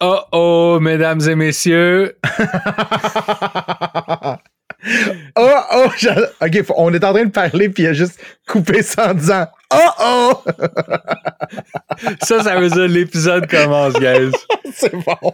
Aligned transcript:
Oh 0.00 0.20
oh, 0.32 0.78
mesdames 0.80 1.22
et 1.26 1.34
messieurs. 1.34 2.18
oh 5.36 5.60
oh, 5.72 5.88
ok, 6.42 6.64
on 6.76 6.92
est 6.92 7.02
en 7.02 7.12
train 7.14 7.24
de 7.24 7.30
parler 7.30 7.70
puis 7.70 7.84
il 7.84 7.86
a 7.86 7.92
juste 7.94 8.20
coupé 8.46 8.82
ça 8.82 9.10
en 9.10 9.14
disant 9.14 9.46
oh 9.72 9.90
oh. 10.00 10.44
ça, 12.22 12.42
ça 12.42 12.60
veut 12.60 12.68
dire 12.68 12.88
l'épisode 12.88 13.46
commence, 13.46 13.94
guys. 13.94 14.32
C'est 14.74 14.92
bon. 14.92 15.32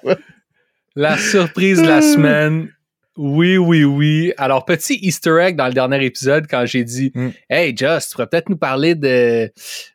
La 0.94 1.16
surprise 1.18 1.82
de 1.82 1.88
la 1.88 2.00
semaine. 2.00 2.68
Oui, 3.16 3.58
oui, 3.58 3.84
oui. 3.84 4.32
Alors, 4.38 4.64
petit 4.64 4.98
easter 5.02 5.38
egg 5.40 5.56
dans 5.56 5.66
le 5.66 5.74
dernier 5.74 6.04
épisode 6.04 6.46
quand 6.48 6.64
j'ai 6.64 6.84
dit 6.84 7.12
Mm. 7.14 7.28
Hey, 7.50 7.76
Just, 7.76 8.08
tu 8.08 8.14
pourrais 8.14 8.26
peut-être 8.26 8.48
nous 8.48 8.56
parler 8.56 8.94
de, 8.94 9.50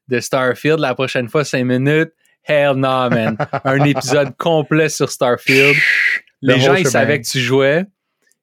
de 0.07 0.19
Starfield 0.19 0.79
la 0.79 0.93
prochaine 0.93 1.29
fois, 1.29 1.43
cinq 1.43 1.63
minutes. 1.63 2.11
Hell 2.47 2.73
no, 2.75 3.09
man. 3.09 3.37
Un 3.63 3.83
épisode 3.83 4.35
complet 4.37 4.89
sur 4.89 5.09
Starfield. 5.11 5.75
Le 6.41 6.53
Les 6.53 6.59
gens, 6.59 6.75
ils 6.75 6.87
savaient 6.87 7.19
que 7.21 7.27
tu 7.27 7.39
jouais. 7.39 7.85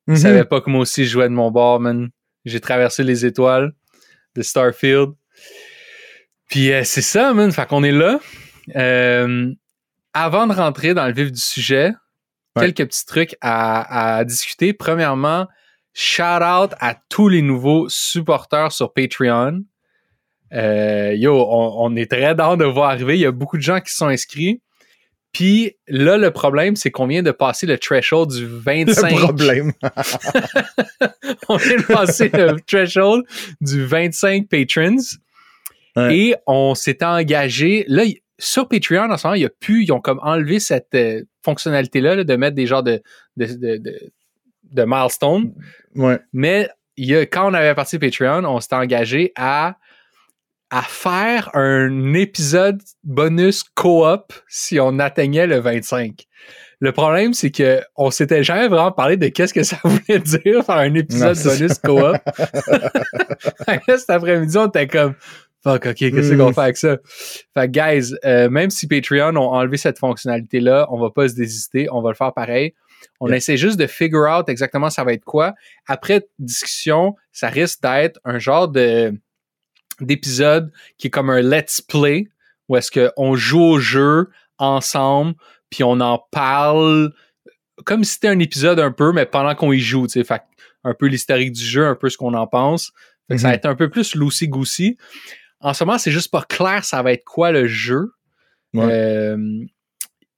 Ils 0.06 0.12
Mhm. 0.12 0.16
savaient 0.18 0.44
pas 0.44 0.60
que 0.60 0.68
moi 0.68 0.80
aussi 0.80 1.04
je 1.04 1.10
jouais 1.10 1.28
de 1.28 1.34
mon 1.34 1.50
bord, 1.50 1.80
man. 1.80 2.10
J'ai 2.44 2.60
traversé 2.60 3.02
les 3.04 3.24
étoiles 3.24 3.72
de 4.36 4.42
Starfield. 4.42 5.12
Puis 6.50 6.72
euh, 6.72 6.82
c'est 6.84 7.02
ça, 7.02 7.32
man. 7.32 7.50
Fait 7.52 7.66
qu'on 7.66 7.82
est 7.84 7.92
là. 7.92 8.20
Euh, 8.76 9.50
avant 10.12 10.46
de 10.46 10.52
rentrer 10.52 10.94
dans 10.94 11.06
le 11.06 11.12
vif 11.12 11.32
du 11.32 11.40
sujet, 11.40 11.92
Ouais. 12.56 12.70
quelques 12.72 12.88
petits 12.90 13.04
trucs 13.06 13.34
à, 13.40 14.16
à 14.18 14.24
discuter. 14.24 14.72
Premièrement, 14.72 15.48
shout 15.92 16.22
out 16.22 16.70
à 16.78 16.94
tous 17.08 17.28
les 17.28 17.42
nouveaux 17.42 17.88
supporters 17.88 18.70
sur 18.70 18.92
Patreon. 18.92 19.62
Euh, 20.54 21.14
yo, 21.14 21.34
on, 21.34 21.74
on 21.78 21.96
est 21.96 22.10
très 22.10 22.34
dans 22.34 22.56
de 22.56 22.64
voir 22.64 22.90
arriver. 22.90 23.16
Il 23.16 23.20
y 23.20 23.26
a 23.26 23.32
beaucoup 23.32 23.56
de 23.56 23.62
gens 23.62 23.80
qui 23.80 23.92
sont 23.92 24.06
inscrits. 24.06 24.60
Puis 25.32 25.76
là, 25.88 26.16
le 26.16 26.30
problème, 26.30 26.76
c'est 26.76 26.92
qu'on 26.92 27.08
vient 27.08 27.22
de 27.22 27.32
passer 27.32 27.66
le 27.66 27.76
threshold 27.76 28.30
du 28.30 28.46
25. 28.46 29.10
Le 29.10 29.18
problème. 29.18 29.72
on 31.48 31.56
vient 31.56 31.76
de 31.76 31.92
passer 31.92 32.30
le 32.32 32.60
threshold 32.60 33.24
du 33.60 33.84
25 33.84 34.48
patrons. 34.48 34.96
Ouais. 35.96 36.16
Et 36.16 36.34
on 36.46 36.74
s'était 36.76 37.04
engagé. 37.04 37.84
Là, 37.88 38.04
sur 38.38 38.68
Patreon, 38.68 39.10
en 39.10 39.16
ce 39.16 39.26
moment, 39.26 39.34
il 39.34 39.42
y 39.42 39.46
a 39.46 39.50
plus, 39.50 39.84
ils 39.84 39.92
ont 39.92 40.00
comme 40.00 40.20
enlevé 40.22 40.60
cette 40.60 40.94
euh, 40.94 41.22
fonctionnalité-là 41.44 42.16
là, 42.16 42.24
de 42.24 42.36
mettre 42.36 42.54
des 42.54 42.66
genres 42.66 42.82
de, 42.82 43.02
de, 43.36 43.46
de, 43.46 43.76
de, 43.78 44.12
de 44.70 44.84
milestones. 44.84 45.52
Ouais. 45.96 46.18
Mais 46.32 46.68
il 46.96 47.06
y 47.06 47.16
a, 47.16 47.26
quand 47.26 47.50
on 47.50 47.54
avait 47.54 47.74
parti 47.74 47.98
Patreon, 47.98 48.44
on 48.44 48.60
s'était 48.60 48.76
engagé 48.76 49.32
à, 49.36 49.76
à 50.70 50.82
faire 50.82 51.50
un 51.54 52.14
épisode 52.14 52.80
bonus 53.04 53.62
co-op 53.74 54.32
si 54.48 54.80
on 54.80 54.98
atteignait 54.98 55.46
le 55.46 55.58
25. 55.60 56.24
Le 56.80 56.92
problème, 56.92 57.32
c'est 57.34 57.50
que 57.50 57.80
on 57.96 58.10
s'était 58.10 58.42
jamais 58.42 58.68
vraiment 58.68 58.92
parlé 58.92 59.16
de 59.16 59.28
qu'est-ce 59.28 59.54
que 59.54 59.62
ça 59.62 59.76
voulait 59.84 60.18
dire 60.18 60.64
faire 60.64 60.76
un 60.76 60.94
épisode 60.94 61.36
Non, 61.36 61.42
bonus 61.52 61.78
co-op. 61.78 62.16
Cet 63.96 64.10
après-midi, 64.10 64.56
on 64.58 64.66
était 64.68 64.86
comme 64.86 65.14
Fuck, 65.62 65.86
ok, 65.86 65.94
qu'est-ce 65.94 66.34
Mm. 66.34 66.38
qu'on 66.38 66.52
fait 66.52 66.60
avec 66.60 66.76
ça? 66.76 66.98
Fait 67.56 67.70
que, 67.70 67.72
guys, 67.72 68.14
euh, 68.26 68.50
même 68.50 68.68
si 68.68 68.86
Patreon 68.86 69.34
ont 69.36 69.48
enlevé 69.54 69.78
cette 69.78 69.98
fonctionnalité-là, 69.98 70.86
on 70.90 71.00
va 71.00 71.08
pas 71.08 71.26
se 71.26 71.34
désister, 71.34 71.88
on 71.90 72.02
va 72.02 72.10
le 72.10 72.16
faire 72.16 72.34
pareil. 72.34 72.74
On 73.18 73.28
Yeah. 73.28 73.36
essaie 73.38 73.56
juste 73.56 73.78
de 73.78 73.86
figure 73.86 74.28
out 74.30 74.50
exactement 74.50 74.90
ça 74.90 75.04
va 75.04 75.14
être 75.14 75.24
quoi. 75.24 75.54
Après 75.86 76.26
discussion, 76.38 77.14
ça 77.32 77.48
risque 77.48 77.80
d'être 77.82 78.20
un 78.24 78.38
genre 78.38 78.68
de 78.68 79.14
d'épisode 80.00 80.72
qui 80.98 81.08
est 81.08 81.10
comme 81.10 81.30
un 81.30 81.40
let's 81.40 81.80
play 81.80 82.28
où 82.68 82.76
est-ce 82.76 82.90
qu'on 82.90 83.34
joue 83.36 83.62
au 83.62 83.78
jeu 83.78 84.28
ensemble 84.58 85.34
puis 85.70 85.82
on 85.84 86.00
en 86.00 86.18
parle 86.30 87.12
comme 87.84 88.04
si 88.04 88.14
c'était 88.14 88.28
un 88.28 88.38
épisode 88.38 88.78
un 88.80 88.92
peu 88.92 89.12
mais 89.12 89.26
pendant 89.26 89.54
qu'on 89.54 89.72
y 89.72 89.80
joue, 89.80 90.06
tu 90.06 90.12
sais, 90.20 90.24
fait 90.24 90.42
un 90.84 90.94
peu 90.94 91.06
l'historique 91.06 91.52
du 91.52 91.64
jeu, 91.64 91.86
un 91.86 91.94
peu 91.94 92.08
ce 92.10 92.16
qu'on 92.16 92.34
en 92.34 92.46
pense. 92.46 92.92
Fait 93.28 93.34
que 93.36 93.40
ça 93.40 93.48
va 93.48 93.52
Mhm. 93.54 93.56
être 93.56 93.66
un 93.66 93.74
peu 93.74 93.88
plus 93.88 94.14
loosey 94.14 94.48
goosey. 94.48 94.96
En 95.60 95.72
ce 95.74 95.82
moment, 95.84 95.98
c'est 95.98 96.10
juste 96.12 96.30
pas 96.30 96.42
clair 96.42 96.84
ça 96.84 97.02
va 97.02 97.12
être 97.12 97.24
quoi 97.24 97.50
le 97.52 97.66
jeu. 97.66 98.12
Ouais. 98.74 98.84
Euh, 98.90 99.64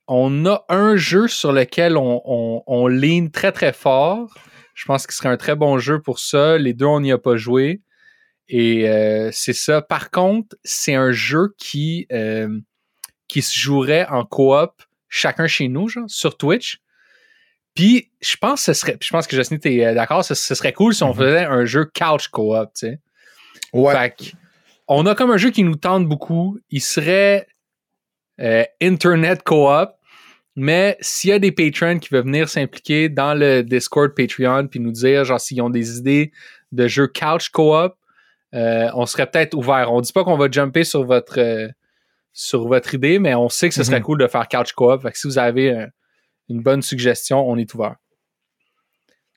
on 0.06 0.46
a 0.46 0.64
un 0.68 0.96
jeu 0.96 1.26
sur 1.28 1.52
lequel 1.52 1.96
on, 1.96 2.22
on, 2.24 2.62
on 2.66 2.86
lean 2.86 3.28
très 3.32 3.50
très 3.52 3.72
fort. 3.72 4.32
Je 4.74 4.84
pense 4.84 5.06
qu'il 5.06 5.14
serait 5.14 5.28
un 5.30 5.36
très 5.36 5.56
bon 5.56 5.78
jeu 5.78 6.00
pour 6.00 6.20
ça. 6.20 6.58
Les 6.58 6.74
deux, 6.74 6.86
on 6.86 7.00
n'y 7.00 7.10
a 7.12 7.18
pas 7.18 7.36
joué. 7.36 7.80
Et 8.48 8.88
euh, 8.88 9.30
c'est 9.32 9.52
ça. 9.52 9.82
Par 9.82 10.10
contre, 10.10 10.56
c'est 10.64 10.94
un 10.94 11.10
jeu 11.12 11.54
qui, 11.58 12.06
euh, 12.12 12.60
qui 13.28 13.42
se 13.42 13.58
jouerait 13.58 14.06
en 14.08 14.24
coop, 14.24 14.70
chacun 15.08 15.46
chez 15.46 15.68
nous, 15.68 15.88
genre, 15.88 16.08
sur 16.08 16.36
Twitch. 16.36 16.78
Puis, 17.74 18.10
je 18.22 18.36
pense 18.36 18.60
que 18.64 18.72
ce 18.72 18.80
serait, 18.80 18.96
je 19.02 19.10
pense 19.10 19.26
que 19.26 19.36
Justin, 19.36 19.58
t'es 19.58 19.84
euh, 19.84 19.94
d'accord, 19.94 20.24
ce, 20.24 20.34
ce 20.34 20.54
serait 20.54 20.72
cool 20.72 20.94
si 20.94 21.02
on 21.02 21.10
Mhm. 21.12 21.18
faisait 21.18 21.44
un 21.44 21.64
jeu 21.64 21.84
couch 21.84 22.28
coop, 22.28 22.70
tu 22.74 22.86
sais. 22.86 23.00
Ouais. 23.72 23.94
Fait 23.94 24.10
que, 24.16 24.36
on 24.88 25.04
a 25.06 25.14
comme 25.14 25.30
un 25.32 25.36
jeu 25.36 25.50
qui 25.50 25.62
nous 25.64 25.74
tente 25.76 26.06
beaucoup. 26.06 26.58
Il 26.70 26.80
serait 26.80 27.46
euh, 28.40 28.64
Internet 28.80 29.42
Co-op, 29.42 29.90
mais 30.54 30.96
s'il 31.00 31.30
y 31.30 31.32
a 31.32 31.38
des 31.38 31.50
patrons 31.52 31.98
qui 31.98 32.08
veulent 32.12 32.24
venir 32.24 32.48
s'impliquer 32.48 33.08
dans 33.08 33.34
le 33.34 33.62
Discord 33.62 34.14
Patreon 34.14 34.68
puis 34.68 34.78
nous 34.80 34.92
dire, 34.92 35.24
genre, 35.24 35.40
s'ils 35.40 35.60
ont 35.60 35.70
des 35.70 35.98
idées 35.98 36.32
de 36.72 36.86
jeux 36.86 37.08
couch 37.08 37.48
co-op, 37.50 37.96
euh, 38.54 38.88
on 38.94 39.06
serait 39.06 39.26
peut-être 39.30 39.54
ouvert. 39.54 39.92
On 39.92 40.00
dit 40.00 40.12
pas 40.12 40.24
qu'on 40.24 40.36
va 40.36 40.50
jumper 40.50 40.84
sur 40.84 41.04
votre 41.04 41.38
euh, 41.40 41.68
sur 42.32 42.66
votre 42.68 42.94
idée, 42.94 43.18
mais 43.18 43.34
on 43.34 43.48
sait 43.48 43.68
que 43.68 43.74
ce 43.74 43.82
serait 43.82 43.98
Mhm. 44.00 44.04
cool 44.04 44.18
de 44.18 44.26
faire 44.26 44.46
couch 44.48 44.72
co-op. 44.72 45.02
Fait 45.02 45.10
que 45.12 45.18
si 45.18 45.26
vous 45.26 45.38
avez 45.38 45.86
une 46.48 46.62
bonne 46.62 46.82
suggestion, 46.82 47.48
on 47.48 47.56
est 47.56 47.72
ouvert. 47.74 47.96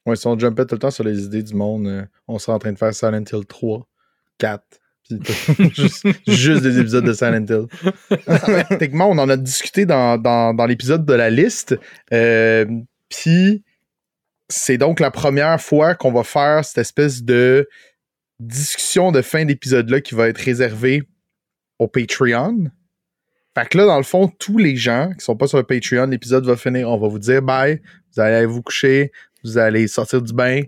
Ouais, 0.06 0.16
si 0.16 0.28
on 0.28 0.38
jumpait 0.38 0.66
tout 0.66 0.76
le 0.76 0.80
temps 0.80 0.92
sur 0.92 1.04
les 1.04 1.24
idées 1.24 1.44
du 1.44 1.54
monde, 1.56 1.88
euh, 1.88 2.06
on 2.28 2.40
serait 2.40 2.54
en 2.54 2.60
train 2.60 2.72
de 2.72 2.78
faire 2.78 2.94
Silent 2.94 3.24
Hill 3.32 3.46
3, 3.48 3.88
4. 4.38 4.64
puis 5.04 5.20
tout. 5.20 5.34
juste, 5.74 6.06
juste 6.28 6.62
des 6.64 6.80
épisodes 6.80 7.06
de 7.06 7.14
Silent 7.14 7.46
Hill. 7.46 7.66
Techniquement, 8.70 9.10
on 9.10 9.18
en 9.18 9.30
a 9.30 9.38
discuté 9.38 9.86
dans, 9.86 10.18
dans, 10.18 10.54
dans 10.54 10.66
l'épisode 10.66 11.06
de 11.06 11.14
la 11.14 11.30
liste. 11.30 11.78
Euh, 12.14 12.66
Puis, 13.10 13.64
c'est 14.50 14.78
donc 14.78 15.00
la 15.00 15.12
première 15.12 15.60
fois 15.62 15.96
qu'on 15.96 16.12
va 16.12 16.24
faire 16.24 16.66
cette 16.66 16.80
espèce 16.80 17.24
de 17.24 17.68
discussion 18.40 19.12
de 19.12 19.22
fin 19.22 19.46
d'épisode-là 19.46 20.02
qui 20.02 20.16
va 20.16 20.30
être 20.30 20.38
réservée 20.40 21.04
au 21.78 21.88
Patreon. 21.88 22.66
Fait 23.58 23.68
que 23.68 23.78
là, 23.78 23.86
dans 23.86 23.98
le 23.98 24.04
fond, 24.04 24.28
tous 24.28 24.58
les 24.58 24.76
gens 24.76 25.12
qui 25.18 25.26
sont 25.26 25.36
pas 25.36 25.48
sur 25.48 25.58
le 25.58 25.64
Patreon, 25.64 26.08
l'épisode 26.08 26.46
va 26.46 26.56
finir. 26.56 26.90
On 26.90 26.98
va 26.98 27.08
vous 27.08 27.20
dire 27.20 27.42
bye, 27.42 27.82
vous 28.14 28.22
allez 28.22 28.46
vous 28.46 28.62
coucher, 28.62 29.12
vous 29.44 29.58
allez 29.58 29.88
sortir 29.88 30.22
du 30.22 30.34
bain. 30.34 30.62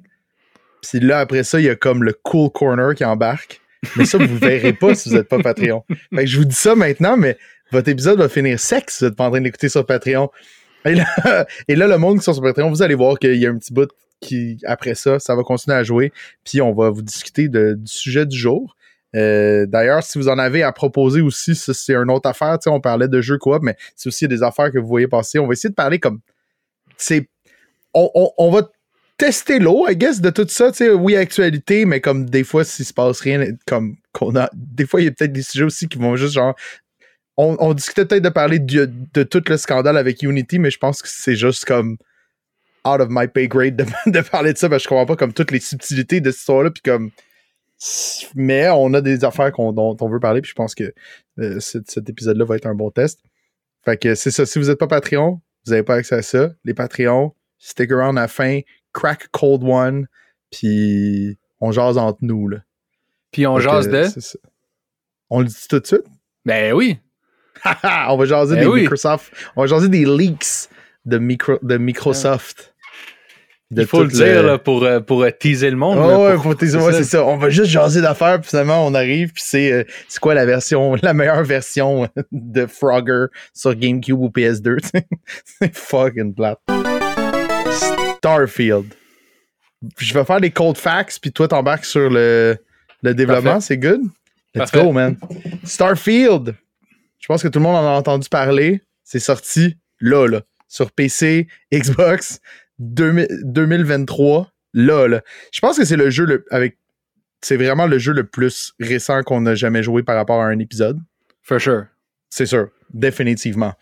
Puis 0.82 1.00
là, 1.00 1.20
après 1.20 1.44
ça, 1.44 1.60
il 1.60 1.66
y 1.66 1.70
a 1.70 1.76
comme 1.76 2.04
le 2.04 2.14
cool 2.14 2.50
corner 2.50 2.96
qui 2.96 3.06
embarque. 3.06 3.62
Mais 3.96 4.06
ça, 4.06 4.18
vous 4.18 4.26
ne 4.26 4.40
verrez 4.40 4.74
pas 4.74 4.94
si 4.96 5.10
vous 5.10 5.16
n'êtes 5.16 5.28
pas 5.28 5.40
Patreon. 5.40 5.84
Je 6.12 6.38
vous 6.38 6.46
dis 6.46 6.56
ça 6.56 6.76
maintenant, 6.76 7.18
mais 7.18 7.38
votre 7.72 7.90
épisode 7.90 8.20
va 8.20 8.30
finir 8.30 8.60
sec 8.60 8.90
si 8.90 9.00
vous 9.00 9.10
n'êtes 9.10 9.18
pas 9.18 9.26
en 9.26 9.32
train 9.32 9.42
d'écouter 9.42 9.70
sur 9.70 9.86
Patreon. 9.86 10.30
Et 10.86 10.96
là, 10.96 11.06
et 11.68 11.76
là, 11.76 11.88
le 11.88 11.98
monde 11.98 12.20
qui 12.20 12.24
sont 12.24 12.34
sur 12.34 12.44
Patreon, 12.44 12.70
vous 12.70 12.82
allez 12.82 12.96
voir 12.96 13.18
qu'il 13.18 13.36
y 13.36 13.46
a 13.46 13.50
un 13.50 13.58
petit 13.58 13.74
bout 13.74 13.90
qui, 14.22 14.58
après 14.66 14.96
ça, 14.96 15.20
ça 15.20 15.36
va 15.36 15.44
continuer 15.44 15.76
à 15.76 15.84
jouer. 15.84 16.14
Puis 16.46 16.62
on 16.62 16.74
va 16.74 16.90
vous 16.90 17.02
discuter 17.02 17.50
du 17.50 17.76
sujet 17.86 18.26
du 18.26 18.38
jour. 18.38 18.78
Euh, 19.16 19.66
D'ailleurs, 19.66 20.04
si 20.04 20.18
vous 20.18 20.30
en 20.30 20.38
avez 20.38 20.64
à 20.64 20.72
proposer 20.72 21.22
aussi, 21.22 21.56
c'est 21.56 21.94
une 21.94 22.12
autre 22.12 22.30
affaire. 22.30 22.58
Tu 22.60 22.64
sais, 22.66 22.70
on 22.70 22.80
parlait 22.80 23.08
de 23.08 23.20
jeux 23.22 23.38
coop, 23.38 23.62
mais 23.62 23.76
c'est 23.96 24.08
aussi 24.08 24.28
des 24.28 24.44
affaires 24.44 24.72
que 24.72 24.80
vous 24.80 24.88
voyez 24.88 25.08
passer. 25.08 25.40
On 25.40 25.48
va 25.48 25.54
essayer 25.54 25.70
de 25.70 25.76
parler 25.76 26.00
comme. 26.00 26.20
C'est. 26.98 27.28
On, 27.94 28.52
va 28.52 28.70
tester 29.18 29.60
l'eau, 29.60 29.86
I 29.90 29.98
guess, 29.98 30.22
de 30.22 30.30
tout 30.30 30.48
ça. 30.48 30.72
Tu 30.72 30.78
sais, 30.78 30.92
oui, 30.92 31.18
actualité, 31.18 31.84
mais 31.84 32.00
comme 32.00 32.30
des 32.30 32.46
fois, 32.46 32.64
s'il 32.64 32.86
se 32.86 32.94
passe 32.94 33.20
rien, 33.20 33.48
comme 33.68 33.98
qu'on 34.14 34.36
a. 34.38 34.50
Des 34.54 34.86
fois, 34.86 35.02
il 35.02 35.06
y 35.06 35.08
a 35.08 35.12
peut-être 35.12 35.34
des 35.34 35.42
sujets 35.42 35.66
aussi 35.66 35.90
qui 35.90 35.98
vont 35.98 36.16
juste 36.16 36.34
genre. 36.34 36.56
On, 37.38 37.74
discutait 37.74 38.06
peut-être 38.06 38.24
de 38.24 38.30
parler 38.30 38.60
de, 38.60 39.24
tout 39.24 39.42
le 39.48 39.58
scandale 39.58 39.98
avec 39.98 40.22
Unity, 40.22 40.60
mais 40.60 40.70
je 40.70 40.78
pense 40.78 41.02
que 41.02 41.08
c'est 41.10 41.36
juste 41.36 41.66
comme 41.66 41.98
out 42.86 43.00
of 43.02 43.08
my 43.10 43.28
pay 43.28 43.48
grade 43.48 43.76
de, 43.76 43.86
de 44.12 44.22
parler 44.22 44.54
de 44.54 44.58
ça, 44.58 44.70
parce 44.70 44.84
que 44.84 44.86
je 44.86 44.90
comprends 44.90 45.06
pas 45.06 45.16
comme 45.16 45.34
toutes 45.34 45.52
les 45.52 45.60
subtilités 45.60 46.22
de 46.22 46.32
cette 46.32 46.40
histoire-là, 46.40 46.72
puis 46.72 46.82
comme. 46.84 47.12
Mais 48.36 48.70
on 48.70 48.94
a 48.94 49.02
des 49.02 49.24
affaires 49.26 49.52
qu'on- 49.52 49.74
dont 49.74 49.98
on 50.00 50.10
veut 50.10 50.20
parler, 50.20 50.42
puis 50.42 50.50
je 50.50 50.56
pense 50.56 50.76
que 50.76 50.94
euh, 51.40 51.60
cet, 51.60 51.90
cet 51.90 52.08
épisode-là 52.10 52.46
va 52.46 52.56
être 52.56 52.68
un 52.68 52.76
bon 52.76 52.92
test. 52.92 53.20
Fait 53.84 53.98
que 53.98 54.14
c'est 54.14 54.30
ça. 54.30 54.46
Si 54.46 54.60
vous 54.60 54.66
n'êtes 54.68 54.78
pas 54.78 54.88
Patreon, 54.88 55.42
vous 55.66 55.72
n'avez 55.72 55.82
pas 55.84 55.96
accès 55.96 56.16
à 56.16 56.22
ça. 56.22 56.52
Les 56.64 56.76
Patreons, 56.76 57.34
stick 57.58 57.92
around 57.92 58.18
à 58.20 58.22
la 58.22 58.28
fin, 58.28 58.60
crack 58.94 59.30
cold 59.32 59.64
one, 59.64 60.08
puis 60.52 61.38
on 61.60 61.72
jase 61.72 61.98
entre 61.98 62.20
nous. 62.22 62.48
Là. 62.48 62.60
Puis 63.32 63.48
on 63.48 63.60
jase 63.60 63.88
de? 63.90 64.06
On 65.32 65.40
le 65.40 65.46
dit 65.48 65.68
tout 65.68 65.80
de 65.80 65.88
suite? 65.88 66.06
Ben 66.46 66.74
oui. 66.74 67.00
on 68.08 68.18
va 68.18 68.26
jaser 68.26 68.56
Ben 68.56 68.62
des 68.62 68.68
oui. 68.68 68.82
Microsoft. 68.82 69.34
On 69.56 69.62
va 69.62 69.68
jaser 69.68 69.90
des 69.90 70.06
leaks 70.06 70.70
de, 71.06 71.18
micro, 71.18 71.58
de 71.62 71.78
Microsoft. 71.78 72.71
Il 73.74 73.86
faut 73.86 74.04
le 74.04 74.10
dire 74.10 74.44
là, 74.44 74.58
pour, 74.58 74.84
euh, 74.84 75.00
pour 75.00 75.24
euh, 75.24 75.32
teaser 75.32 75.70
le 75.70 75.78
monde. 75.78 75.98
Oh, 75.98 76.26
ouais, 76.26 76.36
pour 76.36 76.58
teaser, 76.58 76.78
ouais, 76.78 76.92
c'est 76.92 77.06
ça. 77.06 77.24
On 77.26 77.38
va 77.38 77.50
juste 77.50 77.70
jaser 77.70 78.02
d'affaires, 78.02 78.42
puis 78.42 78.50
finalement, 78.50 78.86
on 78.86 78.94
arrive, 78.94 79.32
puis 79.32 79.44
c'est 79.46 79.72
euh, 79.72 79.84
quoi 80.20 80.34
la 80.34 80.46
version, 80.46 80.96
la 81.02 81.14
meilleure 81.14 81.44
version 81.44 82.10
de 82.32 82.66
Frogger 82.66 83.28
sur 83.54 83.74
GameCube 83.76 84.20
ou 84.20 84.28
PS2. 84.28 84.80
c'est 85.46 85.76
fucking 85.76 86.36
plate. 86.36 86.60
Starfield. 88.18 88.94
Je 89.98 90.14
vais 90.14 90.26
faire 90.26 90.42
des 90.42 90.52
cold 90.52 90.78
facts, 90.78 91.20
puis 91.22 91.32
toi, 91.32 91.48
t'embarques 91.48 91.86
sur 91.86 92.10
le, 92.10 92.58
le 93.02 93.14
développement. 93.14 93.62
C'est 93.62 93.78
good? 93.78 94.02
Let's 94.54 94.72
go, 94.72 94.92
man. 94.92 95.18
Starfield. 95.64 96.56
Je 97.20 97.28
pense 97.28 97.42
que 97.42 97.48
tout 97.48 97.60
le 97.60 97.64
monde 97.64 97.78
en 97.78 97.88
a 97.88 97.98
entendu 97.98 98.28
parler. 98.28 98.82
C'est 99.04 99.20
sorti 99.20 99.78
là, 100.00 100.28
là. 100.28 100.42
Sur 100.68 100.92
PC, 100.92 101.48
Xbox, 101.74 102.40
2023, 102.82 104.52
là, 104.74 105.08
là. 105.08 105.22
Je 105.52 105.60
pense 105.60 105.78
que 105.78 105.86
c'est 105.86 105.96
le 105.98 106.10
jeu 106.10 106.26
le, 106.26 106.46
avec. 106.52 106.78
C'est 107.44 107.58
vraiment 107.58 107.88
le 107.88 107.98
jeu 107.98 108.14
le 108.14 108.26
plus 108.26 108.74
récent 108.80 109.24
qu'on 109.24 109.46
a 109.48 109.56
jamais 109.56 109.82
joué 109.82 110.04
par 110.04 110.16
rapport 110.16 110.42
à 110.42 110.46
un 110.46 110.60
épisode. 110.60 111.00
For 111.42 111.60
sure. 111.60 111.86
C'est 112.30 112.46
sûr, 112.46 112.70
définitivement. 112.94 113.74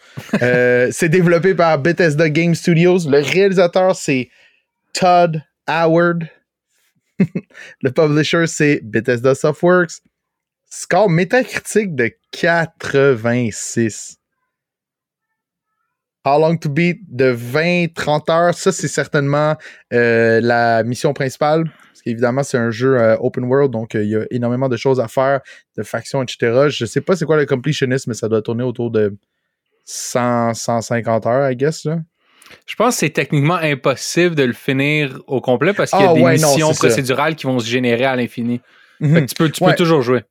euh, 0.42 0.90
c'est 0.92 1.10
développé 1.10 1.54
par 1.56 1.78
Bethesda 1.80 2.30
Game 2.30 2.56
Studios. 2.56 3.08
Le 3.08 3.20
réalisateur, 3.20 3.96
c'est 3.96 4.30
Todd 4.94 5.44
Howard. 5.68 6.28
le 7.82 7.92
publisher, 7.92 8.48
c'est 8.48 8.82
Bethesda 8.84 9.36
Softworks. 9.36 10.02
Score 10.70 11.10
métacritique 11.10 11.96
de 11.96 12.12
86. 12.32 14.19
How 16.30 16.40
Long 16.40 16.58
to 16.58 16.70
Beat 16.70 17.00
de 17.08 17.34
20-30 17.34 18.32
heures. 18.32 18.54
Ça, 18.54 18.72
c'est 18.72 18.88
certainement 18.88 19.56
euh, 19.94 20.40
la 20.42 20.84
mission 20.84 21.14
principale. 21.14 21.64
Parce 21.66 22.02
qu'évidemment, 22.04 22.44
c'est 22.44 22.58
un 22.58 22.72
jeu 22.72 23.00
euh, 23.00 23.18
open 23.20 23.46
world, 23.46 23.72
donc 23.72 23.96
euh, 23.96 24.04
il 24.04 24.10
y 24.10 24.16
a 24.16 24.26
énormément 24.32 24.70
de 24.70 24.78
choses 24.78 25.00
à 25.00 25.08
faire, 25.08 25.42
de 25.78 25.84
factions, 25.84 26.24
etc. 26.24 26.68
Je 26.70 26.86
sais 26.86 27.02
pas 27.02 27.16
c'est 27.16 27.26
quoi 27.26 27.36
le 27.36 27.46
completionisme, 27.46 28.12
mais 28.12 28.16
ça 28.16 28.30
doit 28.30 28.42
tourner 28.42 28.64
autour 28.64 28.92
de 28.92 29.18
100, 29.86 30.54
150 30.54 31.26
heures, 31.26 31.52
I 31.52 31.56
guess. 31.58 31.88
Je 32.66 32.76
pense 32.76 32.96
que 32.96 33.00
c'est 33.00 33.10
techniquement 33.10 33.56
impossible 33.56 34.36
de 34.36 34.44
le 34.44 34.54
finir 34.54 35.20
au 35.28 35.42
complet 35.42 35.74
parce 35.74 35.92
qu'il 35.92 36.00
y 36.00 36.04
a 36.04 36.12
ah, 36.12 36.14
des 36.14 36.24
missions 36.24 36.74
procédurales 36.74 37.36
qui 37.36 37.48
vont 37.48 37.60
se 37.60 37.68
générer 37.68 38.06
à 38.06 38.16
l'infini. 38.16 38.62
Mhm. 39.00 39.26
Tu, 39.26 39.36
peux, 39.36 39.50
tu 39.50 39.64
peux 39.64 39.76
toujours 39.76 40.02
jouer. 40.02 40.24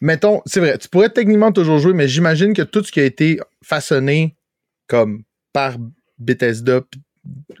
Mettons, 0.00 0.42
c'est 0.46 0.60
vrai, 0.60 0.78
tu 0.78 0.88
pourrais 0.88 1.10
techniquement 1.10 1.52
toujours 1.52 1.78
jouer, 1.78 1.92
mais 1.92 2.08
j'imagine 2.08 2.54
que 2.54 2.62
tout 2.62 2.82
ce 2.82 2.90
qui 2.90 3.00
a 3.00 3.04
été 3.04 3.40
façonné 3.62 4.36
comme 4.86 5.22
par 5.52 5.76
Bethesda, 6.18 6.82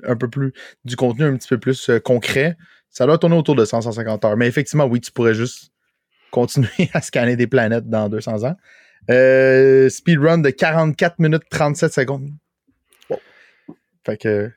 un 0.04 0.16
peu 0.16 0.28
plus 0.28 0.52
du 0.84 0.96
contenu 0.96 1.24
un 1.24 1.36
petit 1.36 1.48
peu 1.48 1.58
plus 1.58 1.88
euh, 1.88 1.98
concret, 1.98 2.56
ça 2.90 3.06
doit 3.06 3.18
tourner 3.18 3.36
autour 3.36 3.54
de 3.54 3.64
100-150 3.64 4.26
heures. 4.26 4.36
Mais 4.36 4.46
effectivement, 4.46 4.84
oui, 4.84 5.00
tu 5.00 5.10
pourrais 5.10 5.34
juste 5.34 5.72
continuer 6.30 6.68
à 6.92 7.00
scanner 7.00 7.36
des 7.36 7.46
planètes 7.46 7.88
dans 7.88 8.08
200 8.08 8.44
ans. 8.44 8.56
Euh, 9.10 9.88
speedrun 9.88 10.38
de 10.38 10.50
44 10.50 11.18
minutes 11.18 11.42
37 11.50 11.92
secondes. 11.92 12.30
Fait 14.04 14.16
que. 14.16 14.50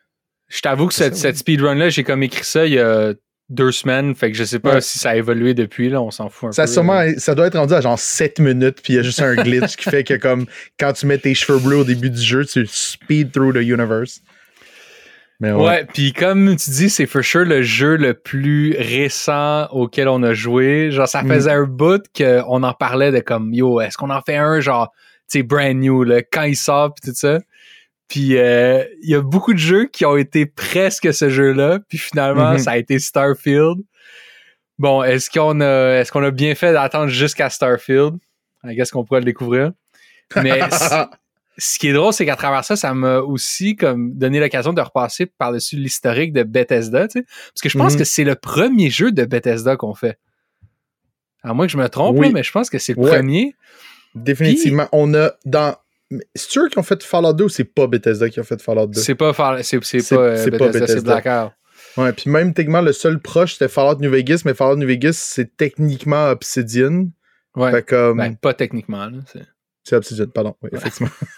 Je 0.49 0.61
t'avoue 0.61 0.87
que 0.87 0.93
cette, 0.93 1.17
cette 1.17 1.37
speedrun-là, 1.37 1.89
j'ai 1.89 2.05
comme 2.05 2.23
écrit 2.23 2.45
ça 2.45 2.65
il 2.65 2.73
y 2.73 2.79
a 2.79 3.13
deux 3.49 3.71
semaines. 3.71 4.15
Fait 4.15 4.31
que 4.31 4.37
je 4.37 4.43
sais 4.43 4.59
pas 4.59 4.81
si 4.81 4.99
ça 4.99 5.11
a 5.11 5.15
évolué 5.15 5.53
depuis, 5.53 5.89
là, 5.89 6.01
on 6.01 6.11
s'en 6.11 6.29
fout 6.29 6.49
un 6.49 6.51
ça 6.51 6.63
peu. 6.63 6.71
Sûrement, 6.71 7.01
ça 7.17 7.35
doit 7.35 7.47
être 7.47 7.57
rendu 7.57 7.73
à 7.73 7.81
genre 7.81 7.97
7 7.97 8.39
minutes, 8.39 8.81
puis 8.83 8.93
il 8.93 8.95
y 8.97 8.99
a 8.99 9.03
juste 9.03 9.21
un 9.21 9.35
glitch 9.35 9.75
qui 9.75 9.89
fait 9.89 10.03
que 10.03 10.15
comme 10.15 10.45
quand 10.79 10.93
tu 10.93 11.05
mets 11.05 11.17
tes 11.17 11.33
cheveux 11.33 11.59
bleus 11.59 11.77
au 11.77 11.83
début 11.83 12.09
du 12.09 12.21
jeu, 12.21 12.45
tu 12.45 12.65
speed 12.67 13.31
through 13.31 13.53
the 13.53 13.61
universe. 13.61 14.21
Mais 15.39 15.51
ouais, 15.51 15.85
puis 15.85 16.13
comme 16.13 16.55
tu 16.55 16.71
dis, 16.71 16.89
c'est 16.89 17.05
for 17.05 17.23
sure 17.23 17.45
le 17.45 17.61
jeu 17.61 17.95
le 17.95 18.15
plus 18.15 18.75
récent 18.75 19.67
auquel 19.67 20.07
on 20.07 20.23
a 20.23 20.33
joué. 20.33 20.89
Genre, 20.89 21.07
ça 21.07 21.21
mm. 21.21 21.27
faisait 21.29 21.51
un 21.51 21.65
bout 21.65 22.03
qu'on 22.17 22.63
en 22.63 22.73
parlait 22.73 23.11
de 23.11 23.19
comme, 23.19 23.53
yo, 23.53 23.79
est-ce 23.79 23.97
qu'on 23.97 24.09
en 24.09 24.21
fait 24.21 24.37
un 24.37 24.59
genre, 24.61 24.91
tu 25.29 25.39
sais, 25.39 25.43
brand 25.43 25.75
new, 25.75 26.03
là, 26.03 26.23
quand 26.23 26.43
il 26.43 26.55
sort, 26.55 26.95
pis 26.95 27.11
tout 27.11 27.15
ça. 27.15 27.39
Puis 28.07 28.37
euh, 28.37 28.83
il 29.01 29.09
y 29.09 29.15
a 29.15 29.21
beaucoup 29.21 29.53
de 29.53 29.59
jeux 29.59 29.85
qui 29.85 30.05
ont 30.05 30.15
été 30.15 30.45
presque 30.45 31.13
ce 31.13 31.29
jeu-là, 31.29 31.79
puis 31.89 31.97
finalement 31.97 32.53
mhm. 32.53 32.59
ça 32.59 32.71
a 32.71 32.77
été 32.77 32.99
Starfield. 32.99 33.77
Bon, 34.79 35.03
est-ce 35.03 35.29
qu'on 35.29 35.59
a 35.59 35.99
est-ce 35.99 36.11
qu'on 36.11 36.23
a 36.23 36.31
bien 36.31 36.55
fait 36.55 36.71
d'attendre 36.71 37.07
jusqu'à 37.07 37.49
Starfield? 37.49 38.15
Qu'est-ce 38.63 38.91
qu'on 38.91 39.03
pourrait 39.03 39.21
le 39.21 39.25
découvrir. 39.25 39.71
Mais 40.35 40.59
ce 41.57 41.79
qui 41.79 41.87
est 41.87 41.93
drôle, 41.93 42.13
c'est 42.13 42.25
qu'à 42.25 42.35
travers 42.35 42.63
ça, 42.63 42.75
ça 42.75 42.93
m'a 42.93 43.19
aussi 43.19 43.75
comme 43.75 44.13
donné 44.13 44.39
l'occasion 44.39 44.73
de 44.73 44.81
repasser 44.81 45.25
par-dessus 45.25 45.77
l'historique 45.77 46.33
de 46.33 46.43
Bethesda, 46.43 47.07
tu 47.07 47.19
sais, 47.19 47.25
parce 47.25 47.61
que 47.61 47.69
je 47.69 47.77
pense 47.77 47.93
mhm. 47.93 47.99
que 47.99 48.05
c'est 48.05 48.23
le 48.23 48.35
premier 48.35 48.89
jeu 48.89 49.11
de 49.11 49.25
Bethesda 49.25 49.75
qu'on 49.75 49.95
fait. 49.95 50.17
À 51.43 51.53
moins 51.53 51.65
que 51.65 51.71
je 51.71 51.77
me 51.77 51.87
trompe, 51.87 52.17
mais 52.17 52.43
je 52.43 52.51
pense 52.51 52.69
que 52.69 52.77
c'est 52.77 52.93
le 52.97 53.01
premier. 53.01 53.55
Définitivement. 54.15 54.87
on 54.91 55.13
a 55.13 55.33
dans 55.45 55.75
c'est 56.09 56.49
sûr 56.51 56.69
qu'ils 56.69 56.79
ont 56.79 56.83
fait 56.83 57.03
Fallout 57.03 57.33
2 57.33 57.43
ou 57.45 57.49
c'est 57.49 57.63
pas 57.63 57.87
Bethesda 57.87 58.29
qui 58.29 58.39
a 58.39 58.43
fait 58.43 58.61
Fallout 58.61 58.87
2? 58.87 58.99
C'est 58.99 59.15
pas, 59.15 59.33
c'est, 59.61 59.83
c'est, 59.83 60.15
pas, 60.15 60.21
euh, 60.21 60.49
Bethesda, 60.49 60.87
c'est 60.87 61.03
Blackout. 61.03 61.51
Ouais, 61.97 62.13
puis 62.13 62.29
même 62.29 62.53
techniquement, 62.53 62.81
le 62.81 62.93
seul 62.93 63.19
proche, 63.19 63.53
c'était 63.53 63.67
Fallout 63.67 63.99
New 63.99 64.11
Vegas, 64.11 64.43
mais 64.45 64.53
Fallout 64.53 64.77
New 64.77 64.87
Vegas, 64.87 65.13
c'est 65.13 65.57
techniquement 65.57 66.29
Obsidian. 66.29 67.07
Ouais. 67.55 67.71
Fait. 67.71 68.13
Ben, 68.13 68.35
pas 68.35 68.53
techniquement, 68.53 69.05
là. 69.05 69.17
C'est... 69.31 69.45
c'est 69.83 69.95
Obsidian, 69.95 70.27
pardon. 70.27 70.55
Oui, 70.61 70.69
effectivement. 70.73 71.09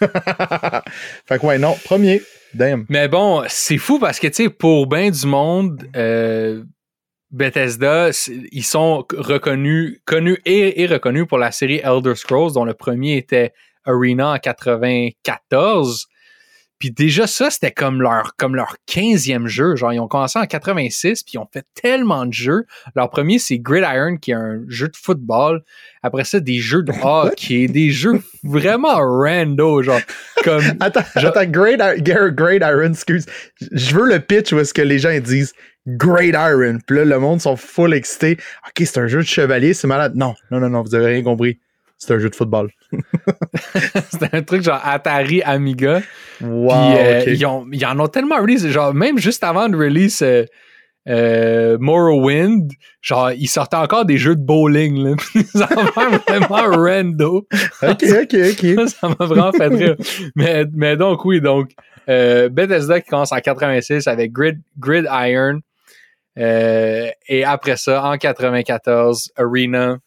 fait 1.26 1.38
que 1.38 1.46
ouais, 1.46 1.58
non, 1.58 1.74
premier. 1.84 2.22
Damn. 2.52 2.84
Mais 2.88 3.08
bon, 3.08 3.42
c'est 3.48 3.78
fou 3.78 3.98
parce 3.98 4.20
que, 4.20 4.26
tu 4.26 4.44
sais, 4.44 4.50
pour 4.50 4.86
bien 4.86 5.10
du 5.10 5.26
monde, 5.26 5.82
euh, 5.96 6.62
Bethesda, 7.30 8.10
ils 8.52 8.64
sont 8.64 9.06
reconnus, 9.16 10.00
connus 10.04 10.38
et, 10.44 10.82
et 10.82 10.86
reconnus 10.86 11.26
pour 11.26 11.38
la 11.38 11.52
série 11.52 11.80
Elder 11.82 12.16
Scrolls, 12.16 12.52
dont 12.52 12.64
le 12.64 12.74
premier 12.74 13.16
était 13.16 13.52
Arena 13.84 14.32
en 14.32 14.38
94. 14.38 16.06
Puis 16.80 16.90
déjà 16.90 17.26
ça, 17.26 17.50
c'était 17.50 17.72
comme 17.72 18.00
leur 18.00 18.34
comme 18.36 18.56
leur 18.56 18.74
15e 18.88 19.46
jeu. 19.46 19.76
Genre, 19.76 19.92
ils 19.92 20.00
ont 20.00 20.08
commencé 20.08 20.38
en 20.38 20.46
86, 20.46 21.22
puis 21.22 21.32
ils 21.34 21.38
ont 21.38 21.46
fait 21.52 21.66
tellement 21.74 22.24
de 22.24 22.32
jeux. 22.32 22.64
Leur 22.96 23.10
premier, 23.10 23.38
c'est 23.38 23.58
Gridiron, 23.58 24.16
qui 24.16 24.30
est 24.30 24.34
un 24.34 24.62
jeu 24.66 24.88
de 24.88 24.96
football. 24.96 25.62
Après 26.02 26.24
ça, 26.24 26.40
des 26.40 26.58
jeux 26.58 26.82
de 26.82 26.92
hockey, 27.02 27.68
des 27.68 27.90
jeux 27.90 28.22
vraiment 28.42 28.96
rando, 28.96 29.82
genre 29.82 30.00
comme... 30.42 30.64
Attends, 30.80 31.04
attends 31.16 31.44
Gridiron, 31.44 32.92
excuse. 32.92 33.26
Je 33.72 33.94
veux 33.94 34.06
le 34.06 34.18
pitch 34.18 34.50
où 34.54 34.58
est-ce 34.58 34.72
que 34.72 34.80
les 34.80 34.98
gens 34.98 35.16
disent 35.20 35.52
Great 35.86 36.34
Iron. 36.34 36.78
Puis 36.86 36.96
là, 36.96 37.04
le 37.04 37.18
monde 37.18 37.42
sont 37.42 37.56
full 37.56 37.92
excités. 37.92 38.38
OK, 38.66 38.86
c'est 38.86 38.98
un 38.98 39.06
jeu 39.06 39.18
de 39.18 39.26
chevalier, 39.26 39.74
c'est 39.74 39.86
malade. 39.86 40.14
Non, 40.16 40.34
non, 40.50 40.60
non, 40.60 40.70
non, 40.70 40.82
vous 40.82 40.94
avez 40.94 41.06
rien 41.06 41.22
compris 41.22 41.58
c'est 42.00 42.14
un 42.14 42.18
jeu 42.18 42.30
de 42.30 42.34
football. 42.34 42.70
C'était 44.10 44.34
un 44.34 44.42
truc 44.42 44.62
genre 44.62 44.80
Atari 44.82 45.42
Amiga. 45.42 46.00
Wow. 46.40 46.96
Euh, 46.96 47.24
ils, 47.26 47.46
en 47.86 48.00
ont 48.00 48.08
tellement 48.08 48.36
release, 48.36 48.66
genre 48.68 48.94
même 48.94 49.18
juste 49.18 49.44
avant 49.44 49.68
de 49.68 49.76
release 49.76 50.22
euh, 50.22 50.44
euh, 51.08 51.76
Morrowind, 51.78 52.70
genre 53.02 53.32
ils 53.32 53.48
sortaient 53.48 53.76
encore 53.76 54.06
des 54.06 54.16
jeux 54.16 54.34
de 54.34 54.42
bowling. 54.42 55.04
Là. 55.04 55.14
ça 55.54 55.68
m'a 55.74 56.18
vraiment 56.26 56.76
rando. 56.76 57.46
Ok, 57.82 58.04
ok, 58.22 58.34
ok. 58.34 58.88
ça 58.88 59.08
m'a 59.08 59.26
vraiment 59.26 59.52
fait 59.52 59.68
rire. 59.68 59.96
Mais, 60.36 60.64
mais 60.72 60.96
donc 60.96 61.24
oui, 61.26 61.42
donc 61.42 61.70
Bethesda 62.06 63.00
qui 63.02 63.10
commence 63.10 63.32
en 63.32 63.40
86 63.40 64.06
avec 64.06 64.32
Grid, 64.32 64.58
Grid 64.78 65.06
Iron. 65.10 65.60
et 66.36 67.44
après 67.44 67.76
ça, 67.76 68.02
en 68.04 68.16
94, 68.16 69.32
Arena 69.36 69.98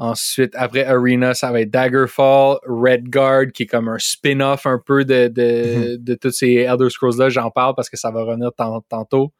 Ensuite, 0.00 0.54
après 0.54 0.84
Arena, 0.84 1.34
ça 1.34 1.50
va 1.50 1.60
être 1.60 1.70
Daggerfall, 1.70 2.58
Redguard, 2.68 3.46
qui 3.52 3.64
est 3.64 3.66
comme 3.66 3.88
un 3.88 3.98
spin-off 3.98 4.64
un 4.64 4.78
peu 4.78 5.04
de, 5.04 5.26
de, 5.26 5.96
mhm. 5.96 5.96
de 5.96 6.14
tous 6.14 6.30
ces 6.30 6.54
Elder 6.54 6.88
Scrolls-là. 6.88 7.30
J'en 7.30 7.50
parle 7.50 7.74
parce 7.74 7.90
que 7.90 7.96
ça 7.96 8.12
va 8.12 8.22
revenir 8.22 8.52
tantôt. 8.88 9.32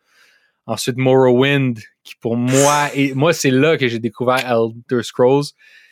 Ensuite, 0.66 0.96
Morrowind, 0.96 1.78
qui 2.02 2.14
pour 2.20 2.36
moi, 2.36 2.88
et 2.94 3.14
moi, 3.14 3.32
c'est 3.32 3.52
là 3.52 3.76
que 3.76 3.86
j'ai 3.86 4.00
découvert 4.00 4.44
Elder 4.50 5.02
Scrolls. 5.04 5.44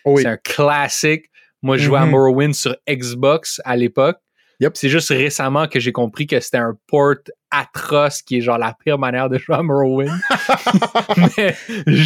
C'est 0.04 0.26
un 0.26 0.36
classique. 0.36 1.30
Moi, 1.62 1.76
je 1.76 1.84
jouais 1.84 2.00
à 2.00 2.04
mhm. 2.04 2.10
Morrowind 2.10 2.54
sur 2.54 2.76
Xbox 2.88 3.60
à 3.64 3.76
l'époque. 3.76 4.18
Yep. 4.60 4.76
C'est 4.76 4.88
juste 4.88 5.10
récemment 5.10 5.68
que 5.68 5.78
j'ai 5.78 5.92
compris 5.92 6.26
que 6.26 6.40
c'était 6.40 6.56
un 6.56 6.76
port 6.88 7.16
atroce 7.60 8.22
qui 8.22 8.38
est 8.38 8.40
genre 8.40 8.58
la 8.58 8.76
pire 8.82 8.98
manière 8.98 9.28
de 9.28 9.38
jouer 9.38 9.56
à 9.56 9.62
Morrowind. 9.62 10.10
Mais 11.36 11.54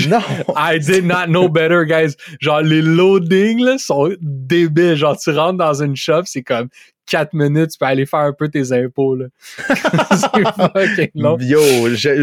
non. 0.09 0.21
I 0.57 0.79
did 0.79 1.05
not 1.05 1.27
know 1.27 1.49
better, 1.49 1.85
guys. 1.85 2.17
Genre 2.41 2.63
les 2.63 2.83
loadings 2.83 3.61
là, 3.61 3.79
sont 3.79 4.15
débiles. 4.21 4.97
Genre 4.97 5.19
tu 5.19 5.31
rentres 5.31 5.59
dans 5.59 5.83
une 5.83 5.97
shop, 5.97 6.23
c'est 6.25 6.43
comme 6.43 6.69
4 7.07 7.35
minutes, 7.35 7.73
tu 7.73 7.79
peux 7.79 7.87
aller 7.87 8.07
faire 8.07 8.21
un 8.21 8.33
peu 8.33 8.49
tes 8.49 8.73
impôts. 8.73 9.17
Là. 9.17 9.27
c'est 10.97 11.11
long. 11.15 11.37
Yo, 11.41 11.61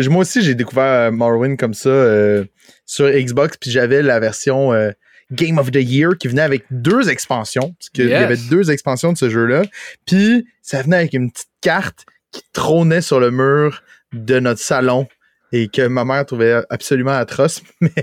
moi 0.09 0.21
aussi 0.21 0.41
j'ai 0.41 0.55
découvert 0.55 0.83
euh, 0.83 1.11
Morrowind 1.11 1.57
comme 1.57 1.73
ça 1.73 1.89
euh, 1.89 2.45
sur 2.85 3.09
Xbox, 3.09 3.57
puis 3.57 3.69
j'avais 3.69 4.01
la 4.01 4.19
version 4.19 4.71
euh, 4.71 4.91
Game 5.31 5.57
of 5.57 5.71
the 5.71 5.81
Year 5.81 6.17
qui 6.17 6.29
venait 6.29 6.41
avec 6.41 6.63
deux 6.71 7.09
expansions. 7.09 7.75
Parce 7.77 7.89
qu'il 7.89 8.07
y 8.07 8.13
avait 8.13 8.37
deux 8.49 8.71
expansions 8.71 9.11
de 9.11 9.17
ce 9.17 9.29
jeu-là. 9.29 9.63
Puis 10.05 10.47
ça 10.61 10.81
venait 10.81 10.97
avec 10.97 11.13
une 11.13 11.31
petite 11.31 11.49
carte 11.61 12.05
qui 12.31 12.41
trônait 12.53 13.01
sur 13.01 13.19
le 13.19 13.31
mur 13.31 13.81
de 14.13 14.39
notre 14.39 14.61
salon 14.61 15.07
et 15.53 15.69
que 15.69 15.87
ma 15.87 16.03
mère 16.03 16.25
trouvait 16.25 16.61
absolument 16.69 17.11
atroce. 17.13 17.61
Mais, 17.81 17.93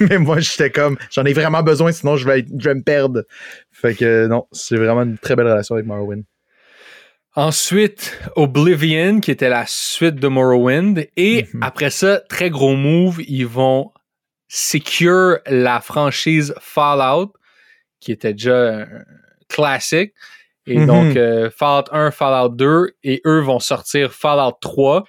mais 0.00 0.18
moi, 0.18 0.40
j'étais 0.40 0.70
comme, 0.70 0.98
j'en 1.10 1.24
ai 1.24 1.32
vraiment 1.32 1.62
besoin, 1.62 1.92
sinon 1.92 2.16
je 2.16 2.26
vais, 2.26 2.44
je 2.58 2.68
vais 2.68 2.74
me 2.74 2.82
perdre. 2.82 3.22
Fait 3.70 3.94
que 3.94 4.26
non, 4.26 4.46
c'est 4.50 4.76
vraiment 4.76 5.02
une 5.02 5.16
très 5.18 5.36
belle 5.36 5.46
relation 5.46 5.76
avec 5.76 5.86
Morrowind. 5.86 6.24
Ensuite, 7.34 8.18
Oblivion, 8.36 9.20
qui 9.20 9.30
était 9.30 9.48
la 9.48 9.64
suite 9.66 10.16
de 10.16 10.28
Morrowind. 10.28 11.06
Et 11.16 11.46
Mhm. 11.54 11.62
après 11.62 11.90
ça, 11.90 12.20
très 12.28 12.50
gros 12.50 12.74
move, 12.76 13.22
ils 13.26 13.46
vont 13.46 13.90
secure 14.48 15.38
la 15.46 15.80
franchise 15.80 16.54
Fallout, 16.60 17.32
qui 18.00 18.12
était 18.12 18.34
déjà 18.34 18.80
un 18.82 18.86
classique. 19.48 20.12
Et 20.66 20.78
Mhm. 20.78 20.86
donc, 20.86 21.16
euh, 21.16 21.50
Fallout 21.50 21.88
1, 21.92 22.10
Fallout 22.12 22.50
2, 22.54 22.92
et 23.02 23.20
eux 23.26 23.40
vont 23.40 23.58
sortir 23.60 24.12
Fallout 24.12 24.56
3, 24.60 25.04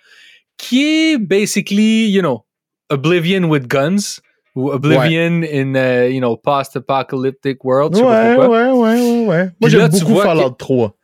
qui 0.57 0.83
est 0.83 1.17
basically, 1.17 2.09
you 2.09 2.21
know, 2.21 2.43
Oblivion 2.89 3.43
with 3.45 3.67
guns, 3.67 4.19
ou 4.55 4.71
Oblivion 4.71 5.41
in, 5.43 5.75
uh, 5.75 6.11
you 6.11 6.19
know, 6.19 6.35
post-apocalyptic 6.37 7.63
world. 7.63 7.95
Ouais, 7.95 8.01
ouais, 8.37 8.47
ouais, 8.47 8.71
ouais, 8.71 9.25
ouais. 9.27 9.51
Moi, 9.59 9.69
j'aime 9.69 9.81
beaucoup 9.99 10.13
Fallout 10.27 10.51
3. 10.57 10.95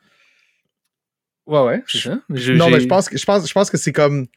Ouais, 1.47 1.63
ouais, 1.63 1.83
c'est 1.87 1.97
ça. 1.99 2.19
Je- 2.29 2.53
Non, 2.53 2.69
mais 2.69 2.79
je 2.79 2.87
pense 2.87 3.09
que 3.09 3.17
je 3.17 3.25
pense, 3.25 3.47
je 3.47 3.53
pense 3.53 3.69
que 3.71 3.77
c'est 3.77 3.91
comme. 3.93 4.27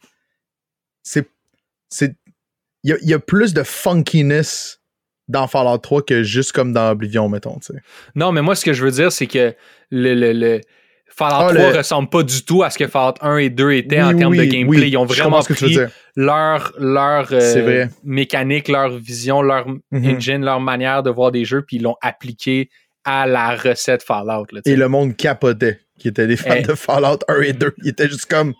C'est. 1.03 1.27
C'est. 1.89 2.15
Il 2.83 2.89
y 2.89 2.93
a, 2.93 2.97
il 3.03 3.09
y 3.09 3.13
a 3.13 3.19
plus 3.19 3.53
de 3.53 3.61
funkiness 3.63 4.79
dans 5.27 5.47
Fallout 5.47 5.77
3 5.77 6.01
que 6.03 6.23
juste 6.23 6.51
comme 6.51 6.73
dans 6.73 6.91
Oblivion, 6.91 7.29
mettons, 7.29 7.57
tu 7.59 7.73
sais. 7.73 7.79
Non, 8.15 8.31
mais 8.31 8.41
moi, 8.41 8.55
ce 8.55 8.65
que 8.65 8.73
je 8.73 8.83
veux 8.83 8.91
dire, 8.91 9.11
c'est 9.11 9.27
que 9.27 9.53
le, 9.89 10.13
le, 10.15 10.33
le 10.33 10.61
Fallout 11.15 11.35
Ah, 11.49 11.53
3 11.53 11.71
le- 11.71 11.77
ressemble 11.77 12.09
pas 12.09 12.23
du 12.23 12.43
tout 12.43 12.63
à 12.63 12.69
ce 12.69 12.77
que 12.77 12.87
Fallout 12.87 13.13
1 13.21 13.37
et 13.37 13.49
2 13.49 13.71
étaient 13.73 14.01
en 14.01 14.11
Oui, 14.13 14.17
termes 14.19 14.35
de 14.35 14.43
gameplay. 14.43 14.79
oui. 14.81 14.89
Ils 14.89 14.97
ont 14.97 15.05
vraiment 15.05 15.25
comprends 15.37 15.41
ce 15.43 15.47
que 15.49 15.53
tu 15.53 15.65
veux 15.65 15.69
pris 15.69 15.77
dire. 15.77 15.89
leur, 16.15 16.73
leur 16.79 17.27
euh, 17.31 17.61
vrai. 17.61 17.89
mécanique, 18.03 18.67
leur 18.67 18.89
vision, 18.97 19.41
leur 19.41 19.67
Mhm. 19.91 20.15
engine, 20.15 20.43
leur 20.43 20.59
manière 20.59 21.03
de 21.03 21.09
voir 21.11 21.31
des 21.31 21.45
jeux, 21.45 21.61
puis 21.61 21.77
ils 21.77 21.83
l'ont 21.83 21.95
appliqué 22.01 22.69
à 23.05 23.27
la 23.27 23.55
recette 23.55 24.01
Fallout. 24.03 24.47
Là. 24.51 24.61
Et 24.65 24.75
le 24.75 24.87
monde 24.87 25.15
capotait, 25.15 25.79
qui 25.99 26.07
était 26.07 26.25
des 26.27 26.37
fans 26.37 26.61
de 26.61 26.73
Fallout 26.73 27.19
1 27.27 27.41
et 27.41 27.53
2. 27.53 27.73
Ils 27.83 27.89
étaient 27.89 28.07
juste 28.09 28.25
comme. 28.25 28.53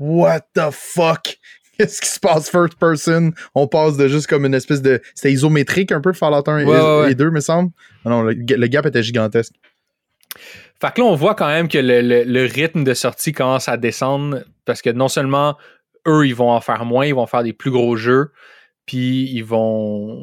What 0.00 0.40
the 0.54 0.70
fuck? 0.72 1.36
Qu'est-ce 1.78 2.00
qui 2.00 2.08
se 2.08 2.20
passe 2.20 2.50
first 2.50 2.74
person? 2.78 3.32
On 3.54 3.66
passe 3.66 3.96
de 3.96 4.08
juste 4.08 4.26
comme 4.26 4.44
une 4.46 4.54
espèce 4.54 4.82
de. 4.82 5.00
C'était 5.14 5.32
isométrique 5.32 5.92
un 5.92 6.00
peu 6.00 6.12
Fallout 6.12 6.42
1 6.48 6.58
et, 6.58 6.64
Ouais, 6.64 6.70
ouais, 6.80 7.00
ouais. 7.02 7.12
et 7.12 7.14
2, 7.14 7.30
me 7.30 7.40
semble. 7.40 7.70
Ah 8.04 8.10
Non, 8.10 8.22
le, 8.22 8.32
le 8.34 8.66
gap 8.66 8.86
était 8.86 9.02
gigantesque. 9.02 9.52
Fait 10.80 10.92
que 10.94 11.00
là, 11.00 11.06
on 11.06 11.14
voit 11.14 11.34
quand 11.34 11.46
même 11.46 11.68
que 11.68 11.78
le, 11.78 12.00
le- 12.02 12.24
le 12.24 12.44
rythme 12.46 12.84
de 12.84 12.94
sortie 12.94 13.32
commence 13.32 13.68
à 13.68 13.76
descendre 13.76 14.44
parce 14.64 14.82
que 14.82 14.90
non 14.90 15.08
seulement 15.08 15.56
eux, 16.06 16.26
ils 16.26 16.34
vont 16.34 16.50
en 16.50 16.60
faire 16.60 16.84
moins, 16.84 17.06
ils 17.06 17.14
vont 17.14 17.26
faire 17.26 17.42
des 17.42 17.52
plus 17.52 17.70
gros 17.70 17.96
jeux, 17.96 18.30
puis 18.86 19.30
ils 19.32 19.44
vont 19.44 20.22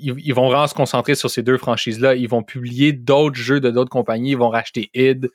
ils, 0.00 0.14
ils 0.24 0.32
vont 0.34 0.46
vraiment 0.48 0.66
se 0.68 0.74
concentrer 0.74 1.14
sur 1.16 1.28
ces 1.28 1.42
deux 1.42 1.58
franchises-là. 1.58 2.14
Ils 2.14 2.28
vont 2.28 2.42
publier 2.42 2.92
d'autres 2.92 3.36
jeux 3.36 3.60
de 3.60 3.70
d'autres 3.70 3.90
compagnies, 3.90 4.30
ils 4.30 4.38
vont 4.38 4.48
racheter 4.48 4.90
id. 4.94 5.30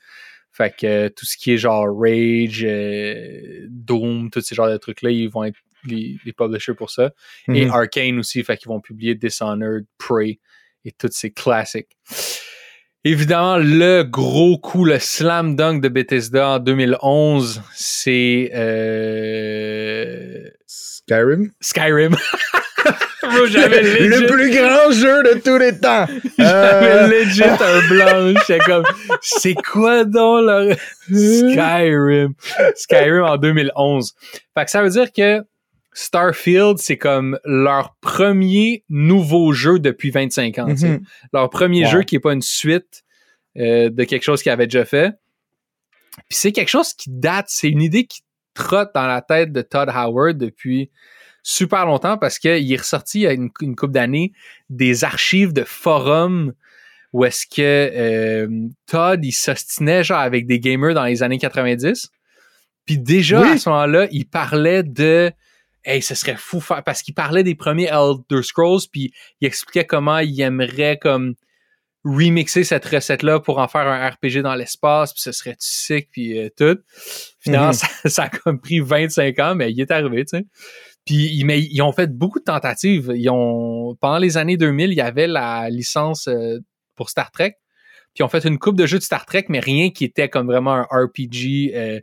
Fait 0.56 0.74
que 0.76 0.86
euh, 0.86 1.10
tout 1.10 1.26
ce 1.26 1.36
qui 1.36 1.52
est 1.54 1.58
genre 1.58 1.88
Rage, 1.90 2.64
euh, 2.64 3.66
Doom, 3.70 4.30
tous 4.30 4.42
ces 4.42 4.54
genres 4.56 4.70
de 4.70 4.78
trucs-là, 4.78 5.10
ils 5.10 5.28
vont 5.28 5.44
être 5.44 5.58
les, 5.86 6.18
les 6.26 6.32
publishers 6.32 6.76
pour 6.76 6.92
ça. 6.92 7.12
Et 7.50 7.66
Mhm. 7.66 7.72
Arcane 7.72 8.20
aussi, 8.20 8.44
fait 8.44 8.56
qu'ils 8.58 8.70
vont 8.70 8.80
publier 8.80 9.16
Dishonored, 9.16 9.86
Prey 9.98 10.40
et 10.86 10.92
tous 10.92 11.10
ces 11.12 11.32
classiques. 11.32 11.98
Évidemment, 13.06 13.58
le 13.58 14.04
gros 14.04 14.58
coup, 14.58 14.86
le 14.86 14.98
slam 15.00 15.56
dunk 15.58 15.82
de 15.82 15.90
Bethesda 15.90 16.48
en 16.52 16.60
2011, 16.60 17.62
c'est 17.74 18.50
euh, 18.54 20.50
Skyrim? 20.68 21.52
Skyrim. 21.60 22.16
Bro, 23.24 23.46
j'avais 23.48 23.82
legit, 23.82 24.08
le 24.08 24.28
plus 24.28 24.52
grand 24.52 24.92
jeu 24.92 25.24
de 25.24 25.40
tous 25.40 25.58
les 25.58 25.78
temps! 25.80 26.06
j'avais 26.38 26.92
Euh, 26.92 27.08
legit 27.08 27.44
un 27.44 27.88
blanc. 27.90 28.34
J'étais 28.48 28.60
comme, 28.60 28.84
c'est 29.22 29.54
quoi 29.56 30.04
donc 30.04 30.46
leur 30.46 30.76
Skyrim? 31.10 32.34
Skyrim 32.76 33.24
en 33.24 33.38
2011. 33.38 34.14
Fait 34.58 34.66
que 34.66 34.72
ça 34.72 34.82
veut 34.84 34.90
dire 34.90 35.12
que 35.12 35.44
Starfield, 35.94 36.78
c'est 36.80 36.98
comme 36.98 37.38
leur 37.46 37.96
premier 38.02 38.84
nouveau 38.90 39.54
jeu 39.54 39.80
depuis 39.80 40.10
25 40.12 40.60
ans. 40.60 40.68
Mhm. 40.68 41.02
Leur 41.34 41.50
premier 41.50 41.86
Wow. 41.86 41.92
jeu 41.92 42.02
qui 42.04 42.16
n'est 42.16 42.20
pas 42.22 42.34
une 42.34 42.42
suite 42.42 43.04
euh, 43.58 43.90
de 43.90 44.04
quelque 44.04 44.24
chose 44.24 44.42
qu'ils 44.42 44.52
avaient 44.52 44.66
déjà 44.68 44.86
fait. 44.86 45.12
Puis 46.30 46.38
c'est 46.38 46.52
quelque 46.52 46.70
chose 46.70 46.94
qui 46.94 47.10
date, 47.12 47.46
c'est 47.50 47.70
une 47.70 47.82
idée 47.82 48.06
qui 48.06 48.22
trotte 48.56 48.90
dans 48.94 49.06
la 49.08 49.22
tête 49.22 49.52
de 49.52 49.62
Todd 49.62 49.90
Howard 49.94 50.38
depuis 50.38 50.90
super 51.44 51.86
longtemps 51.86 52.18
parce 52.18 52.40
qu'il 52.40 52.72
est 52.72 52.78
ressorti 52.78 53.20
il 53.20 53.22
y 53.24 53.28
a 53.28 53.34
une, 53.34 53.50
une 53.62 53.76
couple 53.76 53.94
d'années 53.94 54.32
des 54.70 55.04
archives 55.04 55.54
de 55.54 55.64
forums 55.64 56.54
où 57.12 57.26
est-ce 57.26 57.46
que 57.46 57.62
euh, 57.62 58.48
Todd 58.88 59.24
il 59.24 59.34
s'ostinait 59.34 60.04
genre 60.04 60.20
avec 60.20 60.48
des 60.48 60.60
gamers 60.60 60.96
dans 60.96 61.04
les 61.04 61.22
années 61.22 61.38
90. 61.38 62.10
Puis 62.86 62.98
déjà 62.98 63.42
Oui. 63.42 63.50
à 63.52 63.58
ce 63.58 63.70
moment-là, 63.70 64.08
il 64.12 64.26
parlait 64.28 64.84
de 64.84 65.32
Hey, 65.86 66.02
ce 66.02 66.16
serait 66.16 66.38
fou 66.38 66.62
faire 66.62 66.82
parce 66.82 67.02
qu'il 67.02 67.14
parlait 67.14 67.44
des 67.44 67.56
premiers 67.56 67.90
Elder 67.92 68.42
Scrolls 68.42 68.80
puis 68.92 69.14
il 69.42 69.48
expliquait 69.48 69.84
comment 69.86 70.20
il 70.20 70.40
aimerait 70.42 70.98
comme 70.98 71.36
remixer 72.06 72.64
cette 72.64 72.86
recette-là 72.86 73.40
pour 73.42 73.60
en 73.60 73.68
faire 73.68 73.88
un 73.88 74.10
RPG 74.10 74.42
dans 74.42 74.56
l'espace, 74.56 75.14
puis 75.14 75.22
ce 75.22 75.32
serait 75.32 75.56
sick, 75.60 76.10
puis 76.12 76.38
euh, 76.38 76.50
tout. 76.58 76.78
Finalement, 77.40 77.68
Mhm. 77.68 77.74
ça, 78.04 78.10
ça 78.10 78.24
a 78.24 78.30
comme 78.30 78.60
pris 78.60 78.80
25 78.82 79.40
ans, 79.40 79.56
mais 79.56 79.72
il 79.72 79.80
est 79.80 79.90
arrivé, 79.92 80.26
tu 80.26 80.38
sais. 80.38 80.46
Puis 81.06 81.44
mais 81.44 81.62
ils 81.62 81.82
ont 81.82 81.92
fait 81.92 82.16
beaucoup 82.16 82.40
de 82.40 82.46
tentatives. 82.46 83.12
Ils 83.16 83.30
ont 83.30 83.96
pendant 84.00 84.18
les 84.18 84.38
années 84.38 84.58
2000, 84.58 84.92
il 84.92 84.96
y 84.96 85.02
avait 85.02 85.28
la 85.28 85.70
licence 85.70 86.28
euh, 86.28 86.60
pour 86.96 87.10
Star 87.10 87.32
Trek. 87.32 87.58
Puis 88.14 88.22
ils 88.22 88.24
ont 88.24 88.30
fait 88.30 88.46
une 88.46 88.60
coupe 88.60 88.78
de 88.78 88.86
jeux 88.86 89.00
de 89.00 89.04
Star 89.04 89.26
Trek, 89.26 89.46
mais 89.50 89.60
rien 89.60 89.90
qui 89.90 90.06
était 90.06 90.30
comme 90.30 90.48
vraiment 90.48 90.74
un 90.74 90.84
RPG 90.84 91.74
euh, 91.76 92.00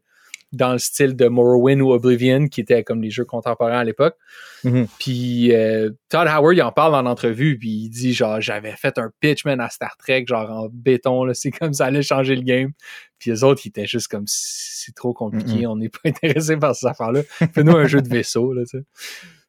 dans 0.53 0.73
le 0.73 0.79
style 0.79 1.15
de 1.15 1.29
Morrowind 1.29 1.81
ou 1.81 1.93
Oblivion, 1.93 2.49
qui 2.49 2.61
était 2.61 2.83
comme 2.83 3.03
les 3.03 3.11
jeux 3.11 3.25
contemporains 3.25 3.79
à 3.79 3.85
l'époque. 3.85 4.17
Mhm. 4.65 4.89
Puis 4.99 5.55
euh, 5.55 5.91
Todd 6.09 6.27
Howard, 6.27 6.57
il 6.57 6.63
en 6.63 6.73
parle 6.73 6.95
en 6.95 7.07
entrevue, 7.07 7.57
puis 7.59 7.69
il 7.69 7.89
dit 7.89 8.13
genre 8.13 8.41
j'avais 8.41 8.73
fait 8.73 8.99
un 8.99 9.11
pitch 9.21 9.45
man 9.45 9.61
à 9.61 9.69
Star 9.71 9.97
Trek, 9.97 10.25
genre 10.27 10.51
en 10.51 10.69
béton, 10.73 11.25
là, 11.25 11.35
c'est 11.35 11.51
comme 11.51 11.73
ça 11.73 11.87
allait 11.87 12.03
changer 12.03 12.35
le 12.35 12.43
game. 12.43 12.73
Puis 13.19 13.31
les 13.31 13.45
autres, 13.45 13.63
ils 13.65 13.69
étaient 13.69 13.87
juste 13.87 14.09
comme 14.09 14.25
c'est 14.27 14.95
trop 14.95 15.13
compliqué, 15.13 15.67
on 15.67 15.77
n'est 15.77 15.91
pas 15.91 16.01
intéressé 16.07 16.57
par 16.57 16.75
ces 16.75 16.87
affaires-là. 16.87 17.23
Fais-nous 17.55 17.77
un 17.77 17.87
jeu 17.87 18.01
de 18.01 18.09
vaisseau, 18.09 18.53
là, 18.53 18.63
tu 18.63 18.79
sais. 18.79 18.85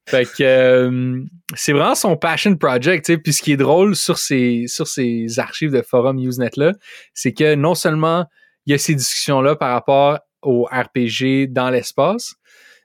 Fait 0.07 0.25
que 0.25 0.43
euh, 0.43 1.23
c'est 1.55 1.73
vraiment 1.73 1.95
son 1.95 2.17
passion 2.17 2.55
project, 2.57 3.05
tu 3.05 3.13
sais. 3.13 3.17
Puis 3.17 3.33
ce 3.33 3.41
qui 3.41 3.51
est 3.53 3.57
drôle 3.57 3.95
sur 3.95 4.17
ces, 4.17 4.65
sur 4.67 4.87
ces 4.87 5.39
archives 5.39 5.71
de 5.71 5.81
forum 5.81 6.17
Usenet-là, 6.17 6.73
c'est 7.13 7.33
que 7.33 7.55
non 7.55 7.75
seulement 7.75 8.25
il 8.65 8.71
y 8.71 8.73
a 8.73 8.77
ces 8.77 8.95
discussions-là 8.95 9.55
par 9.55 9.71
rapport 9.71 10.19
au 10.41 10.63
RPG 10.65 11.47
dans 11.47 11.69
l'espace, 11.69 12.35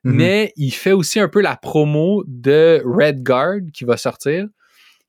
Mhm. 0.05 0.15
mais 0.15 0.53
il 0.57 0.71
fait 0.73 0.93
aussi 0.93 1.19
un 1.21 1.29
peu 1.29 1.41
la 1.41 1.57
promo 1.57 2.23
de 2.27 2.83
Red 2.85 3.23
Guard 3.23 3.61
qui 3.73 3.85
va 3.85 3.97
sortir, 3.97 4.47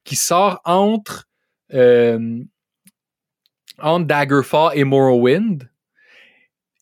qui 0.03 0.15
sort 0.15 0.61
entre, 0.65 1.27
euh, 1.73 2.39
entre 3.79 4.05
Daggerfall 4.05 4.71
et 4.75 4.83
Morrowind. 4.83 5.69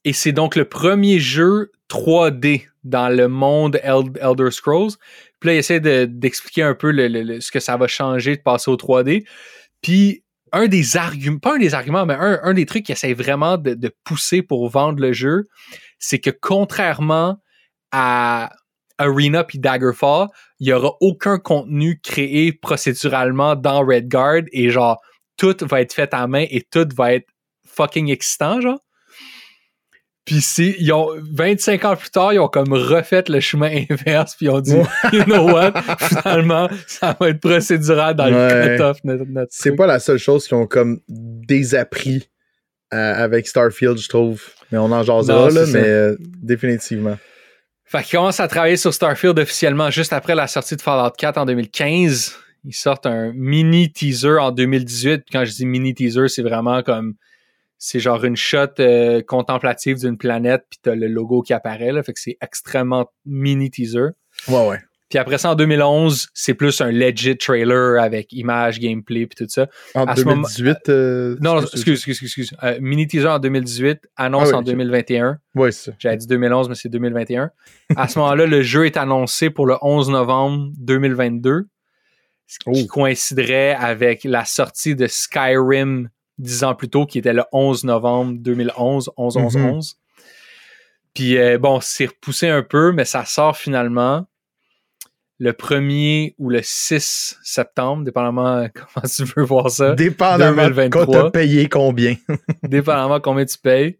Et 0.04 0.14
c'est 0.14 0.32
donc 0.32 0.56
le 0.56 0.66
premier 0.66 1.20
jeu 1.20 1.72
3D 1.88 2.68
dans 2.84 3.10
le 3.10 3.28
monde 3.28 3.80
El- 3.84 4.12
Elder 4.22 4.52
Scrolls. 4.52 4.92
Puis 5.40 5.48
là, 5.48 5.54
il 5.56 5.58
essaie 5.58 5.80
de- 5.80 6.06
d'expliquer 6.06 6.62
un 6.64 6.76
peu 6.76 6.92
le- 6.92 7.08
le- 7.08 7.24
le- 7.24 7.42
ce 7.42 7.52
que 7.52 7.60
ça 7.60 7.76
va 7.78 7.88
changer 7.88 8.36
de 8.38 8.42
passer 8.42 8.70
au 8.70 8.78
3D. 8.78 9.26
Puis 9.82 10.24
un 10.52 10.68
des 10.68 10.98
arguments, 10.98 11.40
pas 11.40 11.56
un 11.56 11.60
des 11.60 11.74
arguments, 11.74 12.06
mais 12.06 12.16
un, 12.16 12.54
des 12.54 12.66
trucs 12.66 12.86
qui 12.86 12.92
essaie 12.92 13.14
vraiment 13.14 13.58
de, 13.58 13.74
de 13.74 13.92
pousser 14.04 14.42
pour 14.42 14.70
vendre 14.70 15.02
le 15.02 15.12
jeu, 15.12 15.48
c'est 16.00 16.20
que 16.20 16.30
contrairement 16.30 17.38
à 17.92 18.52
Arena 18.98 19.44
puis 19.44 19.60
Daggerfall, 19.60 20.28
il 20.60 20.68
y 20.68 20.74
aura 20.74 20.94
aucun 21.02 21.38
contenu 21.38 22.00
créé 22.02 22.54
procéduralement 22.54 23.56
dans 23.56 23.86
Redguard 23.86 24.44
et 24.52 24.70
genre 24.70 25.02
tout 25.38 25.56
va 25.62 25.82
être 25.82 25.94
fait 25.94 26.14
à 26.14 26.28
main 26.28 26.46
et 26.50 26.62
tout 26.62 26.88
va 26.96 27.14
être 27.14 27.28
fucking 27.66 28.10
excitant 28.10 28.62
genre. 28.62 28.80
Puis 30.25 30.41
c'est, 30.41 30.75
ils 30.79 30.91
ont 30.91 31.10
25 31.34 31.86
ans 31.86 31.96
plus 31.96 32.10
tard, 32.10 32.34
ils 32.34 32.39
ont 32.39 32.48
comme 32.48 32.74
refait 32.74 33.24
le 33.29 33.39
chemin 33.39 33.84
inverse 33.89 34.36
puis 34.36 34.48
ils 34.48 34.50
ont 34.50 34.60
dit, 34.60 34.75
you 35.13 35.24
know 35.25 35.51
what, 35.51 35.74
finalement 36.00 36.67
ça 36.88 37.15
va 37.20 37.29
être 37.29 37.39
procédural 37.39 38.15
dans 38.15 38.25
Ouais. 38.25 38.70
le 38.70 38.75
cut-off 38.77 38.98
notre, 39.03 39.25
notre 39.29 39.51
C'est 39.51 39.70
truc. 39.70 39.77
pas 39.77 39.86
la 39.86 40.00
seule 40.00 40.17
chose 40.17 40.48
qu'ils 40.48 40.58
ont 40.58 40.65
comme 40.65 41.00
désappris 41.46 42.27
euh, 42.94 43.13
avec 43.15 43.48
Starfield, 43.48 43.98
je 43.98 44.10
trouve. 44.10 44.41
Mais 44.72 44.77
on 44.77 44.91
en 44.91 45.03
jasera, 45.03 45.48
Non, 45.50 45.53
là, 45.53 45.65
mais 45.72 45.84
euh, 45.84 46.15
définitivement. 46.41 47.17
Fait 47.86 48.01
qu'ils 48.03 48.17
commencent 48.17 48.39
à 48.39 48.48
travailler 48.48 48.77
sur 48.77 48.94
Starfield 48.94 49.38
officiellement 49.38 49.89
juste 49.91 50.12
après 50.13 50.34
la 50.34 50.48
sortie 50.48 50.75
de 50.75 50.82
Fallout 50.82 51.12
4 51.17 51.38
en 51.38 51.46
2015. 51.46 52.36
Ils 52.63 52.74
sortent 52.74 53.05
un 53.05 53.32
mini 53.34 53.91
teaser 53.91 54.38
en 54.39 54.51
2018. 54.51 55.17
Puis 55.20 55.25
quand 55.32 55.46
je 55.46 55.51
dis 55.51 55.65
mini 55.67 55.94
teaser, 55.94 56.27
c'est 56.29 56.41
vraiment 56.41 56.82
comme 56.82 57.13
c'est 57.77 58.00
genre 58.00 58.24
une 58.25 58.36
shot 58.38 58.79
euh, 58.79 59.22
contemplative 59.22 60.00
d'une 60.00 60.17
planète, 60.17 60.63
puis 60.70 60.79
t'as 60.82 60.96
le 60.96 61.08
logo 61.08 61.41
qui 61.41 61.53
apparaît, 61.53 61.91
là, 61.91 62.03
fait 62.03 62.13
que 62.13 62.20
c'est 62.20 62.38
extrêmement 62.41 63.12
mini 63.25 63.70
teaser. 63.70 64.10
Ouais, 64.48 64.67
ouais. 64.67 64.79
Puis 65.08 65.20
après 65.20 65.38
ça, 65.38 65.51
en 65.51 65.55
2011, 65.55 66.29
c'est 66.34 66.55
plus 66.55 66.82
un 66.82 66.91
legit 66.91 67.38
trailer 67.38 68.01
avec 68.01 68.34
images, 68.34 68.79
gameplay, 68.79 69.27
puis 69.27 69.36
tout 69.46 69.50
ça. 69.50 69.67
En 69.94 70.05
À 70.05 70.15
ce 70.15 70.24
2018. 70.24 70.89
euh, 70.89 71.38
Non, 71.41 71.62
excuse, 71.62 71.94
excuse, 72.08 72.24
excuse. 72.24 72.53
Euh, 72.63 72.79
mini 72.82 73.05
teaser 73.05 73.27
en 73.27 73.38
2018, 73.39 74.00
annonce 74.17 74.46
Ah 74.48 74.48
oui, 74.48 74.53
en 74.55 74.60
ok. 74.60 74.65
2021. 74.65 75.38
Ouais, 75.53 75.72
c'est 75.72 75.91
ça. 75.91 75.96
J'avais 76.00 76.17
dit 76.17 76.25
2011, 76.25 76.70
mais 76.70 76.75
c'est 76.75 76.89
2021. 76.89 77.51
À 77.96 78.08
ce 78.08 78.17
moment-là, 78.17 78.48
le 78.48 78.63
jeu 78.63 78.88
est 78.88 78.98
annoncé 78.98 79.51
pour 79.51 79.67
le 79.67 79.75
11 79.82 80.10
novembre 80.10 80.72
2022, 80.79 81.67
ce 82.48 82.58
qui 82.60 82.84
Oh. 82.84 82.88
coïnciderait 82.88 83.75
avec 83.75 84.24
la 84.24 84.44
sortie 84.44 84.96
de 84.96 85.05
Skyrim 85.05 86.10
dix 86.38 86.63
ans 86.63 86.75
plus 86.75 86.89
tôt, 86.89 87.06
qui 87.06 87.18
était 87.20 87.34
le 87.34 87.44
11 87.51 87.84
novembre 87.86 88.34
2011, 88.39 89.12
11 89.18 89.38
11 89.38 89.56
Mhm. 89.58 89.65
11. 89.65 89.96
Puis 91.13 91.38
euh, 91.38 91.58
bon, 91.58 91.80
c'est 91.82 92.08
repoussé 92.08 92.50
un 92.50 92.62
peu, 92.63 92.92
mais 92.92 93.06
ça 93.06 93.24
sort 93.25 93.56
finalement 93.58 94.25
le 95.38 95.51
1er 95.51 96.34
ou 96.38 96.50
le 96.50 96.62
6 96.63 97.38
septembre, 97.44 98.04
dépendamment 98.04 98.68
comment 98.74 99.08
tu 99.08 99.24
veux 99.36 99.44
voir 99.44 99.70
ça 99.70 99.94
Dépendamment 99.94 100.63
de 100.63 100.70
2023. 100.74 101.06
quoi 101.06 101.24
t'as 101.24 101.30
payé 101.32 101.68
combien. 101.70 102.15
dépendamment 102.63 103.20
combien 103.20 103.46
tu 103.46 103.58
payes. 103.58 103.98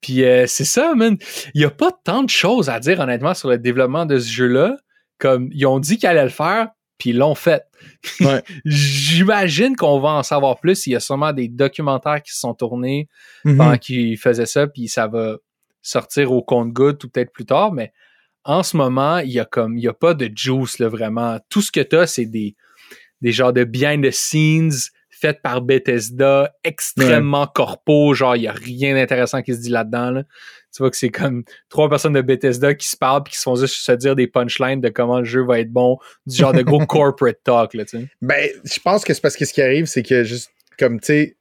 Puis 0.00 0.22
euh, 0.24 0.46
c'est 0.46 0.64
ça, 0.64 0.94
man. 0.94 1.16
Il 1.54 1.60
n'y 1.60 1.64
a 1.64 1.70
pas 1.70 1.90
tant 2.04 2.22
de 2.22 2.30
choses 2.30 2.68
à 2.68 2.78
dire, 2.78 3.00
honnêtement, 3.00 3.34
sur 3.34 3.48
le 3.48 3.58
développement 3.58 4.04
de 4.06 4.18
ce 4.18 4.30
jeu-là. 4.30 4.76
Comme 5.18 5.48
ils 5.52 5.66
ont 5.66 5.78
dit 5.78 5.96
qu'ils 5.96 6.08
allaient 6.08 6.24
le 6.24 6.28
faire, 6.28 6.68
puis 7.04 7.10
ils 7.10 7.18
l'ont 7.18 7.34
fait. 7.34 7.64
Ouais. 8.20 8.42
J'imagine 8.64 9.76
qu'on 9.76 10.00
va 10.00 10.08
en 10.12 10.22
savoir 10.22 10.58
plus. 10.58 10.86
Il 10.86 10.92
y 10.92 10.96
a 10.96 11.00
sûrement 11.00 11.34
des 11.34 11.48
documentaires 11.48 12.22
qui 12.22 12.32
se 12.32 12.40
sont 12.40 12.54
tournés 12.54 13.08
Mhm. 13.44 13.58
pendant 13.58 13.76
qu'ils 13.76 14.16
faisaient 14.16 14.46
ça, 14.46 14.66
puis 14.66 14.88
ça 14.88 15.06
va 15.06 15.36
sortir 15.82 16.32
au 16.32 16.42
compte-goutte 16.42 17.04
ou 17.04 17.10
peut-être 17.10 17.30
plus 17.30 17.44
tard, 17.44 17.72
mais 17.72 17.92
en 18.44 18.62
ce 18.62 18.78
moment, 18.78 19.18
il 19.18 19.32
y 19.32 19.38
a 19.38 19.44
comme 19.44 19.76
il 19.76 19.84
y 19.84 19.88
a 19.88 19.92
pas 19.92 20.14
de 20.14 20.30
juice 20.34 20.78
là 20.78 20.88
vraiment. 20.88 21.38
Tout 21.50 21.60
ce 21.60 21.70
que 21.70 21.80
tu 21.80 21.94
as, 21.94 22.06
c'est 22.06 22.24
des, 22.24 22.56
des 23.20 23.32
genres 23.32 23.52
de 23.52 23.64
behind 23.64 24.02
the 24.02 24.10
scenes 24.10 24.88
par 25.32 25.62
Bethesda, 25.62 26.54
extrêmement 26.62 27.46
corpo, 27.46 28.14
genre 28.14 28.36
il 28.36 28.42
y 28.42 28.48
a 28.48 28.52
rien 28.52 28.94
d'intéressant 28.94 29.42
qui 29.42 29.54
se 29.54 29.60
dit 29.60 29.70
là-dedans. 29.70 30.10
Là. 30.10 30.24
Tu 30.74 30.82
vois 30.82 30.90
que 30.90 30.96
c'est 30.96 31.10
comme 31.10 31.44
trois 31.68 31.88
personnes 31.88 32.12
de 32.12 32.22
Bethesda 32.22 32.74
qui 32.74 32.88
se 32.88 32.96
parlent 32.96 33.22
puis 33.22 33.32
qui 33.32 33.38
se 33.38 33.44
font 33.44 33.56
juste 33.56 33.76
se 33.76 33.92
dire 33.92 34.16
des 34.16 34.26
punchlines 34.26 34.80
de 34.80 34.88
comment 34.88 35.20
le 35.20 35.24
jeu 35.24 35.44
va 35.44 35.60
être 35.60 35.72
bon, 35.72 35.98
du 36.26 36.36
genre 36.36 36.52
de 36.52 36.62
gros 36.62 36.84
corporate 36.86 37.38
talk 37.44 37.74
là, 37.74 37.84
tu 37.84 37.98
sais. 37.98 38.08
Ben, 38.20 38.48
je 38.64 38.78
pense 38.80 39.04
que 39.04 39.14
c'est 39.14 39.20
parce 39.20 39.36
que 39.36 39.44
ce 39.44 39.52
qui 39.52 39.62
arrive, 39.62 39.86
c'est 39.86 40.02
que 40.02 40.24
juste 40.24 40.50
comme, 40.78 41.00
tu 41.00 41.06
sais, 41.06 41.36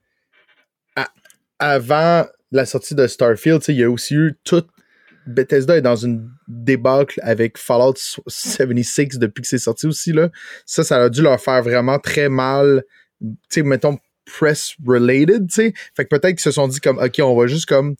avant 1.60 2.26
la 2.52 2.66
sortie 2.66 2.94
de 2.94 3.08
Starfield, 3.08 3.62
il 3.70 3.76
y 3.76 3.84
a 3.84 3.90
aussi 3.90 4.16
eu 4.16 4.38
tout. 4.44 4.66
Bethesda 5.26 5.78
est 5.78 5.82
dans 5.82 5.96
une 5.96 6.30
débâcle 6.48 7.20
avec 7.24 7.58
Fallout 7.58 7.96
76 7.96 9.18
depuis 9.18 9.42
que 9.42 9.48
c'est 9.48 9.58
sorti 9.58 9.88
aussi, 9.88 10.12
là. 10.12 10.30
Ça, 10.66 10.84
ça 10.84 11.02
a 11.02 11.10
dû 11.10 11.22
leur 11.22 11.40
faire 11.40 11.64
vraiment 11.64 12.00
très 12.00 12.28
mal, 12.28 12.84
tu 13.24 13.38
sais, 13.50 13.64
mettons, 13.64 13.98
press 14.26 14.76
related, 14.86 15.48
tu 15.48 15.56
sais. 15.56 15.74
Fait 15.96 16.06
que 16.06 16.10
peut-être 16.10 16.36
qu'ils 16.36 16.40
se 16.40 16.52
sont 16.52 16.68
dit 16.68 16.80
comme, 16.80 16.98
OK, 16.98 17.20
on 17.20 17.36
va 17.36 17.48
juste 17.48 17.66
comme, 17.66 17.96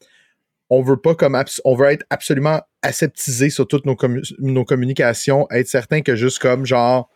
on 0.70 0.82
veut 0.82 0.98
pas 0.98 1.16
comme, 1.16 1.42
on 1.66 1.76
veut 1.76 1.88
être 1.88 2.06
absolument 2.10 2.62
aseptisé 2.82 3.50
sur 3.50 3.68
toutes 3.68 3.86
nos, 3.86 3.98
nos 4.40 4.66
communications, 4.66 5.48
être 5.52 5.68
certain 5.68 6.02
que 6.02 6.16
juste 6.16 6.40
comme, 6.40 6.66
genre, 6.66 7.10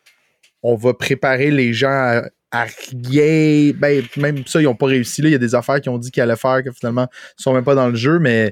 on 0.63 0.75
va 0.75 0.93
préparer 0.93 1.51
les 1.51 1.73
gens 1.73 1.89
à, 1.89 2.23
à 2.51 2.65
rien. 2.65 3.71
Ben, 3.75 4.03
même 4.17 4.45
ça, 4.45 4.61
ils 4.61 4.65
n'ont 4.65 4.75
pas 4.75 4.87
réussi. 4.87 5.21
Là. 5.21 5.29
Il 5.29 5.31
y 5.31 5.35
a 5.35 5.39
des 5.39 5.55
affaires 5.55 5.81
qu'ils 5.81 5.91
ont 5.91 5.97
dit 5.97 6.11
qu'ils 6.11 6.23
allaient 6.23 6.35
faire 6.35 6.63
que 6.63 6.71
finalement 6.71 7.03
ne 7.03 7.41
sont 7.43 7.53
même 7.53 7.63
pas 7.63 7.75
dans 7.75 7.89
le 7.89 7.95
jeu, 7.95 8.19
mais 8.19 8.51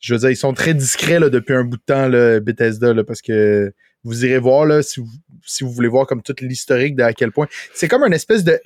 je 0.00 0.14
veux 0.14 0.20
dire, 0.20 0.30
ils 0.30 0.36
sont 0.36 0.52
très 0.52 0.74
discrets 0.74 1.20
là, 1.20 1.30
depuis 1.30 1.54
un 1.54 1.64
bout 1.64 1.76
de 1.76 1.82
temps, 1.82 2.08
là, 2.08 2.40
Bethesda, 2.40 2.92
là, 2.92 3.04
parce 3.04 3.22
que 3.22 3.72
vous 4.04 4.24
irez 4.24 4.38
voir 4.38 4.66
là, 4.66 4.82
si, 4.82 5.00
vous, 5.00 5.08
si 5.46 5.64
vous 5.64 5.70
voulez 5.72 5.88
voir 5.88 6.06
comme 6.06 6.22
tout 6.22 6.34
l'historique 6.40 6.96
de 6.96 7.02
à 7.02 7.12
quel 7.12 7.32
point. 7.32 7.46
C'est 7.74 7.88
comme 7.88 8.02
une 8.04 8.12
espèce 8.12 8.44
de 8.44 8.60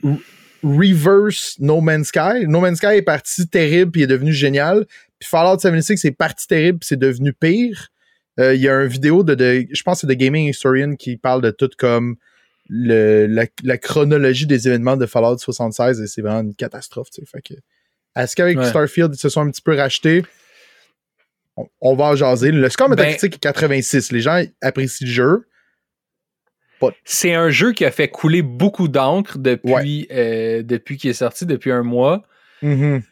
reverse 0.62 1.56
No 1.58 1.80
Man's 1.80 2.08
Sky. 2.08 2.46
No 2.46 2.60
Man's 2.60 2.78
Sky 2.78 2.96
est 2.96 3.02
parti 3.02 3.46
terrible 3.49 3.90
puis 3.92 4.02
est 4.02 4.06
devenu 4.06 4.32
génial. 4.32 4.87
Puis 5.18 5.28
Fallout 5.28 5.58
76 5.58 6.04
est 6.04 6.10
parti 6.12 6.46
terrible 6.46 6.78
puis 6.80 6.87
c'est 6.88 6.99
devenu 6.99 7.32
pire. 7.32 7.88
Euh, 8.38 8.54
Il 8.54 8.60
y 8.60 8.68
a 8.68 8.75
une 8.82 8.88
vidéo 8.88 9.22
de, 9.22 9.34
de 9.34 9.66
je 9.70 9.82
pense 9.82 9.99
que 9.99 10.00
c'est 10.02 10.06
de 10.06 10.14
Gaming 10.14 10.48
Historian 10.48 10.94
qui 10.96 11.16
parle 11.16 11.42
de 11.42 11.50
tout 11.50 11.70
comme 11.78 12.16
le, 12.68 13.26
la, 13.26 13.46
la 13.64 13.78
chronologie 13.78 14.46
des 14.46 14.68
événements 14.68 14.96
de 14.96 15.07
Fallout 15.07 15.38
76 15.38 16.00
et 16.00 16.07
c'est 16.07 16.22
vraiment 16.22 16.40
une 16.40 16.55
catastrophe. 16.55 17.09
Fait 17.26 17.42
que, 17.42 17.55
est-ce 18.16 18.37
qu'avec 18.37 18.59
Ouais. 18.59 18.66
Starfield, 18.68 19.14
ils 19.14 19.18
se 19.18 19.28
sont 19.28 19.40
un 19.40 19.50
petit 19.50 19.62
peu 19.62 19.74
rachetés? 19.76 20.22
On, 21.57 21.66
on 21.81 21.96
va 21.96 22.05
en 22.05 22.16
jaser. 22.16 22.52
Le 22.52 22.68
score 22.68 22.88
Ben- 22.88 22.96
métacritique 22.96 23.35
est 23.37 23.38
86. 23.40 24.12
Les 24.12 24.20
gens 24.20 24.42
apprécient 24.62 25.07
le 25.07 25.12
jeu. 25.12 25.46
C'est 27.05 27.35
un 27.35 27.51
jeu 27.51 27.73
qui 27.73 27.85
a 27.85 27.90
fait 27.90 28.09
couler 28.09 28.43
beaucoup 28.43 28.88
d'encre 28.88 29.38
depuis, 29.38 30.07
euh, 30.11 30.62
depuis 30.62 30.97
qu'il 30.97 31.11
est 31.11 31.14
sorti, 31.14 31.47
depuis 31.47 31.71
un 31.73 31.83
mois. 31.83 32.23
Mhm. 32.62 33.03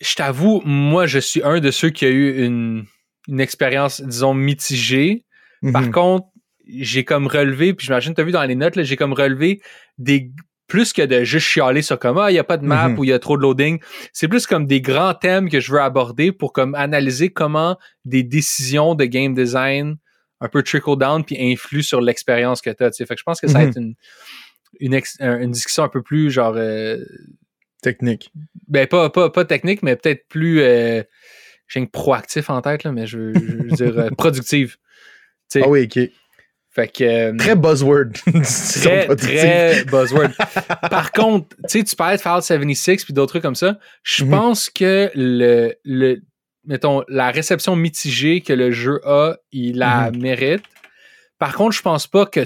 Je 0.00 0.14
t'avoue, 0.14 0.60
moi, 0.64 1.06
je 1.06 1.18
suis 1.18 1.42
un 1.42 1.60
de 1.60 1.70
ceux 1.70 1.90
qui 1.90 2.04
a 2.04 2.08
eu 2.08 2.44
une, 2.44 2.84
une 3.28 3.40
expérience, 3.40 4.00
disons, 4.00 4.34
mitigée. 4.34 5.24
Par 5.72 5.82
Mhm. 5.82 5.90
contre, 5.92 6.26
j'ai 6.68 7.04
comme 7.04 7.26
relevé, 7.26 7.72
puis 7.74 7.86
j'imagine, 7.86 8.14
tu 8.14 8.20
as 8.20 8.24
vu 8.24 8.30
dans 8.32 8.44
les 8.44 8.54
notes, 8.54 8.76
là, 8.76 8.82
j'ai 8.82 8.96
comme 8.96 9.12
relevé 9.14 9.60
des 9.98 10.30
plus 10.66 10.92
que 10.92 11.00
de 11.00 11.24
juste 11.24 11.46
chialer 11.46 11.80
sur 11.80 11.98
comme 11.98 12.18
ah, 12.18 12.30
il 12.30 12.34
n'y 12.34 12.38
a 12.38 12.44
pas 12.44 12.58
de 12.58 12.66
map 12.66 12.90
Mhm. 12.90 12.98
ou 12.98 13.04
il 13.04 13.08
y 13.08 13.12
a 13.14 13.18
trop 13.18 13.38
de 13.38 13.42
loading. 13.42 13.80
C'est 14.12 14.28
plus 14.28 14.46
comme 14.46 14.66
des 14.66 14.82
grands 14.82 15.14
thèmes 15.14 15.48
que 15.48 15.60
je 15.60 15.72
veux 15.72 15.80
aborder 15.80 16.30
pour 16.30 16.52
comme 16.52 16.74
analyser 16.74 17.30
comment 17.30 17.78
des 18.04 18.22
décisions 18.22 18.94
de 18.94 19.06
game 19.06 19.32
design 19.34 19.96
un 20.40 20.48
peu 20.48 20.62
trickle 20.62 20.96
down 20.96 21.24
puis 21.24 21.36
influent 21.40 21.82
sur 21.82 22.00
l'expérience 22.00 22.60
que 22.60 22.70
tu 22.70 22.84
as. 22.84 22.90
Fait 22.92 23.06
que 23.06 23.16
je 23.18 23.22
pense 23.24 23.40
que 23.40 23.48
ça 23.48 23.54
va 23.58 23.64
Mhm. 23.64 23.70
être 23.70 23.76
une, 23.78 23.94
une, 24.80 24.94
ex- 24.94 25.16
un- 25.20 25.40
une 25.40 25.50
discussion 25.52 25.82
un 25.84 25.88
peu 25.88 26.02
plus 26.02 26.30
genre 26.30 26.54
euh, 26.56 26.98
Technique. 27.82 28.32
ben 28.66 28.86
pas, 28.88 29.08
pas, 29.10 29.30
pas 29.30 29.44
technique, 29.44 29.82
mais 29.84 29.94
peut-être 29.96 30.26
plus 30.28 30.60
euh, 30.62 31.02
j'ai 31.68 31.78
une 31.80 31.88
proactif 31.88 32.50
en 32.50 32.60
tête, 32.60 32.82
là, 32.84 32.90
mais 32.92 33.06
je 33.06 33.18
veux, 33.18 33.34
je 33.34 33.40
veux 33.56 33.70
dire 33.70 33.98
euh, 33.98 34.10
productive. 34.18 34.76
Ah 35.56 35.68
oui, 35.68 35.84
ok. 35.84 36.10
Fait 36.70 36.88
que 36.88 37.36
Très 37.38 37.56
buzzword. 37.56 38.12
très, 38.76 39.06
très 39.16 39.84
buzzword. 39.84 40.30
Par 40.90 41.12
contre, 41.12 41.56
tu 41.68 41.78
sais, 41.78 41.84
tu 41.84 41.96
parlais 41.96 42.16
de 42.16 42.20
Fallout 42.22 42.42
76 42.42 43.04
puis 43.04 43.14
d'autres 43.14 43.32
trucs 43.32 43.42
comme 43.42 43.54
ça. 43.54 43.78
Je 44.02 44.24
Mhm. 44.24 44.30
pense 44.30 44.70
que 44.70 45.10
le, 45.14 45.74
le, 45.84 46.20
mettons, 46.64 47.02
la 47.08 47.30
réception 47.30 47.76
mitigée 47.76 48.40
que 48.40 48.52
le 48.52 48.70
jeu 48.70 49.00
a, 49.06 49.36
il 49.52 49.78
la 49.78 50.10
mérite. 50.10 50.62
Par 51.38 51.54
contre, 51.54 51.76
je 51.76 51.82
pense 51.82 52.06
pas 52.06 52.26
que, 52.26 52.40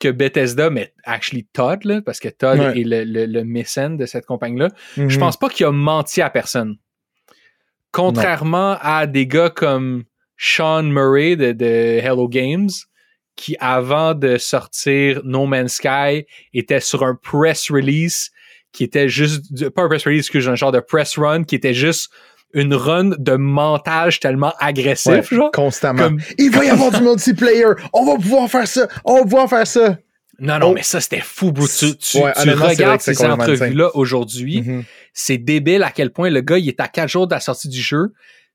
que 0.00 0.08
Bethesda, 0.08 0.70
mais 0.70 0.94
actually 1.04 1.44
Todd, 1.52 1.84
là, 1.84 2.00
parce 2.02 2.20
que 2.20 2.28
Todd 2.28 2.58
Ouais. 2.58 2.80
est 2.80 2.84
le, 2.84 3.04
le, 3.04 3.26
le 3.26 3.44
mécène 3.44 3.96
de 3.96 4.06
cette 4.06 4.26
compagnie-là, 4.26 4.68
Mhm. 4.96 5.08
je 5.08 5.18
pense 5.18 5.36
pas 5.36 5.48
qu'il 5.48 5.66
a 5.66 5.72
menti 5.72 6.22
à 6.22 6.30
personne. 6.30 6.76
Contrairement 7.90 8.76
à 8.80 9.06
des 9.06 9.26
gars 9.26 9.50
comme 9.50 10.04
Sean 10.36 10.82
Murray 10.84 11.36
de, 11.36 11.52
de 11.52 11.64
Hello 11.66 12.28
Games, 12.28 12.68
qui 13.34 13.56
avant 13.60 14.14
de 14.14 14.36
sortir 14.36 15.20
No 15.24 15.46
Man's 15.46 15.74
Sky 15.74 16.26
était 16.52 16.80
sur 16.80 17.02
un 17.02 17.14
press 17.14 17.70
release 17.70 18.30
qui 18.72 18.84
était 18.84 19.08
juste, 19.08 19.68
pas 19.70 19.82
un 19.82 19.88
press 19.88 20.04
release, 20.04 20.20
excuse, 20.26 20.48
un 20.48 20.54
genre 20.54 20.72
de 20.72 20.80
press 20.80 21.16
run 21.18 21.44
qui 21.44 21.54
était 21.54 21.74
juste 21.74 22.12
une 22.54 22.74
run 22.74 23.10
de 23.18 23.32
montage 23.36 24.20
tellement 24.20 24.54
agressif, 24.58 25.30
Ouais, 25.30 25.36
genre. 25.36 25.50
constamment. 25.52 26.04
Comme- 26.04 26.20
Il 26.38 26.50
va 26.50 26.64
y 26.64 26.68
avoir 26.70 26.90
du 26.90 27.02
multiplayer. 27.02 27.64
On 27.92 28.04
va 28.06 28.14
pouvoir 28.16 28.48
faire 28.50 28.66
ça. 28.66 28.88
On 29.04 29.16
va 29.18 29.22
pouvoir 29.22 29.48
faire 29.48 29.66
ça. 29.66 29.98
Non, 30.40 30.58
non, 30.60 30.68
Oh. 30.70 30.72
mais 30.74 30.82
ça, 30.84 31.00
c'était 31.00 31.20
fou, 31.20 31.50
bro. 31.52 31.66
Tu, 31.66 31.96
tu, 31.96 32.18
Ouais, 32.18 32.32
tu 32.40 32.48
regardes 32.50 33.00
ces 33.00 33.24
entrevues-là 33.24 33.90
aujourd'hui, 33.94 34.62
Mhm. 34.62 34.84
c'est 35.12 35.36
débile 35.38 35.82
à 35.82 35.90
quel 35.90 36.10
point 36.12 36.30
le 36.30 36.40
gars, 36.42 36.58
il 36.58 36.68
est 36.68 36.78
à 36.80 36.86
quatre 36.88 37.08
jours 37.10 37.26
de 37.26 37.34
la 37.34 37.40
sortie 37.40 37.68
du 37.68 37.80
jeu, 37.80 38.12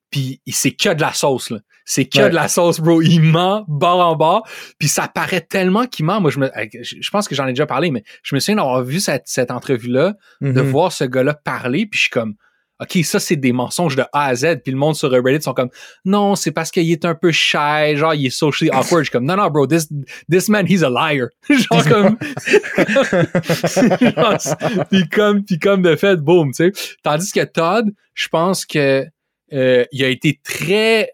puis 0.10 0.42
c'est 0.48 0.72
que 0.72 0.94
de 0.94 1.02
la 1.02 1.14
sauce, 1.14 1.50
là. 1.50 1.60
C'est 1.86 2.06
que 2.06 2.18
Ouais. 2.20 2.30
de 2.30 2.36
la 2.36 2.48
sauce, 2.48 2.80
bro. 2.80 3.02
Il 3.02 3.20
ment 3.22 3.66
bord 3.68 4.00
en 4.00 4.16
bord, 4.16 4.48
puis 4.80 4.88
ça 4.88 5.10
paraît 5.10 5.42
tellement 5.42 5.86
qu'il 5.86 6.06
ment. 6.06 6.22
Moi, 6.22 6.32
je 6.32 6.40
me, 6.40 6.50
je 6.82 6.96
je 7.02 7.10
pense 7.10 7.28
que 7.28 7.36
j'en 7.36 7.46
ai 7.46 7.52
déjà 7.52 7.66
parlé, 7.66 7.92
mais 7.92 8.06
je 8.24 8.34
me 8.34 8.40
souviens 8.40 8.56
d'avoir 8.56 8.82
vu 8.84 9.02
cette, 9.02 9.24
cette 9.26 9.52
entrevue-là, 9.52 10.14
de 10.40 10.50
Mhm. 10.62 10.70
voir 10.70 10.94
ce 10.94 11.04
gars-là 11.04 11.34
parler, 11.34 11.86
puis 11.86 11.98
je 11.98 12.04
suis 12.04 12.10
comme, 12.10 12.36
OK, 12.80 12.98
ça, 13.04 13.20
c'est 13.20 13.36
des 13.36 13.54
mensonges 13.54 13.96
de 13.96 14.02
A 14.14 14.26
à 14.26 14.36
Z. 14.36 14.58
Puis 14.64 14.72
le 14.72 14.78
monde 14.78 14.96
sur 14.96 15.10
Reddit 15.12 15.42
sont 15.44 15.54
comme, 15.54 15.70
non, 16.06 16.36
c'est 16.36 16.52
parce 16.52 16.72
qu'il 16.72 16.90
est 16.92 17.06
un 17.06 17.16
peu 17.16 17.32
shy, 17.32 17.96
genre, 17.96 18.14
il 18.16 18.26
est 18.26 18.30
socially 18.30 18.70
awkward. 18.74 19.04
Je 19.04 19.10
suis 19.10 19.12
comme, 19.12 19.26
non, 19.26 19.36
non, 19.38 19.50
bro, 19.50 19.68
this, 19.68 19.88
this 20.30 20.50
man, 20.50 20.66
he's 20.68 20.84
a 20.84 20.90
liar. 20.90 21.28
genre 21.50 21.88
comme, 21.88 22.18
Genre, 24.02 24.86
puis 24.90 25.08
comme, 25.10 25.44
puis 25.44 25.60
comme 25.60 25.82
de 25.82 25.96
fait, 25.96 26.18
boom, 26.18 26.52
tu 26.52 26.72
sais. 26.72 26.96
Tandis 27.04 27.32
que 27.32 27.44
Todd, 27.44 27.90
je 28.14 28.28
pense 28.28 28.66
que 28.66 29.06
euh, 29.54 29.86
il 29.92 30.04
a 30.04 30.08
été 30.10 30.40
très 30.44 31.12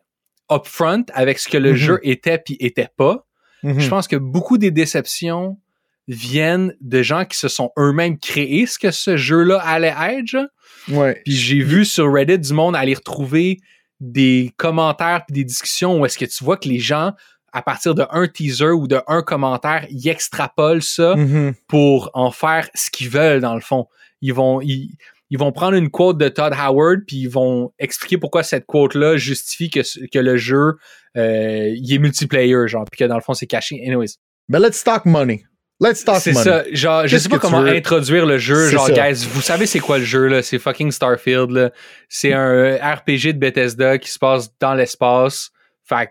upfront 0.52 1.04
avec 1.14 1.40
ce 1.40 1.48
que 1.50 1.58
le 1.58 1.72
Mhm. 1.72 1.76
jeu 1.76 2.00
était 2.04 2.38
puis 2.38 2.58
était 2.60 2.90
pas. 2.96 3.26
Mhm. 3.64 3.80
Je 3.80 3.90
pense 3.90 4.08
que 4.08 4.16
beaucoup 4.16 4.58
des 4.58 4.72
déceptions 4.72 5.60
viennent 6.08 6.74
de 6.82 7.04
gens 7.04 7.26
qui 7.26 7.38
se 7.38 7.48
sont 7.50 7.72
eux-mêmes 7.78 8.18
créés 8.18 8.66
ce 8.66 8.80
que 8.80 8.90
ce 8.92 9.18
jeu-là 9.18 9.60
allait 9.60 9.94
être. 10.18 10.50
Ouais. 10.90 11.22
Puis 11.26 11.36
j'ai 11.36 11.62
vu 11.62 11.86
sur 11.86 12.12
Reddit 12.12 12.40
du 12.40 12.54
monde 12.54 12.76
aller 12.76 12.94
retrouver 12.94 13.60
des 14.00 14.52
commentaires 14.58 15.24
puis 15.28 15.34
des 15.34 15.44
discussions 15.44 16.00
où 16.00 16.06
est-ce 16.06 16.18
que 16.18 16.26
tu 16.26 16.44
vois 16.44 16.58
que 16.58 16.70
les 16.70 16.80
gens, 16.80 17.14
à 17.52 17.62
partir 17.62 17.96
de 17.96 18.06
un 18.12 18.28
teaser 18.28 18.70
ou 18.72 18.88
de 18.88 19.00
un 19.08 19.22
commentaire, 19.22 19.86
ils 19.90 20.08
extrapolent 20.08 20.82
ça 20.82 21.16
Mhm. 21.16 21.54
pour 21.68 22.10
en 22.14 22.32
faire 22.32 22.70
ce 22.76 22.90
qu'ils 22.90 23.10
veulent 23.10 23.42
dans 23.42 23.56
le 23.56 23.62
fond. 23.62 23.88
Ils 24.22 24.34
vont 24.34 24.62
ils, 24.62 24.96
ils 25.30 25.38
vont 25.38 25.52
prendre 25.52 25.76
une 25.76 25.90
quote 25.90 26.18
de 26.18 26.28
Todd 26.30 26.54
Howard 26.58 27.02
puis 27.08 27.18
ils 27.18 27.30
vont 27.30 27.72
expliquer 27.78 28.18
pourquoi 28.18 28.44
cette 28.44 28.66
quote 28.66 28.96
là 28.96 29.18
justifie 29.18 29.70
que, 29.70 29.82
que 30.08 30.20
le 30.20 30.38
jeu 30.38 30.76
euh, 31.18 31.74
il 31.76 31.94
est 31.94 31.98
multiplayer 32.00 32.68
genre 32.68 32.86
puis 32.92 33.00
que 33.00 33.06
dans 33.06 33.16
le 33.16 33.22
fond 33.22 33.34
c'est 33.34 33.48
caché. 33.48 33.82
Anyways, 33.86 34.16
Mais 34.48 34.60
let's 34.60 34.84
talk 34.84 35.06
money. 35.06 35.44
Let's 35.82 36.04
talk 36.04 36.18
c'est 36.20 36.34
money. 36.34 36.44
ça. 36.44 36.64
Genre 36.74 37.04
je 37.08 37.12
Qu'est-ce 37.12 37.24
sais 37.24 37.30
pas 37.30 37.38
que 37.38 37.46
tu 37.46 37.52
comment 37.52 37.62
veux? 37.64 37.70
introduire 37.76 38.26
le 38.26 38.38
jeu. 38.38 38.66
C'est 38.66 38.72
Genre 38.74 38.88
ça. 38.88 38.94
guys, 39.12 39.26
vous 39.32 39.42
savez 39.42 39.66
c'est 39.66 39.80
quoi 39.80 39.98
le 39.98 40.04
jeu 40.04 40.28
là? 40.28 40.42
C'est 40.44 40.60
fucking 40.60 40.92
Starfield 40.92 41.52
là. 41.52 41.72
C'est 42.10 42.34
un 42.34 42.76
RPG 42.76 43.34
de 43.34 43.40
Bethesda 43.40 43.98
qui 43.98 44.10
se 44.12 44.20
passe 44.20 44.50
dans 44.60 44.74
l'espace. 44.74 45.52
Fait 45.86 46.10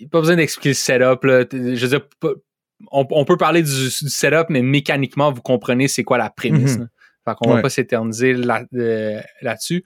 que, 0.00 0.06
pas 0.06 0.20
besoin 0.20 0.36
d'expliquer 0.36 0.68
le 0.70 0.74
setup 0.74 1.24
là. 1.24 1.44
Je 1.52 1.86
veux 1.86 1.88
dire 1.88 2.02
on, 2.90 3.06
on 3.10 3.24
peut 3.24 3.36
parler 3.36 3.62
du, 3.62 3.70
du 3.70 3.90
setup, 3.90 4.46
mais 4.48 4.62
mécaniquement, 4.62 5.32
vous 5.32 5.42
comprenez 5.42 5.88
c'est 5.88 6.04
quoi 6.04 6.18
la 6.18 6.30
prémisse. 6.30 6.74
Mhm. 6.76 6.82
là. 6.82 6.86
Fait 7.24 7.36
qu'on 7.36 7.48
va 7.50 7.56
Ouais. 7.56 7.62
pas 7.62 7.70
s'éterniser 7.70 8.32
là- 8.34 8.64
euh, 8.74 9.20
là-dessus. 9.42 9.84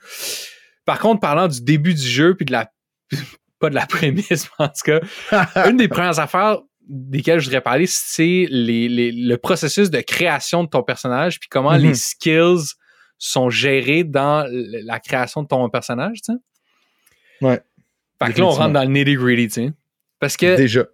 Par 0.86 0.98
contre, 0.98 1.20
parlant 1.20 1.48
du 1.48 1.60
début 1.62 1.92
du 1.94 2.06
jeu, 2.06 2.34
puis 2.34 2.44
de 2.46 2.52
la 2.52 2.70
pas 3.60 3.70
de 3.70 3.74
la 3.74 3.86
prémisse, 3.86 4.48
en 4.58 4.68
tout 4.68 4.84
cas, 4.84 5.00
une 5.70 5.76
des 5.78 5.88
premières 5.88 6.18
affaires 6.18 6.58
desquelles 6.88 7.40
je 7.40 7.46
voudrais 7.46 7.60
parler, 7.60 7.86
c'est 7.86 8.46
les, 8.50 8.88
les- 8.88 9.12
le 9.12 9.36
processus 9.36 9.90
de 9.90 10.00
création 10.00 10.64
de 10.64 10.68
ton 10.68 10.82
personnage, 10.82 11.40
puis 11.40 11.48
comment 11.48 11.72
Mhm. 11.72 11.82
les 11.82 11.94
skills 11.94 12.74
sont 13.18 13.48
gérés 13.50 14.04
dans 14.04 14.46
la 14.50 15.00
création 15.00 15.42
de 15.42 15.48
ton 15.48 15.68
personnage, 15.70 16.20
tu 16.22 16.32
sais. 16.32 16.38
Ouais. 17.46 17.60
Fait 18.22 18.32
que 18.32 18.40
là, 18.40 18.46
on 18.46 18.50
rentre 18.50 18.72
dans 18.72 18.82
le 18.82 18.88
nitty-gritty, 18.90 19.48
tu 19.48 19.52
sais. 19.68 19.72
Parce 20.20 20.36
que 20.36 20.56
Déjà. 20.56 20.86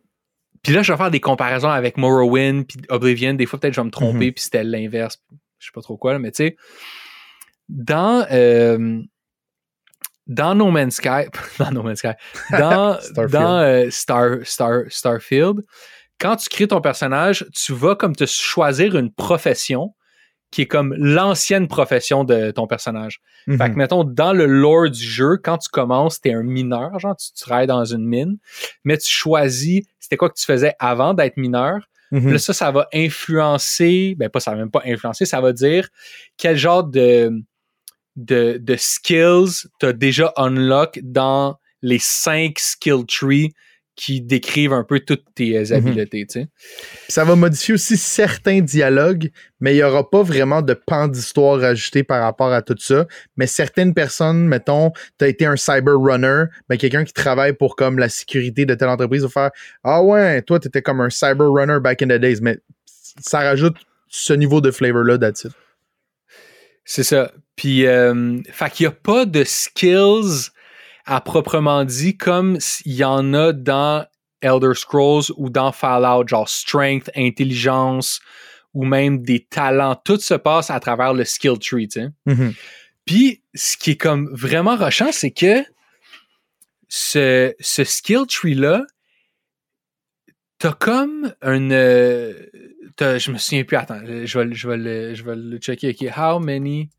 puis 0.62 0.72
là, 0.72 0.82
je 0.82 0.92
vais 0.92 0.98
faire 0.98 1.10
des 1.10 1.20
comparaisons 1.20 1.68
avec 1.70 1.96
Morrowind 1.96 2.64
puis 2.66 2.78
Oblivion. 2.88 3.34
Des 3.34 3.46
fois, 3.46 3.58
peut-être, 3.60 3.74
je 3.74 3.80
vais 3.80 3.84
me 3.86 3.90
tromper, 3.90 4.26
Mhm. 4.26 4.32
puis 4.32 4.44
c'était 4.44 4.64
l'inverse. 4.64 5.22
Je 5.58 5.66
sais 5.66 5.72
pas 5.74 5.82
trop 5.82 5.96
quoi, 5.96 6.12
là, 6.14 6.18
mais 6.18 6.30
tu 6.32 6.38
sais, 6.44 6.56
dans, 7.68 8.26
euh, 8.32 9.00
dans 10.26 10.54
No 10.54 10.70
Man's 10.70 10.94
Sky, 10.96 11.26
dans 11.58 11.70
No 11.70 11.82
Man's 11.82 11.98
Sky, 11.98 12.12
dans, 12.52 12.98
Starfield. 13.00 13.30
dans 13.32 13.58
euh, 13.58 13.90
Star, 13.90 14.28
Star, 14.44 14.82
Starfield, 14.88 15.62
quand 16.20 16.36
tu 16.36 16.48
crées 16.48 16.68
ton 16.68 16.80
personnage, 16.80 17.46
tu 17.52 17.72
vas 17.72 17.96
comme 17.96 18.14
te 18.14 18.26
choisir 18.26 18.96
une 18.96 19.12
profession 19.12 19.94
qui 20.52 20.62
est 20.62 20.66
comme 20.66 20.94
l'ancienne 20.98 21.66
profession 21.66 22.24
de 22.24 22.50
ton 22.50 22.66
personnage. 22.66 23.20
Fait 23.46 23.56
que, 23.56 23.62
Mhm. 23.64 23.74
mettons, 23.76 24.04
dans 24.04 24.34
le 24.34 24.44
lore 24.44 24.90
du 24.90 25.02
jeu, 25.02 25.38
quand 25.42 25.56
tu 25.56 25.70
commences, 25.70 26.20
t'es 26.20 26.34
un 26.34 26.42
mineur, 26.42 26.98
genre, 26.98 27.16
tu, 27.16 27.32
tu 27.32 27.42
travailles 27.42 27.66
dans 27.66 27.86
une 27.86 28.06
mine, 28.06 28.36
mais 28.84 28.98
tu 28.98 29.10
choisis, 29.10 29.82
c'était 29.98 30.18
quoi 30.18 30.28
que 30.28 30.38
tu 30.38 30.44
faisais 30.44 30.74
avant 30.78 31.14
d'être 31.14 31.38
mineur? 31.38 31.88
Mhm. 32.10 32.20
Puis 32.24 32.32
là, 32.32 32.38
ça, 32.38 32.52
ça 32.52 32.70
va 32.70 32.86
influencer, 32.92 34.14
ben 34.18 34.28
pas, 34.28 34.40
ça 34.40 34.50
va 34.52 34.58
même 34.58 34.70
pas 34.70 34.82
influencer, 34.84 35.24
ça 35.24 35.40
va 35.40 35.52
dire 35.54 35.88
quel 36.36 36.56
genre 36.56 36.84
de, 36.84 37.30
de, 38.16 38.58
de 38.60 38.76
skills 38.76 39.68
t'as 39.78 39.92
déjà 39.92 40.32
unlock 40.36 41.00
dans 41.02 41.56
les 41.82 41.98
cinq 41.98 42.58
skill 42.58 43.04
trees 43.06 43.52
qui 43.94 44.20
décrivent 44.22 44.72
un 44.72 44.84
peu 44.84 45.00
toutes 45.00 45.24
tes 45.34 45.56
euh, 45.58 45.76
habiletés, 45.76 46.26
tu 46.26 46.40
sais. 46.40 46.48
Ça 47.08 47.24
va 47.24 47.36
modifier 47.36 47.74
aussi 47.74 47.96
certains 47.96 48.60
dialogues, 48.60 49.30
mais 49.60 49.74
il 49.74 49.76
n'y 49.76 49.82
aura 49.82 50.08
pas 50.08 50.22
vraiment 50.22 50.62
de 50.62 50.72
pan 50.74 51.08
d'histoire 51.08 51.62
ajouté 51.62 52.02
par 52.02 52.22
rapport 52.22 52.52
à 52.52 52.62
tout 52.62 52.76
ça. 52.78 53.06
Mais 53.36 53.46
certaines 53.46 53.92
personnes, 53.92 54.46
mettons, 54.48 54.92
tu 55.18 55.24
as 55.24 55.28
été 55.28 55.44
un 55.44 55.56
cyber 55.56 55.94
runner, 55.98 56.44
ben 56.68 56.78
quelqu'un 56.78 57.04
qui 57.04 57.12
travaille 57.12 57.52
pour 57.52 57.76
comme 57.76 57.98
la 57.98 58.08
sécurité 58.08 58.64
de 58.64 58.74
telle 58.74 58.88
entreprise 58.88 59.24
va 59.24 59.28
faire 59.28 59.50
Ah 59.84 60.02
ouais, 60.02 60.40
toi, 60.42 60.58
tu 60.58 60.68
étais 60.68 60.80
comme 60.80 61.00
un 61.00 61.10
cyber 61.10 61.48
runner 61.50 61.78
back 61.78 62.00
in 62.02 62.06
the 62.06 62.20
days. 62.20 62.38
Mais 62.40 62.58
ça 63.20 63.40
rajoute 63.40 63.76
ce 64.08 64.32
niveau 64.32 64.60
de 64.60 64.70
flavor-là, 64.70 65.18
it. 65.28 65.48
C'est 66.84 67.04
ça. 67.04 67.32
Puis, 67.56 67.86
euh, 67.86 68.38
fait 68.50 68.70
qu'il 68.70 68.86
n'y 68.86 68.92
a 68.92 68.96
pas 68.96 69.24
de 69.24 69.44
skills 69.44 70.50
à 71.04 71.20
proprement 71.20 71.84
dit 71.84 72.16
comme 72.16 72.58
il 72.84 72.94
y 72.94 73.04
en 73.04 73.34
a 73.34 73.52
dans 73.52 74.06
Elder 74.40 74.74
Scrolls 74.74 75.24
ou 75.36 75.50
dans 75.50 75.72
Fallout, 75.72 76.26
genre 76.26 76.48
strength, 76.48 77.10
intelligence 77.16 78.20
ou 78.74 78.84
même 78.84 79.22
des 79.22 79.44
talents. 79.44 79.96
Tout 80.04 80.18
se 80.18 80.34
passe 80.34 80.70
à 80.70 80.80
travers 80.80 81.14
le 81.14 81.24
skill 81.24 81.58
tree, 81.58 81.88
tu 81.88 82.00
sais. 82.00 82.08
Mhm. 82.26 82.54
Puis, 83.04 83.42
ce 83.54 83.76
qui 83.76 83.92
est 83.92 83.96
comme 83.96 84.28
vraiment 84.32 84.76
rushant, 84.76 85.12
c'est 85.12 85.32
que 85.32 85.64
ce, 86.88 87.54
ce 87.58 87.84
skill 87.84 88.26
tree-là, 88.28 88.84
t'as 90.58 90.72
comme 90.72 91.34
une. 91.42 91.72
Euh, 93.00 93.18
je 93.18 93.30
me 93.30 93.38
souviens 93.38 93.64
plus, 93.64 93.76
attends, 93.76 94.00
je 94.04 94.38
vais, 94.38 94.44
le- 94.44 94.54
je 94.54 94.68
vais, 94.68 94.76
le, 94.76 95.14
je 95.14 95.22
vais 95.24 95.36
le 95.36 95.58
checker. 95.58 95.90
OK, 95.90 96.08
how 96.16 96.38
many 96.38 96.90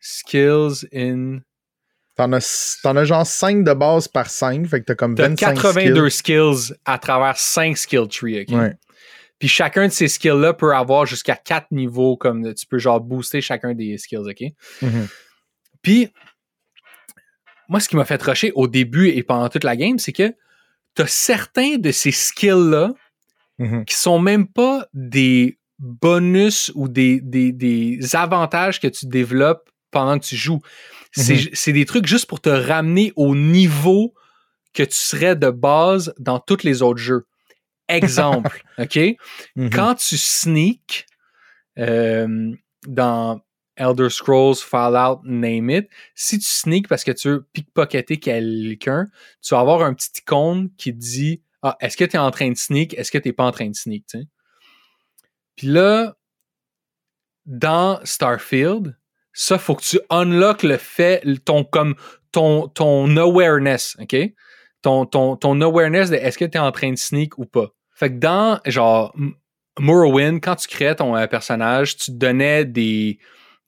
skills 0.00 0.86
in. 0.94 1.38
T'en 2.16 2.32
as, 2.32 2.78
t'en 2.82 2.94
as 2.96 3.04
genre 3.04 3.26
5 3.26 3.64
de 3.64 3.72
base 3.72 4.06
par 4.06 4.30
5, 4.30 4.66
fait 4.68 4.80
que 4.80 4.84
t'as 4.86 4.94
comme 4.94 5.16
T'as 5.16 5.28
25 5.28 5.54
82 5.60 6.10
skills. 6.10 6.72
à 6.84 6.96
travers 6.98 7.36
5 7.36 7.76
skill 7.76 8.06
trees, 8.08 8.38
OK? 8.40 8.44
skills. 8.46 8.56
Ouais. 8.56 8.76
Puis 9.40 9.48
chacun 9.48 9.88
de 9.88 9.92
ces 9.92 10.06
skills-là 10.06 10.52
peut 10.54 10.72
avoir 10.76 11.06
jusqu'à 11.06 11.34
4 11.34 11.72
niveaux, 11.72 12.16
comme 12.16 12.54
tu 12.54 12.66
peux 12.66 12.78
genre 12.78 13.00
booster 13.00 13.40
chacun 13.40 13.74
des 13.74 13.98
skills, 13.98 14.18
OK? 14.30 14.44
Mhm. 14.80 15.08
Puis, 15.82 16.08
moi, 17.68 17.80
ce 17.80 17.88
qui 17.88 17.96
m'a 17.96 18.04
fait 18.04 18.22
rusher 18.22 18.52
au 18.54 18.68
début 18.68 19.08
et 19.08 19.22
pendant 19.24 19.48
toute 19.48 19.64
la 19.64 19.74
game, 19.76 19.98
c'est 19.98 20.12
que 20.12 20.32
t'as 20.94 21.06
certains 21.08 21.78
de 21.78 21.90
ces 21.90 22.12
skills-là 22.12 22.92
Mhm. 23.58 23.84
qui 23.84 23.94
sont 23.94 24.18
même 24.18 24.46
pas 24.48 24.86
des 24.94 25.58
bonus 25.78 26.72
ou 26.74 26.88
des, 26.88 27.20
des, 27.20 27.52
des 27.52 28.16
avantages 28.16 28.80
que 28.80 28.88
tu 28.88 29.06
développes 29.06 29.68
pendant 29.90 30.18
que 30.18 30.24
tu 30.24 30.36
joues. 30.36 30.60
C'est 31.12 31.34
Mhm. 31.34 31.48
c'est 31.52 31.72
des 31.72 31.84
trucs 31.84 32.06
juste 32.06 32.26
pour 32.26 32.40
te 32.40 32.48
ramener 32.48 33.12
au 33.16 33.36
niveau 33.36 34.14
que 34.72 34.82
tu 34.82 34.96
serais 34.96 35.36
de 35.36 35.50
base 35.50 36.12
dans 36.18 36.40
tous 36.40 36.64
les 36.64 36.82
autres 36.82 37.00
jeux. 37.00 37.26
Exemple, 37.88 38.62
OK? 38.78 38.98
Mhm. 39.54 39.70
Quand 39.70 39.94
tu 39.94 40.16
sneak 40.16 41.06
euh, 41.78 42.52
dans 42.86 43.40
Elder 43.76 44.08
Scrolls, 44.10 44.56
Fallout, 44.56 45.20
name 45.24 45.70
it, 45.70 45.88
si 46.14 46.38
tu 46.38 46.46
sneak 46.48 46.88
parce 46.88 47.04
que 47.04 47.12
tu 47.12 47.28
veux 47.28 47.46
pickpocketer 47.52 48.18
quelqu'un, 48.18 49.06
tu 49.42 49.54
vas 49.54 49.60
avoir 49.60 49.82
un 49.82 49.94
petit 49.94 50.10
icône 50.18 50.70
qui 50.76 50.92
dit 50.92 51.42
Ah, 51.66 51.78
est-ce 51.80 51.96
que 51.96 52.04
tu 52.04 52.16
es 52.16 52.18
en 52.18 52.30
train 52.30 52.50
de 52.50 52.56
sneak? 52.56 52.92
Est-ce 52.92 53.10
que 53.10 53.16
tu 53.16 53.28
n'es 53.28 53.32
pas 53.32 53.44
en 53.44 53.50
train 53.50 53.68
de 53.68 53.74
sneak? 53.74 54.04
Puis 55.56 55.66
là, 55.66 56.14
dans 57.46 58.00
Starfield, 58.04 58.98
ça, 59.32 59.58
faut 59.58 59.74
que 59.74 59.82
tu 59.82 59.98
unlock 60.10 60.62
le 60.62 60.76
fait, 60.76 61.22
ton, 61.46 61.64
comme, 61.64 61.94
ton, 62.32 62.68
ton 62.68 63.16
awareness, 63.16 63.96
OK? 63.98 64.14
Ton, 64.82 65.06
ton, 65.06 65.36
ton 65.36 65.58
awareness 65.62 66.10
de 66.10 66.16
est-ce 66.16 66.36
que 66.36 66.44
tu 66.44 66.58
es 66.58 66.60
en 66.60 66.70
train 66.70 66.90
de 66.90 66.98
sneak 66.98 67.38
ou 67.38 67.46
pas. 67.46 67.68
Fait 67.94 68.10
que 68.10 68.18
dans, 68.18 68.60
genre, 68.66 69.16
Morrowind, 69.78 70.40
quand 70.42 70.56
tu 70.56 70.68
créais 70.68 70.94
ton 70.94 71.16
euh, 71.16 71.26
personnage, 71.26 71.96
tu 71.96 72.12
te 72.12 72.16
donnais 72.16 72.66
des, 72.66 73.18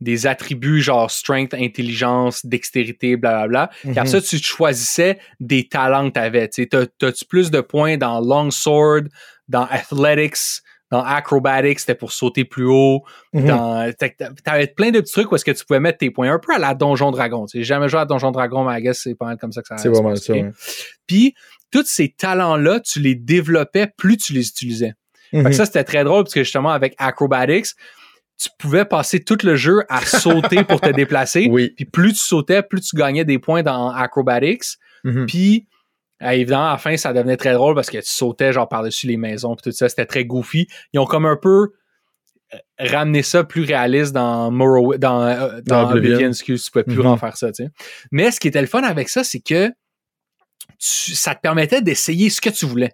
des 0.00 0.26
attributs 0.26 0.80
genre 0.80 1.10
strength, 1.10 1.54
intelligence, 1.54 2.44
dextérité, 2.44 3.16
blablabla. 3.16 3.70
Puis 3.80 3.90
Mhm. 3.90 3.98
après 3.98 4.10
ça, 4.10 4.20
tu 4.20 4.38
choisissais 4.38 5.18
des 5.40 5.68
talents 5.68 6.08
que 6.08 6.14
tu 6.14 6.20
avais. 6.20 6.48
T'as, 6.48 6.86
t'as-tu 6.98 7.24
plus 7.24 7.50
de 7.50 7.60
points 7.60 7.96
dans 7.96 8.20
Longsword, 8.20 9.04
dans 9.48 9.64
Athletics, 9.70 10.60
dans 10.90 11.02
Acrobatics, 11.02 11.80
c'était 11.80 11.94
pour 11.96 12.12
sauter 12.12 12.44
plus 12.44 12.66
haut. 12.66 13.02
Mhm. 13.32 13.46
Dans, 13.46 13.92
t'avais 14.44 14.66
plein 14.68 14.90
de 14.90 15.00
petits 15.00 15.12
trucs 15.12 15.32
où 15.32 15.34
est-ce 15.34 15.44
que 15.44 15.50
tu 15.50 15.64
pouvais 15.64 15.80
mettre 15.80 15.98
tes 15.98 16.10
points. 16.10 16.30
Un 16.32 16.38
peu 16.38 16.54
à 16.54 16.58
la 16.58 16.74
Donjon 16.74 17.10
Dragon. 17.10 17.46
J'ai 17.52 17.64
jamais 17.64 17.88
joué 17.88 18.00
à 18.00 18.04
Donjon 18.04 18.30
Dragon, 18.30 18.64
mais 18.64 18.78
I 18.78 18.82
guess 18.82 19.00
c'est 19.02 19.14
pas 19.14 19.24
mal 19.26 19.36
comme 19.38 19.50
ça 19.52 19.62
que 19.62 19.68
ça 19.68 19.78
C'est 19.78 19.88
vraiment 19.88 20.14
ça. 20.14 20.32
ouais. 20.32 20.50
Puis, 21.06 21.34
tous 21.72 21.86
ces 21.86 22.10
talents-là, 22.10 22.80
tu 22.80 23.00
les 23.00 23.14
développais 23.16 23.88
plus 23.96 24.16
tu 24.16 24.32
les 24.32 24.46
utilisais. 24.46 24.92
Fait 25.32 25.38
Mhm. 25.38 25.44
que 25.48 25.52
ça, 25.52 25.66
c'était 25.66 25.82
très 25.84 26.04
drôle 26.04 26.22
parce 26.22 26.34
que 26.34 26.44
justement, 26.44 26.70
avec 26.70 26.94
Acrobatics, 26.98 27.66
tu 28.38 28.48
pouvais 28.58 28.84
passer 28.84 29.20
tout 29.20 29.38
le 29.44 29.56
jeu 29.56 29.82
à 29.88 30.00
sauter 30.04 30.62
pour 30.64 30.80
te 30.80 30.90
déplacer. 30.90 31.48
Oui. 31.50 31.70
Puis 31.76 31.84
plus 31.86 32.12
tu 32.12 32.18
sautais, 32.20 32.62
plus 32.62 32.80
tu 32.82 32.96
gagnais 32.96 33.24
des 33.24 33.38
points 33.38 33.62
dans 33.62 33.90
Acrobatics. 33.90 34.64
Mhm. 35.04 35.26
Puis, 35.26 35.66
euh, 36.22 36.30
évidemment, 36.30 36.68
à 36.68 36.72
la 36.72 36.78
fin, 36.78 36.96
ça 36.96 37.12
devenait 37.12 37.36
très 37.36 37.52
drôle 37.54 37.74
parce 37.74 37.88
que 37.90 37.98
tu 37.98 38.08
sautais 38.10 38.52
genre 38.52 38.68
par-dessus 38.68 39.06
les 39.06 39.16
maisons 39.16 39.54
puis 39.56 39.70
tout 39.70 39.76
ça. 39.76 39.88
C'était 39.88 40.06
très 40.06 40.24
goofy. 40.24 40.66
Ils 40.92 40.98
ont 41.00 41.06
comme 41.06 41.24
un 41.26 41.36
peu 41.36 41.70
euh, 42.54 42.58
ramené 42.78 43.22
ça 43.22 43.42
plus 43.42 43.62
réaliste 43.64 44.12
dans 44.12 44.50
Morrowind, 44.50 45.00
dans, 45.00 45.22
euh, 45.22 45.60
dans 45.64 45.84
Dans 45.88 45.92
Oblivion. 45.96 46.28
Excuse, 46.28 46.64
tu 46.64 46.70
pouvais 46.70 46.84
plus 46.84 46.98
Mhm. 46.98 47.06
en 47.06 47.16
faire 47.16 47.36
ça, 47.36 47.50
tu 47.52 47.64
sais. 47.64 47.70
Mais 48.12 48.30
ce 48.30 48.38
qui 48.38 48.48
était 48.48 48.60
le 48.60 48.66
fun 48.68 48.82
avec 48.82 49.08
ça, 49.08 49.24
c'est 49.24 49.40
que 49.40 49.68
tu- 50.78 51.14
ça 51.14 51.34
te 51.34 51.40
permettait 51.40 51.80
d'essayer 51.82 52.30
ce 52.30 52.40
que 52.40 52.50
tu 52.50 52.66
voulais. 52.66 52.90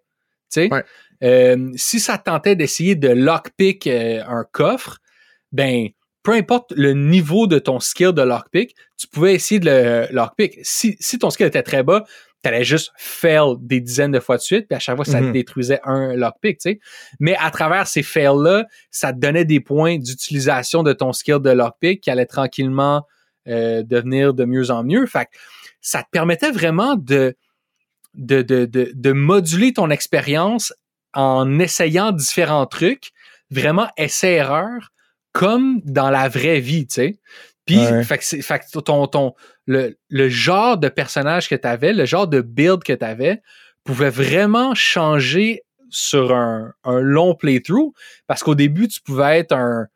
Tu 0.52 0.62
sais, 0.62 0.68
Ouais. 0.72 0.85
Euh, 1.24 1.70
si 1.76 2.00
ça 2.00 2.18
tentait 2.18 2.57
d'essayer 2.57 2.94
de 2.96 3.09
lockpick 3.09 3.87
euh, 3.87 4.22
un 4.26 4.44
coffre, 4.50 4.98
ben 5.53 5.88
peu 6.23 6.33
importe 6.33 6.73
le 6.77 6.93
niveau 6.95 7.47
de 7.47 7.59
ton 7.59 7.81
skill 7.81 8.12
de 8.12 8.23
lockpick, 8.23 8.77
tu 8.97 9.07
pouvais 9.09 9.35
essayer 9.35 9.59
de 9.59 9.69
le 9.69 10.07
lockpick. 10.12 10.59
Si, 10.62 10.97
si 11.01 11.19
ton 11.19 11.31
skill 11.31 11.47
était 11.47 11.65
très 11.65 11.83
bas, 11.83 12.05
t'allais 12.43 12.62
juste 12.65 12.93
fail 12.97 13.55
des 13.61 13.81
dizaines 13.81 14.12
de 14.12 14.21
fois 14.21 14.37
de 14.37 14.43
suite, 14.43 14.67
puis 14.69 14.77
à 14.77 14.79
chaque 14.79 14.97
fois, 14.97 15.05
ça 15.05 15.19
te 15.21 15.25
Mhm. 15.25 15.33
détruisait 15.33 15.81
un 15.85 16.15
lockpick, 16.15 16.59
tu 16.59 16.71
sais. 16.71 16.81
Mais 17.21 17.37
à 17.38 17.51
travers 17.51 17.87
ces 17.88 18.03
fails-là, 18.03 18.67
ça 18.91 19.12
te 19.12 19.19
donnait 19.19 19.45
des 19.45 19.61
points 19.61 19.99
d'utilisation 19.99 20.83
de 20.85 20.93
ton 20.93 21.12
skill 21.12 21.38
de 21.41 21.51
lockpick 21.51 22.01
qui 22.01 22.11
allait 22.11 22.27
tranquillement 22.27 23.07
euh, 23.49 23.83
devenir 23.83 24.35
de 24.35 24.45
mieux 24.45 24.71
en 24.71 24.85
mieux. 24.85 25.05
Fait 25.07 25.25
que 25.25 25.31
ça 25.81 26.05
te 26.05 26.09
permettait 26.12 26.53
vraiment 26.53 26.95
de, 26.95 27.35
de, 28.15 28.43
de, 28.43 28.67
de, 28.67 28.93
de 28.95 29.12
moduler 29.12 29.73
ton 29.73 29.91
expérience 29.91 30.73
en 31.15 31.59
essayant 31.59 32.12
différents 32.12 32.67
trucs, 32.67 33.11
vraiment 33.51 33.88
essai-erreur, 33.97 34.93
comme 35.33 35.81
dans 35.85 36.11
la 36.11 36.29
vraie 36.29 36.61
vie, 36.61 36.87
tu 36.87 36.95
sais. 36.95 37.18
Puis, 37.64 37.79
Ouais. 37.79 38.05
fait 38.05 38.18
que, 38.18 38.25
c'est- 38.25 38.42
fait 38.42 38.59
que 38.59 38.79
ton, 38.81 39.07
ton, 39.07 39.35
le, 39.66 39.97
le 40.09 40.29
genre 40.29 40.77
de 40.79 40.88
personnage 40.88 41.49
que 41.49 41.55
tu 41.55 41.66
avais, 41.66 41.92
le 41.92 42.05
genre 42.07 42.27
de 42.27 42.40
build 42.40 42.83
que 42.83 42.92
tu 42.92 43.05
avais, 43.05 43.40
pouvait 43.85 44.11
vraiment 44.11 44.75
changer 44.75 45.62
sur 45.88 46.35
un, 46.35 46.73
un 46.85 47.01
long 47.01 47.35
playthrough. 47.35 47.92
Parce 48.27 48.42
qu'au 48.42 48.55
début, 48.55 48.88
tu 48.88 49.01
pouvais 49.01 49.38
être 49.38 49.53
un, 49.53 49.87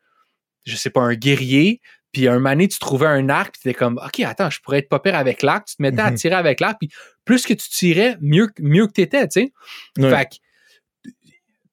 je 0.65 0.75
sais 0.75 0.89
pas, 0.89 1.01
un 1.01 1.13
guerrier, 1.15 1.81
puis 2.13 2.27
un 2.27 2.39
mané, 2.39 2.67
tu 2.67 2.79
trouvais 2.79 3.07
un 3.07 3.29
arc, 3.29 3.53
puis 3.53 3.61
t'es 3.63 3.73
comme, 3.73 3.99
OK, 4.03 4.19
attends, 4.21 4.49
je 4.49 4.59
pourrais 4.61 4.79
être 4.79 4.89
pas 4.89 4.99
pire 4.99 5.15
avec 5.15 5.41
l'arc. 5.41 5.67
Tu 5.67 5.75
te 5.75 5.81
mettais 5.81 6.01
à 6.01 6.09
Mhm. 6.11 6.17
tirer 6.17 6.35
avec 6.35 6.59
l'arc, 6.61 6.77
puis 6.79 6.89
plus 7.25 7.45
que 7.45 7.53
tu 7.53 7.69
tirais, 7.69 8.17
mieux, 8.21 8.49
mieux 8.59 8.87
que 8.87 8.93
t'étais, 8.93 9.27
tu 9.27 9.41
sais. 9.41 9.53
Ouais. 9.97 10.09
Fait 10.09 10.25
que 10.25 10.35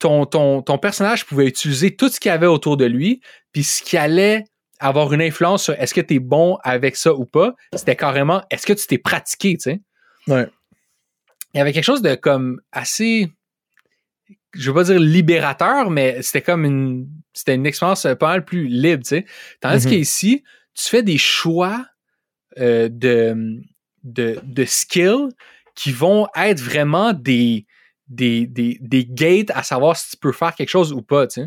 ton, 0.05 0.27
ton, 0.27 0.61
ton 0.61 0.77
personnage 0.77 1.25
pouvait 1.25 1.47
utiliser 1.47 1.97
tout 1.97 2.11
ce 2.11 2.21
qu'il 2.21 2.29
y 2.29 2.33
avait 2.33 2.47
autour 2.47 2.77
de 2.77 2.85
lui, 2.85 3.23
puis 3.53 3.65
ce 3.65 3.83
qui 3.83 3.97
allait 3.97 4.45
avoir 4.79 5.11
une 5.15 5.23
influence 5.23 5.65
sur 5.65 5.73
est-ce 5.81 5.95
que 5.95 6.03
tu 6.03 6.17
es 6.17 6.19
bon 6.19 6.59
avec 6.63 6.95
ça 6.97 7.15
ou 7.15 7.25
pas, 7.25 7.55
c'était 7.75 7.97
carrément 7.97 8.43
est-ce 8.51 8.67
que 8.67 8.75
tu 8.75 8.87
t'es 8.87 8.99
pratiqué, 8.99 9.55
tu 9.57 9.63
sais? 9.63 9.81
Ouais. 10.29 10.47
Il 11.55 11.59
y 11.59 11.61
avait 11.63 11.73
quelque 11.73 11.85
chose 11.85 12.03
de 12.03 12.15
comme 12.17 12.61
assez 12.71 13.31
je 14.53 14.71
veux 14.71 14.75
pas 14.75 14.85
dire 14.85 15.01
libérateur, 15.01 15.91
mais 15.91 16.21
c'était 16.21 16.43
comme 16.43 16.67
une 16.67 17.09
c'était 17.33 17.55
une 17.55 17.65
expérience 17.67 18.07
pas 18.21 18.29
mal 18.29 18.45
plus 18.45 18.67
libre, 18.67 19.05
tu 19.05 19.09
sais? 19.09 19.25
Tandis 19.63 19.87
Mhm. 19.87 19.93
qu'ici, 19.93 20.45
tu 20.75 20.85
fais 20.91 21.03
des 21.03 21.19
choix 21.19 21.87
euh, 22.59 22.89
de, 22.91 23.59
de, 24.03 24.39
de 24.43 24.65
skills 24.67 25.31
qui 25.75 25.93
vont 25.93 26.29
être 26.37 26.61
vraiment 26.61 27.13
des, 27.15 27.65
des, 28.15 28.47
des, 28.47 28.79
des 28.81 29.07
gates 29.07 29.51
à 29.55 29.63
savoir 29.63 29.97
si 29.97 30.11
tu 30.11 30.17
peux 30.17 30.33
faire 30.33 30.55
quelque 30.55 30.69
chose 30.69 30.93
ou 30.93 31.03
pas, 31.03 31.27
tu. 31.27 31.43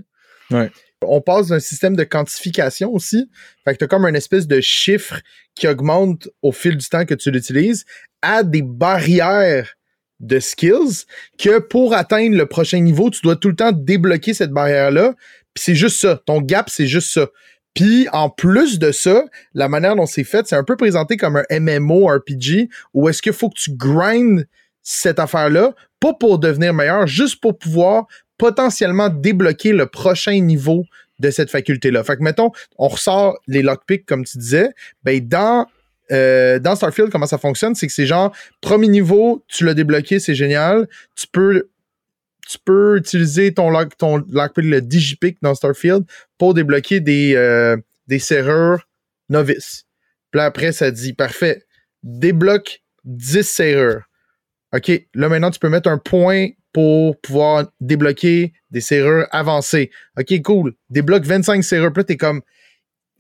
On 1.02 1.22
passe 1.22 1.48
d'un 1.48 1.60
système 1.60 1.96
de 1.96 2.04
quantification 2.04 2.92
aussi. 2.92 3.30
Fait 3.64 3.74
que 3.74 3.80
t'as 3.80 3.88
comme 3.88 4.06
une 4.06 4.16
espèce 4.16 4.48
de 4.48 4.60
chiffre 4.62 5.20
qui 5.56 5.68
augmente 5.68 6.30
au 6.42 6.52
fil 6.52 6.76
du 6.78 6.88
temps 6.88 7.06
que 7.06 7.14
tu 7.14 7.30
l'utilises 7.30 7.86
à 8.22 8.44
des 8.44 8.62
barrières 8.64 9.76
de 10.20 10.40
skills 10.40 11.06
que 11.38 11.60
pour 11.60 11.94
atteindre 11.94 12.36
le 12.36 12.48
prochain 12.48 12.80
niveau, 12.80 13.10
tu 13.12 13.22
dois 13.22 13.36
tout 13.36 13.50
le 13.50 13.56
temps 13.56 13.72
débloquer 13.72 14.34
cette 14.34 14.52
barrière-là. 14.52 15.14
Puis 15.54 15.64
c'est 15.64 15.76
juste 15.76 16.00
ça. 16.00 16.22
Ton 16.26 16.42
gap, 16.42 16.70
c'est 16.70 16.88
juste 16.88 17.14
ça. 17.14 17.28
Puis 17.76 18.08
en 18.12 18.32
plus 18.32 18.80
de 18.80 18.92
ça, 18.92 19.26
la 19.54 19.70
manière 19.70 19.96
dont 19.96 20.08
c'est 20.08 20.24
fait, 20.24 20.48
c'est 20.48 20.56
un 20.56 20.64
peu 20.64 20.76
présenté 20.76 21.16
comme 21.16 21.38
un 21.38 21.60
MMO 21.60 22.08
RPG 22.08 22.70
où 22.96 23.08
est-ce 23.08 23.22
qu'il 23.22 23.34
faut 23.34 23.50
que 23.50 23.60
tu 23.60 23.72
grindes 23.72 24.48
cette 24.90 25.20
affaire-là, 25.20 25.74
pas 26.00 26.14
pour 26.14 26.40
devenir 26.40 26.74
meilleur, 26.74 27.08
juste 27.08 27.42
pour 27.42 27.58
pouvoir 27.60 28.06
potentiellement 28.38 29.10
débloquer 29.10 29.74
le 29.74 29.86
prochain 29.86 30.40
niveau 30.40 30.86
de 31.20 31.30
cette 31.30 31.52
faculté-là. 31.52 32.06
Fait 32.06 32.16
que, 32.16 32.24
mettons, 32.24 32.52
on 32.78 32.88
ressort 32.88 33.38
les 33.48 33.62
lockpicks, 33.62 34.06
comme 34.06 34.24
tu 34.24 34.38
disais, 34.38 34.70
ben, 35.04 35.20
dans, 35.20 35.66
euh, 36.12 36.58
dans 36.60 36.78
Starfield, 36.78 37.12
comment 37.12 37.26
ça 37.26 37.38
fonctionne, 37.38 37.76
c'est 37.76 37.86
que 37.86 37.92
c'est 37.92 38.06
genre, 38.06 38.34
premier 38.62 38.88
niveau, 38.88 39.44
tu 39.50 39.66
l'as 39.66 39.74
débloqué, 39.74 40.20
c'est 40.20 40.36
génial. 40.36 40.88
Tu 41.16 41.28
peux, 41.28 41.68
utiliser 42.96 43.54
ton, 43.54 43.70
lock, 43.70 43.98
ton 43.98 44.24
lockpick, 44.30 44.64
le 44.64 44.80
Digipick 44.80 45.38
dans 45.42 45.54
Starfield, 45.54 46.06
pour 46.38 46.54
débloquer 46.54 47.02
des, 47.02 47.36
euh, 47.36 47.76
des 48.08 48.20
serrures 48.20 48.88
novices. 49.28 49.84
Puis 50.32 50.40
après, 50.40 50.72
ça 50.72 50.92
dit, 50.92 51.12
parfait, 51.12 51.64
débloque 52.04 52.84
10 53.04 53.44
serrures. 53.44 54.08
OK, 54.74 54.92
là 55.14 55.30
maintenant, 55.30 55.52
tu 55.52 55.60
peux 55.60 55.70
mettre 55.70 55.90
un 55.90 55.98
point 55.98 56.50
pour 56.74 57.20
pouvoir 57.22 57.68
débloquer 57.80 58.54
des 58.70 58.82
serrures 58.82 59.28
avancées. 59.32 59.90
OK, 60.20 60.42
cool. 60.44 60.74
Débloque 60.90 61.24
25 61.24 61.64
serrures. 61.64 61.92
Puis 61.92 62.02
là, 62.02 62.04
t'es 62.04 62.18
comme 62.18 62.42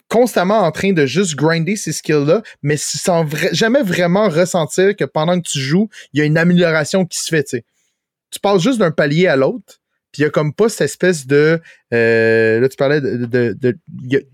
constamment 0.09 0.59
en 0.59 0.71
train 0.71 0.93
de 0.93 1.05
juste 1.05 1.35
grinder 1.35 1.75
ces 1.75 1.91
skills-là, 1.91 2.41
mais 2.61 2.77
sans 2.77 3.25
jamais 3.51 3.81
vraiment 3.81 4.29
ressentir 4.29 4.95
que 4.95 5.05
pendant 5.05 5.39
que 5.39 5.47
tu 5.47 5.59
joues, 5.59 5.89
il 6.13 6.19
y 6.19 6.21
a 6.21 6.25
une 6.25 6.37
amélioration 6.37 7.05
qui 7.05 7.19
se 7.19 7.29
fait, 7.29 7.43
tu 7.43 8.39
passes 8.39 8.61
juste 8.61 8.79
d'un 8.79 8.91
palier 8.91 9.27
à 9.27 9.35
l'autre, 9.35 9.79
puis 10.11 10.21
il 10.21 10.23
y 10.23 10.25
a 10.25 10.29
comme 10.29 10.53
pas 10.53 10.69
cette 10.69 10.81
espèce 10.81 11.27
de... 11.27 11.59
euh, 11.93 12.59
là, 12.59 12.69
tu 12.69 12.77
parlais 12.77 13.01
de... 13.01 13.77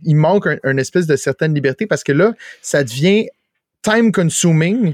il 0.03 0.15
manque 0.15 0.47
un, 0.47 0.57
une 0.63 0.79
espèce 0.79 1.07
de 1.07 1.15
certaine 1.15 1.55
liberté 1.55 1.87
parce 1.87 2.03
que 2.03 2.11
là, 2.11 2.33
ça 2.61 2.83
devient 2.83 3.27
time-consuming 3.81 4.93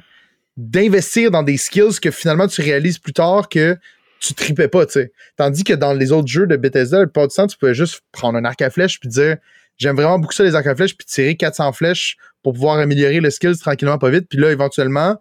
d'investir 0.59 1.31
dans 1.31 1.41
des 1.41 1.55
skills 1.55 1.99
que 2.01 2.11
finalement 2.11 2.47
tu 2.47 2.61
réalises 2.61 2.99
plus 2.99 3.13
tard 3.13 3.47
que 3.47 3.77
tu 4.19 4.33
tripais 4.33 4.67
pas, 4.67 4.85
tu 4.85 4.93
sais. 4.93 5.13
Tandis 5.37 5.63
que 5.63 5.71
dans 5.71 5.93
les 5.93 6.11
autres 6.11 6.27
jeux 6.27 6.47
de 6.47 6.57
Bethesda, 6.57 6.99
le 6.99 7.07
pas 7.07 7.25
du 7.27 7.33
temps, 7.33 7.47
tu 7.47 7.57
pouvais 7.57 7.73
juste 7.73 8.01
prendre 8.11 8.37
un 8.37 8.43
arc 8.43 8.61
à 8.61 8.69
flèche 8.69 8.99
puis 8.99 9.07
dire 9.07 9.37
j'aime 9.77 9.95
vraiment 9.95 10.19
beaucoup 10.19 10.33
ça 10.33 10.43
les 10.43 10.55
arcs 10.55 10.67
à 10.67 10.75
flèches 10.75 10.97
puis 10.97 11.05
tirer 11.05 11.37
400 11.37 11.71
flèches 11.71 12.17
pour 12.43 12.51
pouvoir 12.51 12.77
améliorer 12.79 13.21
le 13.21 13.29
skills 13.29 13.57
tranquillement 13.57 13.97
pas 13.97 14.09
vite 14.09 14.27
puis 14.29 14.37
là 14.37 14.51
éventuellement 14.51 15.15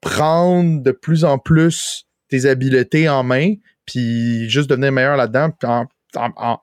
prendre 0.00 0.80
de 0.80 0.92
plus 0.92 1.24
en 1.24 1.38
plus 1.38 2.06
tes 2.28 2.46
habiletés 2.46 3.08
en 3.08 3.24
main 3.24 3.54
puis 3.84 4.48
juste 4.48 4.70
devenir 4.70 4.92
meilleur 4.92 5.16
là-dedans 5.16 5.50
en, 5.64 6.60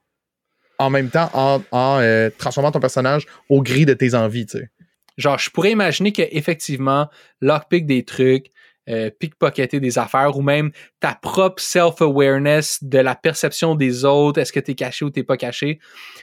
en, 0.79 0.89
même 0.89 1.09
temps 1.09 1.29
en, 1.33 1.61
en 1.71 1.99
euh, 1.99 2.29
transformant 2.37 2.71
ton 2.71 2.79
personnage 2.79 3.25
au 3.49 3.61
gris 3.61 3.85
de 3.85 3.93
tes 3.93 4.15
envies, 4.15 4.45
tu 4.45 4.59
sais. 4.59 4.69
Genre, 5.17 5.37
je 5.37 5.49
pourrais 5.49 5.71
imaginer 5.71 6.11
qu'effectivement, 6.11 7.07
lockpick 7.41 7.85
des 7.85 8.03
trucs, 8.03 8.47
euh, 8.89 9.09
pickpocketer 9.09 9.79
des 9.79 9.97
affaires 9.97 10.35
ou 10.37 10.41
même 10.41 10.71
ta 10.99 11.13
propre 11.15 11.61
self-awareness 11.61 12.83
de 12.83 12.97
la 12.99 13.15
perception 13.15 13.75
des 13.75 14.03
autres, 14.05 14.41
est-ce 14.41 14.51
que 14.51 14.59
t'es 14.59 14.73
caché 14.75 15.05
ou 15.05 15.09
t'es 15.09 15.23
pas 15.23 15.37
caché, 15.37 15.79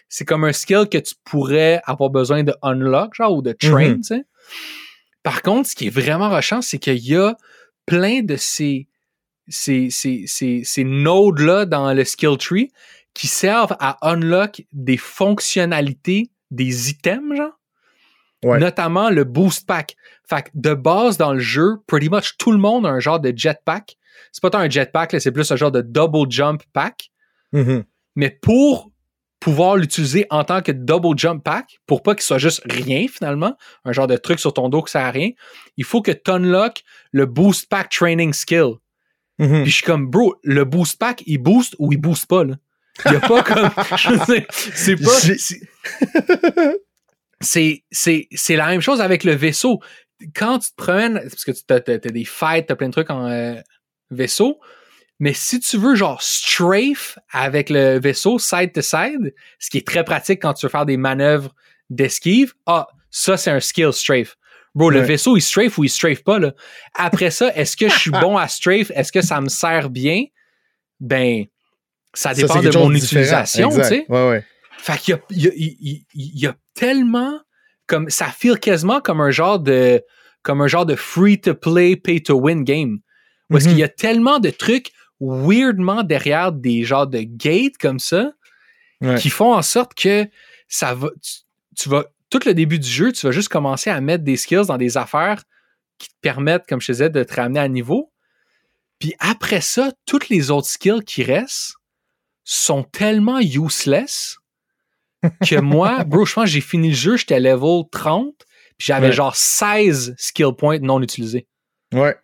c'est 0.08 0.24
comme 0.26 0.44
un 0.44 0.52
skill 0.52 0.86
que 0.90 0.98
tu 0.98 1.14
pourrais 1.24 1.80
avoir 1.84 2.10
besoin 2.10 2.42
de 2.42 2.54
unlock, 2.62 3.14
genre, 3.14 3.34
ou 3.34 3.42
de 3.42 3.52
train, 3.52 3.90
Mhm. 3.90 3.96
tu 3.98 4.02
sais. 4.02 4.24
Par 5.22 5.42
contre, 5.42 5.68
ce 5.68 5.74
qui 5.74 5.86
est 5.86 5.90
vraiment 5.90 6.28
rushant, 6.30 6.60
c'est 6.62 6.78
qu'il 6.78 6.98
y 6.98 7.16
a 7.16 7.36
plein 7.86 8.22
de 8.22 8.36
ces, 8.36 8.88
ces, 9.48 9.90
ces, 9.90 10.24
ces, 10.26 10.62
ces 10.64 10.84
nodes-là 10.84 11.64
dans 11.66 11.92
le 11.92 12.04
skill 12.04 12.36
tree 12.38 12.70
qui 13.14 13.26
servent 13.26 13.76
à 13.80 13.98
unlock 14.10 14.62
des 14.72 14.96
fonctionnalités 14.96 16.30
des 16.50 16.90
items, 16.90 17.36
genre. 17.36 17.52
Ouais. 18.44 18.58
Notamment 18.58 19.10
le 19.10 19.24
boost 19.24 19.66
pack. 19.66 19.96
Fait 20.28 20.44
que 20.44 20.48
de 20.54 20.74
base 20.74 21.18
dans 21.18 21.32
le 21.32 21.40
jeu, 21.40 21.76
pretty 21.86 22.08
much 22.08 22.36
tout 22.38 22.52
le 22.52 22.58
monde 22.58 22.86
a 22.86 22.90
un 22.90 23.00
genre 23.00 23.20
de 23.20 23.32
jetpack. 23.34 23.96
C'est 24.32 24.42
pas 24.42 24.50
tant 24.50 24.58
un 24.58 24.70
jetpack, 24.70 25.16
c'est 25.20 25.32
plus 25.32 25.50
un 25.50 25.56
genre 25.56 25.72
de 25.72 25.82
double 25.82 26.30
jump 26.30 26.62
pack. 26.72 27.10
Mais 28.16 28.30
pour 28.30 28.90
pouvoir 29.40 29.76
l'utiliser 29.76 30.26
en 30.30 30.44
tant 30.44 30.60
que 30.60 30.72
double 30.72 31.18
jump 31.18 31.42
pack, 31.42 31.80
pour 31.86 32.02
pas 32.02 32.14
qu'il 32.14 32.22
soit 32.22 32.38
juste 32.38 32.62
rien 32.64 33.06
finalement, 33.08 33.56
un 33.84 33.92
genre 33.92 34.06
de 34.06 34.16
truc 34.16 34.38
sur 34.38 34.52
ton 34.52 34.68
dos 34.68 34.82
qui 34.82 34.92
sert 34.92 35.04
à 35.04 35.10
rien, 35.10 35.30
il 35.76 35.84
faut 35.84 36.02
que 36.02 36.12
tu 36.12 36.30
unlock 36.30 36.82
le 37.12 37.26
boost 37.26 37.68
pack 37.68 37.88
training 37.90 38.32
skill. 38.32 38.74
Mhm. 39.38 39.62
Puis 39.62 39.70
je 39.70 39.76
suis 39.76 39.84
comme, 39.84 40.06
bro, 40.08 40.36
le 40.44 40.64
boost 40.64 40.98
pack, 40.98 41.22
il 41.26 41.38
booste 41.38 41.74
ou 41.78 41.92
il 41.92 41.98
booste 41.98 42.26
pas, 42.26 42.44
là? 42.44 42.56
Il 43.06 43.12
y 43.12 43.16
a 43.16 43.20
pas 43.20 43.42
comme. 43.42 43.70
c'est 44.50 44.96
pas. 44.96 45.10
C'est- 47.40 47.84
C'est, 47.90 48.28
c'est, 48.34 48.56
la 48.56 48.66
même 48.68 48.80
chose 48.80 49.00
avec 49.00 49.24
le 49.24 49.32
vaisseau. 49.34 49.80
Quand 50.34 50.58
tu 50.58 50.70
te 50.70 50.76
promènes, 50.76 51.20
parce 51.20 51.44
que 51.44 51.52
tu 51.52 51.62
as, 51.72 51.98
des 52.10 52.24
fights, 52.24 52.66
t'as 52.66 52.76
plein 52.76 52.88
de 52.88 52.92
trucs 52.92 53.10
en 53.10 53.26
euh, 53.26 53.54
vaisseau, 54.10 54.60
mais 55.18 55.32
si 55.32 55.60
tu 55.60 55.76
veux 55.78 55.94
genre 55.94 56.20
strafe 56.22 57.18
avec 57.30 57.70
le 57.70 57.98
vaisseau 57.98 58.38
side 58.38 58.72
to 58.72 58.82
side, 58.82 59.34
ce 59.58 59.70
qui 59.70 59.78
est 59.78 59.86
très 59.86 60.04
pratique 60.04 60.40
quand 60.42 60.52
tu 60.54 60.66
veux 60.66 60.70
faire 60.70 60.86
des 60.86 60.96
manœuvres 60.98 61.54
d'esquive, 61.88 62.52
ah, 62.66 62.86
ça 63.10 63.36
c'est 63.36 63.50
un 63.50 63.60
skill 63.60 63.92
strafe. 63.92 64.36
Bro, 64.74 64.90
le 64.90 65.00
vaisseau, 65.06 65.36
il 65.36 65.40
strafe 65.42 65.78
ou 65.78 65.84
il 65.84 65.88
strafe 65.90 66.22
pas, 66.22 66.38
là. 66.38 66.52
Après 66.94 67.30
ça, 67.30 67.52
est-ce 67.56 67.76
que 67.76 67.88
je 67.88 67.98
suis 67.98 68.10
bon 68.20 68.36
à 68.36 68.46
strafe? 68.46 68.90
Est-ce 68.94 69.10
que 69.10 69.20
ça 69.22 69.40
me 69.40 69.48
sert 69.48 69.90
bien? 69.90 70.24
Ben, 71.00 71.44
ça 72.14 72.34
dépend 72.42 72.54
de 72.62 72.70
mon 72.78 72.90
utilisation, 73.04 73.68
tu 73.70 73.88
sais. 73.88 74.06
Ouais, 74.08 74.28
ouais. 74.30 74.44
Fait 74.78 74.98
qu'il 74.98 75.14
y 75.14 75.16
a, 75.16 75.20
il 75.30 75.42
y, 75.42 75.48
a, 75.48 75.50
il 75.54 75.64
y 75.64 75.96
a- 75.96 76.00
il 76.14 76.40
y 76.40 76.46
a 76.46 76.56
tellement 76.80 77.40
comme 77.86 78.08
ça 78.10 78.26
feel 78.26 78.58
quasiment 78.58 79.00
comme 79.00 79.20
un 79.20 79.30
genre 79.30 79.58
de 79.58 80.02
comme 80.42 80.62
un 80.62 80.66
genre 80.68 80.86
de 80.86 80.94
free 80.96 81.40
to 81.40 81.54
play 81.54 81.96
pay 81.96 82.22
to 82.22 82.34
win 82.34 82.64
game. 82.64 83.00
Parce 83.50 83.64
Mhm. 83.64 83.70
qu'il 83.70 83.78
y 83.78 83.82
a 83.84 83.88
tellement 83.88 84.38
de 84.40 84.50
trucs. 84.50 84.90
weirdement 85.22 86.02
derrière 86.02 86.50
des 86.50 86.82
genres 86.82 87.06
de 87.06 87.20
gates 87.20 87.76
comme 87.78 87.98
ça 87.98 88.32
Ouais. 89.02 89.16
qui 89.18 89.28
font 89.28 89.52
en 89.52 89.60
sorte 89.60 89.92
que 89.92 90.26
ça 90.66 90.94
va. 90.94 91.08
Tu, 91.22 91.32
tu 91.76 91.88
vas. 91.90 92.06
Tout 92.30 92.40
le 92.46 92.54
début 92.54 92.78
du 92.78 92.88
jeu, 92.88 93.12
tu 93.12 93.26
vas 93.26 93.30
juste 93.32 93.50
commencer 93.50 93.90
à 93.90 94.00
mettre 94.00 94.24
des 94.24 94.38
skills 94.38 94.64
dans 94.68 94.78
des 94.78 94.96
affaires 94.96 95.42
qui 95.98 96.08
te 96.08 96.14
permettent, 96.22 96.66
comme 96.66 96.80
je 96.80 96.86
te 96.86 96.92
disais, 96.92 97.10
de 97.10 97.22
te 97.22 97.34
ramener 97.34 97.60
à 97.60 97.68
niveau. 97.68 98.10
Puis 98.98 99.12
après 99.18 99.60
ça, 99.60 99.92
toutes 100.06 100.30
les 100.30 100.50
autres 100.50 100.68
skills 100.68 101.04
qui 101.04 101.22
restent 101.22 101.74
sont 102.44 102.82
tellement 102.84 103.40
useless 103.40 104.38
que 105.46 105.60
moi, 105.60 106.04
bro, 106.04 106.24
je 106.24 106.34
pense 106.34 106.44
que 106.44 106.50
j'ai 106.50 106.60
fini 106.60 106.88
le 106.90 106.94
jeu, 106.94 107.16
j'étais 107.16 107.40
level 107.40 107.82
30, 107.90 108.34
puis 108.78 108.86
j'avais 108.86 109.08
Ouais. 109.08 109.12
genre 109.12 109.34
16 109.36 110.14
skill 110.18 110.52
points 110.56 110.78
non 110.80 111.00
utilisés. 111.02 111.46
Ouais. 111.92 112.14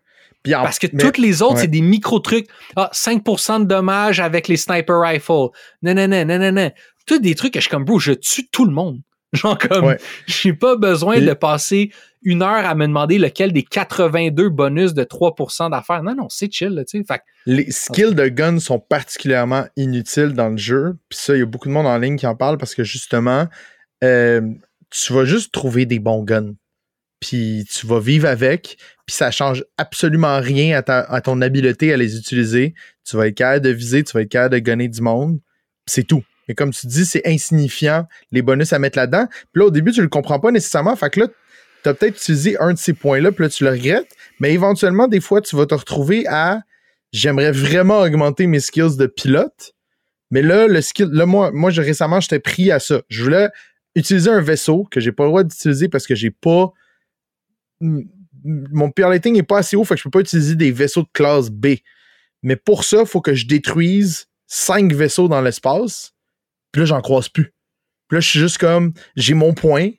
Puis 0.43 0.55
en- 0.55 0.63
Parce 0.63 0.79
que 0.79 0.87
mais- 0.93 1.03
toutes 1.03 1.19
les 1.19 1.43
autres, 1.43 1.55
ouais. 1.57 1.61
c'est 1.63 1.67
des 1.69 1.81
micro-trucs. 1.81 2.47
Ah, 2.77 2.89
5% 2.93 3.61
de 3.61 3.65
dommages 3.65 4.21
avec 4.21 4.47
les 4.49 4.57
sniper 4.57 5.01
rifles. 5.01 5.33
Non, 5.83 5.95
non, 5.95 6.07
non, 6.09 6.25
non, 6.25 6.39
non, 6.39 6.53
non. 6.53 6.71
Tous 7.07 7.19
des 7.19 7.35
trucs 7.35 7.53
que 7.55 7.61
je 7.61 7.65
suis 7.65 7.71
comme, 7.71 7.85
bro, 7.85 7.99
je 7.99 8.13
tue 8.13 8.49
tout 8.49 8.65
le 8.65 8.73
monde. 8.73 9.01
Genre 9.43 9.59
comme, 9.59 9.85
Ouais. 9.87 9.99
j'ai 10.27 10.53
pas 10.53 10.77
besoin 10.77 11.15
Et- 11.17 11.21
de 11.27 11.33
passer 11.35 11.91
une 12.23 12.43
heure 12.43 12.65
à 12.67 12.75
me 12.75 12.87
demander 12.87 13.19
lequel 13.19 13.53
des 13.53 13.63
82 13.63 14.49
bonus 14.49 14.95
de 14.95 15.05
3% 15.05 15.71
d'affaires. 15.71 16.03
Non, 16.03 16.15
non, 16.15 16.27
c'est 16.29 16.51
chill, 16.53 16.83
tu 16.89 16.99
sais. 16.99 17.05
Fait 17.07 17.21
Les 17.47 17.71
skills 17.71 18.15
de 18.17 18.27
gun 18.29 18.59
sont 18.59 18.81
particulièrement 18.81 19.65
inutiles 19.77 20.33
dans 20.33 20.49
le 20.49 20.57
jeu. 20.57 20.97
Puis 21.09 21.19
ça, 21.21 21.37
il 21.37 21.39
y 21.39 21.43
a 21.43 21.47
beaucoup 21.47 21.69
de 21.69 21.73
monde 21.75 21.87
en 21.87 21.99
ligne 21.99 22.17
qui 22.17 22.27
en 22.27 22.35
parle 22.35 22.59
parce 22.59 22.75
que 22.75 22.83
justement, 22.83 23.47
euh, 24.03 24.41
tu 24.91 25.13
vas 25.13 25.25
juste 25.25 25.53
trouver 25.53 25.87
des 25.87 26.01
bons 26.01 26.25
guns. 26.25 26.55
Puis 27.21 27.65
tu 27.73 27.87
vas 27.87 28.01
vivre 28.01 28.29
avec. 28.29 28.77
Puis 29.07 29.15
ça 29.17 29.31
change 29.31 29.65
absolument 29.79 30.41
rien 30.41 30.77
à, 30.77 30.83
ta- 30.83 31.01
à 31.05 31.21
ton 31.21 31.41
habileté 31.41 31.93
à 31.93 31.97
les 31.97 32.17
utiliser. 32.19 32.75
Tu 33.09 33.17
vas 33.17 33.29
être 33.29 33.37
capable 33.37 33.65
de 33.65 33.71
viser, 33.71 34.03
tu 34.03 34.13
vas 34.13 34.23
être 34.23 34.29
capable 34.29 34.55
de 34.55 34.59
gunner 34.59 34.89
du 34.89 35.01
monde. 35.01 35.39
C'est 35.87 36.03
tout. 36.05 36.25
Mais 36.49 36.55
comme 36.55 36.73
tu 36.73 36.87
dis, 36.87 37.05
c'est 37.05 37.27
insignifiant 37.27 38.07
les 38.31 38.43
bonus 38.43 38.73
à 38.73 38.79
mettre 38.79 38.99
là-dedans. 38.99 39.27
Puis 39.53 39.61
là, 39.61 39.67
au 39.67 39.71
début, 39.71 39.93
tu 39.93 40.03
le 40.03 40.09
comprends 40.09 40.39
pas 40.39 40.51
nécessairement. 40.51 40.95
Fait 40.97 41.11
que 41.11 41.21
là, 41.21 41.29
tu 41.83 41.89
as 41.89 41.95
peut-être 41.95 42.17
utilisé 42.17 42.57
un 42.61 42.73
de 42.73 42.79
ces 42.79 42.93
points-là, 42.93 43.33
puis 43.33 43.45
là, 43.45 43.49
tu 43.49 43.65
le 43.65 43.71
regrettes. 43.71 44.15
Mais 44.41 44.53
éventuellement, 44.53 45.09
des 45.09 45.21
fois, 45.21 45.41
tu 45.41 45.57
vas 45.57 45.67
te 45.67 45.75
retrouver 45.75 46.27
à 46.29 46.61
j'aimerais 47.13 47.53
vraiment 47.53 48.01
augmenter 48.01 48.47
mes 48.47 48.61
skills 48.61 48.97
de 48.97 49.07
pilote. 49.07 49.73
Mais 50.31 50.43
là, 50.43 50.67
le 50.67 50.81
skill, 50.81 51.09
là, 51.13 51.27
moi, 51.27 51.51
moi 51.53 51.71
récemment, 51.71 52.21
j'étais 52.21 52.41
pris 52.41 52.71
à 52.71 52.79
ça. 52.79 53.03
Je 53.09 53.23
voulais 53.23 53.49
utiliser 53.95 54.31
un 54.31 54.41
vaisseau 54.41 54.87
que 54.91 55.01
j'ai 55.01 55.13
pas 55.13 55.25
le 55.25 55.31
droit 55.31 55.45
d'utiliser 55.45 55.89
parce 55.89 56.07
que 56.07 56.15
j'ai 56.15 56.31
pas. 56.31 56.73
Mon 57.81 58.91
piloting 58.91 59.35
n'est 59.35 59.43
pas 59.43 59.59
assez 59.59 59.77
haut, 59.77 59.85
fait 59.85 59.95
que 59.95 59.99
je 59.99 60.05
peux 60.05 60.11
pas 60.11 60.21
utiliser 60.21 60.55
des 60.55 60.71
vaisseaux 60.71 61.03
de 61.03 61.09
classe 61.13 61.51
B. 61.51 61.77
Mais 62.43 62.57
pour 62.57 62.85
ça, 62.85 63.01
il 63.01 63.07
faut 63.07 63.21
que 63.21 63.35
je 63.35 63.47
détruise 63.47 64.29
cinq 64.47 64.93
vaisseaux 64.93 65.29
dans 65.29 65.41
l'espace. 65.41 66.15
Puis 66.77 66.83
là, 66.83 66.89
j'en 66.89 67.01
croise 67.01 67.31
plus. 67.31 67.55
Puis 68.07 68.17
là, 68.17 68.21
je 68.21 68.29
suis 68.29 68.39
juste 68.39 68.59
comme, 68.59 68.93
j'ai 69.17 69.33
mon 69.33 69.55
point 69.55 69.93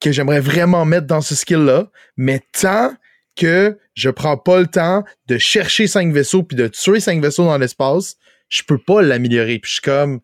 que 0.00 0.10
j'aimerais 0.10 0.40
vraiment 0.40 0.84
mettre 0.84 1.06
dans 1.06 1.20
ce 1.20 1.36
skill-là, 1.36 1.88
mais 2.16 2.42
tant 2.60 2.92
que 3.36 3.78
je 3.94 4.10
prends 4.10 4.36
pas 4.36 4.58
le 4.58 4.66
temps 4.66 5.04
de 5.28 5.38
chercher 5.38 5.86
cinq 5.86 6.12
vaisseaux 6.12 6.42
puis 6.42 6.56
de 6.56 6.66
tuer 6.66 6.98
cinq 6.98 7.22
vaisseaux 7.22 7.44
dans 7.44 7.58
l'espace, 7.58 8.16
je 8.48 8.64
peux 8.64 8.76
pas 8.76 9.02
l'améliorer. 9.02 9.60
Puis 9.60 9.68
je 9.68 9.74
suis 9.74 9.82
comme, 9.82 10.18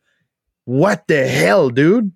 what 0.67 0.97
the 1.07 1.13
hell, 1.13 1.73
dude? 1.73 2.11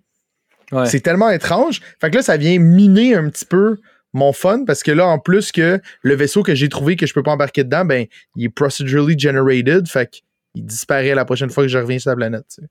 ouais. 0.73 0.87
C'est 0.87 0.99
tellement 0.99 1.31
étrange. 1.31 1.81
Fait 2.01 2.11
que 2.11 2.17
là, 2.17 2.23
ça 2.23 2.37
vient 2.37 2.59
miner 2.59 3.15
un 3.15 3.31
petit 3.31 3.45
peu 3.45 3.79
mon 4.13 4.33
fun 4.33 4.65
parce 4.65 4.83
que 4.83 4.91
là, 4.91 5.07
en 5.07 5.21
plus 5.21 5.53
que 5.53 5.81
le 6.03 6.15
vaisseau 6.17 6.43
que 6.43 6.57
j'ai 6.57 6.69
trouvé 6.69 6.97
que 6.97 7.07
je 7.07 7.15
peux 7.15 7.23
pas 7.23 7.31
embarquer 7.31 7.63
dedans, 7.63 7.85
ben, 7.85 8.07
il 8.35 8.47
est 8.47 8.49
procedurally 8.49 9.17
generated. 9.17 9.87
Fait 9.87 10.11
qu'il 10.11 10.65
disparaît 10.67 11.15
la 11.15 11.25
prochaine 11.25 11.51
fois 11.51 11.63
que 11.63 11.69
je 11.69 11.79
reviens 11.79 12.01
sur 12.01 12.11
la 12.11 12.17
planète. 12.17 12.47
tu 12.53 12.63
sais. 12.63 12.69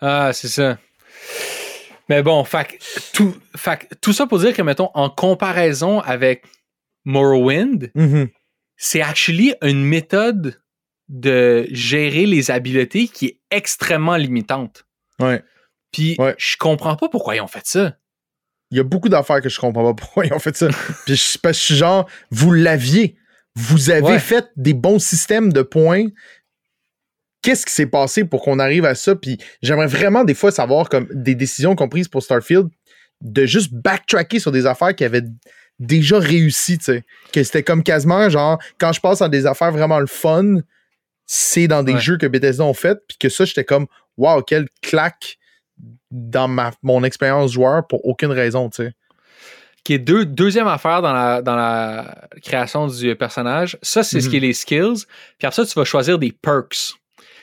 Ah, 0.00 0.32
c'est 0.32 0.48
ça. 0.48 0.78
Mais 2.08 2.22
bon, 2.22 2.44
tout, 3.14 3.34
tout 4.02 4.12
ça 4.12 4.26
pour 4.26 4.38
dire 4.38 4.54
que, 4.54 4.62
mettons, 4.62 4.90
en 4.94 5.08
comparaison 5.08 6.00
avec 6.00 6.44
Morrowind, 7.04 7.90
Mhm. 7.94 8.28
c'est 8.76 9.00
actually 9.02 9.54
une 9.62 9.84
méthode 9.84 10.60
de 11.08 11.66
gérer 11.70 12.26
les 12.26 12.50
habiletés 12.50 13.08
qui 13.08 13.26
est 13.26 13.40
extrêmement 13.50 14.16
limitante. 14.16 14.84
Ouais. 15.20 15.42
Puis 15.92 16.16
Ouais. 16.18 16.34
je 16.38 16.56
comprends 16.56 16.96
pas 16.96 17.08
pourquoi 17.08 17.36
ils 17.36 17.40
ont 17.40 17.46
fait 17.46 17.66
ça. 17.66 17.96
Il 18.70 18.78
y 18.78 18.80
a 18.80 18.84
beaucoup 18.84 19.08
d'affaires 19.08 19.40
que 19.40 19.48
je 19.48 19.60
comprends 19.60 19.84
pas 19.84 19.94
pourquoi 19.94 20.26
ils 20.26 20.32
ont 20.32 20.38
fait 20.38 20.56
ça. 20.56 20.68
Puis 21.06 21.14
je, 21.16 21.38
parce 21.38 21.56
que 21.56 21.60
je 21.60 21.64
suis 21.66 21.76
genre, 21.76 22.08
vous 22.30 22.52
l'aviez. 22.52 23.16
Vous 23.54 23.90
avez 23.90 24.02
Ouais. 24.02 24.18
fait 24.18 24.46
des 24.56 24.74
bons 24.74 24.98
systèmes 24.98 25.52
de 25.52 25.62
points. 25.62 26.06
Qu'est-ce 27.44 27.66
qui 27.66 27.72
s'est 27.72 27.86
passé 27.86 28.24
pour 28.24 28.42
qu'on 28.42 28.58
arrive 28.58 28.84
à 28.86 28.94
ça? 28.94 29.14
Puis 29.14 29.38
j'aimerais 29.62 29.86
vraiment 29.86 30.24
des 30.24 30.34
fois 30.34 30.50
savoir 30.50 30.88
comme 30.88 31.06
des 31.12 31.34
décisions 31.34 31.76
qu'on 31.76 31.88
prises 31.88 32.08
pour 32.08 32.22
Starfield 32.22 32.68
de 33.20 33.46
juste 33.46 33.72
backtracker 33.72 34.38
sur 34.40 34.50
des 34.50 34.66
affaires 34.66 34.94
qui 34.96 35.04
avaient 35.04 35.22
déjà 35.78 36.18
réussi, 36.18 36.78
tu 36.78 36.84
sais. 36.84 37.04
Que 37.32 37.42
c'était 37.44 37.62
comme 37.62 37.82
quasiment 37.82 38.28
genre, 38.30 38.58
quand 38.78 38.92
je 38.92 39.00
passe 39.00 39.20
à 39.22 39.28
des 39.28 39.44
affaires 39.46 39.72
vraiment 39.72 40.00
le 40.00 40.06
fun, 40.06 40.56
c'est 41.26 41.68
dans 41.68 41.82
des 41.82 41.94
Ouais. 41.94 42.00
jeux 42.00 42.16
que 42.18 42.26
Bethesda 42.26 42.64
ont 42.64 42.74
fait, 42.74 42.98
puis 43.08 43.16
que 43.18 43.28
ça, 43.28 43.44
j'étais 43.44 43.64
comme, 43.64 43.86
wow, 44.16 44.42
quelle 44.42 44.68
claque 44.82 45.36
dans 46.10 46.48
ma, 46.48 46.70
mon 46.82 47.02
expérience 47.04 47.52
joueur 47.52 47.86
pour 47.86 48.04
aucune 48.06 48.30
raison, 48.32 48.70
tu 48.70 48.84
sais. 48.84 48.92
Qui 49.84 49.94
est 49.94 49.98
deux, 49.98 50.24
deuxième 50.24 50.66
affaire 50.68 51.02
dans 51.02 51.12
la, 51.12 51.42
dans 51.42 51.56
la 51.56 52.28
création 52.42 52.86
du 52.86 53.14
personnage. 53.16 53.76
Ça, 53.82 54.02
c'est 54.02 54.20
ce 54.20 54.26
Mhm. 54.26 54.30
qui 54.30 54.36
est 54.38 54.40
les 54.40 54.52
skills. 54.54 55.04
Puis 55.38 55.46
après 55.46 55.56
ça, 55.56 55.66
tu 55.66 55.74
vas 55.78 55.84
choisir 55.84 56.18
des 56.18 56.32
perks. 56.32 56.94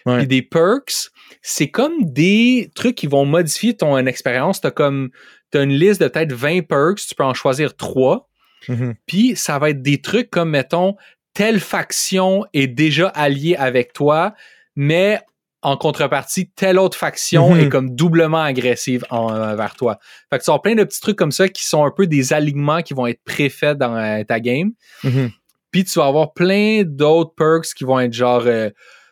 Ouais. 0.05 0.17
Puis 0.19 0.27
des 0.27 0.41
perks, 0.41 1.09
c'est 1.41 1.69
comme 1.69 1.93
des 2.01 2.71
trucs 2.75 2.95
qui 2.95 3.07
vont 3.07 3.25
modifier 3.25 3.75
ton 3.75 3.97
expérience. 4.05 4.61
T'as 4.61 4.71
comme 4.71 5.09
t'as 5.51 5.63
une 5.63 5.73
liste 5.73 6.01
de 6.01 6.07
peut-être 6.07 6.33
20 6.33 6.61
perks, 6.67 6.99
tu 7.07 7.15
peux 7.15 7.23
en 7.23 7.33
choisir 7.33 7.75
trois. 7.75 8.29
Mhm. 8.67 8.95
Puis 9.05 9.35
ça 9.35 9.59
va 9.59 9.69
être 9.71 9.81
des 9.81 10.01
trucs 10.01 10.29
comme, 10.29 10.51
mettons, 10.51 10.95
telle 11.33 11.59
faction 11.59 12.45
est 12.53 12.67
déjà 12.67 13.07
alliée 13.09 13.55
avec 13.55 13.93
toi, 13.93 14.33
mais 14.75 15.19
en 15.63 15.77
contrepartie, 15.77 16.49
telle 16.49 16.79
autre 16.79 16.97
faction 16.97 17.53
Mhm. 17.53 17.59
est 17.59 17.69
comme 17.69 17.95
doublement 17.95 18.41
agressive 18.41 19.05
envers 19.11 19.75
toi. 19.75 19.99
Fait 20.31 20.39
que 20.39 20.43
tu 20.43 20.49
as 20.51 20.57
plein 20.59 20.73
de 20.75 20.83
petits 20.83 21.01
trucs 21.01 21.17
comme 21.17 21.31
ça 21.31 21.47
qui 21.49 21.63
sont 21.65 21.85
un 21.85 21.91
peu 21.91 22.07
des 22.07 22.33
alignements 22.33 22.81
qui 22.81 22.93
vont 22.95 23.05
être 23.07 23.21
préfaits 23.23 23.77
dans 23.77 23.95
euh, 23.95 24.23
ta 24.23 24.39
game. 24.39 24.71
Mhm. 25.03 25.29
Puis 25.71 25.83
tu 25.85 25.99
vas 25.99 26.07
avoir 26.07 26.33
plein 26.33 26.83
d'autres 26.85 27.33
perks 27.35 27.73
qui 27.75 27.83
vont 27.83 27.99
être 27.99 28.13
genre 28.13 28.43
euh, 28.45 28.69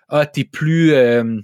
Ah, 0.09 0.25
t'es 0.25 0.43
plus. 0.43 0.93
euh, 0.93 1.39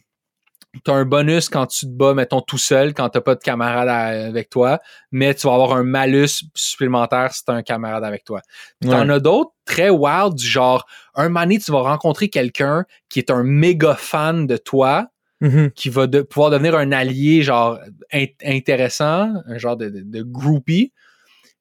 t'as 0.83 0.93
un 0.93 1.05
bonus 1.05 1.47
quand 1.47 1.67
tu 1.67 1.85
te 1.85 1.91
bats, 1.91 2.13
mettons, 2.13 2.41
tout 2.41 2.57
seul, 2.57 2.93
quand 2.93 3.07
t'as 3.07 3.21
pas 3.21 3.35
de 3.35 3.39
camarade 3.39 3.87
à- 3.87 4.25
avec 4.27 4.49
toi, 4.49 4.79
mais 5.09 5.33
tu 5.33 5.47
vas 5.47 5.53
avoir 5.53 5.73
un 5.73 5.83
malus 5.83 6.43
supplémentaire 6.53 7.31
si 7.33 7.45
t'as 7.45 7.53
un 7.53 7.63
camarade 7.63 8.03
avec 8.03 8.25
toi. 8.25 8.41
Puis 8.81 8.89
t'en 8.89 9.07
Ouais. 9.07 9.13
as 9.13 9.19
d'autres 9.21 9.51
très 9.63 9.89
wild, 9.89 10.33
du 10.35 10.45
genre, 10.45 10.85
un 11.15 11.29
donné, 11.29 11.59
tu 11.59 11.71
vas 11.71 11.79
rencontrer 11.79 12.27
quelqu'un 12.27 12.83
qui 13.07 13.19
est 13.19 13.31
un 13.31 13.43
méga 13.43 13.95
fan 13.95 14.47
de 14.47 14.57
toi, 14.57 15.07
Mhm. 15.39 15.71
qui 15.71 15.87
va 15.89 16.07
de- 16.07 16.21
pouvoir 16.23 16.49
devenir 16.51 16.75
un 16.75 16.91
allié, 16.91 17.41
genre, 17.41 17.79
in- 18.11 18.25
intéressant, 18.43 19.31
un 19.47 19.57
genre 19.57 19.77
de, 19.77 19.87
de, 19.89 20.01
de 20.01 20.23
groupie, 20.23 20.91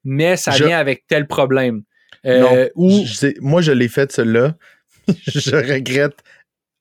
mais 0.02 0.36
ça 0.36 0.50
Je- 0.52 0.64
vient 0.64 0.78
avec 0.78 1.06
tel 1.06 1.28
problème. 1.28 1.82
Euh, 2.26 2.40
Non, 2.40 2.68
ou 2.74 3.04
je 3.06 3.14
sais- 3.14 3.34
moi, 3.40 3.60
je 3.62 3.70
l'ai 3.72 3.88
fait, 3.88 4.10
celui-là. 4.10 4.56
je 5.26 5.54
regrette 5.54 6.18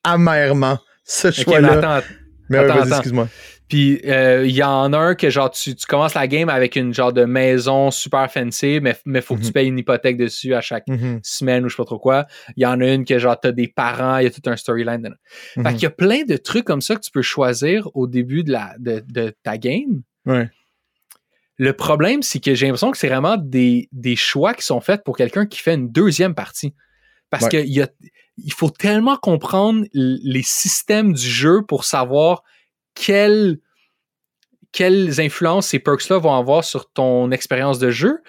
amèrement 0.04 0.80
ce 1.04 1.32
choix-là. 1.32 1.74
attends, 2.00 2.06
mais 2.50 2.58
attends, 2.60 2.86
excuse-moi. 2.88 3.28
Puis 3.70 4.02
euh, 4.06 4.46
il 4.46 4.52
y 4.54 4.62
en 4.62 4.92
a 4.94 4.98
un 4.98 5.16
que 5.16 5.30
genre 5.30 5.50
tu, 5.50 5.74
tu 5.74 5.86
commences 5.88 6.14
la 6.14 6.28
game 6.28 6.50
avec 6.50 6.76
une 6.76 6.94
genre 6.94 7.14
de 7.14 7.24
maison 7.26 7.90
super 7.92 8.30
fancy, 8.32 8.80
mais 8.82 8.96
mais 9.06 9.22
faut 9.22 9.36
que 9.36 9.40
tu 9.42 9.48
Mhm. 9.48 9.52
payes 9.54 9.68
une 9.70 9.80
hypothèque 9.80 10.18
dessus 10.18 10.54
à 10.54 10.62
chaque 10.62 10.88
Mhm. 10.88 11.22
semaine 11.24 11.66
ou 11.66 11.70
je 11.70 11.76
sais 11.76 11.78
pas 11.82 11.86
trop 11.86 11.98
quoi. 11.98 12.28
Il 12.56 12.62
y 12.62 12.66
en 12.66 12.80
a 12.82 12.88
une 12.94 13.04
que 13.06 13.18
genre 13.18 13.40
t'as 13.40 13.52
des 13.52 13.68
parents, 13.68 14.18
il 14.18 14.26
y 14.26 14.28
a 14.28 14.32
tout 14.32 14.42
un 14.46 14.58
storyline. 14.58 15.02
dedans. 15.02 15.16
Fait 15.56 15.62
Mhm. 15.62 15.74
qu'il 15.74 15.84
y 15.84 15.86
a 15.88 15.90
plein 15.92 16.24
de 16.24 16.38
trucs 16.38 16.66
comme 16.66 16.82
ça 16.82 16.96
que 16.96 17.00
tu 17.02 17.10
peux 17.10 17.22
choisir 17.24 17.88
au 17.96 18.06
début 18.06 18.44
de 18.44 18.52
la 18.52 18.76
de, 18.80 19.02
de 19.08 19.34
ta 19.44 19.58
game. 19.58 20.04
Ouais. 20.26 20.50
Le 21.58 21.74
problème, 21.74 22.22
c'est 22.22 22.40
que 22.40 22.54
j'ai 22.56 22.66
l'impression 22.66 22.92
que 22.92 22.98
c'est 22.98 23.08
vraiment 23.08 23.38
des, 23.38 23.88
des 23.92 24.16
choix 24.16 24.54
qui 24.54 24.64
sont 24.66 24.82
faits 24.82 25.04
pour 25.04 25.16
quelqu'un 25.16 25.46
qui 25.46 25.60
fait 25.60 25.76
une 25.76 25.90
deuxième 25.92 26.36
partie. 26.36 26.74
Parce 27.30 27.46
Ouais. 27.46 27.50
que 27.50 27.58
il 27.58 27.74
y 27.74 27.82
a- 27.82 27.88
il 28.38 28.54
faut 28.54 28.70
tellement 28.70 29.18
comprendre 29.18 29.86
les 29.94 30.44
systèmes 30.44 31.14
du 31.14 31.22
jeu 31.28 31.64
pour 31.68 31.86
savoir 31.86 32.44
quelles, 32.96 33.60
quelles 34.72 35.22
influences 35.22 35.68
ces 35.68 35.80
perks-là 35.80 36.18
vont 36.18 36.36
avoir 36.36 36.64
sur 36.64 36.92
ton 36.92 37.32
expérience 37.32 37.80
de 37.80 37.92
jeu. 37.92 38.20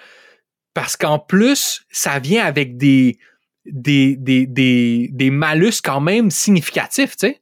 Parce 0.73 0.97
qu'en 0.97 1.19
plus, 1.19 1.85
ça 1.89 2.19
vient 2.19 2.45
avec 2.45 2.77
des, 2.77 3.17
des, 3.65 4.15
des, 4.17 4.45
des, 4.45 5.09
des 5.11 5.29
malus 5.31 5.81
quand 5.83 6.01
même 6.01 6.29
significatifs, 6.29 7.15
tu 7.17 7.27
sais. 7.27 7.41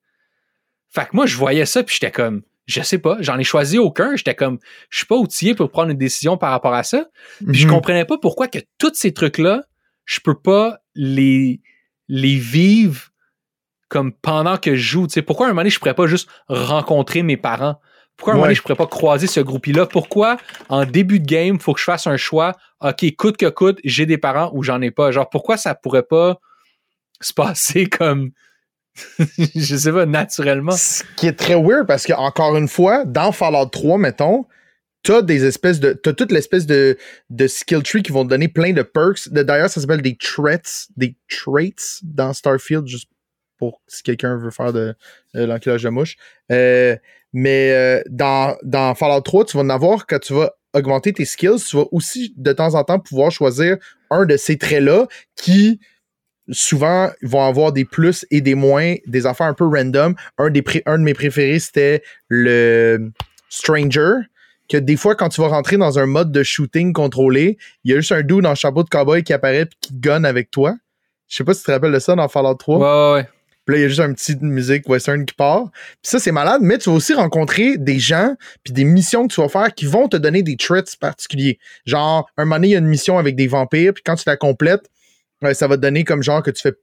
Fait 0.89 1.05
que 1.05 1.09
moi, 1.13 1.25
je 1.25 1.35
voyais 1.35 1.65
ça, 1.65 1.83
puis 1.83 1.95
j'étais 1.99 2.11
comme, 2.11 2.43
je 2.67 2.81
sais 2.81 2.99
pas, 2.99 3.17
j'en 3.19 3.37
ai 3.39 3.43
choisi 3.43 3.79
aucun. 3.79 4.15
J'étais 4.15 4.35
comme, 4.35 4.59
je 4.89 4.97
suis 4.99 5.07
pas 5.07 5.15
outillé 5.17 5.55
pour 5.55 5.69
prendre 5.71 5.89
une 5.91 5.97
décision 5.97 6.37
par 6.37 6.51
rapport 6.51 6.75
à 6.75 6.83
ça. 6.83 7.07
Puis 7.39 7.55
je 7.61 7.65
Mhm. 7.65 7.73
comprenais 7.73 8.05
pas 8.05 8.17
pourquoi 8.19 8.47
que 8.47 8.59
tous 8.77 8.93
ces 8.93 9.11
trucs-là, 9.11 9.63
je 10.05 10.19
peux 10.19 10.37
pas 10.39 10.77
les, 10.93 11.61
les 12.13 12.35
vivre 12.35 13.09
comme 13.89 14.13
pendant 14.13 14.57
que 14.57 14.75
je 14.75 14.81
joue. 14.81 15.07
Tu 15.07 15.13
sais, 15.13 15.21
pourquoi 15.23 15.47
un 15.47 15.49
moment 15.49 15.61
donné, 15.61 15.71
je 15.71 15.79
pourrais 15.79 15.95
pas 15.95 16.05
juste 16.05 16.29
rencontrer 16.47 17.23
mes 17.23 17.37
parents? 17.37 17.79
Pourquoi 18.15 18.33
un 18.33 18.35
moment 18.35 18.45
donné, 18.45 18.55
je 18.55 18.61
pourrais 18.61 18.75
pas 18.75 18.85
croiser 18.85 19.25
ce 19.25 19.39
groupe-là? 19.39 19.87
Pourquoi 19.87 20.37
en 20.69 20.85
début 20.85 21.19
de 21.19 21.25
game, 21.25 21.59
faut 21.59 21.73
que 21.73 21.79
je 21.79 21.85
fasse 21.85 22.05
un 22.05 22.17
choix? 22.17 22.55
OK, 22.81 23.03
coûte 23.17 23.37
que 23.37 23.49
coûte, 23.49 23.79
j'ai 23.83 24.05
des 24.05 24.19
parents 24.19 24.51
ou 24.53 24.61
j'en 24.61 24.79
ai 24.81 24.91
pas. 24.91 25.11
Genre, 25.11 25.27
pourquoi 25.27 25.57
ça 25.57 25.73
pourrait 25.73 26.03
pas 26.03 26.39
se 27.19 27.33
passer 27.33 27.87
comme 27.87 28.29
je 29.55 29.75
sais 29.75 29.91
pas, 29.91 30.05
naturellement? 30.05 30.73
Ce 30.73 31.03
qui 31.17 31.25
est 31.25 31.37
très 31.37 31.55
weird 31.55 31.87
parce 31.87 32.05
que, 32.05 32.13
encore 32.13 32.55
une 32.57 32.67
fois, 32.67 33.05
dans 33.05 33.31
Fallout 33.31 33.65
3, 33.65 33.97
mettons, 33.97 34.45
t'as 35.03 35.21
des 35.21 35.45
espèces 35.45 35.79
de. 35.79 35.93
T'as 35.93 36.13
toute 36.13 36.31
l'espèce 36.31 36.65
de, 36.65 36.97
de 37.29 37.47
skill 37.47 37.83
tree 37.83 38.01
qui 38.01 38.11
vont 38.11 38.23
te 38.23 38.29
donner 38.29 38.47
plein 38.47 38.73
de 38.73 38.81
perks. 38.81 39.29
D'ailleurs, 39.29 39.69
ça 39.69 39.81
s'appelle 39.81 40.01
des 40.01 40.17
traits, 40.17 40.87
des 40.97 41.15
dans 42.03 42.33
Starfield, 42.33 42.87
juste 42.87 43.09
pour 43.57 43.81
si 43.87 44.01
quelqu'un 44.01 44.37
veut 44.37 44.51
faire 44.51 44.73
de, 44.73 44.95
de 45.33 45.43
l'enculage 45.43 45.83
de 45.83 45.89
mouche. 45.89 46.15
Euh, 46.51 46.95
mais 47.33 47.71
euh, 47.71 48.01
dans, 48.09 48.57
dans 48.63 48.95
Fallout 48.95 49.21
3, 49.21 49.45
tu 49.45 49.57
vas 49.57 49.63
en 49.63 49.69
avoir 49.69 50.07
quand 50.07 50.19
tu 50.19 50.33
vas 50.33 50.53
augmenter 50.73 51.13
tes 51.13 51.25
skills, 51.25 51.63
tu 51.67 51.77
vas 51.77 51.85
aussi 51.91 52.33
de 52.37 52.51
temps 52.51 52.73
en 52.75 52.83
temps 52.83 52.99
pouvoir 52.99 53.31
choisir 53.31 53.77
un 54.09 54.25
de 54.25 54.37
ces 54.37 54.57
traits-là 54.57 55.07
qui 55.35 55.79
souvent 56.49 57.11
vont 57.21 57.45
avoir 57.45 57.71
des 57.71 57.85
plus 57.85 58.25
et 58.31 58.41
des 58.41 58.55
moins, 58.55 58.95
des 59.05 59.25
affaires 59.25 59.47
un 59.47 59.53
peu 59.53 59.65
random. 59.65 60.15
Un, 60.37 60.51
un 60.85 60.97
de 60.97 61.03
mes 61.03 61.13
préférés, 61.13 61.59
c'était 61.59 62.03
le 62.27 63.11
Stranger. 63.49 64.13
Que 64.73 64.79
des 64.79 64.97
fois, 64.97 65.13
quand 65.13 65.29
tu 65.29 65.39
vas 65.39 65.49
rentrer 65.49 65.77
dans 65.77 65.99
un 65.99 66.07
mode 66.07 66.31
de 66.31 66.41
shooting 66.41 66.93
contrôlé, 66.93 67.59
il 67.83 67.91
y 67.91 67.93
a 67.93 67.97
juste 67.97 68.11
un 68.11 68.23
dude 68.23 68.41
dans 68.41 68.49
le 68.49 68.55
chapeau 68.55 68.81
de 68.81 68.89
cowboy 68.89 69.21
qui 69.21 69.31
apparaît 69.31 69.61
et 69.61 69.69
qui 69.79 69.93
gunne 69.93 70.25
avec 70.25 70.49
toi. 70.49 70.73
Je 71.27 71.35
sais 71.35 71.43
pas 71.43 71.53
si 71.53 71.59
tu 71.59 71.67
te 71.67 71.71
rappelles 71.73 71.91
de 71.91 71.99
ça 71.99 72.15
dans 72.15 72.27
Fallout 72.27 72.55
3. 72.55 72.79
Ouais, 72.79 73.13
ouais. 73.19 73.29
Puis 73.65 73.75
là, 73.75 73.79
il 73.79 73.81
y 73.83 73.85
a 73.85 73.87
juste 73.87 73.99
un 73.99 74.11
petit 74.11 74.35
musique 74.41 74.89
western 74.89 75.27
qui 75.27 75.35
part. 75.35 75.69
Puis 75.71 76.09
ça, 76.09 76.17
c'est 76.17 76.31
malade, 76.31 76.61
mais 76.63 76.79
tu 76.79 76.89
vas 76.89 76.95
aussi 76.95 77.13
rencontrer 77.13 77.77
des 77.77 77.99
gens 77.99 78.33
puis 78.63 78.73
des 78.73 78.83
missions 78.83 79.27
que 79.27 79.35
tu 79.35 79.41
vas 79.41 79.47
faire 79.47 79.75
qui 79.75 79.85
vont 79.85 80.07
te 80.07 80.17
donner 80.17 80.41
des 80.41 80.57
traits 80.57 80.97
particuliers. 80.99 81.59
Genre, 81.85 82.27
un 82.35 82.45
moment 82.45 82.55
donné, 82.55 82.69
il 82.69 82.71
y 82.71 82.75
a 82.75 82.79
une 82.79 82.87
mission 82.87 83.19
avec 83.19 83.35
des 83.35 83.45
vampires, 83.45 83.93
puis 83.93 84.01
quand 84.03 84.15
tu 84.15 84.23
la 84.25 84.37
complètes, 84.37 84.89
ça 85.53 85.67
va 85.67 85.77
te 85.77 85.81
donner 85.81 86.03
comme 86.03 86.23
genre 86.23 86.41
que 86.41 86.49
tu 86.49 86.63
fais, 86.63 86.73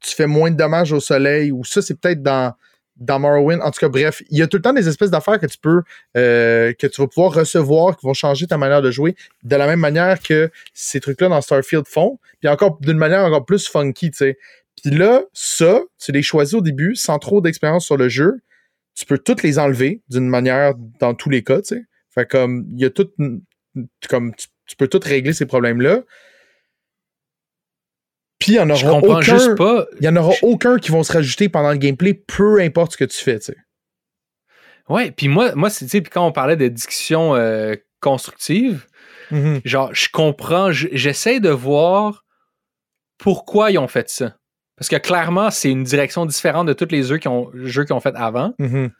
tu 0.00 0.14
fais 0.14 0.26
moins 0.26 0.50
de 0.50 0.56
dommages 0.56 0.92
au 0.92 1.00
soleil, 1.00 1.50
ou 1.50 1.64
ça, 1.64 1.80
c'est 1.80 1.98
peut-être 1.98 2.22
dans, 2.22 2.52
dans 2.98 3.18
Morrowind. 3.18 3.60
En 3.62 3.70
tout 3.70 3.80
cas, 3.80 3.88
bref, 3.88 4.22
il 4.30 4.38
y 4.38 4.42
a 4.42 4.46
tout 4.46 4.56
le 4.56 4.62
temps 4.62 4.72
des 4.72 4.88
espèces 4.88 5.10
d'affaires 5.10 5.38
que 5.38 5.46
tu 5.46 5.58
peux, 5.58 5.82
euh, 6.16 6.72
que 6.72 6.86
tu 6.86 7.00
vas 7.00 7.06
pouvoir 7.06 7.32
recevoir, 7.32 7.96
qui 7.96 8.06
vont 8.06 8.14
changer 8.14 8.46
ta 8.46 8.58
manière 8.58 8.82
de 8.82 8.90
jouer, 8.90 9.14
de 9.44 9.56
la 9.56 9.66
même 9.66 9.80
manière 9.80 10.20
que 10.20 10.50
ces 10.74 11.00
trucs-là 11.00 11.28
dans 11.28 11.40
Starfield 11.40 11.86
font, 11.86 12.18
puis 12.40 12.48
encore 12.48 12.78
d'une 12.80 12.98
manière 12.98 13.24
encore 13.24 13.44
plus 13.44 13.68
funky, 13.68 14.10
tu 14.10 14.18
sais. 14.18 14.38
Puis 14.82 14.94
là, 14.94 15.24
ça, 15.32 15.82
tu 15.98 16.12
les 16.12 16.22
choisis 16.22 16.54
au 16.54 16.60
début, 16.60 16.94
sans 16.94 17.18
trop 17.18 17.40
d'expérience 17.40 17.84
sur 17.84 17.96
le 17.96 18.08
jeu. 18.08 18.40
Tu 18.94 19.06
peux 19.06 19.18
toutes 19.18 19.42
les 19.42 19.58
enlever 19.58 20.02
d'une 20.08 20.28
manière 20.28 20.74
dans 21.00 21.14
tous 21.14 21.30
les 21.30 21.42
cas, 21.42 21.60
tu 21.60 21.76
sais. 21.76 21.84
Fait 22.10 22.28
comme, 22.28 22.66
il 22.72 22.80
y 22.80 22.84
a 22.84 22.90
tout, 22.90 23.10
comme, 24.08 24.34
tu, 24.34 24.76
peux 24.76 24.88
tout 24.88 25.00
régler 25.02 25.32
ces 25.32 25.46
problèmes-là. 25.46 26.02
Puis 28.38 28.52
il 28.52 28.54
y 28.56 28.60
en 28.60 28.70
aura 28.70 28.98
aucun. 28.98 29.54
pas. 29.56 29.86
Il 30.00 30.04
y 30.04 30.08
en 30.08 30.16
aura 30.16 30.32
aucun 30.42 30.78
qui 30.78 30.90
vont 30.90 31.02
se 31.02 31.12
rajouter 31.12 31.48
pendant 31.48 31.70
le 31.70 31.78
gameplay, 31.78 32.14
peu 32.14 32.60
importe 32.60 32.92
ce 32.92 32.96
que 32.96 33.04
tu 33.04 33.18
fais, 33.18 33.38
tu 33.38 33.46
sais. 33.46 33.56
Ouais, 34.88 35.10
puis 35.10 35.28
moi, 35.28 35.54
moi 35.54 35.70
c'est, 35.70 36.00
quand 36.08 36.26
on 36.26 36.32
parlait 36.32 36.56
de 36.56 36.68
discussion 36.68 37.34
euh, 37.34 37.74
constructive, 38.00 38.86
mm-hmm. 39.30 39.60
genre, 39.64 39.94
je 39.94 40.08
comprends, 40.10 40.70
j'essaie 40.72 41.40
de 41.40 41.50
voir 41.50 42.24
pourquoi 43.18 43.70
ils 43.70 43.78
ont 43.78 43.88
fait 43.88 44.08
ça. 44.08 44.36
Parce 44.76 44.88
que 44.88 44.96
clairement, 44.96 45.50
c'est 45.50 45.70
une 45.70 45.82
direction 45.82 46.24
différente 46.24 46.68
de 46.68 46.72
tous 46.72 46.88
les 46.90 47.02
jeux 47.02 47.18
qu'ils 47.18 47.30
ont, 47.30 47.50
jeux 47.54 47.84
ont 47.90 48.00
fait 48.00 48.14
avant. 48.14 48.54
Mm-hmm. 48.60 48.90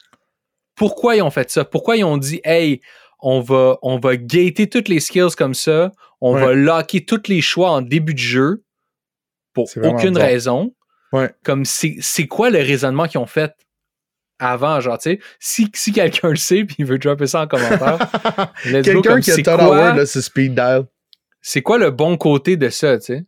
Pourquoi 0.75 1.15
ils 1.15 1.21
ont 1.21 1.31
fait 1.31 1.49
ça? 1.49 1.65
Pourquoi 1.65 1.95
ils 1.95 2.03
ont 2.03 2.17
dit, 2.17 2.41
hey, 2.43 2.81
on 3.21 3.39
va, 3.39 3.77
on 3.81 3.97
va 3.97 4.15
gater 4.17 4.69
toutes 4.69 4.89
les 4.89 4.99
skills 4.99 5.35
comme 5.37 5.53
ça, 5.53 5.91
on 6.21 6.33
va 6.33 6.53
locker 6.53 7.05
tous 7.05 7.27
les 7.27 7.41
choix 7.41 7.71
en 7.71 7.81
début 7.81 8.13
de 8.13 8.19
jeu 8.19 8.63
pour 9.65 9.85
aucune 9.85 10.17
raison. 10.17 10.73
Comme 11.43 11.65
c'est 11.65 12.27
quoi 12.27 12.49
le 12.49 12.59
raisonnement 12.59 13.07
qu'ils 13.07 13.19
ont 13.19 13.25
fait 13.25 13.53
avant, 14.39 14.79
genre, 14.79 14.97
tu 14.97 15.11
sais, 15.11 15.19
si, 15.39 15.69
si 15.73 15.91
quelqu'un 15.91 16.29
le 16.29 16.37
sait 16.37 16.63
puis 16.63 16.77
il 16.79 16.85
veut 16.85 16.97
dropper 16.97 17.27
ça 17.27 17.41
en 17.41 17.47
commentaire, 17.47 17.99
quelqu'un 18.63 19.19
qui 19.19 19.31
a 19.31 19.35
Todd 19.35 19.59
Howard, 19.59 20.05
c'est 20.05 20.21
speed 20.21 20.55
dial. 20.55 20.85
C'est 21.41 21.61
quoi 21.61 21.77
le 21.77 21.91
bon 21.91 22.15
côté 22.17 22.55
de 22.55 22.69
ça, 22.69 22.97
tu 22.97 23.25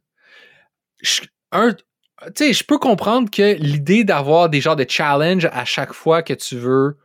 sais? 1.02 1.28
Un, 1.52 1.74
tu 1.74 2.32
sais, 2.36 2.54
je 2.54 2.64
peux 2.64 2.78
comprendre 2.78 3.30
que 3.30 3.56
l'idée 3.58 4.04
d'avoir 4.04 4.50
des 4.50 4.62
genres 4.62 4.76
de 4.76 4.86
challenge 4.88 5.50
à 5.52 5.66
chaque 5.66 5.94
fois 5.94 6.24
que 6.24 6.34
tu 6.34 6.56
veux 6.56 6.98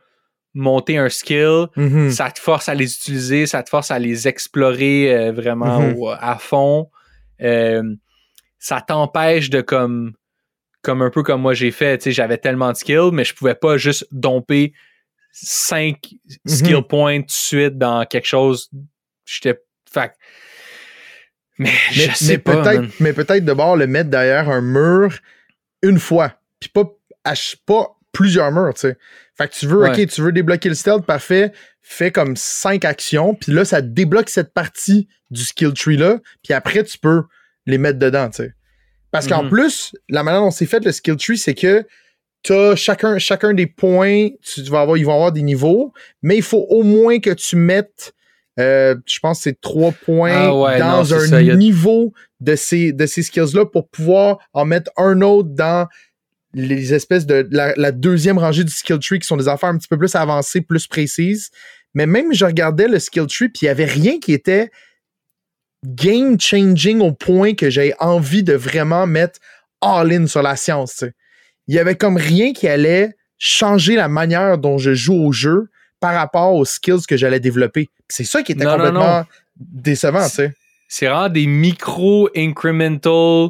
monter 0.53 0.97
un 0.97 1.09
skill, 1.09 1.67
mm-hmm. 1.75 2.11
ça 2.11 2.31
te 2.31 2.39
force 2.39 2.69
à 2.69 2.73
les 2.73 2.93
utiliser, 2.93 3.45
ça 3.45 3.61
te 3.63 3.69
force 3.69 3.91
à 3.91 3.99
les 3.99 4.27
explorer 4.27 5.13
euh, 5.13 5.31
vraiment 5.31 5.81
mm-hmm. 5.81 6.17
à 6.19 6.37
fond. 6.37 6.89
Euh, 7.41 7.83
ça 8.59 8.81
t'empêche 8.81 9.49
de 9.49 9.61
comme 9.61 10.13
comme 10.81 11.01
un 11.01 11.09
peu 11.09 11.23
comme 11.23 11.41
moi 11.41 11.53
j'ai 11.53 11.71
fait, 11.71 11.97
tu 11.97 12.05
sais, 12.05 12.11
j'avais 12.11 12.37
tellement 12.37 12.71
de 12.71 12.77
skills, 12.77 13.11
mais 13.11 13.25
je 13.25 13.33
pouvais 13.33 13.55
pas 13.55 13.77
juste 13.77 14.07
domper 14.11 14.73
cinq 15.31 16.13
mhm. 16.45 16.55
skill 16.55 16.81
points 16.87 17.19
tout 17.21 17.27
de 17.27 17.31
suite 17.31 17.77
dans 17.77 18.05
quelque 18.05 18.27
chose. 18.27 18.69
J'étais. 19.25 19.59
Fait. 19.91 20.13
Mais, 21.57 21.71
je 21.91 22.11
sais 22.11 22.37
pas. 22.37 22.61
Peut-être, 22.61 22.99
mais 22.99 23.13
peut-être 23.13 23.43
de 23.43 23.53
bord 23.53 23.75
le 23.75 23.87
mettre 23.87 24.09
derrière 24.09 24.49
un 24.49 24.61
mur 24.61 25.17
une 25.81 25.99
fois. 25.99 26.33
Puis 26.59 26.69
pas, 26.69 26.85
pas 27.65 27.97
plusieurs 28.11 28.51
murs, 28.51 28.73
tu 28.73 28.81
sais. 28.81 28.97
Fait 29.37 29.47
que 29.47 29.53
tu 29.53 29.67
veux, 29.67 29.85
ok, 29.85 30.07
tu 30.07 30.21
veux 30.21 30.31
débloquer 30.31 30.69
le 30.69 30.75
stealth, 30.75 31.05
parfait. 31.05 31.51
Fais 31.81 32.11
comme 32.11 32.35
cinq 32.35 32.85
actions, 32.85 33.35
puis 33.35 33.51
là, 33.51 33.63
ça 33.63 33.81
débloque 33.81 34.29
cette 34.29 34.53
partie 34.53 35.07
du 35.29 35.43
skill 35.43 35.73
tree 35.73 35.97
là, 35.97 36.19
puis 36.43 36.53
après, 36.53 36.83
tu 36.83 36.97
peux 36.97 37.23
les 37.67 37.77
mettre 37.77 37.99
dedans, 37.99 38.29
tu 38.29 38.43
sais. 38.43 38.53
Parce 39.11 39.27
qu'en 39.27 39.43
mhm. 39.43 39.49
plus, 39.49 39.95
la 40.09 40.23
manière 40.23 40.41
dont 40.41 40.51
c'est 40.51 40.65
fait 40.65 40.83
le 40.83 40.91
skill 40.91 41.15
tree, 41.15 41.37
c'est 41.37 41.53
que 41.53 41.85
tu 42.43 42.53
chacun, 42.75 43.17
chacun 43.17 43.53
des 43.53 43.67
points, 43.67 44.29
tu 44.41 44.61
vas 44.63 44.81
avoir, 44.81 44.97
ils 44.97 45.05
vont 45.05 45.13
avoir 45.13 45.31
des 45.31 45.41
niveaux, 45.41 45.93
mais 46.21 46.37
il 46.37 46.43
faut 46.43 46.65
au 46.69 46.83
moins 46.83 47.19
que 47.19 47.31
tu 47.31 47.55
mettes, 47.55 48.13
euh, 48.59 48.95
je 49.05 49.19
pense, 49.19 49.41
c'est 49.41 49.59
trois 49.59 49.91
points 49.91 50.49
ah 50.49 50.79
dans 50.79 51.13
un 51.13 51.55
niveau 51.55 52.13
de 52.39 52.55
ces, 52.55 52.93
de 52.93 53.05
ces 53.05 53.23
skills-là 53.23 53.65
pour 53.65 53.89
pouvoir 53.89 54.39
en 54.53 54.65
mettre 54.65 54.91
un 54.97 55.21
autre 55.21 55.49
dans 55.49 55.87
les 56.53 56.93
espèces 56.93 57.25
de 57.25 57.47
la, 57.51 57.73
la, 57.75 57.91
deuxième 57.91 58.37
rangée 58.37 58.63
du 58.63 58.71
skill 58.71 58.99
tree 58.99 59.19
qui 59.19 59.27
sont 59.27 59.37
des 59.37 59.47
affaires 59.47 59.69
un 59.69 59.77
petit 59.77 59.87
peu 59.87 59.97
plus 59.97 60.15
avancées, 60.15 60.61
plus 60.61 60.87
précises. 60.87 61.49
Mais 61.93 62.05
même 62.05 62.33
je 62.33 62.45
regardais 62.45 62.87
le 62.87 62.99
skill 62.99 63.27
tree, 63.27 63.49
puis 63.49 63.61
il 63.63 63.65
n'y 63.65 63.69
avait 63.69 63.85
rien 63.85 64.19
qui 64.19 64.33
était 64.33 64.71
game 65.85 66.39
changing 66.39 67.01
au 67.01 67.11
point 67.11 67.53
que 67.53 67.69
j'ai 67.69 67.93
envie 67.99 68.43
de 68.43 68.53
vraiment 68.53 69.07
mettre 69.07 69.39
all-in 69.81 70.27
sur 70.27 70.41
la 70.41 70.55
science. 70.55 71.03
Il 71.67 71.75
y 71.75 71.79
avait 71.79 71.95
comme 71.95 72.17
rien 72.17 72.53
qui 72.53 72.67
allait 72.67 73.15
changer 73.37 73.95
la 73.95 74.07
manière 74.07 74.57
dont 74.57 74.77
je 74.77 74.93
joue 74.93 75.15
au 75.15 75.31
jeu 75.31 75.69
par 75.99 76.13
rapport 76.13 76.53
aux 76.53 76.65
skills 76.65 77.05
que 77.07 77.17
j'allais 77.17 77.39
développer. 77.39 77.89
C'est 78.09 78.23
ça 78.23 78.43
qui 78.43 78.53
était 78.53 78.65
complètement 78.65 79.25
décevant, 79.55 80.27
C'est 80.27 81.05
vraiment 81.05 81.29
des 81.29 81.47
micro 81.47 82.29
incremental 82.35 83.49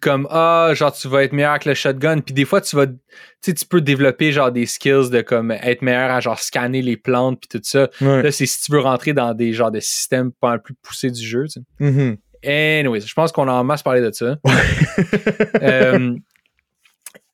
comme 0.00 0.26
ah 0.30 0.72
genre 0.74 0.92
tu 0.92 1.08
vas 1.08 1.24
être 1.24 1.32
meilleur 1.32 1.58
que 1.58 1.68
le 1.68 1.74
shotgun 1.74 2.20
puis 2.20 2.34
des 2.34 2.44
fois 2.44 2.60
tu 2.60 2.74
vas 2.76 2.86
tu 2.86 2.94
sais 3.42 3.54
tu 3.54 3.66
peux 3.66 3.80
développer 3.80 4.32
genre 4.32 4.50
des 4.50 4.66
skills 4.66 5.10
de 5.10 5.20
comme 5.20 5.50
être 5.50 5.82
meilleur 5.82 6.10
à 6.10 6.20
genre 6.20 6.38
scanner 6.38 6.80
les 6.82 6.96
plantes 6.96 7.40
puis 7.40 7.58
tout 7.58 7.64
ça 7.64 7.88
là 8.00 8.30
c'est 8.32 8.46
si 8.46 8.62
tu 8.62 8.72
veux 8.72 8.80
rentrer 8.80 9.12
dans 9.12 9.34
des 9.34 9.52
genres 9.52 9.70
de 9.70 9.80
systèmes 9.80 10.32
pas 10.32 10.54
le 10.54 10.62
plus 10.62 10.74
poussés 10.74 11.10
du 11.10 11.24
jeu 11.24 11.44
tu 11.44 11.60
sais. 11.60 11.60
Mm-hmm. 11.80 12.80
anyways 12.80 13.00
je 13.02 13.14
pense 13.14 13.30
qu'on 13.30 13.48
a 13.48 13.52
en 13.52 13.64
masse 13.64 13.82
parlé 13.82 14.00
de 14.00 14.10
ça 14.10 14.38
euh, 15.62 16.16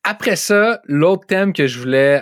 après 0.02 0.36
ça 0.36 0.80
l'autre 0.86 1.26
thème 1.26 1.52
que 1.52 1.66
je 1.68 1.78
voulais 1.78 2.20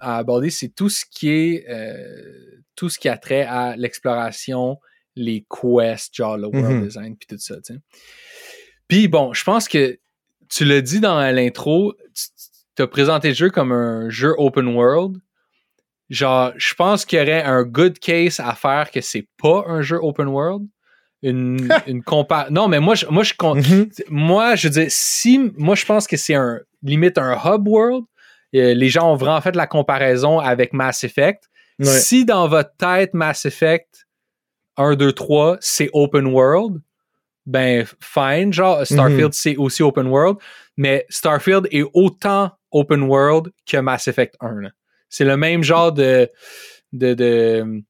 aborder 0.00 0.50
c'est 0.50 0.68
tout 0.68 0.90
ce 0.90 1.04
qui 1.10 1.30
est 1.30 1.64
euh, 1.70 2.60
tout 2.76 2.90
ce 2.90 2.98
qui 2.98 3.08
a 3.08 3.16
trait 3.16 3.44
à 3.44 3.76
l'exploration 3.76 4.78
les 5.16 5.46
quests 5.48 6.14
genre 6.14 6.36
le 6.36 6.48
world 6.48 6.82
mm-hmm. 6.82 6.84
design 6.84 7.16
puis 7.16 7.26
tout 7.28 7.38
ça 7.38 7.56
tu 7.56 7.74
sais 7.74 7.80
puis 8.88 9.08
bon, 9.08 9.32
je 9.32 9.44
pense 9.44 9.68
que 9.68 9.98
tu 10.48 10.64
l'as 10.64 10.80
dit 10.80 11.00
dans 11.00 11.20
l'intro, 11.32 11.94
tu 12.76 12.82
as 12.82 12.86
présenté 12.86 13.28
le 13.28 13.34
jeu 13.34 13.50
comme 13.50 13.72
un 13.72 14.10
jeu 14.10 14.34
open 14.38 14.68
world. 14.68 15.16
Genre, 16.10 16.52
je 16.56 16.74
pense 16.74 17.04
qu'il 17.04 17.18
y 17.18 17.22
aurait 17.22 17.42
un 17.42 17.62
good 17.62 17.98
case 17.98 18.38
à 18.40 18.54
faire 18.54 18.90
que 18.90 19.00
c'est 19.00 19.26
pas 19.42 19.64
un 19.66 19.82
jeu 19.82 19.98
open 20.00 20.28
world. 20.28 20.66
Une, 21.22 21.68
une 21.86 22.02
Non, 22.50 22.68
mais 22.68 22.80
moi, 22.80 22.94
je, 22.94 23.06
moi, 23.06 23.22
je, 23.22 23.32
mm-hmm. 23.32 24.04
moi, 24.10 24.54
je 24.54 24.68
dis, 24.68 24.86
si, 24.88 25.52
moi, 25.56 25.74
je 25.74 25.86
pense 25.86 26.06
que 26.06 26.16
c'est 26.16 26.34
un, 26.34 26.60
limite 26.82 27.18
un 27.18 27.36
hub 27.44 27.66
world. 27.66 28.04
Euh, 28.54 28.74
les 28.74 28.88
gens 28.88 29.12
ont 29.12 29.16
vraiment 29.16 29.40
fait 29.40 29.56
la 29.56 29.66
comparaison 29.66 30.38
avec 30.38 30.72
Mass 30.72 31.02
Effect. 31.02 31.48
Si 31.80 32.24
dans 32.24 32.46
votre 32.46 32.76
tête, 32.76 33.14
Mass 33.14 33.46
Effect 33.46 34.06
1, 34.76 34.94
2, 34.94 35.12
3, 35.12 35.56
c'est 35.60 35.90
open 35.92 36.26
world, 36.28 36.80
ben 37.46 37.84
fine, 38.00 38.52
genre 38.52 38.86
Starfield 38.86 39.26
mhm. 39.26 39.32
c'est 39.32 39.56
aussi 39.56 39.82
open 39.82 40.06
world, 40.06 40.38
mais 40.76 41.06
Starfield 41.08 41.68
est 41.70 41.84
autant 41.92 42.52
open 42.72 43.02
world 43.02 43.52
que 43.66 43.76
Mass 43.76 44.08
Effect 44.08 44.36
1. 44.40 44.70
C'est 45.08 45.24
le 45.24 45.36
même 45.36 45.62
genre 45.62 45.92
de, 45.92 46.28
de, 46.92 47.14
de, 47.14 47.82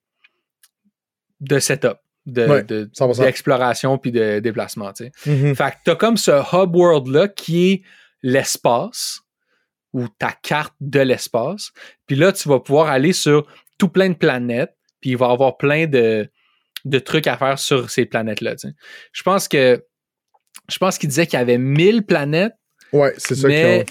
de 1.40 1.58
setup, 1.58 1.98
d'exploration 2.26 3.94
de, 3.94 4.00
puis 4.00 4.12
de 4.12 4.40
déplacement. 4.40 4.92
Tu 4.92 5.04
sais. 5.04 5.12
Mm-hmm. 5.30 5.54
Fait 5.54 5.70
que 5.70 5.76
t'as 5.84 5.94
comme 5.94 6.16
ce 6.16 6.30
hub 6.30 6.74
world-là 6.74 7.28
qui 7.28 7.70
est 7.70 7.82
l'espace 8.22 9.20
ou 9.92 10.08
ta 10.08 10.32
carte 10.32 10.74
de 10.80 11.00
l'espace. 11.00 11.70
Puis 12.06 12.16
là, 12.16 12.32
tu 12.32 12.48
vas 12.48 12.60
pouvoir 12.60 12.88
aller 12.88 13.12
sur 13.12 13.46
tout 13.78 13.88
plein 13.88 14.08
de 14.08 14.14
planètes, 14.14 14.74
puis 15.00 15.10
il 15.10 15.16
va 15.16 15.28
y 15.28 15.32
avoir 15.32 15.56
plein 15.56 15.86
de, 15.86 16.28
de 16.84 16.98
trucs 16.98 17.26
à 17.26 17.36
faire 17.36 17.58
sur 17.58 17.90
ces 17.90 18.06
planètes-là. 18.06 18.54
Je 19.12 19.22
pense 19.22 19.48
que 19.48 19.84
je 20.70 20.78
pense 20.78 20.98
qu'il 20.98 21.08
disait 21.08 21.26
qu'il 21.26 21.38
y 21.38 21.42
avait 21.42 21.58
1000 21.58 22.04
planètes. 22.04 22.54
Ouais, 22.92 23.12
c'est 23.18 23.34
ça 23.34 23.48
mais 23.48 23.84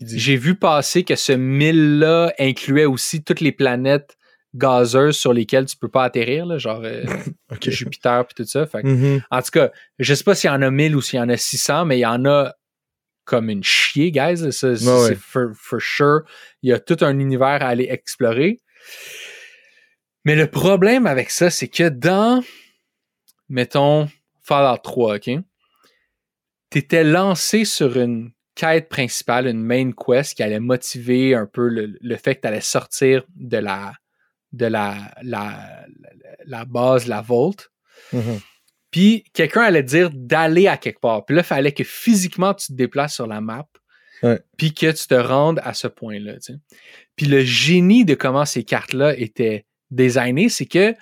j'ai 0.00 0.36
vu 0.36 0.54
passer 0.54 1.02
que 1.02 1.16
ce 1.16 1.32
1000-là 1.32 2.32
incluait 2.38 2.84
aussi 2.84 3.24
toutes 3.24 3.40
les 3.40 3.52
planètes 3.52 4.16
gazeuses 4.54 5.16
sur 5.16 5.32
lesquelles 5.32 5.66
tu 5.66 5.76
peux 5.76 5.88
pas 5.88 6.04
atterrir, 6.04 6.46
là, 6.46 6.58
genre 6.58 6.82
euh, 6.84 7.04
Jupiter 7.62 8.20
et 8.20 8.34
tout 8.34 8.44
ça. 8.44 8.64
Mm-hmm. 8.64 9.22
En 9.30 9.42
tout 9.42 9.50
cas, 9.50 9.70
je 9.98 10.14
sais 10.14 10.24
pas 10.24 10.34
s'il 10.34 10.48
y 10.48 10.52
en 10.52 10.62
a 10.62 10.70
1000 10.70 10.96
ou 10.96 11.00
s'il 11.00 11.18
y 11.18 11.22
en 11.22 11.28
a 11.28 11.36
600, 11.36 11.84
mais 11.84 11.98
il 11.98 12.02
y 12.02 12.06
en 12.06 12.24
a 12.24 12.54
comme 13.24 13.50
une 13.50 13.62
chier, 13.62 14.10
guys. 14.10 14.52
Ça, 14.52 14.74
c'est 14.74 15.16
for, 15.16 15.50
for, 15.54 15.80
sure. 15.80 16.20
Il 16.62 16.70
y 16.70 16.72
a 16.72 16.80
tout 16.80 16.96
un 17.02 17.18
univers 17.18 17.62
à 17.62 17.68
aller 17.68 17.86
explorer. 17.90 18.60
Mais 20.28 20.36
le 20.36 20.46
problème 20.46 21.06
avec 21.06 21.30
ça, 21.30 21.48
c'est 21.48 21.68
que 21.68 21.88
dans, 21.88 22.44
mettons, 23.48 24.10
Fallout 24.42 24.76
3, 24.82 25.16
OK? 25.16 25.30
T'étais 26.68 27.02
lancé 27.02 27.64
sur 27.64 27.98
une 27.98 28.32
quête 28.54 28.90
principale, 28.90 29.46
une 29.46 29.64
main 29.64 29.90
quest 29.92 30.34
qui 30.34 30.42
allait 30.42 30.60
motiver 30.60 31.34
un 31.34 31.46
peu 31.46 31.70
le, 31.70 32.16
fait 32.18 32.34
que 32.34 32.42
tu 32.42 32.46
allais 32.46 32.60
sortir 32.60 33.24
de 33.36 33.56
la 33.56 33.94
de 34.52 34.66
la, 34.66 35.14
la, 35.22 35.86
la, 36.44 36.64
base, 36.66 37.06
la 37.06 37.22
Vault. 37.22 37.56
Mm-hmm. 38.12 38.40
Puis 38.90 39.24
quelqu'un 39.32 39.62
allait 39.62 39.82
dire 39.82 40.10
d'aller 40.12 40.66
à 40.66 40.76
quelque 40.76 41.00
part. 41.00 41.24
Puis 41.24 41.36
là, 41.36 41.40
il 41.40 41.46
fallait 41.46 41.72
que 41.72 41.84
physiquement 41.84 42.52
tu 42.52 42.66
te 42.66 42.72
déplaces 42.74 43.14
sur 43.14 43.26
la 43.26 43.40
map. 43.40 43.66
Puis 44.58 44.74
que 44.74 44.90
tu 44.92 45.06
te 45.06 45.14
rendes 45.14 45.62
à 45.64 45.72
ce 45.72 45.88
point-là. 45.88 46.34
Puis 47.16 47.24
le 47.24 47.44
génie 47.44 48.04
de 48.04 48.14
comment 48.14 48.44
ces 48.44 48.64
cartes-là 48.64 49.16
étaient 49.16 49.64
designées, 49.90 50.48
c'est 50.48 50.66
que 50.66 50.94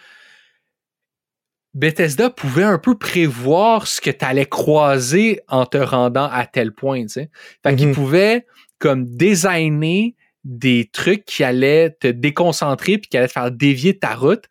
Bethesda 1.75 2.31
pouvait 2.31 2.63
un 2.63 2.79
peu 2.79 2.97
prévoir 2.97 3.87
ce 3.87 4.01
que 4.01 4.11
tu 4.11 4.25
allais 4.25 4.47
croiser 4.47 5.41
en 5.49 5.67
te 5.67 5.77
rendant 5.77 6.29
à 6.31 6.47
tel 6.47 6.73
point. 6.73 7.07
Fait 7.07 7.29
qu'il 7.77 7.89
mm-hmm. 7.89 7.95
pouvait 7.95 8.47
comme 8.79 9.07
designer 9.07 10.15
des 10.45 10.89
trucs 10.91 11.25
qui 11.25 11.45
allaient 11.45 11.91
te 11.91 12.07
déconcentrer 12.07 12.99
puis 12.99 13.11
qui 13.11 13.17
allaient 13.19 13.29
te 13.29 13.33
faire 13.33 13.51
dévier 13.51 13.99
ta 13.99 14.15
route. 14.15 14.45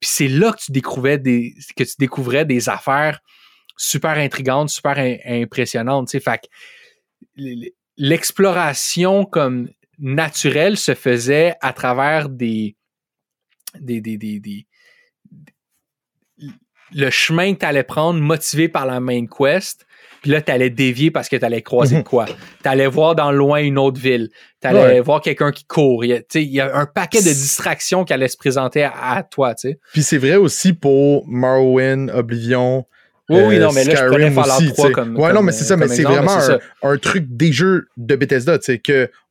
Puis 0.00 0.10
c'est 0.12 0.28
là 0.28 0.52
que 0.52 0.58
tu 0.58 0.72
découvrais 0.72 1.18
des 1.18 1.54
que 1.76 1.84
tu 1.84 1.94
découvrais 1.98 2.44
des 2.44 2.68
affaires 2.68 3.20
super 3.78 4.18
intrigantes, 4.18 4.68
super 4.68 4.98
impressionnantes. 5.26 6.10
Fait 6.10 6.48
l'exploration 7.96 9.24
comme 9.24 9.70
naturelle 9.98 10.76
se 10.76 10.94
faisait 10.94 11.54
à 11.62 11.72
travers 11.72 12.28
des, 12.28 12.76
des, 13.80 14.00
des, 14.00 14.16
des, 14.16 14.66
le 16.94 17.10
chemin 17.10 17.54
que 17.54 17.60
tu 17.60 17.66
allais 17.66 17.82
prendre 17.82 18.20
motivé 18.20 18.68
par 18.68 18.86
la 18.86 19.00
main 19.00 19.26
quest. 19.26 19.86
Puis 20.22 20.30
là, 20.30 20.40
tu 20.40 20.50
allais 20.50 20.70
dévier 20.70 21.10
parce 21.10 21.28
que 21.28 21.36
tu 21.36 21.44
allais 21.44 21.62
croiser 21.62 21.98
mhm. 21.98 22.04
quoi? 22.04 22.26
Tu 22.26 22.68
allais 22.68 22.86
voir 22.86 23.14
dans 23.14 23.30
le 23.30 23.38
loin 23.38 23.60
une 23.60 23.78
autre 23.78 24.00
ville. 24.00 24.28
Tu 24.60 24.68
allais 24.68 25.00
voir 25.00 25.20
quelqu'un 25.20 25.52
qui 25.52 25.64
court. 25.64 26.04
Il 26.04 26.22
y, 26.34 26.60
a, 26.60 26.76
un 26.76 26.86
paquet 26.86 27.18
de 27.18 27.28
distractions 27.28 28.04
qui 28.04 28.12
allaient 28.12 28.28
se 28.28 28.36
présenter 28.36 28.84
à, 28.84 29.22
toi. 29.22 29.54
Puis 29.92 30.02
c'est 30.02 30.18
vrai 30.18 30.36
aussi 30.36 30.72
pour 30.72 31.26
Morrowind, 31.28 32.10
Oblivion. 32.10 32.86
Oui, 33.28 33.40
oui, 33.44 33.58
non, 33.58 33.72
mais 33.72 33.82
là, 33.82 34.08
je 34.08 34.68
3 34.68 34.90
comme. 34.92 35.16
Ouais, 35.16 35.32
non, 35.32 35.42
mais 35.42 35.50
c'est 35.50 35.64
ça, 35.64 35.76
mais 35.76 35.88
c'est 35.88 36.04
vraiment 36.04 36.38
un, 36.82 36.98
truc 36.98 37.26
des 37.28 37.52
jeux 37.52 37.88
de 37.96 38.14
Bethesda, 38.14 38.58
tu 38.58 38.66
sais, 38.66 38.80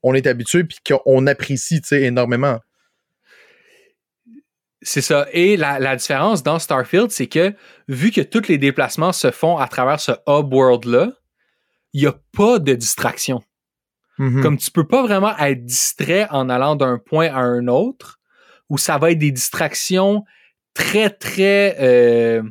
qu'on 0.02 0.14
est 0.14 0.28
habitué 0.28 0.66
puis 0.66 0.78
qu'on 0.86 1.28
apprécie, 1.28 1.82
tu 1.82 1.88
sais, 1.90 2.02
énormément. 2.04 2.60
C'est 4.86 5.02
ça. 5.02 5.26
Et 5.34 5.58
la, 5.58 5.96
différence 5.96 6.44
dans 6.44 6.60
Starfield, 6.60 7.10
c'est 7.10 7.26
que 7.26 7.56
vu 7.88 8.12
que 8.12 8.22
tous 8.22 8.48
les 8.48 8.60
déplacements 8.60 9.14
se 9.14 9.32
font 9.32 9.58
à 9.58 9.68
travers 9.68 10.00
ce 10.00 10.12
hub 10.28 10.54
world-là, 10.54 11.12
il 11.94 12.02
n'y 12.02 12.08
a 12.08 12.14
pas 12.38 12.60
de 12.60 12.74
distraction. 12.76 13.42
Mm-hmm. 14.20 14.42
Comme 14.44 14.58
tu 14.58 14.70
peux 14.70 14.88
pas 14.88 15.02
vraiment 15.02 15.36
être 15.40 15.66
distrait 15.66 16.28
en 16.30 16.50
allant 16.50 16.76
d'un 16.76 17.00
point 17.00 17.34
à 17.34 17.40
un 17.40 17.68
autre, 17.68 18.20
ou 18.70 18.78
ça 18.78 19.00
va 19.00 19.12
être 19.12 19.18
des 19.18 19.32
distractions 19.32 20.24
très, 20.76 21.10
très 21.10 21.78
euh, 21.80 22.44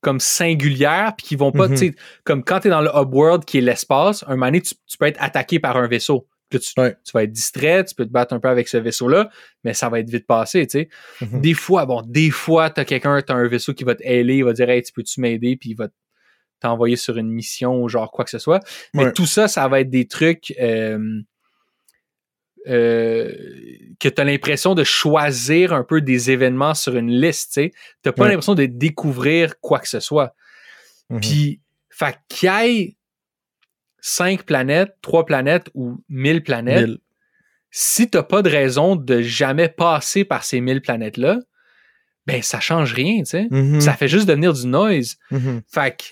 comme 0.00 0.18
singulières, 0.18 1.12
puis 1.18 1.26
qui 1.26 1.36
vont 1.36 1.52
pas, 1.52 1.68
mm-hmm. 1.68 1.78
tu 1.78 1.88
sais, 1.88 1.94
comme 2.24 2.42
quand 2.42 2.60
tu 2.60 2.68
es 2.68 2.70
dans 2.70 2.80
le 2.80 2.90
hub 2.94 3.12
world 3.12 3.44
qui 3.44 3.58
est 3.58 3.62
l'espace, 3.62 4.24
un 4.26 4.30
moment 4.30 4.46
donné, 4.46 4.62
tu, 4.62 4.74
peux 4.98 5.06
être 5.06 5.22
attaqué 5.22 5.58
par 5.58 5.76
un 5.76 5.88
vaisseau 5.88 6.26
tu, 6.58 6.72
vas 7.14 7.22
être 7.22 7.32
distrait, 7.32 7.84
tu 7.84 7.94
peux 7.94 8.04
te 8.04 8.10
battre 8.10 8.34
un 8.34 8.40
peu 8.40 8.48
avec 8.48 8.68
ce 8.68 8.76
vaisseau-là, 8.76 9.30
mais 9.64 9.74
ça 9.74 9.88
va 9.88 10.00
être 10.00 10.10
vite 10.10 10.26
passé, 10.26 10.66
tu 10.66 10.80
sais. 10.80 10.88
Mm-hmm. 11.20 11.40
Des 11.40 11.54
fois, 11.54 11.86
bon, 11.86 12.02
des 12.06 12.30
fois, 12.30 12.70
t'as 12.70 12.84
quelqu'un, 12.84 13.20
t'as 13.22 13.34
un 13.34 13.48
vaisseau 13.48 13.74
qui 13.74 13.84
va 13.84 13.94
te 13.94 14.02
ailer, 14.04 14.36
il 14.36 14.44
va 14.44 14.52
dire, 14.52 14.68
hey, 14.70 14.82
tu 14.82 14.92
peux-tu 14.92 15.20
m'aider, 15.20 15.56
puis 15.56 15.70
il 15.70 15.76
va 15.76 15.88
t'envoyer 16.60 16.96
sur 16.96 17.18
une 17.18 17.30
mission 17.30 17.82
ou 17.82 17.88
genre 17.88 18.10
quoi 18.10 18.24
que 18.24 18.30
ce 18.30 18.38
soit. 18.38 18.60
Mais 18.94 19.12
tout 19.12 19.26
ça, 19.26 19.48
ça 19.48 19.66
va 19.68 19.80
être 19.80 19.90
des 19.90 20.06
trucs 20.06 20.54
euh, 20.60 21.20
euh, 22.68 23.32
que 23.98 24.08
tu 24.08 24.20
as 24.20 24.24
l'impression 24.24 24.74
de 24.74 24.84
choisir 24.84 25.72
un 25.72 25.82
peu 25.82 26.00
des 26.00 26.30
événements 26.30 26.74
sur 26.74 26.96
une 26.96 27.10
liste, 27.10 27.54
tu 27.54 27.62
sais. 27.62 27.72
T'as 28.02 28.12
pas 28.12 28.28
l'impression 28.28 28.54
de 28.54 28.66
découvrir 28.66 29.58
quoi 29.60 29.80
que 29.80 29.88
ce 29.88 30.00
soit. 30.00 30.34
Mm-hmm. 31.10 31.20
Puis, 31.20 31.60
fait 31.90 32.16
qu'il 32.28 32.48
y 32.48 32.70
ait 32.70 32.96
cinq 34.02 34.42
planètes, 34.42 34.96
trois 35.00 35.24
planètes 35.24 35.70
ou 35.74 36.04
mille 36.10 36.42
planètes, 36.42 36.90
si 37.70 38.10
tu 38.10 38.18
n'as 38.18 38.24
pas 38.24 38.42
de 38.42 38.50
raison 38.50 38.96
de 38.96 39.22
jamais 39.22 39.68
passer 39.68 40.24
par 40.24 40.44
ces 40.44 40.60
mille 40.60 40.82
planètes-là, 40.82 41.38
ben 42.26 42.42
ça 42.42 42.60
change 42.60 42.92
rien, 42.92 43.20
tu 43.20 43.26
sais. 43.26 43.44
Mm-hmm. 43.44 43.80
Ça 43.80 43.94
fait 43.94 44.08
juste 44.08 44.28
devenir 44.28 44.52
du 44.52 44.66
noise. 44.66 45.16
Fait 45.66 45.96
que. 45.96 46.04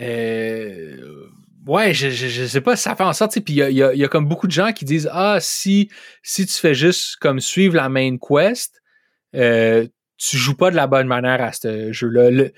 Euh, 0.00 1.28
ouais, 1.66 1.92
je, 1.92 2.08
je, 2.10 2.46
sais 2.46 2.60
pas, 2.60 2.76
ça 2.76 2.96
fait 2.96 3.04
en 3.04 3.12
sorte, 3.12 3.38
puis 3.40 3.54
il 3.54 3.72
y 3.74 3.82
a, 3.82 4.08
comme 4.08 4.26
beaucoup 4.26 4.46
de 4.46 4.52
gens 4.52 4.72
qui 4.72 4.84
disent 4.84 5.08
Ah, 5.12 5.38
si, 5.40 5.90
si 6.22 6.46
tu 6.46 6.54
fais 6.54 6.74
juste 6.74 7.16
comme 7.16 7.40
suivre 7.40 7.76
la 7.76 7.88
main 7.88 8.16
quest, 8.16 8.80
euh, 9.34 9.86
tu 10.16 10.36
joues 10.36 10.56
pas 10.56 10.70
de 10.70 10.76
la 10.76 10.86
bonne 10.86 11.06
manière 11.06 11.42
à 11.42 11.52
ce 11.52 11.92
jeu-là 11.92 12.30
le, 12.30 12.52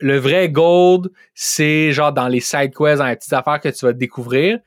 vrai 0.00 0.48
gold, 0.48 1.10
c'est 1.34 1.92
genre 1.92 2.12
dans 2.12 2.28
les 2.28 2.40
side 2.40 2.74
quests, 2.74 2.98
dans 2.98 3.06
les 3.06 3.16
petites 3.16 3.32
affaires 3.32 3.60
que 3.60 3.68
tu 3.68 3.84
vas 3.84 3.92
découvrir. 3.92 4.58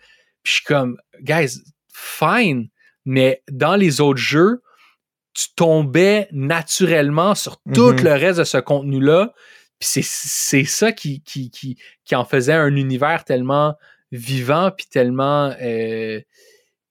Puis 0.44 0.52
je 0.52 0.52
suis 0.54 0.64
comme, 0.64 0.98
guys, 1.22 1.60
fine, 1.94 2.70
mais 3.06 3.44
dans 3.52 3.76
les 3.76 4.02
autres 4.02 4.20
jeux, 4.20 4.62
tu 5.34 5.48
tombais 5.56 6.28
naturellement 6.32 7.36
sur 7.36 7.58
tout 7.74 7.92
Mhm. 7.92 8.04
le 8.04 8.12
reste 8.14 8.40
de 8.40 8.44
ce 8.44 8.58
contenu-là. 8.58 9.34
Puis 9.80 10.02
c'est 10.02 10.64
ça 10.64 10.92
qui, 10.92 11.22
qui, 11.22 11.52
qui, 11.52 11.78
qui 12.06 12.16
en 12.16 12.26
faisait 12.26 12.54
un 12.54 12.76
univers 12.76 13.24
tellement 13.24 13.76
vivant, 14.12 14.72
puis 14.76 14.88
tellement... 14.88 15.54
Euh, 15.62 16.22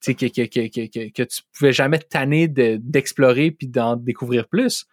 que, 0.05 0.13
que, 0.13 0.47
que, 0.47 0.69
que, 0.69 1.11
que 1.11 1.23
tu 1.25 1.43
pouvais 1.53 1.73
jamais 1.73 1.99
te 1.99 2.07
tanner 2.07 2.47
d'explorer 2.47 3.51
puis 3.51 3.67
d'en 3.67 3.97
découvrir 3.97 4.47
plus. 4.47 4.87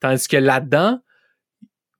Tandis 0.00 0.26
que 0.26 0.36
là-dedans, 0.36 1.00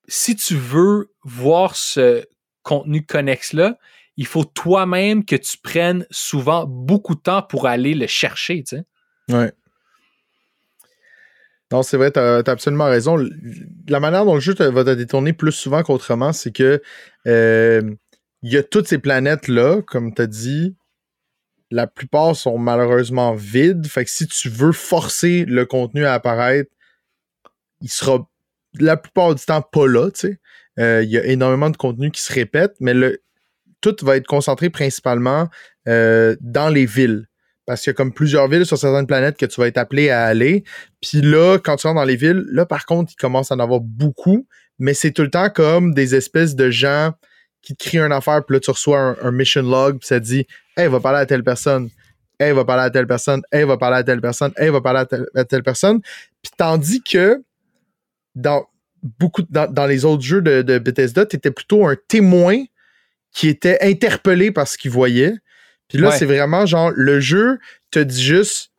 si 0.09 0.35
tu 0.35 0.57
veux 0.57 1.13
voir 1.23 1.77
ce 1.77 2.25
contenu 2.63 3.05
connexe-là, 3.05 3.79
il 4.17 4.27
faut 4.27 4.45
toi-même 4.45 5.25
que 5.25 5.37
tu 5.37 5.59
prennes 5.59 6.07
souvent 6.11 6.67
beaucoup 6.67 7.15
de 7.15 7.21
temps 7.21 7.43
pour 7.43 7.67
aller 7.67 7.95
le 7.95 8.07
chercher, 8.09 8.65
tu 8.65 8.77
sais. 8.77 8.85
Ouais. 9.33 9.53
Non, 11.71 11.83
c'est 11.83 11.99
vrai, 11.99 12.11
tu 12.11 12.19
as, 12.19 12.39
absolument 12.39 12.87
raison. 12.87 13.17
La 13.89 14.01
manière 14.01 14.25
dont 14.25 14.35
le 14.35 14.41
jeu 14.41 14.55
va 14.55 14.85
te 14.85 14.95
détourner 14.95 15.35
plus 15.35 15.53
souvent 15.53 15.83
qu'autrement, 15.83 16.33
c'est 16.33 16.51
que 16.51 16.83
euh, 17.27 17.83
il 18.43 18.53
y 18.53 18.57
a 18.57 18.63
toutes 18.63 18.89
ces 18.89 18.99
planètes-là, 18.99 19.83
comme 19.83 20.15
tu 20.15 20.23
as 20.23 20.27
dit. 20.27 20.77
La 21.71 21.87
plupart 21.87 22.35
sont 22.35 22.57
malheureusement 22.57 23.35
vides. 23.35 23.87
Fait 23.87 24.05
que 24.05 24.11
si 24.11 24.27
tu 24.27 24.49
veux 24.49 24.73
forcer 24.73 25.45
le 25.45 25.67
contenu 25.67 26.07
à 26.07 26.15
apparaître, 26.15 26.71
il 27.83 27.91
sera 27.91 28.28
la 28.75 28.97
plupart 28.97 29.35
du 29.35 29.45
temps 29.45 29.63
pas 29.63 29.87
là, 29.87 30.11
tu 30.11 30.21
sais. 30.21 30.41
Euh, 30.79 31.03
il 31.03 31.11
y 31.11 31.19
a 31.19 31.25
énormément 31.25 31.71
de 31.71 31.77
contenu 31.77 32.11
qui 32.11 32.23
se 32.23 32.33
répète, 32.33 32.75
mais 32.81 32.95
le, 32.95 33.21
tout 33.81 33.97
va 34.03 34.17
être 34.17 34.27
concentré 34.27 34.71
principalement 34.71 35.49
euh, 35.89 36.37
dans 36.41 36.69
les 36.69 36.87
villes. 36.87 37.27
Parce 37.67 37.83
qu'il 37.83 37.91
y 37.91 37.93
a 37.93 37.95
comme 37.95 38.13
plusieurs 38.13 38.49
villes 38.49 38.65
sur 38.65 38.79
certaines 38.79 39.07
planètes 39.07 39.37
que 39.37 39.45
tu 39.45 39.61
vas 39.61 39.67
être 39.67 39.77
appelé 39.77 40.09
à 40.09 40.25
aller. 40.25 40.65
Puis 41.03 41.21
là, 41.21 41.59
quand 41.59 41.77
tu 41.77 41.87
rentres 41.87 42.01
dans 42.01 42.07
les 42.07 42.17
villes, 42.17 42.45
là, 42.51 42.65
par 42.65 42.87
contre, 42.87 43.13
il 43.13 43.17
commence 43.17 43.53
à 43.53 43.57
en 43.57 43.59
avoir 43.59 43.81
beaucoup, 43.81 44.47
mais 44.79 44.95
c'est 44.95 45.11
tout 45.11 45.23
le 45.23 45.31
temps 45.31 45.51
comme 45.51 45.93
des 45.93 46.15
espèces 46.15 46.55
de 46.55 46.71
gens 46.71 47.13
qui 47.61 47.75
te 47.75 47.85
crient 47.85 47.99
une 47.99 48.13
affaire, 48.13 48.45
puis 48.47 48.55
là, 48.57 48.61
tu 48.61 48.71
reçois 48.71 49.17
un, 49.21 49.31
mission 49.33 49.63
log, 49.63 49.99
puis 49.99 50.07
ça 50.07 50.21
te 50.21 50.25
dit 50.25 50.47
Hey, 50.77 50.89
va 50.89 51.01
parler 51.01 51.19
à 51.19 51.27
telle 51.27 51.43
personne. 51.43 51.91
Hey, 52.41 52.53
va 52.53 52.65
parler 52.65 52.85
à 52.85 52.91
telle 52.91 53.07
personne. 53.07 53.43
Hey, 53.53 53.65
va 53.65 53.77
parler 53.77 53.97
à 53.97 54.05
telle 54.05 54.21
personne. 54.21 54.53
Hey, 54.57 54.71
va 54.71 54.81
parler 54.81 55.01
à 55.01 55.07
telle, 55.07 55.27
à 55.35 55.45
telle 55.45 55.65
personne. 55.65 56.01
Puis 56.41 56.53
tandis 56.57 57.03
que 57.03 57.43
dans 58.39 58.67
beaucoup 59.19 59.43
dans, 59.51 59.71
dans 59.71 59.87
les 59.87 60.05
autres 60.05 60.23
jeux 60.23 60.43
de, 60.43 60.63
de 60.63 60.79
Bethesda, 60.79 61.27
tu 61.27 61.37
étais 61.37 61.51
plutôt 61.51 61.87
un 61.87 61.97
témoin 62.09 62.65
qui 63.33 63.49
était 63.49 63.79
interpellé 63.83 64.51
par 64.51 64.67
ce 64.67 64.79
qu'il 64.79 64.91
voyait. 64.91 65.35
Puis 65.89 65.99
là, 65.99 66.09
Ouais. 66.09 66.17
c'est 66.19 66.27
vraiment 66.27 66.67
genre 66.67 66.91
le 66.95 67.21
jeu 67.21 67.59
te 67.91 67.99
dit 67.99 68.23
juste 68.23 68.73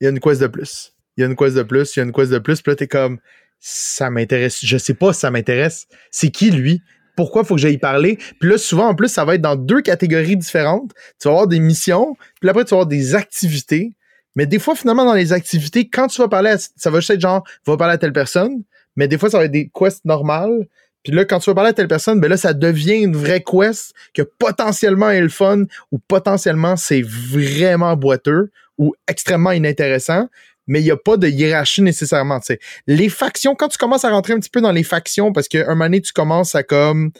il 0.00 0.04
y 0.04 0.06
a 0.06 0.10
une 0.10 0.20
quest 0.20 0.40
de 0.40 0.46
plus. 0.46 0.94
Il 1.16 1.20
y 1.20 1.24
a 1.24 1.26
une 1.26 1.36
quest 1.36 1.54
de 1.56 1.62
plus, 1.62 1.94
il 1.94 1.98
y 1.98 2.02
a 2.02 2.04
une 2.04 2.12
quest 2.12 2.30
de 2.32 2.38
plus. 2.38 2.62
Puis 2.62 2.72
là, 2.72 2.76
t'es 2.76 2.86
comme 2.88 3.18
ça 3.58 4.08
m'intéresse. 4.10 4.60
Je 4.64 4.78
sais 4.78 4.94
pas 4.94 5.12
si 5.12 5.20
ça 5.20 5.30
m'intéresse. 5.30 5.86
C'est 6.10 6.30
qui 6.30 6.50
lui? 6.50 6.82
Pourquoi 7.16 7.44
faut 7.44 7.56
que 7.56 7.60
j'aille 7.60 7.76
parler? 7.76 8.16
Puis 8.40 8.48
là, 8.48 8.56
souvent, 8.56 8.88
en 8.88 8.94
plus, 8.94 9.08
ça 9.08 9.26
va 9.26 9.34
être 9.34 9.42
dans 9.42 9.56
deux 9.56 9.82
catégories 9.82 10.38
différentes. 10.38 10.92
Tu 11.20 11.28
vas 11.28 11.32
avoir 11.32 11.46
des 11.48 11.58
missions, 11.60 12.16
puis 12.40 12.48
après, 12.48 12.64
tu 12.64 12.70
vas 12.70 12.76
avoir 12.76 12.86
des 12.86 13.14
activités. 13.14 13.92
Mais 14.36 14.46
des 14.46 14.58
fois, 14.58 14.74
finalement, 14.74 15.04
dans 15.04 15.14
les 15.14 15.32
activités, 15.32 15.88
quand 15.88 16.06
tu 16.06 16.20
vas 16.20 16.28
parler, 16.28 16.50
à- 16.50 16.58
ça 16.58 16.90
va 16.90 17.00
juste 17.00 17.10
être 17.10 17.20
genre, 17.20 17.44
va 17.66 17.76
parler 17.76 17.94
à 17.94 17.98
telle 17.98 18.12
personne. 18.12 18.62
Mais 18.96 19.08
des 19.08 19.18
fois, 19.18 19.30
ça 19.30 19.38
va 19.38 19.44
être 19.44 19.52
des 19.52 19.70
quests 19.74 20.04
normales. 20.04 20.66
Puis 21.02 21.12
là, 21.12 21.24
quand 21.24 21.38
tu 21.38 21.48
vas 21.50 21.54
parler 21.54 21.70
à 21.70 21.72
telle 21.72 21.88
personne, 21.88 22.20
ben 22.20 22.28
là, 22.28 22.36
ça 22.36 22.52
devient 22.52 22.98
une 23.00 23.16
vraie 23.16 23.42
quest 23.42 23.94
que 24.12 24.22
potentiellement 24.22 25.10
est 25.10 25.20
le 25.20 25.28
fun 25.30 25.64
ou 25.90 25.98
potentiellement 25.98 26.76
c'est 26.76 27.02
vraiment 27.02 27.96
boiteux 27.96 28.50
ou 28.76 28.94
extrêmement 29.08 29.52
inintéressant. 29.52 30.28
Mais 30.66 30.80
il 30.80 30.84
n'y 30.84 30.90
a 30.90 30.96
pas 30.96 31.16
de 31.16 31.26
hiérarchie 31.26 31.82
nécessairement. 31.82 32.38
tu 32.40 32.46
sais. 32.46 32.60
Les 32.86 33.08
factions, 33.08 33.54
quand 33.54 33.68
tu 33.68 33.78
commences 33.78 34.04
à 34.04 34.10
rentrer 34.10 34.34
un 34.34 34.38
petit 34.40 34.50
peu 34.50 34.60
dans 34.60 34.72
les 34.72 34.82
factions, 34.84 35.32
parce 35.32 35.48
qu'un 35.48 35.66
moment 35.66 35.86
donné, 35.86 36.00
tu 36.00 36.12
commences 36.12 36.54
à 36.54 36.62
comme. 36.62 37.12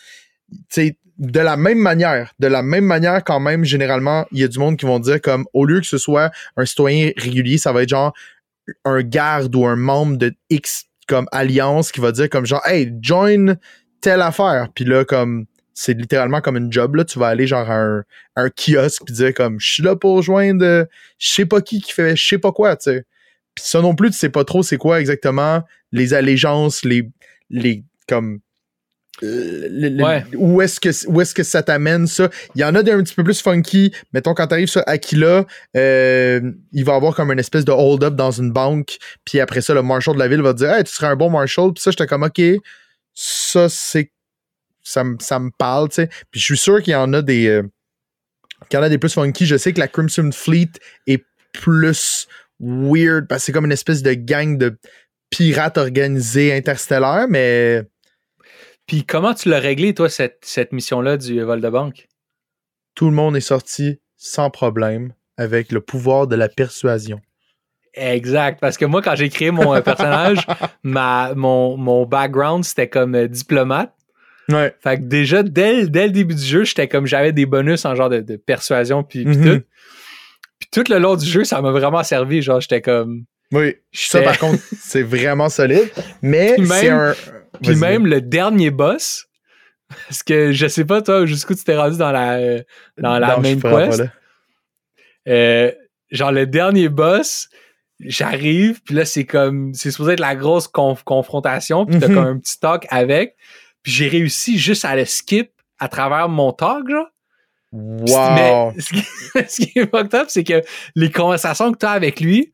Sais, 0.69 0.97
de 1.21 1.41
la 1.41 1.59
même 1.59 1.79
manière, 1.79 2.33
de 2.39 2.47
la 2.47 2.63
même 2.63 2.87
manière 2.87 3.23
quand 3.23 3.41
même, 3.41 3.63
généralement, 3.63 4.27
il 4.33 4.41
y 4.41 4.45
a 4.45 4.49
du 4.49 4.59
monde 4.59 4.79
qui 4.79 4.87
vont 4.87 4.99
dire 4.99 5.21
comme 5.21 5.47
au 5.53 5.67
lieu 5.67 5.81
que 5.81 5.87
ce 5.87 5.99
soit 5.99 6.31
un 6.57 6.65
citoyen 6.65 7.13
régulier, 7.17 7.59
ça 7.59 7.73
va 7.73 7.83
être 7.83 7.91
genre 7.91 8.15
un 8.87 9.03
garde 9.03 9.55
ou 9.55 9.67
un 9.67 9.77
membre 9.77 10.17
de 10.17 10.33
X 10.49 10.87
comme 11.07 11.27
alliance 11.31 11.93
qui 11.93 12.01
va 12.01 12.11
dire 12.13 12.31
comme 12.31 12.47
genre 12.47 12.67
hey 12.67 12.91
join 13.03 13.57
telle 14.01 14.23
affaire. 14.23 14.69
Puis 14.75 14.87
là 14.87 15.05
comme 15.05 15.45
c'est 15.75 15.93
littéralement 15.93 16.41
comme 16.41 16.57
une 16.57 16.73
job 16.73 16.95
là. 16.95 17.05
Tu 17.05 17.19
vas 17.19 17.29
aller 17.29 17.47
genre 17.47 17.71
à 17.71 17.77
un, 17.77 18.05
un 18.37 18.49
kiosque 18.49 19.03
puis 19.05 19.15
dire 19.15 19.35
comme 19.35 19.61
je 19.61 19.75
suis 19.75 19.83
là 19.83 19.97
pour 19.97 20.23
joindre 20.23 20.87
je 21.19 21.29
sais 21.29 21.45
pas 21.45 21.61
qui 21.61 21.83
qui 21.83 21.93
fait 21.93 22.17
je 22.17 22.27
sais 22.27 22.39
pas 22.39 22.53
quoi 22.53 22.77
tu 22.77 22.85
sais. 22.85 23.05
Puis 23.55 23.67
ça 23.67 23.83
non 23.83 23.95
plus 23.95 24.11
tu 24.11 24.17
sais 24.17 24.31
pas 24.31 24.45
trop 24.45 24.63
c'est 24.63 24.79
quoi 24.79 25.01
exactement 25.01 25.65
les 25.93 26.15
allégeances 26.15 26.83
les 26.83 27.11
les 27.51 27.85
comme 28.09 28.41
le- 29.23 29.89
le- 29.89 30.05
Ouais. 30.05 30.25
où 30.37 30.63
est-ce 30.63 30.81
que 30.81 30.89
où 31.09 31.21
est-ce 31.21 31.35
que 31.35 31.43
ça 31.43 31.63
t'amène 31.63 32.07
ça? 32.07 32.31
Il 32.55 32.61
y 32.61 32.65
en 32.65 32.75
a 32.75 32.83
d'un 32.83 33.03
petit 33.03 33.15
peu 33.15 33.23
plus 33.25 33.41
funky. 33.41 33.93
Mettons 34.13 34.35
quand 34.35 34.47
t'arrives 34.47 34.69
sur 34.69 34.83
Aquila 34.87 35.45
euh, 35.77 36.41
il 36.73 36.85
va 36.85 36.95
avoir 36.95 37.15
comme 37.15 37.31
une 37.33 37.39
espèce 37.39 37.65
de 37.65 37.73
hold-up 37.73 38.15
dans 38.15 38.31
une 38.31 38.51
banque 38.53 38.97
puis 39.25 39.41
après 39.41 39.61
ça 39.61 39.75
le 39.75 39.83
marshal 39.83 40.15
de 40.15 40.19
la 40.21 40.29
ville 40.29 40.43
va 40.43 40.53
te 40.55 40.59
dire 40.59 40.73
hey 40.75 40.85
tu 40.85 40.93
serais 40.93 41.09
un 41.09 41.17
bon 41.17 41.31
marshal 41.31 41.73
puis 41.73 41.83
ça 41.83 41.91
j'étais 41.91 42.07
comme 42.07 42.23
ok 42.23 42.41
ça 43.15 43.69
c'est 43.69 44.11
ça, 44.83 45.05
me- 45.05 45.17
ça 45.21 45.39
me 45.39 45.51
parle 45.57 45.89
tu 45.91 45.97
sais. 45.97 46.09
Puis 46.31 46.41
je 46.41 46.45
suis 46.47 46.57
sûr 46.57 46.83
qu'il 46.83 46.93
y 46.93 46.97
en 46.97 47.13
a 47.13 47.23
des 47.23 47.47
euh, 47.49 47.63
qu'il 48.69 48.79
y 48.79 48.81
en 48.81 48.85
a 48.85 48.89
des 48.89 48.99
plus 48.99 49.13
funky. 49.13 49.47
Je 49.47 49.57
sais 49.57 49.73
que 49.73 49.81
la 49.81 49.89
Crimson 49.89 50.31
Fleet 50.33 50.71
est 51.07 51.25
plus 51.53 52.27
weird 52.61 53.27
parce 53.29 53.43
que 53.43 53.47
c'est 53.47 53.53
comme 53.53 53.65
une 53.67 53.73
espèce 53.73 54.03
de 54.03 54.13
gang 54.15 54.57
de 54.59 54.77
pirates 55.31 55.79
organisés 55.79 56.53
interstellaires 56.55 57.27
mais 57.29 57.83
Puis 58.91 59.05
comment 59.05 59.35
tu 59.35 59.49
l'as 59.49 59.61
réglé, 59.61 59.95
toi, 59.95 60.09
cette, 60.09 60.39
cette 60.43 60.73
mission-là 60.73 61.17
du 61.17 61.41
vol 61.43 61.61
de 61.61 61.69
banque? 61.69 62.09
tout 62.97 63.09
le 63.09 63.15
monde 63.15 63.37
est 63.37 63.41
sorti 63.41 64.01
sans 64.17 64.51
problème 64.51 65.13
avec 65.37 65.71
le 65.71 65.81
pouvoir 65.81 66.27
de 66.27 66.35
la 66.35 66.49
persuasion 66.49 67.21
Exact. 67.95 68.59
Parce 68.61 68.77
que 68.77 68.85
moi, 68.85 69.01
quand 69.01 69.15
j'ai 69.15 69.29
créé 69.29 69.53
mon 69.53 69.73
euh, 69.75 69.81
personnage, 69.81 70.45
ma, 70.83 71.33
mon, 71.37 71.77
mon 71.77 72.05
background, 72.05 72.65
c'était 72.65 72.89
comme 72.89 73.15
euh, 73.15 73.29
diplomate. 73.29 73.95
ouais 74.49 74.75
Fait 74.83 74.97
que 74.99 75.03
déjà, 75.05 75.45
dès, 75.45 75.87
dès 75.87 76.07
le 76.09 76.13
début 76.13 76.35
du 76.35 76.43
jeu, 76.45 76.65
j'étais 76.65 76.89
comme 76.89 77.07
j'avais 77.07 77.33
des 77.33 77.47
bonus 77.47 77.85
en 77.85 77.95
genre 77.95 78.09
de, 78.11 78.21
de 78.21 78.35
persuasion 78.37 79.05
puis, 79.05 79.25
puis 79.25 79.37
Mhm. 79.37 79.45
tout. 79.61 79.65
Puis 80.59 80.69
tout 80.73 80.93
le 80.93 80.99
long 80.99 81.15
du 81.15 81.27
jeu, 81.27 81.45
ça 81.45 81.63
m'a 81.63 81.71
vraiment 81.71 82.03
servi. 82.03 82.43
Genre, 82.43 82.61
j'étais 82.61 82.83
comme. 82.83 83.25
Oui, 83.53 83.75
ça 83.93 84.23
par 84.23 84.39
contre, 84.39 84.63
c'est 84.81 85.03
vraiment 85.03 85.49
solide. 85.49 85.91
Mais 86.23 86.55
Puis 86.57 86.67
c'est 86.67 86.83
même- 86.91 86.99
un. 86.99 87.15
Puis 87.63 87.75
même 87.77 88.07
le 88.07 88.21
dernier 88.21 88.71
boss, 88.71 89.27
parce 90.09 90.23
que 90.23 90.53
je 90.53 90.67
sais 90.69 90.85
pas 90.85 91.03
toi 91.03 91.27
jusqu'où 91.27 91.55
tu 91.55 91.65
t'es 91.65 91.77
rendu 91.77 91.99
dans 91.99 92.13
la 92.13 92.59
dans 92.99 93.19
la 93.19 93.37
Non, 93.37 93.43
main 93.43 93.57
quest. 93.89 94.03
Euh, 95.29 95.73
genre 96.11 96.33
le 96.33 96.47
dernier 96.47 96.89
boss, 96.89 97.49
j'arrive, 98.01 98.81
puis 98.83 98.95
là 98.95 99.05
c'est 99.05 99.25
comme 99.27 99.75
c'est 99.75 99.91
supposé 99.91 100.13
être 100.15 100.21
la 100.21 100.37
grosse 100.37 100.69
conf- 100.69 101.03
confrontation, 101.05 101.87
puis 101.87 101.99
t'as 101.99 102.09
Mhm. 102.09 102.15
comme 102.15 102.27
un 102.27 102.39
petit 102.39 102.59
talk 102.59 102.87
avec, 102.91 103.37
puis 103.83 103.93
j'ai 103.93 104.09
réussi 104.09 104.59
juste 104.59 104.85
à 104.85 104.97
le 104.97 105.05
skip 105.05 105.51
à 105.79 105.89
travers 105.89 106.29
mon 106.29 106.53
talk, 106.53 106.89
genre. 106.89 107.07
Wow. 107.73 108.73
Mais 108.75 108.81
ce 108.81 108.91
qui, 108.93 109.03
ce 109.49 109.63
qui 109.67 109.79
est 109.79 109.91
fucked 109.91 110.15
up, 110.15 110.27
c'est 110.29 110.45
que 110.45 110.63
les 110.97 111.11
conversations 111.11 111.71
que 111.73 111.79
tu 111.79 111.87
as 111.87 111.91
avec 111.91 112.21
lui, 112.21 112.53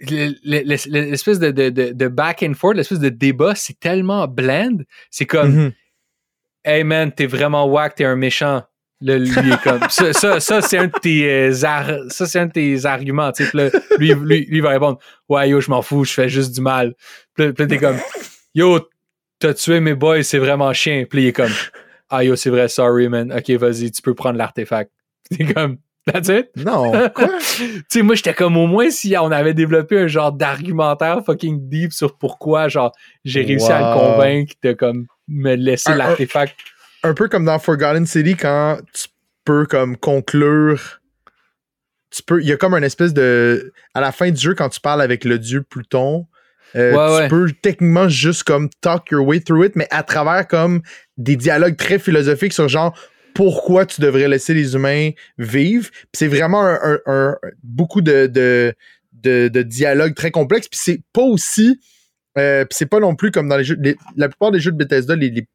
l'espèce 0.00 1.38
de, 1.38 1.50
de, 1.50 1.70
de, 1.70 1.92
de 1.92 2.08
back 2.08 2.42
and 2.42 2.54
forth, 2.54 2.76
l'espèce 2.76 2.98
de 3.00 3.08
débat, 3.08 3.54
c'est 3.54 3.78
tellement 3.78 4.26
bland. 4.28 4.78
C'est 5.10 5.26
comme, 5.26 5.50
Mhm. 5.54 5.72
hey 6.64 6.84
man, 6.84 7.12
t'es 7.12 7.26
vraiment 7.26 7.66
whack, 7.66 7.94
t'es 7.96 8.04
un 8.04 8.16
méchant. 8.16 8.62
Là, 9.00 9.18
lui 9.18 9.28
est 9.52 9.62
comme, 9.62 9.80
ça, 9.90 10.12
ça, 10.12 10.40
ça, 10.40 10.62
c'est 10.62 10.78
un 10.78 10.86
de 10.86 10.92
tes, 11.02 11.28
euh, 11.30 11.52
ça, 11.52 12.26
c'est 12.26 12.38
un 12.38 12.46
de 12.46 12.52
tes 12.52 12.84
arguments, 12.86 13.32
tu 13.32 13.44
sais. 13.44 13.50
Là, 13.54 13.68
lui, 13.98 14.14
lui, 14.14 14.46
lui, 14.46 14.60
va 14.60 14.70
répondre, 14.70 14.98
ouais, 15.28 15.50
yo, 15.50 15.60
je 15.60 15.68
m'en 15.70 15.82
fous, 15.82 16.04
je 16.04 16.12
fais 16.12 16.28
juste 16.28 16.54
du 16.54 16.60
mal. 16.60 16.94
Puis 17.34 17.52
puis 17.52 17.66
t'es 17.66 17.78
comme, 17.78 17.98
yo, 18.54 18.78
t'as 19.38 19.52
tué 19.52 19.80
mes 19.80 19.94
boys, 19.94 20.22
c'est 20.22 20.38
vraiment 20.38 20.72
chien. 20.72 21.04
Puis 21.10 21.22
il 21.24 21.26
est 21.28 21.32
comme, 21.32 21.50
ah 22.08 22.24
yo, 22.24 22.36
c'est 22.36 22.50
vrai, 22.50 22.68
sorry, 22.68 23.08
man. 23.08 23.32
Ok, 23.32 23.50
vas-y, 23.50 23.90
tu 23.90 24.00
peux 24.00 24.14
prendre 24.14 24.38
l'artefact. 24.38 24.90
T'es 25.30 25.44
comme, 25.52 25.76
that's 26.06 26.28
it? 26.28 26.48
Non, 26.56 26.92
tu 27.56 27.82
sais, 27.88 28.02
moi, 28.02 28.14
j'étais 28.14 28.34
comme 28.34 28.56
au 28.56 28.66
moins 28.66 28.90
si 28.90 29.14
on 29.18 29.30
avait 29.30 29.54
développé 29.54 29.98
un 30.00 30.06
genre 30.06 30.32
d'argumentaire 30.32 31.22
fucking 31.24 31.68
deep 31.68 31.92
sur 31.92 32.16
pourquoi, 32.18 32.68
genre, 32.68 32.92
j'ai 33.24 33.42
réussi 33.42 33.70
à 33.70 33.78
le 33.80 33.94
convaincre 33.98 34.52
de 34.62 34.72
comme 34.72 35.06
me 35.28 35.54
laisser 35.54 35.90
Un- 35.90 35.94
un- 35.94 35.96
l'artefact. 35.96 36.54
Un 37.02 37.14
peu 37.14 37.28
comme 37.28 37.44
dans 37.44 37.58
Forgotten 37.58 38.06
City, 38.06 38.34
quand 38.36 38.78
tu 38.92 39.08
peux 39.44 39.66
comme 39.66 39.96
conclure. 39.96 41.00
Tu 42.10 42.22
peux. 42.22 42.40
Il 42.40 42.46
y 42.48 42.52
a 42.52 42.56
comme 42.56 42.74
une 42.74 42.84
espèce 42.84 43.12
de. 43.12 43.72
À 43.92 44.00
la 44.00 44.12
fin 44.12 44.30
du 44.30 44.40
jeu, 44.40 44.54
quand 44.54 44.68
tu 44.68 44.80
parles 44.80 45.02
avec 45.02 45.24
le 45.24 45.38
dieu 45.38 45.62
Pluton, 45.62 46.26
euh, 46.76 46.92
Ouais, 46.92 47.06
tu 47.06 47.12
ouais. 47.22 47.28
peux 47.28 47.52
techniquement 47.60 48.08
juste 48.08 48.44
comme 48.44 48.68
talk 48.80 49.10
your 49.10 49.26
way 49.26 49.40
through 49.40 49.66
it, 49.66 49.76
mais 49.76 49.86
à 49.90 50.02
travers 50.02 50.46
comme 50.46 50.80
des 51.16 51.36
dialogues 51.36 51.76
très 51.76 51.98
philosophiques 51.98 52.52
sur 52.52 52.68
genre 52.68 52.96
pourquoi 53.34 53.84
tu 53.84 54.00
devrais 54.00 54.28
laisser 54.28 54.54
les 54.54 54.74
humains 54.74 55.10
vivre. 55.38 55.90
C'est 56.12 56.28
vraiment 56.28 56.64
un, 56.64 56.78
un- 56.84 57.00
un- 57.06 57.36
beaucoup 57.62 58.00
de, 58.00 58.26
de, 58.26 58.72
de, 59.12 59.48
de 59.48 59.62
dialogues 59.62 60.14
très 60.14 60.30
complexes. 60.30 60.68
Puis 60.68 60.80
c'est 60.82 61.00
pas 61.12 61.22
aussi. 61.22 61.80
euh, 62.38 62.64
c'est 62.70 62.86
pas 62.86 63.00
non 63.00 63.14
plus 63.16 63.30
comme 63.30 63.48
dans 63.48 63.56
les 63.56 63.64
jeux. 63.64 63.78
la 64.16 64.28
plupart 64.28 64.50
des 64.52 64.60
jeux 64.60 64.72
de 64.72 64.76
Bethesda, 64.76 65.14
les, 65.16 65.30
les, 65.30 65.46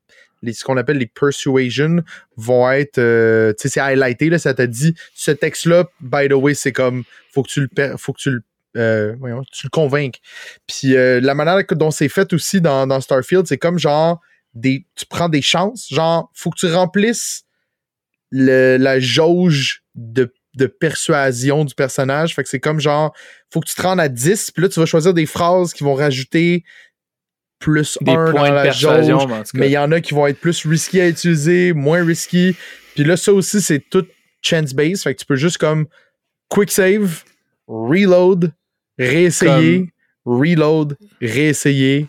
les- 0.41 0.53
ce 0.53 0.63
qu'on 0.63 0.77
appelle 0.77 0.97
les 0.97 1.07
persuasion 1.07 2.03
vont 2.35 2.69
être. 2.71 2.97
euh, 2.99 3.53
tu 3.53 3.63
sais, 3.63 3.69
c'est 3.69 3.79
highlighté, 3.81 4.29
là, 4.29 4.37
ça 4.39 4.53
t'a 4.53 4.67
dit 4.67 4.93
ce 5.15 5.31
texte-là, 5.31 5.85
by 6.01 6.27
the 6.29 6.33
way, 6.33 6.53
c'est 6.53 6.71
comme. 6.73 7.03
Faut 7.33 7.43
que 7.43 7.49
tu 7.49 7.61
le. 7.61 7.97
Faut 7.97 8.13
que 8.13 8.19
tu 8.19 8.31
le. 8.31 8.41
euh, 8.77 9.15
voyons, 9.19 9.43
tu 9.51 9.65
le 9.67 9.69
convainques. 9.69 10.19
Puis 10.67 10.95
euh, 10.95 11.19
la 11.21 11.33
manière 11.33 11.61
dont 11.71 11.91
c'est 11.91 12.09
fait 12.09 12.31
aussi 12.33 12.61
dans, 12.61 12.85
dans 12.87 12.99
Starfield, 13.01 13.47
c'est 13.47 13.57
comme 13.57 13.79
genre. 13.79 14.19
Des, 14.55 14.83
tu 14.95 15.05
prends 15.05 15.29
des 15.29 15.43
chances, 15.43 15.87
genre, 15.93 16.31
faut 16.33 16.49
que 16.49 16.57
tu 16.57 16.65
remplisses 16.65 17.43
le- 18.31 18.77
la 18.77 18.99
jauge 18.99 19.83
de, 19.95 20.33
de 20.55 20.65
persuasion 20.67 21.65
du 21.65 21.73
personnage. 21.75 22.35
Fait 22.35 22.43
que 22.43 22.49
c'est 22.49 22.59
comme 22.59 22.79
genre, 22.79 23.15
faut 23.51 23.59
que 23.59 23.67
tu 23.67 23.75
te 23.75 23.81
rendes 23.81 23.99
à 23.99 24.09
10, 24.09 24.51
puis 24.51 24.63
là, 24.63 24.69
tu 24.69 24.79
vas 24.79 24.85
choisir 24.85 25.13
des 25.13 25.25
phrases 25.25 25.73
qui 25.73 25.83
vont 25.83 25.95
rajouter 25.95 26.63
plus 27.59 27.97
Des 28.01 28.11
un 28.11 28.31
points 28.31 28.43
dans 28.43 28.49
de 28.49 28.55
la 28.55 28.63
jauge. 28.71 29.07
mais 29.53 29.65
en 29.65 29.69
il 29.69 29.71
y 29.73 29.77
en 29.77 29.91
a 29.91 29.99
qui 30.01 30.13
vont 30.13 30.27
être 30.27 30.39
plus 30.39 30.65
risqués 30.65 31.01
à 31.01 31.07
utiliser, 31.09 31.73
moins 31.73 32.05
risqués. 32.05 32.55
Puis 32.95 33.03
là, 33.03 33.17
ça 33.17 33.33
aussi, 33.33 33.61
c'est 33.61 33.79
tout 33.89 34.05
chance-based. 34.41 35.03
Fait 35.03 35.13
que 35.13 35.19
tu 35.19 35.25
peux 35.25 35.35
juste 35.35 35.57
comme 35.57 35.87
quick 36.47 36.71
save, 36.71 37.23
reload, 37.67 38.53
réessayer, 38.97 39.89
reload, 40.25 40.97
réessayer. 41.21 42.07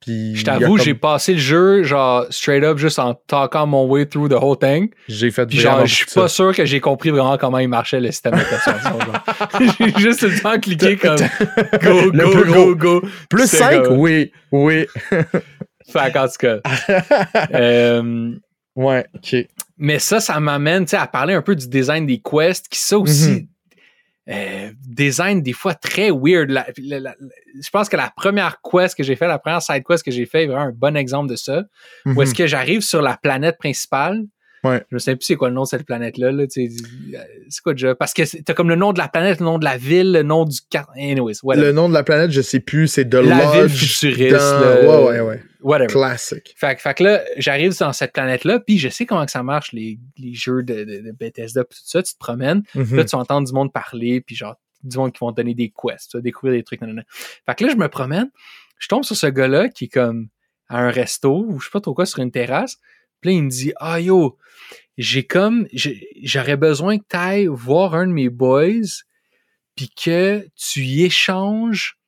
Puis 0.00 0.34
Je 0.34 0.44
t'avoue, 0.44 0.76
comme- 0.76 0.84
j'ai 0.84 0.94
passé 0.94 1.34
le 1.34 1.38
jeu, 1.38 1.82
genre, 1.82 2.24
straight 2.30 2.64
up, 2.64 2.78
juste 2.78 2.98
en 2.98 3.12
talkant 3.26 3.66
mon 3.66 3.86
way 3.86 4.06
through 4.06 4.30
the 4.30 4.34
whole 4.40 4.56
thing. 4.58 4.88
j'ai 5.08 5.30
fait 5.30 5.44
Puis 5.46 5.58
genre, 5.58 5.84
je 5.84 5.94
suis 5.94 6.06
de 6.06 6.12
pas 6.12 6.22
ça. 6.22 6.28
sûr 6.28 6.54
que 6.54 6.64
j'ai 6.64 6.80
compris 6.80 7.10
vraiment 7.10 7.36
comment 7.36 7.58
il 7.58 7.68
marchait 7.68 8.00
le 8.00 8.10
système 8.10 8.32
de 8.32 8.38
genre. 8.38 9.24
j'ai 9.78 9.98
juste 9.98 10.22
le 10.22 10.40
temps 10.40 10.58
cliqué 10.58 10.96
comme 10.96 11.16
go, 11.16 12.10
Le 12.12 12.44
go, 12.46 12.74
go, 12.74 12.76
go. 13.00 13.08
Plus 13.28 13.46
C'est 13.46 13.58
5? 13.58 13.82
comme- 13.82 13.98
Oui, 13.98 14.32
oui. 14.52 14.86
Fait 15.92 16.12
qu'en 16.12 16.26
tout 16.28 16.34
cas. 16.38 16.58
euh, 17.54 18.32
ouais, 18.76 19.04
ok. 19.14 19.36
Mais 19.78 19.98
ça, 19.98 20.20
ça 20.20 20.38
m'amène 20.40 20.86
à 20.92 21.06
parler 21.06 21.34
un 21.34 21.42
peu 21.42 21.54
du 21.56 21.68
design 21.68 22.06
des 22.06 22.20
quests, 22.20 22.68
qui 22.68 22.78
ça 22.78 22.98
aussi, 22.98 23.30
Mhm. 23.30 23.46
Euh, 24.30 24.70
design 24.86 25.42
des 25.42 25.52
fois 25.52 25.74
très 25.74 26.10
weird. 26.10 26.50
La- 26.50 26.66
la- 26.78 27.00
la- 27.00 27.16
je 27.60 27.68
pense 27.70 27.88
que 27.88 27.96
la 27.96 28.12
première 28.16 28.58
quest 28.62 28.94
que 28.96 29.02
j'ai 29.02 29.16
fait, 29.16 29.26
la 29.26 29.38
première 29.38 29.60
side 29.62 29.82
quest 29.88 30.04
que 30.04 30.10
j'ai 30.10 30.26
fait 30.26 30.44
est 30.44 30.46
vraiment 30.46 30.62
un 30.66 30.72
bon 30.72 30.96
exemple 30.96 31.28
de 31.30 31.36
ça. 31.36 31.64
Où 32.06 32.10
Mhm. 32.10 32.22
est-ce 32.22 32.34
que 32.34 32.46
j'arrive 32.46 32.80
sur 32.82 33.02
la 33.02 33.16
planète 33.20 33.58
principale? 33.58 34.22
Ouais. 34.62 34.82
Je 34.90 34.96
ne 34.96 34.98
sais 34.98 35.16
plus 35.16 35.24
c'est 35.24 35.36
quoi 35.36 35.48
le 35.48 35.54
nom 35.54 35.62
de 35.62 35.68
cette 35.68 35.86
planète-là. 35.86 36.32
Là, 36.32 36.42
euh, 36.42 36.46
c'est 37.48 37.62
quoi 37.62 37.72
déjà? 37.72 37.94
Parce 37.94 38.12
que 38.12 38.22
t'as 38.42 38.52
comme 38.54 38.68
le 38.68 38.76
nom 38.76 38.92
de 38.92 38.98
la 38.98 39.08
planète, 39.08 39.40
le 39.40 39.46
nom 39.46 39.58
de 39.58 39.64
la 39.64 39.78
ville, 39.78 40.12
le 40.12 40.22
nom 40.22 40.44
du. 40.44 40.58
Anyways, 40.96 41.36
whatever. 41.42 41.66
Le 41.66 41.72
nom 41.72 41.88
de 41.88 41.94
la 41.94 42.02
planète, 42.02 42.30
je 42.30 42.42
sais 42.42 42.60
plus, 42.60 42.86
c'est 42.86 43.08
The 43.08 43.14
la 43.14 43.50
ville 43.52 43.68
futuriste. 43.70 44.36
dans- 44.36 44.60
là, 44.60 44.80
Ouais, 44.82 45.08
ouais, 45.08 45.20
ouais. 45.20 45.42
Whatever. 45.62 45.92
Classique. 45.92 46.54
Fait, 46.56 46.74
que- 46.76 46.80
fait 46.82 46.94
que 46.94 47.04
là, 47.04 47.22
j'arrive 47.36 47.76
dans 47.78 47.92
cette 47.92 48.12
planète-là, 48.12 48.60
puis 48.60 48.78
je 48.78 48.88
sais 48.88 49.06
comment 49.06 49.24
que 49.26 49.30
ça 49.32 49.42
marche, 49.42 49.72
les, 49.72 49.98
les 50.16 50.34
jeux 50.34 50.62
de, 50.62 50.84
de, 50.84 50.98
de 51.00 51.12
Bethesda, 51.12 51.64
puis 51.64 51.78
tout 51.78 51.84
ça. 51.88 52.02
Tu 52.02 52.12
te 52.14 52.18
promènes, 52.18 52.62
Mhm. 52.74 52.86
puis 52.86 52.96
là, 52.96 53.04
tu 53.04 53.14
entends 53.16 53.40
du 53.42 53.52
monde 53.52 53.72
parler, 53.72 54.20
puis 54.20 54.34
genre, 54.36 54.56
du 54.82 54.96
monde 54.96 55.12
qui 55.12 55.18
vont 55.20 55.30
te 55.32 55.36
donner 55.36 55.54
des 55.54 55.70
quests, 55.70 56.10
tu 56.12 56.16
vas 56.16 56.22
découvrir 56.22 56.54
des 56.58 56.62
trucs. 56.64 56.80
nanana. 56.80 57.02
Fait 57.46 57.54
que 57.54 57.64
là, 57.64 57.70
je 57.72 57.76
me 57.76 57.88
promène, 57.88 58.30
je 58.78 58.88
tombe 58.88 59.04
sur 59.04 59.14
ce 59.16 59.26
gars-là 59.26 59.68
qui 59.68 59.84
est 59.84 59.88
comme 59.88 60.28
à 60.68 60.78
un 60.80 60.90
resto, 60.90 61.44
ou 61.46 61.60
je 61.60 61.66
sais 61.66 61.70
pas 61.70 61.80
trop 61.80 61.92
quoi, 61.94 62.06
sur 62.06 62.20
une 62.20 62.30
terrasse. 62.30 62.78
Puis 63.20 63.30
là, 63.30 63.36
il 63.36 63.42
me 63.44 63.50
dit, 63.50 63.72
ah 63.76 64.00
yo, 64.00 64.38
j'ai 64.96 65.24
comme, 65.26 65.66
j'aurais 66.22 66.56
besoin 66.56 66.98
que 66.98 67.04
tu 67.10 67.16
ailles 67.16 67.46
voir 67.48 67.94
un 67.94 68.06
de 68.06 68.12
mes 68.12 68.30
boys, 68.30 69.02
puis 69.76 69.90
que 69.90 70.46
tu 70.56 70.80
y 70.80 71.04
échanges 71.04 71.98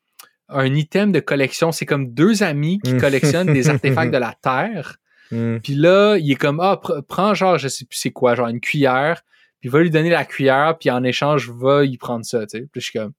un 0.55 0.75
item 0.75 1.13
de 1.13 1.21
collection. 1.21 1.73
C'est 1.73 1.87
comme 1.87 2.13
deux 2.13 2.43
amis 2.43 2.79
qui 2.85 2.95
Mm. 2.95 3.01
collectionnent 3.01 3.53
des 3.53 3.69
artefacts 3.71 4.13
de 4.13 4.19
la 4.19 4.35
Terre. 4.43 4.97
Mhm. 5.31 5.61
Puis 5.63 5.75
là, 5.75 6.17
il 6.19 6.31
est 6.31 6.35
comme, 6.37 6.61
ah, 6.61 6.79
pr- 6.83 7.03
prends 7.03 7.35
genre, 7.35 7.57
je 7.59 7.69
sais 7.69 7.85
plus 7.87 7.97
c'est 7.97 8.11
quoi, 8.11 8.35
genre 8.35 8.49
une 8.49 8.61
cuillère, 8.61 9.23
puis 9.61 9.69
va 9.71 9.81
lui 9.81 9.91
donner 9.91 10.11
la 10.11 10.25
cuillère, 10.25 10.77
puis 10.79 10.91
en 10.91 11.03
échange, 11.05 11.51
va 11.51 11.85
y 11.85 11.97
prendre 11.97 12.25
ça, 12.25 12.41
tu 12.47 12.59
sais. 12.59 12.67
Puis 12.71 12.81
je 12.81 12.91
suis 12.91 12.99
comme, 12.99 13.13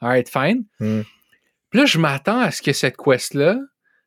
alright, 0.00 0.28
fine. 0.28 0.64
Mhm. 0.80 1.04
Puis 1.70 1.80
là, 1.80 1.84
je 1.86 1.98
m'attends 1.98 2.40
à 2.40 2.50
ce 2.50 2.62
que 2.62 2.72
cette 2.72 2.96
quest-là, 2.96 3.58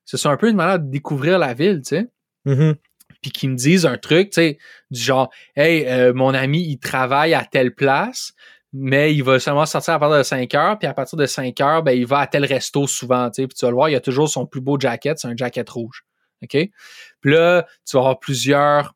ce 0.06 0.18
soit 0.18 0.32
un 0.32 0.38
peu 0.38 0.50
une 0.50 0.56
manière 0.56 0.80
de 0.80 0.90
découvrir 0.90 1.38
la 1.38 1.54
ville, 1.54 1.82
tu 1.86 1.96
sais. 1.98 2.08
Mhm. 2.46 2.76
Puis 3.22 3.30
qu'ils 3.32 3.52
me 3.52 3.56
disent 3.56 3.86
un 3.86 3.98
truc, 4.00 4.32
tu 4.32 4.36
sais, 4.42 4.58
du 4.90 5.00
genre, 5.00 5.30
hey, 5.56 5.86
euh, 5.88 6.12
mon 6.14 6.34
ami, 6.34 6.64
il 6.68 6.80
travaille 6.80 7.36
à 7.36 7.46
telle 7.46 7.76
place, 7.76 8.34
mais 8.74 9.14
il 9.14 9.24
va 9.24 9.40
seulement 9.40 9.66
sortir 9.66 9.96
à 9.96 10.00
partir 10.00 10.18
de 10.18 10.24
5 10.24 10.54
heures, 10.56 10.80
puis 10.80 10.88
à 10.88 10.94
partir 10.94 11.18
de 11.18 11.26
5 11.26 11.60
heures, 11.62 11.84
ben, 11.84 11.92
il 11.92 12.06
va 12.06 12.20
à 12.20 12.28
tel 12.28 12.46
resto 12.46 12.88
souvent, 12.88 13.30
tu 13.30 13.42
sais. 13.42 13.48
Puis 13.48 13.56
tu 13.58 13.66
vas 13.66 13.70
le 13.72 13.76
voir, 13.76 13.90
il 13.90 13.96
a 13.96 14.00
toujours 14.00 14.30
son 14.30 14.46
plus 14.46 14.62
beau 14.62 14.80
jacket, 14.80 15.20
c'est 15.20 15.28
un 15.28 15.36
jacket 15.36 15.70
rouge. 15.70 16.06
OK? 16.44 16.52
Puis 17.22 17.32
là, 17.32 17.68
tu 17.86 17.96
vas 17.98 18.00
avoir 18.00 18.20
plusieurs 18.20 18.94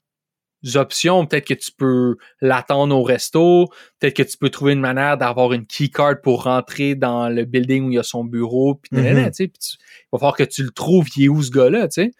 options. 0.75 1.25
Peut-être 1.27 1.45
que 1.47 1.53
tu 1.53 1.71
peux 1.71 2.15
l'attendre 2.41 2.95
au 2.97 3.03
resto. 3.03 3.67
Peut-être 3.99 4.15
que 4.15 4.23
tu 4.23 4.37
peux 4.37 4.49
trouver 4.49 4.73
une 4.73 4.79
manière 4.79 5.15
d'avoir 5.17 5.53
une 5.53 5.67
keycard 5.67 6.21
pour 6.23 6.43
rentrer 6.43 6.95
dans 6.95 7.29
le 7.29 7.45
building 7.45 7.83
où 7.85 7.91
il 7.91 7.95
y 7.95 7.99
a 7.99 8.03
son 8.03 8.23
bureau. 8.23 8.75
Puis, 8.75 8.89
Mhm. 8.93 9.03
nanana, 9.03 9.29
tu 9.29 9.35
sais, 9.43 9.47
puis 9.47 9.59
tu- 9.59 9.77
il 9.77 10.07
va 10.13 10.17
falloir 10.19 10.35
que 10.35 10.43
tu 10.43 10.63
le 10.63 10.71
trouves, 10.71 11.07
il 11.17 11.25
est 11.25 11.27
où 11.29 11.43
ce 11.43 11.51
gars-là, 11.51 11.87
tu 11.87 12.01
sais. 12.05 12.11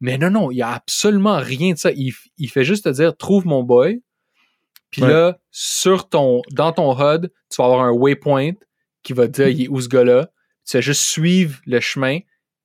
Mais 0.00 0.18
non, 0.18 0.30
non, 0.30 0.50
il 0.50 0.56
y 0.56 0.62
a 0.62 0.70
absolument 0.72 1.36
rien 1.38 1.74
de 1.74 1.78
ça. 1.78 1.92
Il, 1.92 2.12
il 2.38 2.50
fait 2.50 2.64
juste 2.64 2.84
te 2.84 2.88
dire, 2.88 3.16
trouve 3.16 3.46
mon 3.46 3.62
boy. 3.62 4.02
Puis 4.94 5.02
Ouais. 5.02 5.08
là, 5.08 5.38
sur 5.50 6.08
ton, 6.08 6.40
dans 6.52 6.70
ton 6.70 6.92
HUD, 6.94 7.32
tu 7.50 7.56
vas 7.58 7.64
avoir 7.64 7.80
un 7.82 7.90
waypoint 7.90 8.52
qui 9.02 9.12
va 9.12 9.26
te 9.26 9.32
dire, 9.32 9.48
il 9.48 9.62
est 9.64 9.68
où 9.68 9.80
ce 9.80 9.88
gars-là. 9.88 10.30
Tu 10.64 10.76
vas 10.76 10.80
juste 10.80 11.02
suivre 11.02 11.58
le 11.66 11.80
chemin 11.80 12.20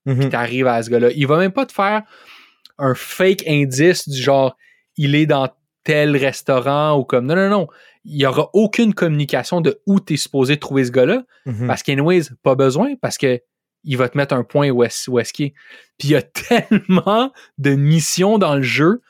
Mhm. 0.05 0.29
tu 0.29 0.35
arrives 0.35 0.67
à 0.67 0.81
ce 0.83 0.89
gars-là. 0.91 1.09
Il 1.15 1.25
va 1.27 1.37
même 1.39 1.51
pas 1.51 1.65
te 1.65 1.71
faire 1.73 2.03
un 2.77 2.93
fake 2.95 3.43
indice 3.47 4.07
du 4.07 4.21
genre 4.21 4.55
il 4.95 5.15
est 5.15 5.25
dans 5.25 5.49
tel 5.83 6.15
restaurant 6.15 6.97
ou 6.97 7.03
comme 7.03 7.25
non 7.25 7.35
non 7.35 7.49
non, 7.49 7.67
il 8.05 8.21
y 8.21 8.25
aura 8.25 8.49
aucune 8.53 8.93
communication 8.93 9.59
de 9.59 9.81
où 9.87 9.99
tu 9.99 10.13
es 10.13 10.17
supposé 10.17 10.57
trouver 10.57 10.85
ce 10.85 10.91
gars-là 10.91 11.23
Mhm. 11.47 11.65
parce 11.67 11.81
qu'anyways, 11.83 12.23
pas 12.43 12.53
besoin 12.55 12.95
parce 13.01 13.17
que 13.17 13.41
il 13.83 13.97
va 13.97 14.07
te 14.07 14.17
mettre 14.17 14.35
un 14.35 14.43
point 14.43 14.69
où 14.69 14.83
est-ce 14.83 15.09
où 15.09 15.19
est-ce 15.19 15.33
qu'il 15.33 15.47
est. 15.47 15.53
Puis 15.97 16.09
il 16.09 16.11
y 16.11 16.15
a 16.15 16.21
tellement 17.01 17.33
de 17.57 17.71
missions 17.71 18.37
dans 18.37 18.55
le 18.55 18.61
jeu 18.61 19.01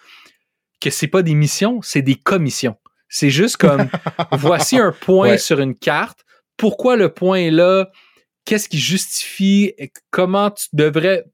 que 0.81 0.89
c'est 0.89 1.07
pas 1.07 1.21
des 1.21 1.33
missions, 1.35 1.81
c'est 1.81 2.01
des 2.01 2.15
commissions. 2.15 2.77
C'est 3.09 3.29
juste 3.29 3.57
comme 3.57 3.89
voici 4.31 4.77
un 4.77 4.91
point 4.93 5.31
Ouais. 5.31 5.37
sur 5.37 5.59
une 5.59 5.75
carte. 5.75 6.19
Pourquoi 6.57 6.95
le 6.95 7.09
point 7.13 7.39
est 7.39 7.51
là? 7.51 7.89
Qu'est-ce 8.45 8.69
qui 8.69 8.79
justifie? 8.79 9.73
Comment 10.11 10.51
tu 10.51 10.67
devrais. 10.73 11.25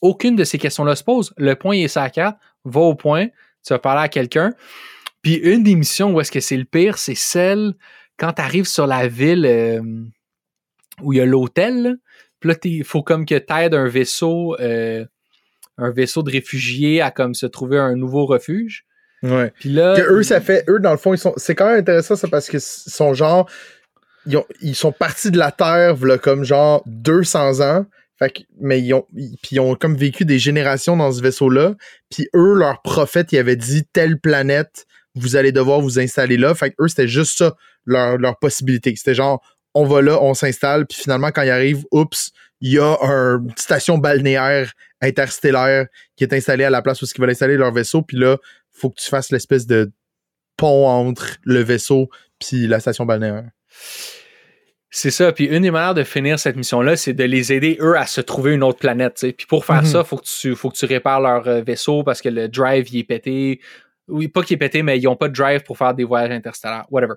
Aucune 0.00 0.36
de 0.36 0.44
ces 0.44 0.58
questions-là 0.58 0.94
se 0.94 1.02
pose. 1.02 1.32
Le 1.36 1.54
point 1.56 1.74
est 1.76 1.88
sur 1.88 2.00
la 2.00 2.10
carte, 2.10 2.36
va 2.64 2.80
au 2.82 2.94
point, 2.94 3.26
tu 3.66 3.70
vas 3.72 3.80
parler 3.80 4.02
à 4.02 4.08
quelqu'un. 4.08 4.54
Puis 5.22 5.34
une 5.34 5.64
des 5.64 5.74
missions 5.74 6.12
où 6.12 6.20
est-ce 6.20 6.30
que 6.30 6.38
c'est 6.40 6.56
le 6.56 6.64
pire, 6.64 6.98
c'est 6.98 7.16
celle 7.16 7.74
quand 8.16 8.34
tu 8.34 8.42
arrives 8.42 8.68
sur 8.68 8.86
la 8.86 9.08
ville 9.08 9.44
euh, 9.44 9.80
où 11.02 11.12
il 11.12 11.16
y 11.18 11.20
a 11.20 11.24
l'hôtel. 11.26 11.82
là. 11.82 11.90
Puis 12.40 12.50
là, 12.50 12.56
il 12.64 12.84
faut 12.84 13.02
comme 13.02 13.26
que 13.26 13.36
tu 13.36 13.52
aides 13.52 13.74
un 13.74 13.88
vaisseau, 13.88 14.56
euh, 14.60 15.04
un 15.78 15.90
vaisseau 15.90 16.22
de 16.22 16.30
réfugiés 16.30 17.00
à 17.00 17.10
comme 17.10 17.34
se 17.34 17.46
trouver 17.46 17.78
un 17.78 17.96
nouveau 17.96 18.26
refuge. 18.26 18.84
Ouais. 19.22 19.52
Puis 19.58 19.70
là, 19.70 19.96
Que 19.96 20.12
eux, 20.12 20.22
ça 20.22 20.40
fait. 20.40 20.64
Eux, 20.68 20.78
dans 20.80 20.92
le 20.92 20.96
fond, 20.98 21.12
ils 21.14 21.18
sont. 21.18 21.32
C'est 21.36 21.54
quand 21.54 21.66
même 21.66 21.78
intéressant, 21.80 22.14
ça, 22.16 22.28
parce 22.28 22.48
que 22.48 22.56
s- 22.58 22.84
sont 22.86 23.14
genre. 23.14 23.48
Ils, 24.26 24.36
ont- 24.36 24.46
ils 24.60 24.74
sont 24.74 24.92
partis 24.92 25.30
de 25.30 25.38
la 25.38 25.50
Terre, 25.52 25.94
comme 26.22 26.44
genre 26.44 26.82
200 26.86 27.60
ans. 27.60 27.86
Fait 28.18 28.30
que, 28.30 28.40
mais 28.60 28.80
ils 28.80 28.92
ont, 28.94 29.06
ils- 29.14 29.36
puis 29.42 29.56
ils 29.56 29.60
ont 29.60 29.74
comme 29.74 29.96
vécu 29.96 30.24
des 30.24 30.38
générations 30.38 30.96
dans 30.96 31.10
ce 31.12 31.22
vaisseau-là. 31.22 31.74
Puis 32.10 32.28
eux, 32.34 32.54
leur 32.54 32.82
prophète, 32.82 33.32
ils 33.32 33.38
avaient 33.38 33.56
dit 33.56 33.84
telle 33.92 34.18
planète, 34.20 34.86
vous 35.14 35.36
allez 35.36 35.52
devoir 35.52 35.80
vous 35.80 35.98
installer 35.98 36.36
là. 36.36 36.54
Fait 36.54 36.70
que 36.70 36.76
eux, 36.82 36.88
c'était 36.88 37.08
juste 37.08 37.38
ça, 37.38 37.54
leur, 37.86 38.18
leur 38.18 38.38
possibilité. 38.38 38.92
C'était 38.96 39.14
genre, 39.14 39.40
on 39.74 39.84
va 39.86 40.02
là, 40.02 40.18
on 40.20 40.34
s'installe. 40.34 40.86
Puis 40.86 40.98
finalement, 41.00 41.30
quand 41.30 41.42
ils 41.42 41.50
arrivent, 41.50 41.84
oups, 41.92 42.30
il 42.60 42.72
y 42.72 42.78
a 42.78 42.96
un- 43.02 43.38
une 43.38 43.56
station 43.56 43.98
balnéaire 43.98 44.72
interstellaire 45.00 45.86
qui 46.16 46.24
est 46.24 46.32
installée 46.34 46.64
à 46.64 46.70
la 46.70 46.82
place 46.82 47.00
où 47.02 47.06
ils 47.06 47.20
veulent 47.20 47.30
installer 47.30 47.56
leur 47.56 47.72
vaisseau. 47.72 48.02
Puis 48.02 48.16
là, 48.18 48.36
faut 48.78 48.90
que 48.90 49.00
tu 49.00 49.08
fasses 49.08 49.30
l'espèce 49.30 49.66
de 49.66 49.90
pont 50.56 50.86
entre 50.88 51.36
le 51.44 51.60
vaisseau 51.60 52.08
puis 52.38 52.66
la 52.66 52.80
station 52.80 53.04
balnéaire. 53.06 53.48
C'est 54.90 55.10
ça. 55.10 55.32
Puis 55.32 55.44
une 55.44 55.62
des 55.62 55.70
manières 55.70 55.94
de 55.94 56.02
finir 56.02 56.38
cette 56.38 56.56
mission-là, 56.56 56.96
c'est 56.96 57.12
de 57.12 57.24
les 57.24 57.52
aider, 57.52 57.76
eux, 57.80 57.96
à 57.96 58.06
se 58.06 58.20
trouver 58.22 58.54
une 58.54 58.62
autre 58.62 58.78
planète. 58.78 59.20
Puis 59.36 59.46
pour 59.46 59.64
faire 59.66 59.82
Mhm. 59.82 59.88
ça, 59.88 60.04
faut 60.04 60.16
que 60.16 60.24
tu 60.24 60.54
faut 60.56 60.70
que 60.70 60.76
tu 60.78 60.86
répares 60.86 61.20
leur 61.20 61.46
euh, 61.46 61.60
vaisseau 61.60 62.02
parce 62.04 62.22
que 62.22 62.28
le 62.30 62.48
drive, 62.48 62.88
il 62.92 63.00
est 63.00 63.04
pété. 63.04 63.60
Oui, 64.08 64.28
pas 64.28 64.42
qu'il 64.42 64.54
est 64.54 64.58
pété, 64.58 64.82
mais 64.82 64.98
ils 64.98 65.06
ont 65.06 65.16
pas 65.16 65.28
de 65.28 65.34
drive 65.34 65.62
pour 65.62 65.76
faire 65.76 65.92
des 65.94 66.04
voyages 66.04 66.30
interstellaires. 66.30 66.86
Whatever. 66.90 67.14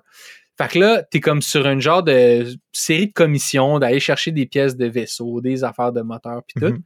Fait 0.58 0.68
que 0.68 0.78
là, 0.78 1.02
t'es 1.02 1.20
comme 1.20 1.40
sur 1.40 1.66
une 1.66 1.80
genre 1.80 2.02
de 2.02 2.46
série 2.72 3.06
de 3.06 3.12
commissions, 3.14 3.78
d'aller 3.78 4.00
chercher 4.00 4.32
des 4.32 4.44
pièces 4.44 4.76
de 4.76 4.84
vaisseau, 4.86 5.40
des 5.40 5.64
affaires 5.64 5.92
de 5.92 6.02
moteur, 6.02 6.42
puis 6.46 6.60
tout. 6.60 6.72
Mhm. 6.74 6.82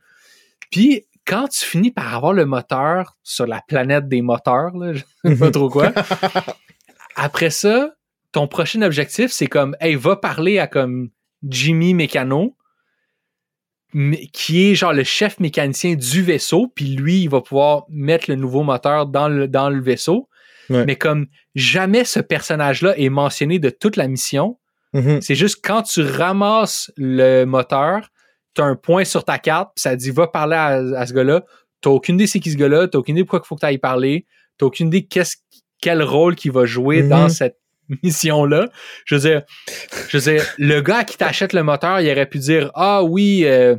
Puis 0.71 1.05
quand 1.27 1.49
tu 1.49 1.65
finis 1.65 1.91
par 1.91 2.15
avoir 2.15 2.33
le 2.33 2.47
moteur 2.47 3.17
sur 3.23 3.47
la 3.47 3.61
planète 3.67 4.09
des 4.09 4.23
moteurs, 4.23 4.77
là, 4.77 4.93
je 4.95 5.03
sais 5.31 5.37
pas 5.37 5.51
trop 5.51 5.69
quoi, 5.69 5.93
après 7.17 7.51
ça, 7.51 7.93
ton 8.33 8.47
prochain 8.49 8.83
objectif, 8.83 9.31
c'est 9.33 9.47
comme, 9.47 9.77
hey, 9.81 9.95
va 9.95 10.17
parler 10.17 10.59
à 10.59 10.67
comme 10.67 11.11
Jimmy 11.43 11.95
Mécano, 11.95 12.57
qui 14.33 14.67
est 14.71 14.75
genre 14.75 14.93
le 14.93 15.05
chef 15.05 15.41
mécanicien 15.41 15.95
du 15.95 16.23
vaisseau, 16.23 16.71
puis 16.75 16.97
lui, 16.97 17.23
il 17.23 17.29
va 17.31 17.41
pouvoir 17.41 17.85
mettre 17.89 18.29
le 18.29 18.37
nouveau 18.37 18.63
moteur 18.63 19.07
dans 19.07 19.29
le, 19.29 19.49
dans 19.49 19.71
le 19.71 19.81
vaisseau. 19.81 20.29
Ouais. 20.69 20.85
Mais 20.85 20.97
comme 20.97 21.27
jamais 21.55 22.05
ce 22.05 22.21
personnage-là 22.21 22.99
est 22.99 23.09
mentionné 23.09 23.59
de 23.59 23.71
toute 23.71 23.97
la 23.97 24.09
mission, 24.09 24.59
Mhm. 24.93 25.21
c'est 25.21 25.35
juste 25.35 25.59
quand 25.63 25.83
tu 25.83 26.01
ramasses 26.01 26.91
le 26.97 27.45
moteur, 27.45 28.09
tu 28.57 28.63
as 28.63 28.65
un 28.65 28.75
point 28.77 29.05
sur 29.05 29.25
ta 29.25 29.39
carte, 29.39 29.73
puis 29.77 29.83
ça 29.83 29.95
dit 29.95 30.11
va 30.11 30.27
parler 30.27 30.57
à, 30.57 30.69
à 30.99 31.07
ce 31.07 31.13
gars-là. 31.13 31.45
Tu 31.83 31.89
aucune 31.89 32.17
idée 32.17 32.27
c'est 32.27 32.41
qui 32.41 32.51
ce 32.51 32.57
gars-là, 32.57 32.89
tu 32.89 32.97
aucune 32.97 33.17
idée 33.17 33.25
pourquoi 33.25 33.43
il 33.45 33.47
faut 33.47 33.55
que 33.55 33.61
tu 33.61 33.67
ailles 33.67 33.79
parler, 33.79 34.27
tu 34.59 34.65
aucune 34.65 34.89
idée 34.89 35.05
qu'est-ce, 35.07 35.37
quel 35.81 36.03
rôle 36.03 36.35
qu'il 36.35 36.51
va 36.53 36.65
jouer 36.65 37.03
Mhm. 37.03 37.09
dans 37.11 37.29
cette 37.29 37.59
mission-là. 38.03 38.69
Je 39.05 39.15
veux 39.15 39.21
dire, 39.21 39.43
je 40.09 40.17
veux 40.19 40.33
dire, 40.33 40.45
le 40.59 40.81
gars 40.81 41.05
qui 41.05 41.17
t'achète 41.17 41.53
le 41.53 41.63
moteur, 41.63 42.01
il 42.01 42.11
aurait 42.11 42.27
pu 42.27 42.39
dire 42.39 42.71
Ah 42.75 43.05
oui, 43.05 43.43
euh, 43.45 43.77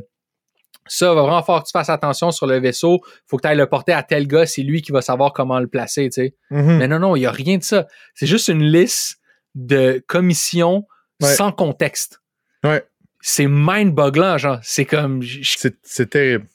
ça 0.86 1.12
va 1.12 1.20
vraiment 1.22 1.42
falloir 1.42 1.62
que 1.64 1.68
tu 1.68 1.72
fasses 1.72 1.90
attention 1.90 2.30
sur 2.30 2.46
le 2.46 2.58
vaisseau, 2.60 3.00
faut 3.26 3.36
que 3.36 3.42
tu 3.42 3.48
ailles 3.48 3.56
le 3.58 3.66
porter 3.66 3.92
à 3.92 4.02
tel 4.02 4.26
gars, 4.26 4.46
c'est 4.46 4.62
lui 4.62 4.80
qui 4.80 4.90
va 4.92 5.02
savoir 5.02 5.34
comment 5.34 5.58
le 5.60 5.66
placer, 5.66 6.04
tu 6.08 6.22
sais. 6.22 6.34
Mhm. 6.50 6.78
Mais 6.78 6.88
non, 6.88 6.98
non, 6.98 7.16
il 7.16 7.20
n'y 7.20 7.26
a 7.26 7.30
rien 7.30 7.58
de 7.58 7.62
ça. 7.64 7.86
C'est 8.14 8.26
juste 8.26 8.48
une 8.48 8.62
liste 8.62 9.18
de 9.54 10.02
commissions 10.06 10.86
Ouais. 11.20 11.34
sans 11.34 11.50
contexte. 11.52 12.20
Ouais. 12.64 12.84
C'est 13.20 13.46
mind-bogglant, 13.48 14.38
genre. 14.38 14.58
C'est 14.62 14.84
comme. 14.84 15.22
je- 15.22 15.42
C'est 15.56 15.76
c'est 15.82 16.10
terrible. 16.10 16.46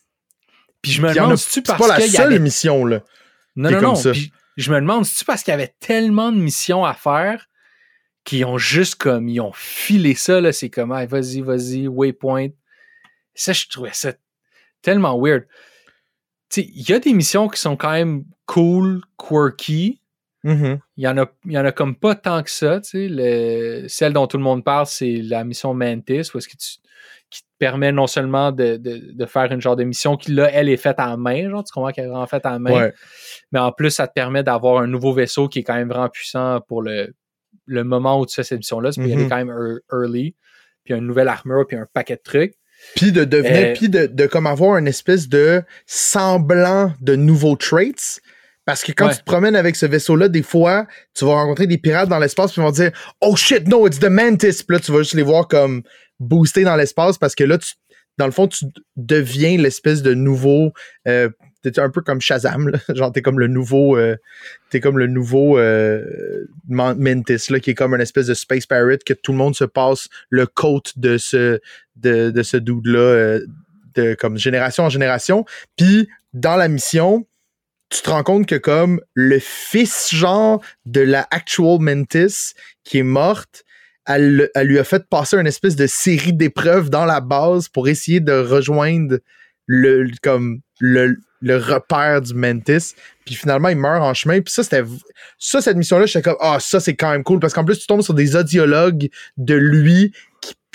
Puis 0.82 0.92
je 0.92 1.02
me 1.02 1.08
Puis 1.08 1.16
demande 1.20 1.38
si 1.38 1.46
tu 1.48 1.52
C'est 1.56 1.66
parce 1.66 1.80
pas 1.80 1.88
la 1.98 2.00
seule 2.08 2.28
avait. 2.28 2.40
mission, 2.40 2.86
là. 2.86 3.02
Non, 3.56 3.70
non, 3.72 3.82
non. 3.82 3.96
Puis 4.14 4.32
je 4.58 4.72
me 4.72 4.80
demande 4.80 5.06
si 5.06 5.18
tu 5.18 5.26
parce 5.26 5.44
qu'il 5.44 5.52
y 5.52 5.56
avait 5.56 5.74
tellement 5.80 6.32
de 6.32 6.38
missions 6.38 6.84
à 6.86 6.94
faire 6.94 7.48
qu'ils 8.24 8.46
ont 8.46 8.58
juste 8.58 8.96
comme. 8.96 9.28
Ils 9.30 9.40
ont 9.42 9.52
filé 9.54 10.16
ça, 10.16 10.40
là. 10.42 10.52
C'est 10.52 10.70
comme, 10.70 10.92
ah, 10.92 11.06
vas-y, 11.06 11.42
vas-y, 11.42 11.88
waypoint. 11.88 12.50
Ça, 13.36 13.52
je 13.54 13.66
trouvais 13.68 13.94
ça 13.94 14.14
tellement 14.82 15.20
weird. 15.20 15.46
Tu 16.50 16.62
sais, 16.62 16.70
il 16.74 16.88
y 16.90 16.94
a 16.94 17.00
des 17.00 17.14
missions 17.14 17.48
qui 17.50 17.60
sont 17.60 17.76
quand 17.76 17.92
même 17.92 18.24
cool, 18.46 19.02
quirky. 19.18 20.00
Il 20.44 20.80
y 20.98 21.08
en 21.08 21.18
a, 21.18 21.26
il 21.46 21.52
y 21.54 21.58
en 21.58 21.66
a 21.66 21.72
comme 21.72 21.96
pas 21.96 22.16
tant 22.16 22.44
que 22.44 22.50
ça, 22.50 22.82
tu 22.82 22.90
sais. 22.90 23.08
Le- 23.10 23.88
Celle 23.88 24.14
dont 24.14 24.28
tout 24.28 24.38
le 24.38 24.44
monde 24.44 24.64
parle, 24.64 24.86
c'est 24.88 25.22
la 25.24 25.44
mission 25.44 25.74
Mantis, 25.74 26.30
où 26.34 26.38
est-ce 26.38 26.48
que 26.48 26.58
tu, 26.58 26.78
qui 27.30 27.42
te 27.42 27.48
permet 27.58 27.92
non 27.92 28.08
seulement 28.08 28.52
de, 28.52 28.78
de, 28.78 29.12
de 29.14 29.26
faire 29.26 29.52
une 29.52 29.62
genre 29.62 29.76
de 29.76 29.84
mission 29.84 30.18
qui, 30.18 30.32
là, 30.34 30.50
elle 30.52 30.70
est 30.70 30.78
faite 30.78 30.98
à 31.00 31.16
main, 31.18 31.50
genre, 31.50 31.64
tu 31.64 31.72
comprends 31.74 31.92
qu'elle 31.92 32.06
est 32.06 32.10
vraiment 32.10 32.28
faite 32.28 32.46
à 32.46 32.60
main, 32.60 32.72
Ouais. 32.74 32.94
mais 33.52 33.60
en 33.60 33.72
plus, 33.72 33.90
ça 33.90 34.08
te 34.08 34.14
permet 34.14 34.44
d'avoir 34.44 34.80
un 34.84 34.88
nouveau 34.88 35.14
vaisseau 35.14 35.48
qui 35.48 35.60
est 35.60 35.64
quand 35.64 35.74
même 35.76 35.90
vraiment 35.90 36.10
puissant 36.10 36.60
pour 36.68 36.82
le, 36.84 37.14
le 37.66 37.84
moment 37.84 38.20
où 38.20 38.26
tu 38.26 38.36
fais 38.36 38.44
cette 38.44 38.60
mission-là, 38.60 38.92
Mhm. 38.98 39.08
est 39.20 39.30
quand 39.30 39.38
même 39.38 39.50
ear- 39.50 39.80
early, 39.92 40.36
puis 40.84 40.94
une 40.94 41.08
nouvelle 41.08 41.30
armure, 41.30 41.66
puis 41.66 41.78
un 41.78 41.88
paquet 41.94 42.18
de 42.18 42.22
trucs. 42.22 42.54
Puis 42.98 43.14
de 43.14 43.24
devenir, 43.24 43.70
Euh, 43.70 43.74
puis 43.74 43.88
de, 43.88 44.08
de 44.08 44.26
comme 44.28 44.46
avoir 44.46 44.78
une 44.78 44.88
espèce 44.90 45.30
de 45.30 45.64
semblant 46.14 46.92
de 47.02 47.16
nouveaux 47.16 47.56
traits. 47.56 48.20
Parce 48.66 48.84
que 48.84 48.92
quand 48.94 49.08
Ouais. 49.08 49.14
tu 49.14 49.20
te 49.20 49.26
promènes 49.26 49.56
avec 49.56 49.76
ce 49.76 49.86
vaisseau-là, 49.86 50.30
des 50.30 50.44
fois, 50.44 50.88
tu 51.14 51.26
vas 51.26 51.34
rencontrer 51.34 51.68
des 51.68 51.78
pirates 51.78 52.08
dans 52.10 52.20
l'espace, 52.20 52.52
puis 52.54 52.62
ils 52.62 52.66
vont 52.66 52.72
dire 52.72 52.92
Oh 53.22 53.36
shit, 53.36 53.68
no, 53.68 53.86
it's 53.88 54.00
the 54.00 54.06
Mantis. 54.10 54.64
Puis 54.66 54.76
là, 54.76 54.80
tu 54.80 54.92
vas 54.92 55.00
juste 55.00 55.16
les 55.16 55.24
voir 55.24 55.48
comme 55.48 55.84
booster 56.20 56.64
dans 56.64 56.76
l'espace 56.78 57.18
parce 57.18 57.36
que 57.36 57.44
là, 57.44 57.58
tu, 57.58 57.74
dans 58.18 58.26
le 58.26 58.32
fond, 58.32 58.48
tu 58.48 58.66
deviens 58.96 59.58
l'espèce 59.58 60.02
de 60.02 60.14
nouveau. 60.14 60.72
Euh, 61.08 61.30
t'es 61.62 61.80
un 61.80 61.90
peu 61.90 62.02
comme 62.02 62.22
Shazam, 62.22 62.70
là? 62.70 62.80
genre 62.96 63.12
t'es 63.12 63.22
comme 63.22 63.40
le 63.40 63.48
nouveau, 63.48 63.98
euh, 63.98 64.16
t'es 64.70 64.80
comme 64.80 64.98
le 64.98 65.08
nouveau 65.08 65.58
euh, 65.58 66.46
Man- 66.68 66.98
Mantis 67.00 67.50
là, 67.52 67.60
qui 67.60 67.72
est 67.72 67.76
comme 67.76 67.94
une 67.94 68.02
espèce 68.02 68.28
de 68.28 68.34
space 68.34 68.66
pirate 68.66 69.04
que 69.04 69.14
tout 69.14 69.32
le 69.32 69.38
monde 69.38 69.56
se 69.56 69.64
passe 69.66 70.08
le 70.30 70.46
coat 70.46 70.84
de 70.96 71.18
ce 71.18 71.60
de, 71.98 72.30
de 72.32 72.44
ce 72.44 72.58
dude 72.58 72.86
là, 72.88 73.40
de 73.96 74.14
comme 74.16 74.38
génération 74.38 74.84
en 74.86 74.90
génération. 74.90 75.46
Puis 75.78 76.08
dans 76.34 76.56
la 76.56 76.68
mission, 76.68 77.26
tu 77.94 78.02
te 78.02 78.10
rends 78.10 78.24
compte 78.24 78.48
que 78.48 78.56
comme 78.56 79.00
le 79.14 79.40
fils 79.40 80.14
genre 80.14 80.62
de 80.86 81.02
la 81.02 81.28
actual 81.30 81.78
Mantis 81.80 82.54
qui 82.84 82.98
est 82.98 83.04
morte, 83.04 83.64
elle, 84.08 84.50
elle 84.56 84.68
lui 84.68 84.80
a 84.80 84.84
fait 84.84 85.08
passer 85.08 85.38
une 85.38 85.48
espèce 85.48 85.76
de 85.76 85.88
série 85.88 86.34
d'épreuves 86.34 86.90
dans 86.90 87.06
la 87.06 87.22
base 87.22 87.70
pour 87.70 87.88
essayer 87.88 88.20
de 88.20 88.34
rejoindre 88.34 89.20
le 89.68 90.10
comme 90.22 90.62
le, 90.80 91.18
le 91.42 91.58
repère 91.58 92.22
du 92.22 92.34
Mantis. 92.34 92.96
Puis 93.26 93.36
finalement, 93.36 93.70
il 93.70 93.78
meurt 93.78 94.02
en 94.02 94.14
chemin. 94.14 94.42
Puis 94.42 94.54
ça, 94.54 94.64
c'était 94.64 94.84
ça, 95.38 95.62
cette 95.62 95.78
mission-là, 95.78 96.06
j'étais 96.08 96.24
comme 96.24 96.38
Ah, 96.40 96.58
ça, 96.60 96.80
c'est 96.80 96.96
quand 96.96 97.12
même 97.12 97.24
cool. 97.24 97.40
Parce 97.40 97.54
qu'en 97.54 97.64
plus, 97.64 97.80
tu 97.80 97.88
tombes 97.88 98.02
sur 98.02 98.14
des 98.14 98.36
audiologues 98.36 99.10
de 99.38 99.54
lui 99.54 100.14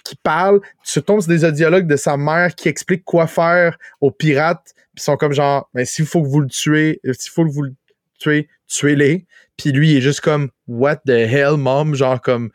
qui, 0.09 0.17
parlent. 0.17 0.61
Tu 0.85 1.03
tombes 1.03 1.21
sur 1.21 1.29
des 1.29 1.45
audiologues 1.45 1.87
de 1.87 1.97
sa 1.97 2.17
mère 2.17 2.55
qui 2.55 2.69
expliquent 2.69 3.05
quoi 3.05 3.27
faire 3.27 3.77
aux 4.01 4.11
pirates. 4.11 4.73
Puis 4.75 5.03
ils 5.03 5.03
sont 5.03 5.17
comme 5.17 5.33
genre, 5.33 5.69
mais 5.75 5.85
s'il 5.85 6.07
faut 6.07 6.23
que 6.23 6.29
vous 6.29 6.41
le 6.41 6.49
tuez, 6.49 7.01
euh, 7.07 7.13
s'il 7.13 7.31
faut 7.31 7.45
que 7.45 7.51
vous 7.51 7.63
le 7.63 7.75
tuez, 8.19 8.49
tuez-les. 8.67 9.27
Puis 9.57 9.73
lui, 9.73 9.93
il 9.93 9.97
est 9.99 10.01
juste 10.01 10.21
comme 10.21 10.51
What 10.67 10.97
the 11.07 11.11
hell, 11.11 11.57
mom? 11.57 11.95
Genre 11.95 12.21
comme 12.21 12.51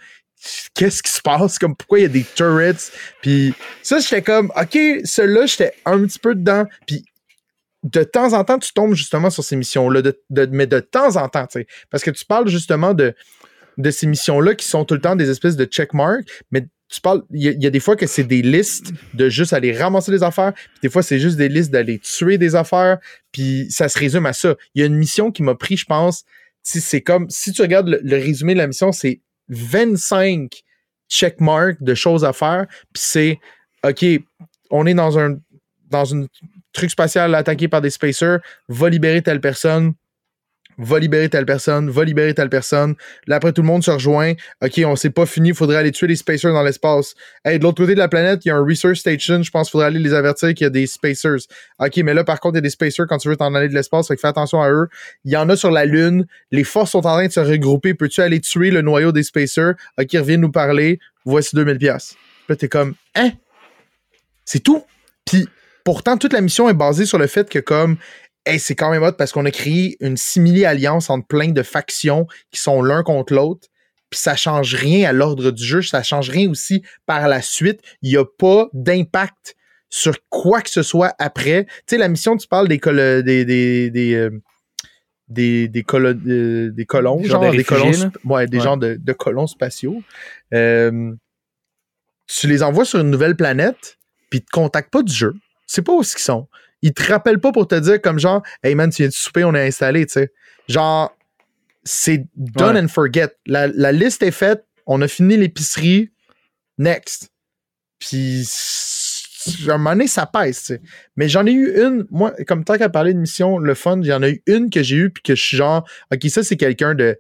Qu'est-ce 0.73 1.01
qui 1.01 1.11
se 1.11 1.21
passe? 1.21 1.57
Comme 1.57 1.75
pourquoi 1.75 1.99
il 1.99 2.01
y 2.01 2.05
a 2.05 2.09
des 2.09 2.25
turrets? 2.35 2.91
Puis 3.21 3.53
ça, 3.81 3.99
j'étais 3.99 4.21
comme 4.21 4.51
OK, 4.57 4.77
celui-là, 5.05 5.45
j'étais 5.45 5.73
un 5.85 6.03
petit 6.03 6.19
peu 6.19 6.35
dedans. 6.35 6.65
Puis 6.85 7.05
de 7.83 8.03
temps 8.03 8.33
en 8.33 8.43
temps, 8.43 8.59
tu 8.59 8.71
tombes 8.73 8.93
justement 8.93 9.29
sur 9.29 9.43
ces 9.43 9.55
missions-là, 9.55 10.01
mais 10.51 10.67
de 10.67 10.79
temps 10.79 11.15
en 11.17 11.29
temps, 11.29 11.47
tu 11.47 11.59
sais. 11.59 11.67
Parce 11.89 12.03
que 12.03 12.11
tu 12.11 12.25
parles 12.25 12.47
justement 12.47 12.93
de, 12.93 13.13
de 13.77 13.91
ces 13.91 14.07
missions-là 14.07 14.55
qui 14.55 14.67
sont 14.67 14.85
tout 14.85 14.93
le 14.93 15.01
temps 15.01 15.15
des 15.15 15.29
espèces 15.29 15.55
de 15.55 15.65
checkmarks, 15.65 16.25
mais 16.51 16.65
tu 16.93 17.01
parles, 17.01 17.23
il 17.31 17.41
y, 17.41 17.65
a- 17.65 17.69
des 17.71 17.79
fois 17.79 17.95
que 17.95 18.05
c'est 18.05 18.23
des 18.23 18.43
listes 18.43 18.93
de 19.15 19.27
juste 19.27 19.51
aller 19.51 19.75
ramasser 19.75 20.11
des 20.11 20.21
affaires, 20.21 20.53
puis 20.53 20.79
des 20.83 20.89
fois 20.89 21.01
c'est 21.01 21.19
juste 21.19 21.37
des 21.37 21.49
listes 21.49 21.71
d'aller 21.71 21.97
tuer 21.97 22.37
des 22.37 22.55
affaires, 22.55 22.99
puis 23.31 23.65
ça 23.71 23.89
se 23.89 23.97
résume 23.97 24.27
à 24.27 24.33
ça. 24.33 24.55
Il 24.75 24.81
y 24.81 24.83
a 24.83 24.85
une 24.85 24.95
mission 24.95 25.31
qui 25.31 25.41
m'a 25.41 25.55
pris, 25.55 25.75
je 25.75 25.85
pense, 25.85 26.23
si 26.61 26.81
c'est 26.81 27.01
comme, 27.01 27.27
si 27.31 27.51
tu 27.51 27.63
regardes 27.63 27.99
le, 28.01 28.17
résumé 28.17 28.53
de 28.53 28.59
la 28.59 28.67
mission, 28.67 28.91
c'est 28.91 29.21
25 29.49 30.51
checkmarks 31.09 31.81
de 31.81 31.95
choses 31.95 32.23
à 32.23 32.31
faire, 32.31 32.67
puis 32.93 33.03
c'est, 33.03 33.39
OK, 33.83 34.05
on 34.69 34.85
est 34.85 34.93
dans 34.93 35.17
un, 35.17 35.37
dans 35.89 36.05
truc 36.73 36.91
spatial 36.91 37.33
attaqué 37.33 37.67
par 37.67 37.81
des 37.81 37.89
spacers, 37.89 38.39
va 38.67 38.89
libérer 38.89 39.23
telle 39.23 39.41
personne, 39.41 39.93
va 40.77 40.99
libérer 40.99 41.29
telle 41.29 41.45
personne, 41.45 41.89
va 41.89 42.03
libérer 42.03 42.33
telle 42.33 42.49
personne. 42.49 42.95
Là, 43.27 43.37
après, 43.37 43.53
tout 43.53 43.61
le 43.61 43.67
monde 43.67 43.83
se 43.83 43.91
rejoint. 43.91 44.33
OK, 44.63 44.81
on 44.85 44.95
s'est 44.95 45.09
pas 45.09 45.25
fini, 45.25 45.49
il 45.49 45.55
faudrait 45.55 45.77
aller 45.77 45.91
tuer 45.91 46.07
les 46.07 46.15
spacers 46.15 46.53
dans 46.53 46.63
l'espace. 46.63 47.15
Hey, 47.45 47.59
de 47.59 47.63
l'autre 47.63 47.81
côté 47.81 47.93
de 47.93 47.99
la 47.99 48.07
planète, 48.07 48.45
il 48.45 48.49
y 48.49 48.51
a 48.51 48.55
un 48.55 48.65
research 48.65 48.97
station, 48.97 49.43
je 49.43 49.51
pense 49.51 49.67
qu'il 49.67 49.71
faudrait 49.73 49.87
aller 49.87 49.99
les 49.99 50.13
avertir 50.13 50.53
qu'il 50.53 50.65
y 50.65 50.67
a 50.67 50.69
des 50.69 50.87
spacers. 50.87 51.47
OK, 51.79 51.97
mais 51.97 52.13
là, 52.13 52.23
par 52.23 52.39
contre, 52.39 52.55
il 52.55 52.57
y 52.57 52.59
a 52.59 52.61
des 52.61 52.69
spacers 52.69 53.05
quand 53.07 53.17
tu 53.17 53.29
veux 53.29 53.35
t'en 53.35 53.53
aller 53.55 53.69
de 53.69 53.73
l'espace, 53.73 54.07
fait 54.07 54.15
que 54.15 54.21
fais 54.21 54.27
attention 54.27 54.61
à 54.61 54.69
eux. 54.69 54.87
Il 55.25 55.31
y 55.31 55.37
en 55.37 55.49
a 55.49 55.55
sur 55.55 55.71
la 55.71 55.85
Lune. 55.85 56.25
Les 56.51 56.63
forces 56.63 56.91
sont 56.91 57.05
en 57.05 57.15
train 57.15 57.27
de 57.27 57.31
se 57.31 57.39
regrouper. 57.39 57.93
Peux-tu 57.93 58.21
aller 58.21 58.39
tuer 58.39 58.71
le 58.71 58.81
noyau 58.81 59.11
des 59.11 59.23
spacers? 59.23 59.73
OK, 59.99 60.09
reviens 60.13 60.37
nous 60.37 60.51
parler. 60.51 60.99
Voici 61.25 61.55
2000 61.55 61.77
pièces. 61.77 62.15
Là, 62.49 62.55
t'es 62.55 62.67
comme, 62.67 62.95
hein? 63.15 63.31
C'est 64.45 64.59
tout? 64.59 64.83
Puis, 65.25 65.47
pourtant, 65.83 66.17
toute 66.17 66.33
la 66.33 66.41
mission 66.41 66.67
est 66.69 66.73
basée 66.73 67.05
sur 67.05 67.17
le 67.17 67.27
fait 67.27 67.49
que, 67.49 67.59
comme, 67.59 67.97
hey, 68.45 68.59
c'est 68.59 68.75
quand 68.75 68.91
même 68.91 69.03
hot 69.03 69.13
parce 69.13 69.31
qu'on 69.31 69.45
a 69.45 69.51
créé 69.51 69.97
une 69.99 70.17
simili-alliance 70.17 71.09
entre 71.09 71.27
plein 71.27 71.49
de 71.49 71.63
factions 71.63 72.27
qui 72.51 72.59
sont 72.59 72.81
l'un 72.81 73.03
contre 73.03 73.33
l'autre. 73.33 73.67
Puis 74.09 74.19
ça 74.19 74.35
change 74.35 74.75
rien 74.75 75.09
à 75.09 75.13
l'ordre 75.13 75.49
du 75.51 75.63
jeu, 75.63 75.81
ça 75.81 76.03
change 76.03 76.29
rien 76.29 76.49
aussi 76.49 76.83
par 77.05 77.27
la 77.27 77.41
suite. 77.41 77.79
Il 78.01 78.11
n'y 78.11 78.17
a 78.17 78.25
pas 78.25 78.67
d'impact 78.73 79.55
sur 79.89 80.15
quoi 80.29 80.61
que 80.61 80.69
ce 80.69 80.83
soit 80.83 81.13
après. 81.19 81.65
Tu 81.65 81.71
sais, 81.87 81.97
la 81.97 82.07
mission, 82.09 82.37
tu 82.37 82.47
parles 82.47 82.67
des 82.67 82.77
des 82.79 83.23
des 83.23 83.89
des, 83.89 84.13
euh, 84.15 84.29
des, 85.29 85.67
des, 85.67 85.81
colo- 85.83 86.13
euh, 86.27 86.71
des 86.71 86.85
colons, 86.85 87.17
Des 87.21 87.27
genre, 87.27 87.41
genres 87.43 87.51
de 87.53 87.57
des 87.57 87.63
colons, 87.63 88.11
ouais, 88.25 88.45
des 88.47 88.57
Ouais. 88.57 88.63
genres 88.63 88.77
de, 88.77 88.97
de 88.99 89.13
colons 89.13 89.47
spatiaux. 89.47 90.03
Euh, 90.53 91.11
tu 92.27 92.47
les 92.47 92.61
envoies 92.63 92.85
sur 92.85 92.99
une 92.99 93.09
nouvelle 93.09 93.35
planète, 93.35 93.97
puis 94.29 94.39
ils 94.39 94.45
te 94.45 94.51
contactent 94.51 94.91
pas 94.91 95.03
du 95.03 95.13
jeu. 95.13 95.33
C'est 95.65 95.81
pas 95.81 95.93
où 95.93 96.01
ils 96.01 96.05
sont. 96.05 96.47
Ils 96.83 96.93
te 96.93 97.01
rappellent 97.11 97.39
pas 97.39 97.51
pour 97.51 97.67
te 97.67 97.75
dire 97.75 97.99
comme 98.01 98.19
genre, 98.19 98.43
hey 98.61 98.75
man, 98.75 98.91
tu 98.91 99.01
viens 99.01 99.07
de 99.09 99.13
souper, 99.13 99.43
on 99.43 99.55
est 99.55 99.65
installé, 99.67 100.05
tu 100.05 100.13
sais. 100.13 100.31
Genre, 100.67 101.11
c'est 101.83 102.25
done 102.35 102.75
Ouais. 102.75 102.83
and 102.83 102.87
forget. 102.89 103.29
La, 103.47 103.67
la 103.67 103.91
liste 103.91 104.21
est 104.21 104.31
faite, 104.31 104.65
on 104.85 105.01
a 105.01 105.07
fini 105.07 105.35
l'épicerie, 105.37 106.11
next. 106.77 107.29
Puis, 107.99 108.47
à 109.67 109.73
un 109.73 109.77
moment 109.77 109.91
donné, 109.91 110.07
ça 110.07 110.25
pèse, 110.25 110.59
tu 110.59 110.65
sais. 110.65 110.81
Mais 111.15 111.27
j'en 111.29 111.45
ai 111.45 111.51
eu 111.53 111.81
une, 111.81 112.05
moi, 112.11 112.33
comme 112.47 112.63
tant 112.63 112.77
qu'à 112.77 112.89
parler 112.89 113.13
de 113.13 113.19
mission, 113.19 113.57
le 113.59 113.73
fun, 113.75 114.01
j'en 114.03 114.21
ai 114.21 114.31
eu 114.31 114.43
une 114.47 114.69
que 114.69 114.83
j'ai 114.83 114.97
eue, 114.97 115.09
puis 115.09 115.23
que 115.23 115.35
je 115.35 115.41
suis 115.43 115.57
genre, 115.57 115.87
ok, 116.13 116.29
ça, 116.29 116.43
c'est 116.43 116.57
quelqu'un 116.57 116.95
de. 116.95 117.17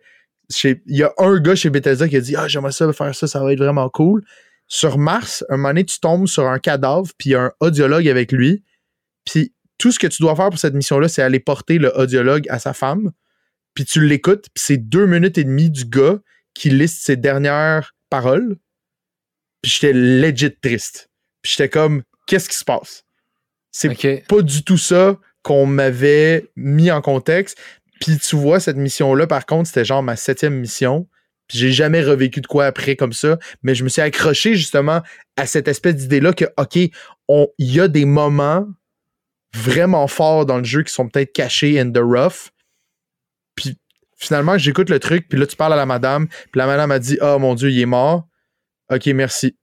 Il 0.63 0.77
y 0.87 1.03
a 1.03 1.13
un 1.17 1.39
gars 1.39 1.55
chez 1.55 1.69
Bethesda 1.69 2.07
qui 2.07 2.17
a 2.17 2.21
dit, 2.21 2.35
ah, 2.35 2.47
j'aimerais 2.47 2.73
ça 2.73 2.91
faire 2.93 3.15
ça, 3.15 3.27
ça 3.27 3.41
va 3.41 3.53
être 3.53 3.59
vraiment 3.59 3.89
cool. 3.89 4.23
Sur 4.67 4.97
Mars, 4.97 5.43
un 5.49 5.55
moment 5.57 5.69
donné, 5.69 5.85
tu 5.85 5.99
tombes 5.99 6.27
sur 6.27 6.47
un 6.47 6.59
cadavre, 6.59 7.09
puis 7.17 7.29
il 7.29 7.31
y 7.31 7.35
a 7.35 7.43
un 7.43 7.51
audiologue 7.61 8.07
avec 8.07 8.31
lui. 8.33 8.63
Puis 9.25 9.53
tout 9.77 9.91
ce 9.91 9.99
que 9.99 10.07
tu 10.07 10.21
dois 10.21 10.35
faire 10.35 10.49
pour 10.49 10.59
cette 10.59 10.73
mission-là, 10.73 11.07
c'est 11.07 11.21
aller 11.21 11.39
porter 11.39 11.77
le 11.77 11.95
audiologue 11.97 12.45
à 12.49 12.59
sa 12.59 12.73
femme. 12.73 13.11
Puis 13.73 13.85
tu 13.85 14.05
l'écoutes, 14.05 14.47
puis 14.53 14.63
c'est 14.63 14.77
deux 14.77 15.05
minutes 15.05 15.37
et 15.37 15.43
demie 15.43 15.69
du 15.69 15.85
gars 15.85 16.19
qui 16.53 16.69
liste 16.69 17.03
ses 17.03 17.15
dernières 17.15 17.95
paroles. 18.09 18.57
Puis 19.61 19.71
j'étais 19.71 19.93
legit 19.93 20.55
triste. 20.61 21.09
Puis 21.41 21.53
j'étais 21.55 21.69
comme, 21.69 22.03
qu'est-ce 22.27 22.49
qui 22.49 22.57
se 22.57 22.63
passe? 22.63 23.03
C'est 23.71 24.23
pas 24.27 24.41
du 24.41 24.63
tout 24.63 24.77
ça 24.77 25.17
qu'on 25.41 25.65
m'avait 25.65 26.49
mis 26.55 26.91
en 26.91 27.01
contexte. 27.01 27.57
Puis 27.99 28.19
tu 28.19 28.35
vois, 28.35 28.59
cette 28.59 28.77
mission-là, 28.77 29.27
par 29.27 29.45
contre, 29.45 29.67
c'était 29.67 29.85
genre 29.85 30.03
ma 30.03 30.15
septième 30.15 30.55
mission. 30.55 31.07
Puis 31.47 31.57
j'ai 31.57 31.71
jamais 31.71 32.01
revécu 32.01 32.39
de 32.41 32.47
quoi 32.47 32.65
après 32.65 32.95
comme 32.95 33.13
ça. 33.13 33.39
Mais 33.63 33.75
je 33.75 33.83
me 33.83 33.89
suis 33.89 34.01
accroché 34.01 34.55
justement 34.55 35.01
à 35.37 35.45
cette 35.45 35.67
espèce 35.67 35.95
d'idée-là 35.95 36.33
que, 36.33 36.45
OK, 36.57 36.75
il 36.75 36.91
y 37.59 37.79
a 37.79 37.87
des 37.87 38.05
moments 38.05 38.67
vraiment 39.53 40.07
forts 40.07 40.45
dans 40.45 40.57
le 40.57 40.63
jeu 40.63 40.83
qui 40.83 40.93
sont 40.93 41.07
peut-être 41.07 41.33
cachés 41.33 41.79
in 41.79 41.91
the 41.91 41.99
rough. 41.99 42.51
Puis 43.55 43.77
finalement, 44.17 44.57
j'écoute 44.57 44.89
le 44.89 44.99
truc, 44.99 45.27
puis 45.29 45.39
là, 45.39 45.45
tu 45.45 45.55
parles 45.55 45.73
à 45.73 45.77
la 45.77 45.85
madame, 45.85 46.27
puis 46.27 46.55
la 46.55 46.65
madame 46.65 46.91
a 46.91 46.99
dit 46.99 47.17
Oh 47.21 47.37
mon 47.39 47.55
Dieu, 47.55 47.69
il 47.69 47.79
est 47.79 47.85
mort. 47.85 48.27
OK, 48.91 49.05
merci. 49.07 49.57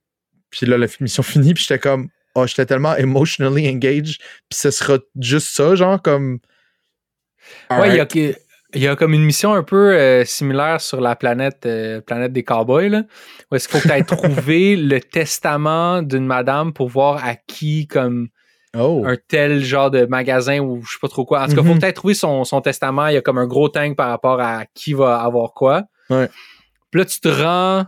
Puis 0.51 0.67
là, 0.67 0.79
la 0.79 0.87
mission 1.01 1.23
finie, 1.25 1.55
puis 1.55 1.65
j'étais 1.67 1.81
comme 1.81 2.09
Oh, 2.37 2.47
j'étais 2.47 2.67
tellement 2.67 2.95
emotionally 2.97 3.69
engaged, 3.69 4.21
puis 4.49 4.59
ce 4.59 4.71
sera 4.71 4.99
juste 5.21 5.49
ça, 5.49 5.75
genre, 5.75 6.01
comme. 6.01 6.39
Ouais, 7.71 7.89
il 7.91 7.97
y, 7.97 8.87
a, 8.87 8.93
y 8.93 8.97
comme 8.97 9.15
une 9.15 9.25
mission 9.25 9.53
un 9.53 9.65
peu 9.65 9.93
euh, 9.95 10.25
similaire 10.25 10.81
sur 10.81 11.01
la 11.01 11.17
planète, 11.17 11.67
euh, 11.67 12.01
planète 12.01 12.33
des 12.33 12.45
cowboys, 12.45 12.89
là, 12.89 13.03
où 13.51 13.57
est-ce 13.57 13.67
qu'il 13.67 13.81
faut 13.81 13.89
que 13.89 13.93
tu 13.93 13.99
aies 13.99 14.05
trouvé 14.17 14.77
le 14.77 15.01
testament 15.01 16.03
d'une 16.03 16.27
madame 16.27 16.73
pour 16.73 16.89
voir 16.89 17.25
à 17.25 17.35
qui, 17.35 17.89
comme 17.89 18.29
Oh. 18.77 19.03
un 19.05 19.17
tel 19.29 19.65
genre 19.65 19.91
de 19.91 20.05
magasin 20.07 20.61
ou 20.61 20.83
je 20.85 20.93
sais 20.93 20.99
pas 21.01 21.09
trop 21.09 21.25
quoi. 21.25 21.43
En 21.43 21.47
tout 21.49 21.55
cas, 21.57 21.63
il 21.63 21.67
faut 21.67 21.75
Mhm. 21.75 21.85
aies 21.85 21.93
trouvé 21.93 22.15
son, 22.15 22.45
son 22.45 22.61
testament. 22.61 23.09
Il 23.09 23.15
y 23.15 23.17
a 23.17 23.21
comme 23.23 23.39
un 23.39 23.47
gros 23.47 23.69
tank 23.69 23.97
par 23.97 24.09
rapport 24.11 24.41
à 24.41 24.65
qui 24.75 24.93
va 24.93 25.21
avoir 25.21 25.55
quoi. 25.55 25.85
Ouais. 26.09 26.29
Puis 26.91 27.01
là, 27.01 27.05
tu 27.05 27.19
te 27.21 27.29
rends. 27.29 27.87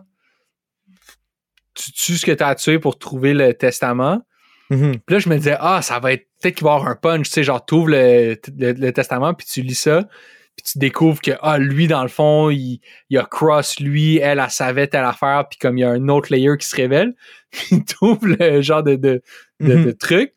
Tu 1.75 1.93
tues 1.93 2.17
ce 2.17 2.27
que 2.27 2.33
tu 2.33 2.43
as 2.45 2.55
tué 2.55 2.79
pour 2.79 2.99
trouver 2.99 3.33
le 3.35 3.55
testament. 3.55 4.23
Mhm. 4.71 4.93
Puis 5.07 5.15
là, 5.15 5.19
je 5.19 5.29
me 5.29 5.37
disais, 5.37 5.57
ah, 5.59 5.81
ça 5.83 5.99
va 6.01 6.13
être 6.13 6.27
peut-être 6.41 6.57
qu'il 6.57 6.65
va 6.65 6.73
y 6.73 6.75
avoir 6.75 6.89
un 6.91 6.97
punch, 6.97 7.27
tu 7.27 7.33
sais, 7.33 7.43
genre, 7.45 7.65
tu 7.65 7.75
ouvres 7.75 7.91
le, 7.91 8.37
le, 8.59 8.73
le 8.73 8.93
testament, 8.93 9.33
puis 9.35 9.47
tu 9.47 9.63
lis 9.63 9.75
ça, 9.75 10.03
puis 10.57 10.65
tu 10.65 10.79
découvres 10.79 11.21
que 11.21 11.31
ah 11.41 11.57
lui 11.59 11.87
dans 11.87 12.03
le 12.03 12.09
fond 12.09 12.51
il, 12.51 12.81
il 13.09 13.17
a 13.19 13.25
cross 13.25 13.81
lui 13.81 14.19
elle 14.19 14.39
elle 14.39 14.51
savait 14.51 14.87
telle 14.87 15.05
affaire 15.07 15.47
puis 15.49 15.59
comme 15.59 15.79
il 15.79 15.81
y 15.81 15.85
a 15.85 15.89
un 15.91 16.09
autre 16.09 16.31
layer 16.31 16.59
qui 16.59 16.67
se 16.69 16.77
révèle 16.77 17.15
puis 17.51 17.83
tu 17.83 17.95
ouvres 18.03 18.27
le 18.27 18.61
genre 18.61 18.83
de 18.83 18.97
de, 18.97 19.23
de, 19.61 19.75
Mhm. 19.77 19.85
de 19.87 19.91
truc 19.93 20.35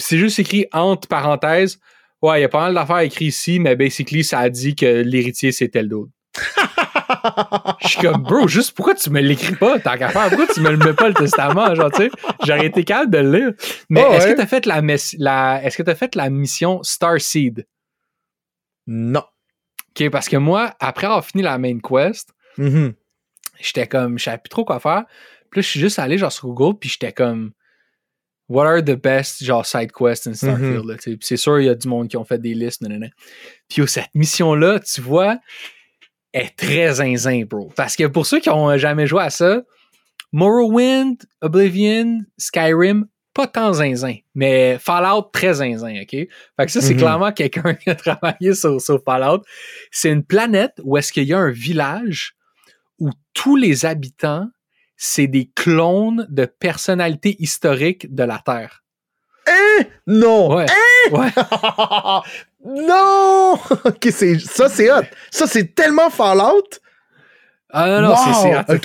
c'est 0.00 0.18
juste 0.18 0.38
écrit 0.38 0.66
entre 0.72 1.06
parenthèses 1.08 1.78
ouais 2.22 2.38
il 2.40 2.42
y 2.42 2.44
a 2.44 2.48
pas 2.48 2.60
mal 2.60 2.74
d'affaires 2.74 2.98
écrites 3.00 3.28
ici 3.28 3.58
mais 3.60 3.76
basically 3.76 4.24
ça 4.24 4.40
a 4.40 4.48
dit 4.50 4.74
que 4.74 5.02
l'héritier 5.02 5.52
c'est 5.52 5.68
tel 5.68 5.88
d'autre 5.88 6.10
je 7.82 7.88
suis 7.88 8.00
comme 8.00 8.22
bro 8.22 8.46
juste 8.48 8.72
pourquoi 8.76 8.94
tu 8.94 9.10
me 9.10 9.20
l'écris 9.20 9.54
pas 9.56 9.78
tant 9.80 9.96
qu'à 9.96 10.08
faire? 10.10 10.28
Pourquoi 10.28 10.46
tu 10.46 10.60
me 10.60 10.70
le 10.70 10.76
mets 10.76 10.94
pas 10.94 11.08
le 11.08 11.14
testament 11.14 11.74
genre 11.74 11.90
tu 11.90 12.04
sais? 12.04 12.10
J'aurais 12.46 12.66
été 12.66 12.84
capable 12.84 13.10
de 13.10 13.18
le 13.18 13.38
lire 13.38 13.52
mais 13.88 14.04
Oh, 14.06 14.12
est-ce 14.12 14.26
ouais. 14.26 14.32
que 14.32 14.36
t'as 14.38 14.46
fait 14.46 14.66
la, 14.66 14.80
la 15.18 15.60
est-ce 15.64 15.76
que 15.76 15.82
t'as 15.82 15.94
fait 15.94 16.14
la 16.14 16.30
mission 16.30 16.82
Starseed? 16.82 17.66
Non. 18.86 19.24
OK, 19.90 20.08
parce 20.10 20.28
que 20.28 20.36
moi, 20.36 20.74
après 20.80 21.06
avoir 21.06 21.24
fini 21.24 21.42
la 21.42 21.58
main 21.58 21.78
quest, 21.80 22.30
Mhm. 22.58 22.94
j'étais 23.60 23.86
comme, 23.86 24.18
je 24.18 24.24
savais 24.24 24.38
plus 24.38 24.48
trop 24.48 24.64
quoi 24.64 24.80
faire. 24.80 25.04
Puis 25.50 25.58
là, 25.60 25.62
je 25.62 25.68
suis 25.68 25.80
juste 25.80 25.98
allé 25.98 26.16
genre 26.18 26.32
sur 26.32 26.48
Google, 26.48 26.78
puis 26.78 26.88
j'étais 26.88 27.12
comme, 27.12 27.52
what 28.50 28.66
are 28.66 28.82
the 28.82 28.96
best 29.00 29.42
genre 29.42 29.64
side 29.64 29.92
quests 29.92 30.26
in 30.26 30.34
Starfield? 30.34 30.94
Puis 31.02 31.16
c'est 31.22 31.38
sûr, 31.38 31.58
il 31.60 31.66
y 31.66 31.68
a 31.70 31.74
du 31.74 31.88
monde 31.88 32.08
qui 32.08 32.16
ont 32.18 32.24
fait 32.24 32.38
des 32.38 32.52
listes, 32.52 32.82
nanana. 32.82 33.06
Puis 33.68 33.80
oh, 33.80 33.86
cette 33.86 34.14
mission-là, 34.14 34.80
tu 34.80 35.00
vois, 35.00 35.38
est 36.34 36.54
très 36.56 36.94
zinzin, 36.94 37.44
bro. 37.48 37.72
Parce 37.74 37.96
que 37.96 38.04
pour 38.06 38.26
ceux 38.26 38.40
qui 38.40 38.50
ont 38.50 38.76
jamais 38.76 39.06
joué 39.06 39.22
à 39.22 39.30
ça, 39.30 39.62
Morrowind, 40.32 41.16
Oblivion, 41.40 42.20
Skyrim, 42.38 43.06
pas 43.34 43.46
tant 43.46 43.72
zinzin, 43.72 44.16
mais 44.34 44.78
Fallout, 44.78 45.30
très 45.32 45.54
zinzin, 45.54 46.00
OK? 46.02 46.10
Fait 46.10 46.28
que 46.58 46.70
ça, 46.70 46.80
c'est 46.80 46.94
Mhm. 46.94 46.98
clairement 47.00 47.32
quelqu'un 47.32 47.74
qui 47.74 47.90
a 47.90 47.94
travaillé 47.94 48.54
sur, 48.54 48.80
sur 48.80 49.02
Fallout. 49.04 49.42
C'est 49.90 50.10
une 50.10 50.24
planète 50.24 50.72
où 50.82 50.96
est-ce 50.96 51.12
qu'il 51.12 51.24
y 51.24 51.32
a 51.32 51.38
un 51.38 51.50
village 51.50 52.34
où 52.98 53.10
tous 53.32 53.56
les 53.56 53.86
habitants, 53.86 54.48
c'est 55.02 55.28
des 55.28 55.50
clones 55.56 56.26
de 56.28 56.44
personnalités 56.44 57.34
historiques 57.38 58.14
de 58.14 58.22
la 58.22 58.38
Terre. 58.44 58.84
Non! 60.06 60.54
Ouais. 60.54 60.66
Ouais. 61.10 61.30
non! 62.64 63.54
ok, 63.86 64.08
ça 64.38 64.68
c'est 64.68 64.92
hot. 64.92 65.00
Ça 65.30 65.46
c'est 65.46 65.74
tellement 65.74 66.10
Fallout. 66.10 66.68
Ah 67.70 67.88
non, 67.88 68.08
non, 68.10 68.16
c'est- 68.42 68.52
attends. 68.52 68.74
Ok. 68.74 68.84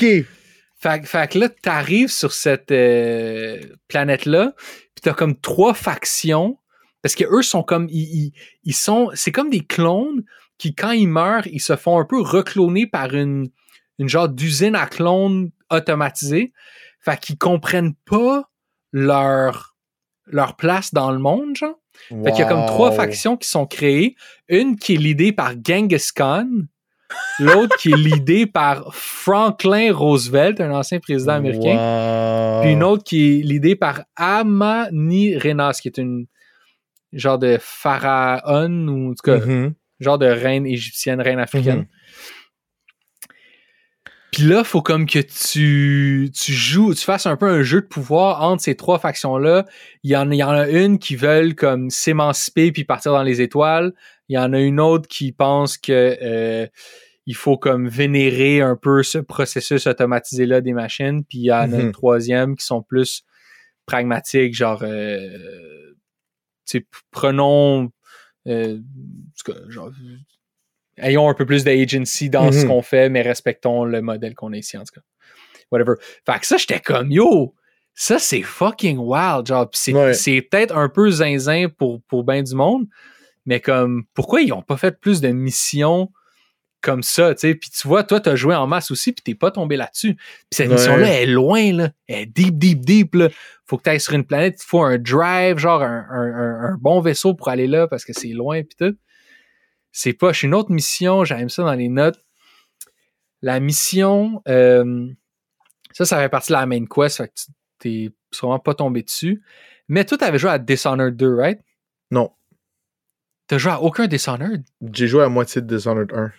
Fait, 0.77 1.01
que- 1.01 1.07
fait 1.07 1.31
que 1.31 1.39
là, 1.39 1.49
t'arrives 1.49 2.11
sur 2.11 2.31
cette 2.31 2.71
euh, 2.71 3.59
planète-là, 3.89 4.53
puis 4.57 5.01
t'as 5.01 5.13
comme 5.13 5.35
trois 5.37 5.73
factions, 5.73 6.59
parce 7.01 7.15
que 7.15 7.25
eux 7.25 7.41
sont 7.41 7.63
comme, 7.63 7.87
ils, 7.89 8.27
ils, 8.27 8.33
ils 8.63 8.73
sont, 8.75 9.09
c'est 9.15 9.31
comme 9.33 9.49
des 9.49 9.65
clones 9.65 10.23
qui, 10.57 10.75
quand 10.75 10.91
ils 10.91 11.07
meurent, 11.09 11.47
ils 11.47 11.59
se 11.61 11.75
font 11.75 11.99
un 11.99 12.05
peu 12.05 12.21
recloner 12.21 12.87
par 12.87 13.13
une, 13.15 13.49
une 13.99 14.09
genre 14.09 14.29
d'usine 14.29 14.75
à 14.75 14.85
clones 14.87 15.51
automatisée. 15.71 16.53
Fait 16.99 17.19
qu'ils 17.19 17.37
comprennent 17.37 17.93
pas 18.09 18.49
leur, 18.91 19.75
leur 20.25 20.55
place 20.55 20.93
dans 20.93 21.11
le 21.11 21.19
monde, 21.19 21.55
genre. 21.55 21.75
Fait 22.09 22.31
qu'il 22.31 22.39
y 22.39 22.43
a 22.43 22.45
comme 22.49 22.65
trois 22.65 22.91
factions 22.91 23.37
qui 23.37 23.47
sont 23.47 23.65
créées. 23.65 24.15
Une 24.49 24.75
qui 24.77 24.95
est 24.95 24.97
l'idée 24.97 25.31
par 25.31 25.53
Genghis 25.65 26.09
Khan, 26.13 26.47
l'autre 27.39 27.77
qui 27.77 27.91
est 27.91 27.97
l'idée 27.97 28.45
par 28.45 28.93
Franklin 28.93 29.93
Roosevelt, 29.93 30.59
un 30.59 30.71
ancien 30.71 30.99
président 30.99 31.33
américain, 31.33 31.77
Wow. 31.77 32.61
puis 32.63 32.71
une 32.73 32.83
autre 32.83 33.03
qui 33.03 33.39
est 33.39 33.43
l'idée 33.43 33.75
par 33.77 34.01
Amani 34.17 35.37
Renas, 35.37 35.79
qui 35.81 35.87
est 35.87 35.97
une 35.97 36.25
genre 37.13 37.39
de 37.39 37.57
pharaon 37.61 38.87
ou 38.89 39.11
en 39.11 39.13
tout 39.13 39.23
cas 39.23 39.37
Mhm. 39.37 39.73
genre 40.01 40.17
de 40.17 40.25
reine 40.25 40.65
égyptienne, 40.65 41.21
reine 41.21 41.39
africaine. 41.39 41.79
Mhm. 41.79 41.87
Puis 44.35 44.43
là, 44.43 44.65
faut 44.65 44.81
comme 44.81 45.05
que 45.05 45.19
tu, 45.19 46.29
tu 46.33 46.51
joues, 46.51 46.93
tu 46.93 47.05
fasses 47.05 47.25
un 47.25 47.37
peu 47.37 47.47
un 47.47 47.63
jeu 47.63 47.79
de 47.79 47.85
pouvoir 47.85 48.41
entre 48.43 48.61
ces 48.61 48.75
trois 48.75 48.99
factions-là. 48.99 49.65
Il 50.03 50.11
y 50.11 50.17
en, 50.17 50.29
il 50.29 50.35
y 50.37 50.43
en 50.43 50.49
a 50.49 50.67
une 50.67 50.99
qui 50.99 51.15
veulent 51.15 51.55
comme 51.55 51.89
s'émanciper 51.89 52.73
puis 52.73 52.83
partir 52.83 53.13
dans 53.13 53.23
les 53.23 53.39
étoiles. 53.39 53.93
Il 54.27 54.35
y 54.35 54.37
en 54.37 54.51
a 54.51 54.59
une 54.59 54.81
autre 54.81 55.07
qui 55.07 55.31
pense 55.31 55.77
que 55.77 56.17
euh, 56.21 56.67
il 57.25 57.35
faut 57.35 57.57
comme 57.57 57.87
vénérer 57.87 58.59
un 58.59 58.75
peu 58.75 59.03
ce 59.03 59.19
processus 59.19 59.87
automatisé-là 59.87 60.59
des 60.59 60.73
machines. 60.73 61.23
Puis 61.23 61.37
il 61.37 61.45
y 61.45 61.53
en 61.53 61.55
a 61.55 61.67
Mhm. 61.67 61.79
une 61.79 61.91
troisième 61.93 62.55
qui 62.57 62.65
sont 62.65 62.81
plus 62.81 63.23
pragmatiques, 63.85 64.53
genre 64.53 64.81
euh, 64.83 65.29
prenons 67.11 67.89
euh, 68.47 68.79
genre, 69.69 69.91
ayons 70.97 71.29
un 71.29 71.33
peu 71.33 71.45
plus 71.45 71.63
d'agency 71.63 72.29
dans 72.29 72.51
ce 72.51 72.59
Mhm. 72.63 72.67
qu'on 72.67 72.81
fait, 72.81 73.09
mais 73.09 73.21
respectons 73.21 73.83
le 73.85 74.01
modèle 74.01 74.35
qu'on 74.35 74.53
a 74.53 74.57
ici, 74.57 74.77
en 74.77 74.83
tout 74.83 74.93
cas. 74.95 75.01
Whatever. 75.71 75.93
Fait 76.25 76.39
que 76.39 76.45
ça, 76.47 76.57
j'étais 76.57 76.79
comme, 76.79 77.11
yo, 77.11 77.53
ça, 77.93 78.19
c'est 78.19 78.41
fucking 78.43 78.97
wild, 78.99 79.47
genre, 79.47 79.69
c'est, 79.73 79.93
Ouais. 79.93 80.41
peut-être 80.41 80.75
un 80.75 80.89
peu 80.89 81.09
zinzin 81.09 81.67
pour, 81.69 82.01
pour 82.03 82.23
bien 82.23 82.43
du 82.43 82.53
monde, 82.55 82.85
mais 83.45 83.59
comme, 83.59 84.03
pourquoi 84.13 84.41
ils 84.41 84.53
ont 84.53 84.61
pas 84.61 84.77
fait 84.77 84.99
plus 84.99 85.21
de 85.21 85.29
missions 85.29 86.11
comme 86.81 87.01
ça, 87.01 87.33
tu 87.33 87.39
sais? 87.47 87.55
Puis 87.55 87.71
tu 87.71 87.87
vois, 87.87 88.03
toi, 88.03 88.19
t'as 88.19 88.35
joué 88.35 88.53
en 88.53 88.67
masse 88.67 88.91
aussi, 88.91 89.11
puis 89.11 89.23
t'es 89.23 89.33
pas 89.33 89.49
tombé 89.49 89.75
là-dessus. 89.75 90.13
Puis 90.15 90.23
cette 90.51 90.67
Ouais. 90.67 90.75
mission-là, 90.75 91.07
elle 91.07 91.29
est 91.29 91.33
loin, 91.33 91.71
là. 91.73 91.89
Elle 92.07 92.19
est 92.19 92.25
deep, 92.27 92.59
deep, 92.59 92.85
deep, 92.85 93.15
là. 93.15 93.29
Faut 93.65 93.77
que 93.77 93.83
t'ailles 93.83 93.99
sur 93.99 94.13
une 94.13 94.23
planète, 94.25 94.57
il 94.61 94.65
faut 94.67 94.83
un 94.83 94.99
drive, 94.99 95.57
genre 95.57 95.81
un, 95.81 96.05
un- 96.11 96.33
un- 96.35 96.73
un 96.73 96.77
bon 96.79 97.01
vaisseau 97.01 97.33
pour 97.33 97.49
aller 97.49 97.65
là, 97.65 97.87
parce 97.87 98.05
que 98.05 98.13
c'est 98.13 98.27
loin, 98.27 98.61
puis 98.61 98.75
tout. 98.79 98.95
C'est 99.97 100.11
pas, 100.11 100.33
suis 100.33 100.47
une 100.47 100.53
autre 100.53 100.71
mission, 100.71 101.23
j'aime 101.23 101.47
ça 101.47 101.63
dans 101.63 101.73
les 101.73 101.87
notes. 101.87 102.21
La 103.41 103.61
mission, 103.61 104.41
euh, 104.45 105.07
ça, 105.93 106.03
ça 106.03 106.17
fait 106.17 106.27
partie 106.27 106.51
de 106.51 106.57
la 106.57 106.65
main 106.65 106.85
quest, 106.85 107.15
fait 107.15 107.29
que 107.29 107.33
tu 107.33 107.51
t'es 107.79 108.11
sûrement 108.29 108.59
pas 108.59 108.73
tombé 108.73 109.03
dessus. 109.03 109.41
Mais 109.87 110.03
toi, 110.03 110.17
t'avais 110.17 110.37
joué 110.37 110.49
à 110.49 110.59
Dishonored 110.59 111.15
2, 111.15 111.35
right? 111.35 111.61
Non. 112.11 112.29
T'as 113.47 113.57
joué 113.57 113.71
à 113.71 113.81
aucun 113.81 114.07
Dishonored? 114.07 114.65
J'ai 114.91 115.07
joué 115.07 115.23
à 115.23 115.29
moitié 115.29 115.61
de 115.61 115.73
Dishonored 115.73 116.11
1. 116.13 116.33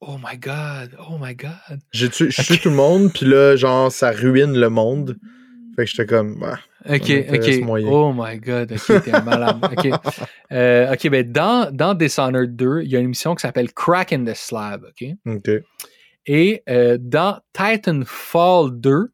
Oh 0.00 0.16
my 0.16 0.38
god, 0.38 0.96
oh 1.10 1.18
my 1.20 1.34
god. 1.34 1.80
J'ai 1.92 2.08
tué, 2.08 2.30
je 2.30 2.42
tue 2.42 2.58
tout 2.58 2.70
le 2.70 2.74
monde, 2.74 3.12
puis 3.12 3.26
là, 3.26 3.54
genre, 3.54 3.92
ça 3.92 4.12
ruine 4.12 4.58
le 4.58 4.70
monde. 4.70 5.18
Fait 5.76 5.84
que 5.84 5.90
j'étais 5.90 6.06
comme, 6.06 6.40
bah, 6.40 6.58
Ok, 6.88 7.10
ok. 7.32 7.60
moyen. 7.62 7.88
Oh 7.88 8.12
my 8.16 8.38
god, 8.38 8.72
ok, 8.72 9.02
t'es 9.02 9.10
un 9.10 9.22
malade. 9.22 9.58
Ok, 9.72 9.88
Euh, 10.52 10.94
ben 11.10 11.30
dans, 11.30 11.70
dans 11.74 11.94
Dishonored 11.94 12.54
2, 12.56 12.82
il 12.82 12.90
y 12.90 12.96
a 12.96 13.00
une 13.00 13.08
mission 13.08 13.34
qui 13.34 13.42
s'appelle 13.42 13.72
Crack 13.72 14.12
in 14.12 14.24
the 14.24 14.34
Slab, 14.34 14.84
ok? 14.84 15.08
ok. 15.26 15.50
Et 16.26 16.62
euh, 16.68 16.96
dans 17.00 17.40
Titanfall 17.52 18.78
2, 18.80 19.12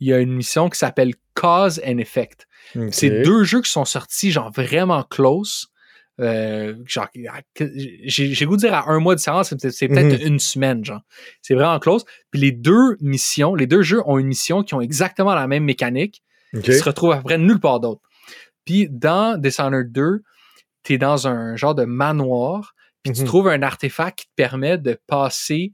il 0.00 0.08
y 0.08 0.12
a 0.12 0.18
une 0.18 0.32
mission 0.32 0.68
qui 0.68 0.78
s'appelle 0.78 1.12
Cause 1.34 1.80
and 1.86 1.98
Effect. 1.98 2.46
C'est 2.90 3.22
deux 3.22 3.44
jeux 3.44 3.60
qui 3.62 3.70
sont 3.70 3.84
sortis 3.84 4.30
genre 4.30 4.50
vraiment 4.50 5.02
close. 5.02 5.66
Euh, 6.20 6.74
genre, 6.86 7.08
j'ai 8.04 8.44
goût 8.46 8.56
de 8.56 8.60
dire 8.60 8.74
à 8.74 8.90
un 8.90 9.00
mois 9.00 9.14
de 9.14 9.20
c'est 9.20 9.32
peut-être 9.32 9.72
c'est 9.72 9.88
peut-être 9.88 10.20
Mhm. 10.20 10.26
une 10.26 10.38
semaine, 10.38 10.84
genre. 10.84 11.00
C'est 11.40 11.54
vraiment 11.54 11.78
close. 11.78 12.04
Puis 12.30 12.40
les 12.40 12.52
deux 12.52 12.96
missions, 13.00 13.54
les 13.54 13.66
deux 13.66 13.82
jeux 13.82 14.00
ont 14.06 14.18
une 14.18 14.26
mission 14.26 14.62
qui 14.62 14.74
ont 14.74 14.80
exactement 14.80 15.34
la 15.34 15.46
même 15.46 15.64
mécanique, 15.64 16.22
Qui 16.60 16.74
se 16.74 16.84
retrouve 16.84 17.12
à 17.12 17.16
peu 17.18 17.22
près 17.24 17.38
nulle 17.38 17.60
part 17.60 17.80
d'autre. 17.80 18.02
Puis 18.64 18.88
dans 18.90 19.36
Dishonored 19.40 19.90
2, 19.90 20.22
t'es 20.82 20.98
dans 20.98 21.26
un 21.26 21.56
genre 21.56 21.74
de 21.74 21.84
manoir, 21.84 22.74
puis 23.02 23.12
tu 23.12 23.20
Mhm. 23.22 23.26
trouves 23.26 23.48
un 23.48 23.62
artefact 23.62 24.18
qui 24.20 24.26
te 24.26 24.32
permet 24.36 24.78
de 24.78 24.98
passer 25.06 25.72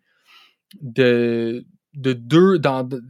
de, 0.81 1.65
de 1.95 2.13
deux 2.13 2.59
dans 2.59 2.85
de, 2.85 3.03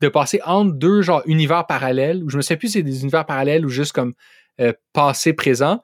de 0.00 0.08
passer 0.08 0.40
entre 0.44 0.72
deux 0.74 1.02
genre 1.02 1.22
univers 1.26 1.66
parallèles 1.66 2.22
ou 2.24 2.30
je 2.30 2.36
me 2.36 2.42
sais 2.42 2.56
plus 2.56 2.68
si 2.68 2.72
c'est 2.74 2.82
des 2.82 3.02
univers 3.02 3.26
parallèles 3.26 3.64
ou 3.66 3.68
juste 3.68 3.92
comme 3.92 4.14
euh, 4.60 4.72
passé 4.92 5.32
présent 5.32 5.82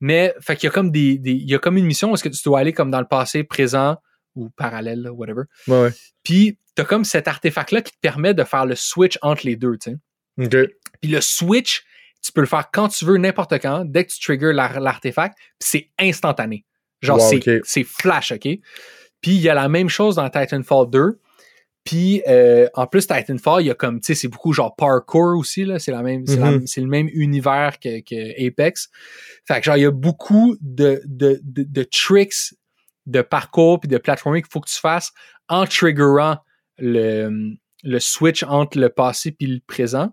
mais 0.00 0.34
fait 0.40 0.56
qu'il 0.56 0.66
y 0.66 0.70
a 0.70 0.72
comme 0.72 0.90
des, 0.90 1.16
des- 1.18 1.32
il 1.32 1.48
y 1.48 1.54
a 1.54 1.58
comme 1.58 1.76
une 1.76 1.86
mission 1.86 2.10
où 2.10 2.14
est-ce 2.14 2.24
que 2.24 2.28
tu 2.28 2.42
dois 2.44 2.60
aller 2.60 2.72
comme 2.72 2.90
dans 2.90 3.00
le 3.00 3.06
passé 3.06 3.44
présent 3.44 3.96
ou 4.34 4.50
parallèle 4.50 5.08
whatever 5.10 5.42
Ouais, 5.68 5.82
ouais. 5.84 5.90
puis 6.22 6.58
t'as 6.74 6.84
comme 6.84 7.04
cet 7.04 7.28
artefact 7.28 7.72
là 7.72 7.82
qui 7.82 7.92
te 7.92 7.98
permet 8.00 8.34
de 8.34 8.44
faire 8.44 8.66
le 8.66 8.74
switch 8.74 9.18
entre 9.22 9.46
les 9.46 9.56
deux 9.56 9.76
tu 9.78 9.90
sais 9.92 9.96
Puis 11.00 11.10
le 11.10 11.20
switch, 11.20 11.84
tu 12.24 12.32
peux 12.32 12.40
le 12.40 12.46
faire 12.46 12.70
quand 12.72 12.88
tu 12.88 13.04
veux, 13.04 13.16
n'importe 13.16 13.58
quand, 13.60 13.84
dès 13.84 14.04
que 14.04 14.12
tu 14.12 14.20
triggers 14.20 14.52
l'ar- 14.52 14.80
l'artefact, 14.80 15.36
c'est 15.58 15.90
instantané. 15.98 16.64
Genre, 17.00 17.18
Wow, 17.18 17.28
c'est 17.64 17.84
flash, 17.84 18.32
OK? 18.32 18.42
Puis 19.20 19.30
il 19.32 19.40
y 19.40 19.48
a 19.48 19.54
la 19.54 19.68
même 19.68 19.88
chose 19.88 20.16
dans 20.16 20.28
Titanfall 20.30 20.88
2. 20.90 21.20
Puis 21.84 22.22
euh, 22.28 22.68
en 22.74 22.86
plus, 22.86 23.08
Titanfall, 23.08 23.62
il 23.62 23.66
y 23.66 23.70
a 23.70 23.74
comme, 23.74 23.98
tu 24.00 24.06
sais, 24.06 24.14
c'est 24.14 24.28
beaucoup 24.28 24.52
genre 24.52 24.76
parkour 24.76 25.36
aussi, 25.36 25.64
là. 25.64 25.80
C'est 25.80 25.90
la 25.90 26.02
même, 26.02 26.24
c'est 26.28 26.36
la- 26.36 26.52
Mhm. 26.52 26.66
c'est 26.66 26.80
le 26.80 26.86
même 26.86 27.08
univers 27.12 27.80
que, 27.80 28.00
que 28.02 28.46
Apex. 28.46 28.88
Fait 29.48 29.58
que 29.58 29.64
genre, 29.64 29.76
il 29.76 29.82
y 29.82 29.86
a 29.86 29.90
beaucoup 29.90 30.56
de, 30.60 31.02
de, 31.04 31.40
de, 31.42 31.64
de 31.64 31.82
tricks 31.82 32.54
de 33.06 33.20
parcours 33.20 33.80
puis 33.80 33.88
de 33.88 33.98
platforming 33.98 34.42
qu'il 34.42 34.52
faut 34.52 34.60
que 34.60 34.70
tu 34.70 34.78
fasses 34.78 35.10
en 35.48 35.66
triggerant 35.66 36.36
le, 36.78 37.56
le 37.82 37.98
switch 37.98 38.44
entre 38.44 38.78
le 38.78 38.88
passé 38.88 39.32
puis 39.32 39.48
le 39.48 39.60
présent. 39.66 40.12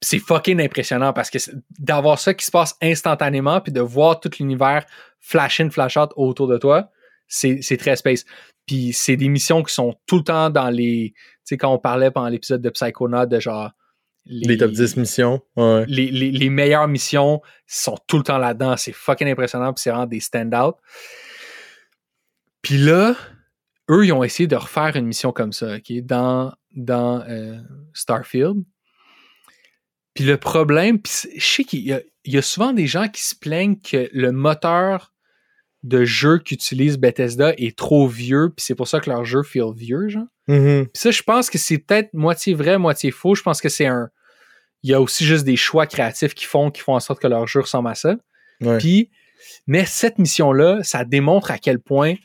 C'est 0.00 0.18
fucking 0.18 0.60
impressionnant 0.60 1.12
parce 1.12 1.30
que 1.30 1.38
d'avoir 1.78 2.18
ça 2.18 2.34
qui 2.34 2.44
se 2.44 2.50
passe 2.50 2.76
instantanément 2.82 3.60
puis 3.60 3.72
de 3.72 3.80
voir 3.80 4.20
tout 4.20 4.30
l'univers 4.38 4.84
flash 5.20 5.60
in, 5.60 5.70
flash 5.70 5.96
out 5.96 6.10
autour 6.16 6.48
de 6.48 6.58
toi, 6.58 6.90
c'est 7.26 7.76
très 7.78 7.96
space. 7.96 8.24
Puis 8.66 8.92
c'est 8.92 9.16
des 9.16 9.28
missions 9.28 9.62
qui 9.62 9.72
sont 9.72 9.94
tout 10.06 10.18
le 10.18 10.24
temps 10.24 10.50
dans 10.50 10.70
les. 10.70 11.12
Tu 11.14 11.22
sais, 11.44 11.56
quand 11.56 11.72
on 11.72 11.78
parlait 11.78 12.10
pendant 12.10 12.28
l'épisode 12.28 12.60
de 12.60 12.70
Psychonaut 12.70 13.26
de 13.26 13.40
genre. 13.40 13.72
Les, 14.26 14.58
top 14.58 14.72
10 14.72 14.98
missions. 14.98 15.40
Les, 15.56 16.10
les, 16.10 16.50
meilleures 16.50 16.86
missions 16.86 17.40
sont 17.66 17.96
tout 18.06 18.18
le 18.18 18.24
temps 18.24 18.36
là-dedans. 18.36 18.76
C'est 18.76 18.92
fucking 18.92 19.26
impressionnant. 19.26 19.72
Puis 19.72 19.82
c'est 19.82 19.90
vraiment 19.90 20.04
des 20.04 20.20
stand-out. 20.20 20.76
Puis 22.60 22.76
là, 22.76 23.14
eux, 23.90 24.04
ils 24.04 24.12
ont 24.12 24.22
essayé 24.22 24.46
de 24.46 24.56
refaire 24.56 24.96
une 24.96 25.06
mission 25.06 25.32
comme 25.32 25.54
ça, 25.54 25.76
OK, 25.76 25.92
dans, 26.02 26.52
dans 26.76 27.22
euh, 27.26 27.56
Starfield. 27.94 28.64
Puis 30.18 30.26
le 30.26 30.36
problème, 30.36 30.98
puis 30.98 31.12
je 31.36 31.46
sais 31.46 31.62
qu'il 31.62 31.78
y, 31.78 31.94
y, 32.24 32.38
a 32.38 32.42
souvent 32.42 32.72
des 32.72 32.88
gens 32.88 33.06
qui 33.06 33.22
se 33.22 33.36
plaignent 33.36 33.78
que 33.78 34.10
le 34.12 34.32
moteur 34.32 35.12
de 35.84 36.04
jeu 36.04 36.40
qu'utilise 36.40 36.98
Bethesda 36.98 37.52
est 37.56 37.78
trop 37.78 38.08
vieux, 38.08 38.48
puis 38.48 38.64
c'est 38.64 38.74
pour 38.74 38.88
ça 38.88 38.98
que 38.98 39.08
leur 39.08 39.24
jeu 39.24 39.44
feel 39.44 39.72
vieux, 39.76 40.08
genre. 40.08 40.26
Mm-hmm. 40.48 40.86
Puis 40.86 41.00
ça, 41.00 41.12
je 41.12 41.22
pense 41.22 41.50
que 41.50 41.56
c'est 41.56 41.78
peut-être 41.78 42.12
moitié 42.14 42.54
vrai, 42.54 42.78
moitié 42.78 43.12
faux. 43.12 43.36
Je 43.36 43.44
pense 43.44 43.60
que 43.60 43.68
c'est 43.68 43.86
un. 43.86 44.10
Il 44.82 44.90
y 44.90 44.92
a 44.92 45.00
aussi 45.00 45.24
juste 45.24 45.44
des 45.44 45.54
choix 45.54 45.86
créatifs 45.86 46.34
qui 46.34 46.46
font, 46.46 46.72
qui 46.72 46.80
font 46.80 46.96
en 46.96 47.00
sorte 47.00 47.22
que 47.22 47.28
leur 47.28 47.46
jeu 47.46 47.60
ressemble 47.60 47.88
à 47.88 47.94
ça. 47.94 48.16
Puis, 48.80 49.10
mais 49.68 49.84
cette 49.84 50.18
mission-là, 50.18 50.82
ça 50.82 51.04
démontre 51.04 51.52
à 51.52 51.58
quel 51.58 51.78
point 51.78 52.16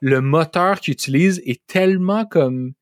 le 0.00 0.22
moteur 0.22 0.80
qu'ils 0.80 0.92
utilisent 0.92 1.42
est 1.44 1.60
tellement 1.66 2.24
comme. 2.24 2.72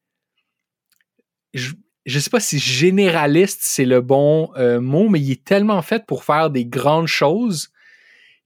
Je, 1.55 1.73
je 2.07 2.19
sais 2.19 2.31
pas 2.31 2.41
si 2.41 2.59
généraliste 2.59 3.61
c'est 3.63 3.85
le 3.85 4.01
bon 4.01 4.51
euh, 4.57 4.81
mot, 4.81 5.09
mais 5.09 5.21
il 5.21 5.33
est 5.33 5.45
tellement 5.45 5.83
fait 5.83 6.07
pour 6.07 6.25
faire 6.25 6.51
des 6.51 6.65
grandes 6.65 7.07
choses 7.07 7.71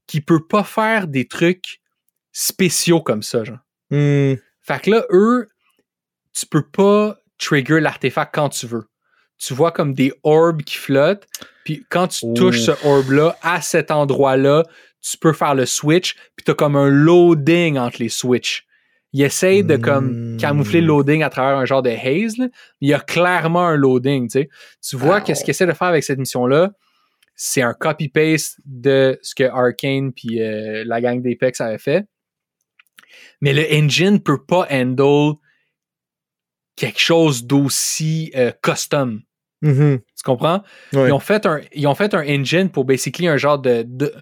qui 0.07 0.21
peut 0.21 0.47
pas 0.47 0.65
faire 0.65 1.09
des 1.09 1.27
trucs 1.27 1.81
spéciaux 2.33 3.01
comme 3.01 3.23
ça, 3.23 3.45
genre. 3.45 3.59
Hmm. 3.91 4.35
Fait 4.61 4.81
que 4.83 4.91
là, 4.91 5.05
eux, 5.11 5.49
tu 6.33 6.47
peux 6.47 6.67
pas 6.67 7.19
trigger 7.39 7.81
l'artefact 7.81 8.35
quand 8.35 8.49
tu 8.49 8.67
veux. 8.67 8.89
Tu 9.39 9.55
vois 9.55 9.73
comme 9.73 9.95
des 9.95 10.13
orbes 10.23 10.63
qui 10.63 10.77
flottent, 10.77 11.27
puis 11.65 11.85
quand 11.91 12.09
tu 12.09 12.33
touches 12.35 12.61
ce 12.61 12.87
orbe-là 12.87 13.37
à 13.43 13.61
cet 13.61 13.91
endroit-là, 13.91 14.65
tu 15.01 15.19
peux 15.19 15.33
faire 15.33 15.55
le 15.55 15.67
switch, 15.67 16.15
puis 16.37 16.45
t'as 16.45 16.55
comme 16.55 16.77
un 16.77 16.89
loading 16.89 17.79
entre 17.79 17.99
les 18.01 18.09
switches. 18.09 18.67
Il 19.15 19.23
essaye 19.23 19.63
de 19.63 19.77
comme 19.77 20.37
camoufler 20.39 20.81
le 20.81 20.87
hmm. 20.87 20.89
loading 20.89 21.23
à 21.23 21.31
travers 21.31 21.57
un 21.57 21.65
genre 21.65 21.83
de 21.83 21.91
haze, 21.91 22.37
là. 22.37 22.49
il 22.81 22.89
y 22.89 22.95
a 22.95 22.99
clairement 22.99 23.67
un 23.67 23.77
loading, 23.77 24.29
tu 24.29 24.41
sais. 24.41 24.49
Tu 24.87 24.97
vois 24.97 25.21
qu'est-ce 25.21 25.45
qu'il 25.45 25.53
essaie 25.53 25.67
de 25.67 25.73
faire 25.73 25.87
avec 25.87 26.03
cette 26.03 26.19
mission-là, 26.19 26.73
c'est 27.37 27.63
un 27.63 27.75
copy-paste 27.75 28.59
de 28.65 29.19
ce 29.23 29.35
que 29.37 29.45
Arkane 29.45 30.13
puis 30.13 30.43
euh, 30.43 30.83
la 30.85 31.01
gang 31.01 31.23
d'Apex 31.23 31.61
avait 31.61 31.79
fait. 31.79 32.07
Mais 33.41 33.53
le 33.53 33.65
engine 33.73 34.21
peut 34.21 34.45
pas 34.45 34.67
handle 34.69 35.35
quelque 36.77 37.01
chose 37.01 37.45
d'aussi 37.45 38.33
euh, 38.35 38.51
custom. 38.63 39.23
Mm-hmm. 39.63 39.99
Tu 40.01 40.23
comprends? 40.25 40.63
Ils, 40.93 41.13
ont 41.13 41.21
fait 41.21 41.47
un, 41.47 41.61
ils 41.73 41.87
ont 41.87 41.95
fait 41.95 42.15
un 42.15 42.27
engine 42.27 42.69
pour 42.69 42.85
basically 42.85 43.29
un 43.29 43.37
genre 43.37 43.61
de, 43.61 44.13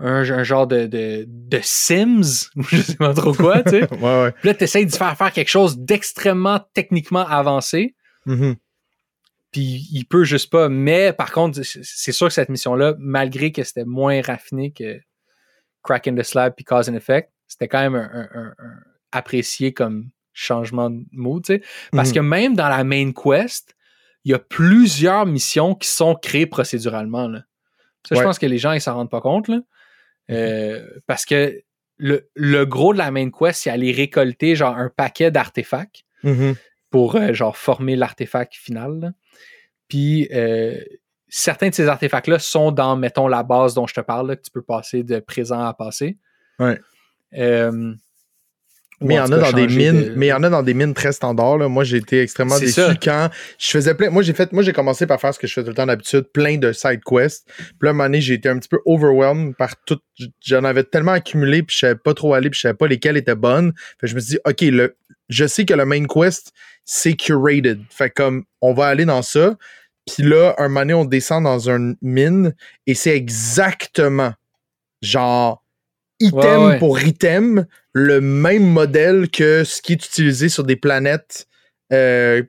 un, 0.00 0.42
genre 0.42 0.66
de, 0.66 0.86
de, 0.86 1.24
de, 1.26 1.60
Sims, 1.62 2.50
je 2.70 2.82
sais 2.82 2.96
pas 2.96 3.14
trop 3.14 3.34
quoi, 3.34 3.62
tu 3.62 3.70
sais. 3.70 3.90
ouais, 3.92 4.22
ouais. 4.22 4.32
Puis 4.32 4.48
là, 4.48 4.54
tu 4.54 4.64
essaies 4.64 4.84
de 4.84 4.94
faire 4.94 5.16
faire 5.16 5.32
quelque 5.32 5.48
chose 5.48 5.78
d'extrêmement 5.78 6.60
techniquement 6.74 7.26
avancé. 7.26 7.94
Mm-hmm. 8.26 8.56
Puis 9.52 9.88
il 9.92 10.04
peut 10.04 10.24
juste 10.24 10.50
pas. 10.50 10.68
Mais 10.68 11.12
par 11.12 11.32
contre, 11.32 11.60
c'est 11.62 12.12
sûr 12.12 12.28
que 12.28 12.32
cette 12.32 12.48
mission-là, 12.48 12.94
malgré 12.98 13.52
que 13.52 13.62
c'était 13.62 13.84
moins 13.84 14.22
raffiné 14.22 14.72
que 14.72 15.00
Crack 15.82 16.08
in 16.08 16.14
the 16.14 16.22
Slab 16.22 16.54
puis 16.54 16.64
Cause 16.64 16.88
and 16.88 16.94
Effect, 16.94 17.30
c'était 17.48 17.68
quand 17.68 17.80
même 17.80 17.96
un, 17.96 18.54
apprécié 19.12 19.72
comme 19.72 20.10
changement 20.32 20.88
de 20.88 21.04
mood, 21.12 21.44
tu 21.44 21.54
sais. 21.54 21.62
Parce 21.92 22.10
mhm. 22.10 22.14
que 22.14 22.20
même 22.20 22.54
dans 22.54 22.68
la 22.68 22.84
main 22.84 23.12
quest, 23.12 23.74
il 24.24 24.30
y 24.30 24.34
a 24.34 24.38
plusieurs 24.38 25.26
missions 25.26 25.74
qui 25.74 25.88
sont 25.88 26.14
créées 26.14 26.46
procéduralement. 26.46 27.26
Là. 27.26 27.42
Ça, 28.06 28.14
je 28.14 28.22
pense 28.22 28.38
que 28.38 28.46
les 28.46 28.58
gens, 28.58 28.72
ils 28.72 28.80
s'en 28.80 28.94
rendent 28.94 29.10
pas 29.10 29.20
compte. 29.20 29.48
Là. 29.48 29.60
Euh, 30.30 30.86
parce 31.06 31.24
que 31.24 31.62
le, 31.98 32.30
le, 32.34 32.64
gros 32.64 32.92
de 32.92 32.98
la 32.98 33.10
main 33.10 33.30
quest, 33.30 33.62
c'est 33.62 33.70
aller 33.70 33.92
récolter 33.92 34.54
genre 34.54 34.76
un 34.76 34.88
paquet 34.88 35.30
d'artefacts 35.30 36.04
mhm. 36.22 36.54
pour 36.90 37.16
euh, 37.16 37.32
genre 37.32 37.56
former 37.56 37.96
l'artefact 37.96 38.54
final. 38.54 39.00
Là. 39.00 39.12
Puis 39.88 40.28
euh, 40.32 40.80
certains 41.28 41.68
de 41.68 41.74
ces 41.74 41.88
artefacts-là 41.88 42.38
sont 42.38 42.72
dans, 42.72 42.96
mettons, 42.96 43.28
la 43.28 43.42
base 43.42 43.74
dont 43.74 43.86
je 43.86 43.94
te 43.94 44.00
parle, 44.00 44.36
que 44.36 44.42
tu 44.42 44.50
peux 44.50 44.62
passer 44.62 45.02
de 45.02 45.18
présent 45.18 45.60
à 45.60 45.74
passé. 45.74 46.16
Ouais. 46.58 46.80
Mais 49.02 49.14
il 49.14 49.16
y 49.16 49.20
en 49.20 49.32
a 49.32 49.38
dans 49.38 49.52
des 49.52 49.66
mines, 49.66 50.12
mais 50.16 50.26
il 50.26 50.28
y 50.28 50.32
en 50.32 50.42
a 50.42 50.50
dans 50.50 50.62
des 50.62 50.74
mines 50.74 50.92
très 50.92 51.12
standards. 51.12 51.58
Là. 51.58 51.68
Moi, 51.68 51.84
j'ai 51.84 51.96
été 51.96 52.20
extrêmement 52.20 52.58
déçu 52.58 52.80
quand 53.02 53.30
je 53.58 53.70
faisais 53.70 53.94
plein. 53.94 54.10
Moi, 54.10 54.22
j'ai 54.22 54.34
fait, 54.34 54.52
moi, 54.52 54.62
j'ai 54.62 54.72
commencé 54.72 55.06
par 55.06 55.20
faire 55.20 55.32
ce 55.32 55.38
que 55.38 55.46
je 55.46 55.54
fais 55.54 55.62
tout 55.62 55.68
le 55.68 55.74
temps 55.74 55.86
d'habitude, 55.86 56.26
plein 56.32 56.58
de 56.58 56.72
side 56.72 57.00
quests. 57.04 57.46
Puis 57.56 57.66
là, 57.82 57.88
à 57.88 57.90
un 57.90 57.92
moment 57.94 58.04
donné, 58.04 58.20
j'ai 58.20 58.34
été 58.34 58.48
un 58.48 58.58
petit 58.58 58.68
peu 58.68 58.78
overwhelmed 58.84 59.56
par 59.56 59.74
tout. 59.86 59.98
J'en 60.44 60.64
avais 60.64 60.84
tellement 60.84 61.12
accumulé, 61.12 61.62
puis 61.62 61.74
je 61.74 61.80
savais 61.80 61.94
pas 61.94 62.12
trop 62.12 62.34
aller, 62.34 62.50
puis 62.50 62.58
je 62.58 62.62
savais 62.62 62.74
pas 62.74 62.86
lesquelles 62.86 63.16
étaient 63.16 63.34
bonnes. 63.34 63.72
Fait 64.00 64.06
je 64.06 64.14
me 64.14 64.20
suis 64.20 64.34
dit, 64.34 64.38
ok, 64.44 64.60
le, 64.62 64.96
je 65.28 65.46
sais 65.46 65.64
que 65.64 65.74
le 65.74 65.86
main 65.86 66.04
quest 66.04 66.52
c'est 66.84 67.14
curated. 67.14 67.80
Fait 67.88 68.10
comme 68.10 68.44
on 68.60 68.74
va 68.74 68.86
aller 68.86 69.04
dans 69.04 69.22
ça. 69.22 69.56
Puis 70.06 70.24
là, 70.24 70.54
un 70.58 70.68
moment 70.68 70.80
donné, 70.80 70.94
on 70.94 71.04
descend 71.04 71.44
dans 71.44 71.68
une 71.68 71.96
mine 72.02 72.54
et 72.86 72.94
c'est 72.94 73.14
exactement 73.14 74.34
genre 75.02 75.59
item 76.20 76.78
pour 76.78 77.00
item 77.00 77.66
le 77.92 78.20
même 78.20 78.64
modèle 78.64 79.28
que 79.30 79.64
ce 79.64 79.82
qui 79.82 79.92
est 79.92 80.06
utilisé 80.06 80.48
sur 80.48 80.64
des 80.64 80.76
planètes 80.76 81.46
euh, 81.92 82.42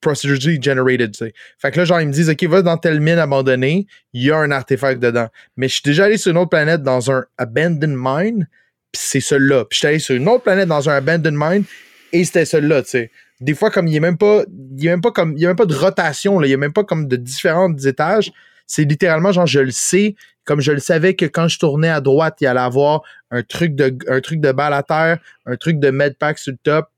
procedurally 0.00 0.60
generated. 0.60 1.14
Fait 1.58 1.70
que 1.70 1.78
là, 1.78 1.84
genre, 1.84 2.00
ils 2.00 2.08
me 2.08 2.12
disent, 2.12 2.28
OK, 2.28 2.42
va 2.44 2.62
dans 2.62 2.76
telle 2.76 3.00
mine 3.00 3.18
abandonnée, 3.18 3.86
il 4.12 4.24
y 4.24 4.30
a 4.30 4.36
un 4.36 4.50
artefact 4.50 5.00
dedans. 5.00 5.28
Mais 5.56 5.68
je 5.68 5.74
suis 5.74 5.82
déjà 5.84 6.06
allé 6.06 6.16
sur 6.16 6.32
une 6.32 6.38
autre 6.38 6.50
planète 6.50 6.82
dans 6.82 7.10
un 7.10 7.24
abandoned 7.38 7.94
mine, 7.96 8.48
puis 8.90 9.02
c'est 9.04 9.20
celui-là. 9.20 9.64
Puis 9.66 9.76
je 9.76 9.78
suis 9.78 9.86
allé 9.86 9.98
sur 10.00 10.16
une 10.16 10.28
autre 10.28 10.42
planète 10.42 10.68
dans 10.68 10.90
un 10.90 10.94
abandoned 10.94 11.34
mine, 11.36 11.64
et 12.12 12.24
c'était 12.24 12.44
celui-là, 12.44 12.82
tu 12.82 12.90
sais 12.90 13.10
des 13.42 13.54
fois, 13.54 13.70
comme 13.70 13.88
il 13.88 13.90
n'y 13.90 13.98
a 13.98 14.00
même 14.00 14.16
pas, 14.16 14.44
il 14.76 14.84
y 14.84 14.88
a 14.88 14.92
même 14.92 15.00
pas 15.00 15.10
comme, 15.10 15.36
il 15.36 15.42
y 15.42 15.44
a 15.44 15.48
même 15.48 15.56
pas 15.56 15.66
de 15.66 15.74
rotation, 15.74 16.38
là, 16.38 16.46
il 16.46 16.50
n'y 16.50 16.54
a 16.54 16.58
même 16.58 16.72
pas 16.72 16.84
comme 16.84 17.08
de 17.08 17.16
différents 17.16 17.76
étages. 17.76 18.32
C'est 18.72 18.84
littéralement 18.84 19.32
genre, 19.32 19.46
je 19.46 19.60
le 19.60 19.70
sais, 19.70 20.14
comme 20.44 20.62
je 20.62 20.72
le 20.72 20.78
savais 20.78 21.14
que 21.14 21.26
quand 21.26 21.46
je 21.46 21.58
tournais 21.58 21.90
à 21.90 22.00
droite, 22.00 22.38
il 22.40 22.44
y 22.44 22.46
allait 22.46 22.60
avoir 22.60 23.02
un 23.30 23.42
truc 23.42 23.74
de, 23.74 23.94
un 24.08 24.22
truc 24.22 24.40
de 24.40 24.50
balle 24.50 24.72
à 24.72 24.82
terre, 24.82 25.18
un 25.44 25.56
truc 25.56 25.78
de 25.78 25.90
medpack 25.90 26.38
sur 26.38 26.52
le 26.52 26.58
top. 26.62 26.88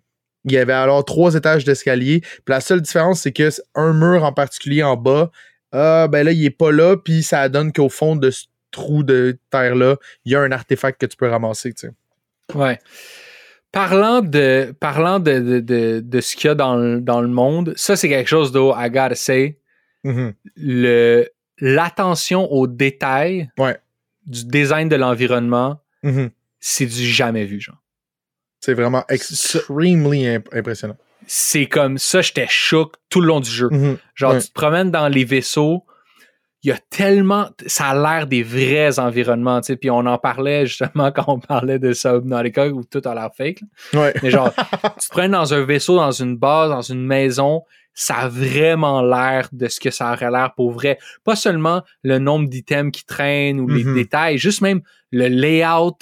Il 0.44 0.52
y 0.52 0.56
avait 0.56 0.72
alors 0.72 1.04
trois 1.04 1.34
étages 1.34 1.64
d'escalier. 1.64 2.20
Puis 2.20 2.42
la 2.46 2.60
seule 2.60 2.80
différence, 2.80 3.22
c'est 3.22 3.32
que 3.32 3.50
un 3.74 3.92
mur 3.92 4.22
en 4.22 4.32
particulier 4.32 4.84
en 4.84 4.96
bas, 4.96 5.32
ah, 5.72 6.06
ben 6.06 6.24
là, 6.24 6.30
il 6.30 6.44
est 6.44 6.50
pas 6.50 6.70
là, 6.70 6.96
puis 6.96 7.24
ça 7.24 7.48
donne 7.48 7.72
qu'au 7.72 7.88
fond 7.88 8.14
de 8.14 8.30
ce 8.30 8.44
trou 8.70 9.02
de 9.02 9.36
terre-là, 9.50 9.96
il 10.24 10.30
y 10.30 10.36
a 10.36 10.40
un 10.42 10.52
artefact 10.52 11.00
que 11.00 11.06
tu 11.06 11.16
peux 11.16 11.28
ramasser, 11.28 11.72
tu 11.72 11.88
sais. 11.88 12.56
Ouais. 12.56 12.78
Parlant 13.72 14.20
de, 14.20 14.72
parlant 14.78 15.18
de, 15.18 15.58
de, 15.58 15.98
de, 15.98 16.20
ce 16.20 16.36
qu'il 16.36 16.46
y 16.46 16.50
a 16.52 16.54
dans 16.54 16.76
le, 16.76 17.00
dans 17.00 17.20
le 17.20 17.26
monde, 17.26 17.72
ça, 17.74 17.96
c'est 17.96 18.08
quelque 18.08 18.28
chose 18.28 18.52
d'eau, 18.52 18.72
I 18.76 18.90
gotta 18.90 19.16
say. 19.16 19.58
Mm-hmm. 20.04 20.34
Le, 20.56 21.33
l'attention 21.58 22.50
aux 22.52 22.66
détails 22.66 23.50
du 24.26 24.44
design 24.44 24.88
de 24.88 24.96
l'environnement, 24.96 25.80
mm-hmm. 26.02 26.30
c'est 26.60 26.86
du 26.86 27.06
jamais 27.06 27.44
vu, 27.44 27.60
genre. 27.60 27.80
C'est 28.60 28.74
vraiment 28.74 29.04
extremely 29.08 30.38
impressionnant. 30.52 30.96
C'est 31.26 31.66
comme 31.66 31.98
ça, 31.98 32.22
j'étais 32.22 32.46
choc 32.48 32.94
tout 33.10 33.20
le 33.20 33.26
long 33.26 33.40
du 33.40 33.50
jeu. 33.50 33.68
Mm-hmm. 33.68 33.96
Genre, 34.14 34.38
tu 34.38 34.48
te 34.48 34.52
promènes 34.52 34.90
dans 34.90 35.08
les 35.08 35.24
vaisseaux, 35.24 35.84
il 36.64 36.68
y 36.68 36.72
a 36.72 36.78
tellement, 36.88 37.50
ça 37.66 37.88
a 37.88 37.94
l'air 37.94 38.26
des 38.26 38.42
vrais 38.42 38.98
environnements, 38.98 39.60
tu 39.60 39.66
sais, 39.66 39.76
puis 39.76 39.90
on 39.90 40.06
en 40.06 40.16
parlait 40.16 40.64
justement 40.64 41.12
quand 41.14 41.24
on 41.28 41.38
parlait 41.38 41.78
de 41.78 41.92
Subnautica 41.92 42.68
où 42.68 42.82
tout 42.84 43.02
a 43.04 43.14
l'air 43.14 43.28
fake. 43.36 43.60
Ouais. 43.92 44.14
Mais 44.22 44.30
genre, 44.30 44.50
tu 44.98 45.08
te 45.08 45.12
prends 45.12 45.28
dans 45.28 45.52
un 45.52 45.62
vaisseau, 45.62 45.96
dans 45.96 46.10
une 46.10 46.38
base, 46.38 46.70
dans 46.70 46.80
une 46.80 47.04
maison, 47.04 47.62
ça 47.94 48.16
a 48.16 48.28
vraiment 48.28 49.02
l'air 49.02 49.48
de 49.52 49.68
ce 49.68 49.80
que 49.80 49.90
ça 49.90 50.12
aurait 50.12 50.30
l'air 50.30 50.52
pour 50.56 50.72
vrai. 50.72 50.98
Pas 51.24 51.36
seulement 51.36 51.82
le 52.02 52.18
nombre 52.18 52.48
d'items 52.48 52.90
qui 52.92 53.04
traînent 53.04 53.60
ou 53.60 53.68
les 53.68 53.84
mm-hmm. 53.84 53.94
détails, 53.94 54.38
juste 54.38 54.60
même 54.60 54.82
le 55.12 55.28
layout, 55.28 55.96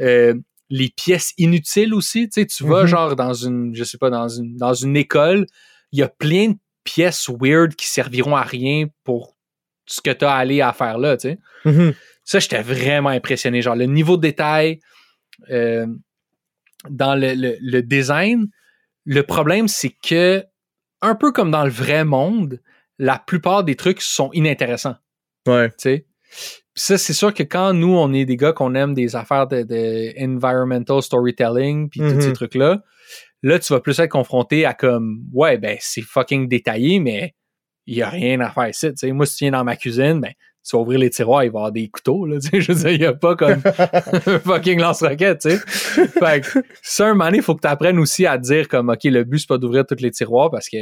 euh, 0.00 0.34
les 0.70 0.90
pièces 0.90 1.32
inutiles 1.38 1.94
aussi. 1.94 2.28
Tu 2.28 2.42
sais, 2.42 2.46
tu 2.46 2.64
vas 2.64 2.84
mm-hmm. 2.84 2.88
genre 2.88 3.16
dans 3.16 3.34
une, 3.34 3.74
je 3.74 3.84
sais 3.84 3.98
pas, 3.98 4.10
dans 4.10 4.28
une, 4.28 4.56
dans 4.56 4.74
une 4.74 4.96
école, 4.96 5.46
il 5.92 6.00
y 6.00 6.02
a 6.02 6.08
plein 6.08 6.50
de 6.50 6.58
pièces 6.84 7.28
weird 7.28 7.74
qui 7.74 7.88
serviront 7.88 8.36
à 8.36 8.42
rien 8.42 8.86
pour 9.04 9.36
ce 9.86 10.00
que 10.02 10.10
tu 10.10 10.24
as 10.24 10.34
allé 10.34 10.60
à 10.60 10.72
faire 10.72 10.98
là, 10.98 11.16
tu 11.16 11.30
sais. 11.30 11.38
Mm-hmm. 11.64 11.94
Ça, 12.24 12.38
j'étais 12.40 12.60
vraiment 12.60 13.08
impressionné. 13.08 13.62
Genre, 13.62 13.74
le 13.74 13.86
niveau 13.86 14.18
de 14.18 14.22
détail 14.22 14.80
euh, 15.50 15.86
dans 16.90 17.14
le, 17.14 17.80
design, 17.80 18.48
le 19.06 19.22
problème, 19.22 19.66
c'est 19.66 19.94
que, 20.02 20.44
un 21.02 21.14
peu 21.14 21.32
comme 21.32 21.50
dans 21.50 21.64
le 21.64 21.70
vrai 21.70 22.04
monde, 22.04 22.60
la 22.98 23.18
plupart 23.18 23.64
des 23.64 23.76
trucs 23.76 24.00
sont 24.00 24.30
inintéressants. 24.32 24.96
Ouais. 25.46 25.68
Tu 25.70 25.74
sais? 25.78 26.06
Puis 26.30 26.84
ça, 26.84 26.98
c'est 26.98 27.12
sûr 27.12 27.32
que 27.32 27.42
quand 27.42 27.72
nous, 27.72 27.96
on 27.96 28.12
est 28.12 28.24
des 28.24 28.36
gars 28.36 28.52
qu'on 28.52 28.74
aime 28.74 28.94
des 28.94 29.16
affaires 29.16 29.46
de, 29.46 29.62
de 29.62 30.12
environmental 30.22 31.02
storytelling, 31.02 31.88
puis 31.88 32.00
tous 32.00 32.20
ces 32.20 32.32
trucs-là, 32.32 32.82
là, 33.42 33.58
tu 33.58 33.72
vas 33.72 33.80
plus 33.80 33.98
être 33.98 34.10
confronté 34.10 34.64
à 34.64 34.74
comme, 34.74 35.24
ouais, 35.32 35.58
ben, 35.58 35.76
c'est 35.80 36.02
fucking 36.02 36.48
détaillé, 36.48 37.00
mais 37.00 37.34
il 37.86 37.96
y 37.96 38.02
a 38.02 38.10
rien 38.10 38.40
à 38.40 38.50
faire 38.50 38.68
ici. 38.68 38.88
Tu 38.90 38.96
sais, 38.96 39.12
moi, 39.12 39.26
si 39.26 39.38
tu 39.38 39.44
viens 39.44 39.52
dans 39.52 39.64
ma 39.64 39.76
cuisine, 39.76 40.20
ben, 40.20 40.32
tu 40.68 40.76
vas 40.76 40.82
ouvrir 40.82 40.98
les 40.98 41.10
tiroirs, 41.10 41.44
il 41.44 41.50
va 41.50 41.58
y 41.58 41.60
avoir 41.60 41.72
des 41.72 41.88
couteaux, 41.88 42.26
là, 42.26 42.38
tu 42.40 42.48
sais, 42.48 42.60
je 42.60 42.72
veux 42.72 42.78
dire, 42.78 42.90
il 42.90 43.00
y 43.00 43.06
a 43.06 43.14
pas 43.14 43.36
comme 43.36 43.62
un 44.26 44.38
fucking 44.38 44.80
lance-roquette, 44.80 45.40
tu 45.40 45.50
sais. 45.50 45.58
Fait 46.08 46.42
que, 46.44 46.60
ça, 46.82 47.06
un 47.06 47.12
moment 47.14 47.26
donné, 47.26 47.38
il 47.38 47.42
faut 47.42 47.54
que 47.54 47.62
tu 47.62 47.68
apprennes 47.68 47.98
aussi 47.98 48.26
à 48.26 48.36
dire 48.38 48.68
comme, 48.68 48.90
OK, 48.90 49.04
le 49.04 49.24
but, 49.24 49.38
c'est 49.38 49.48
pas 49.48 49.58
d'ouvrir 49.58 49.86
tous 49.86 50.00
les 50.00 50.10
tiroirs 50.10 50.50
parce 50.50 50.68
que 50.68 50.76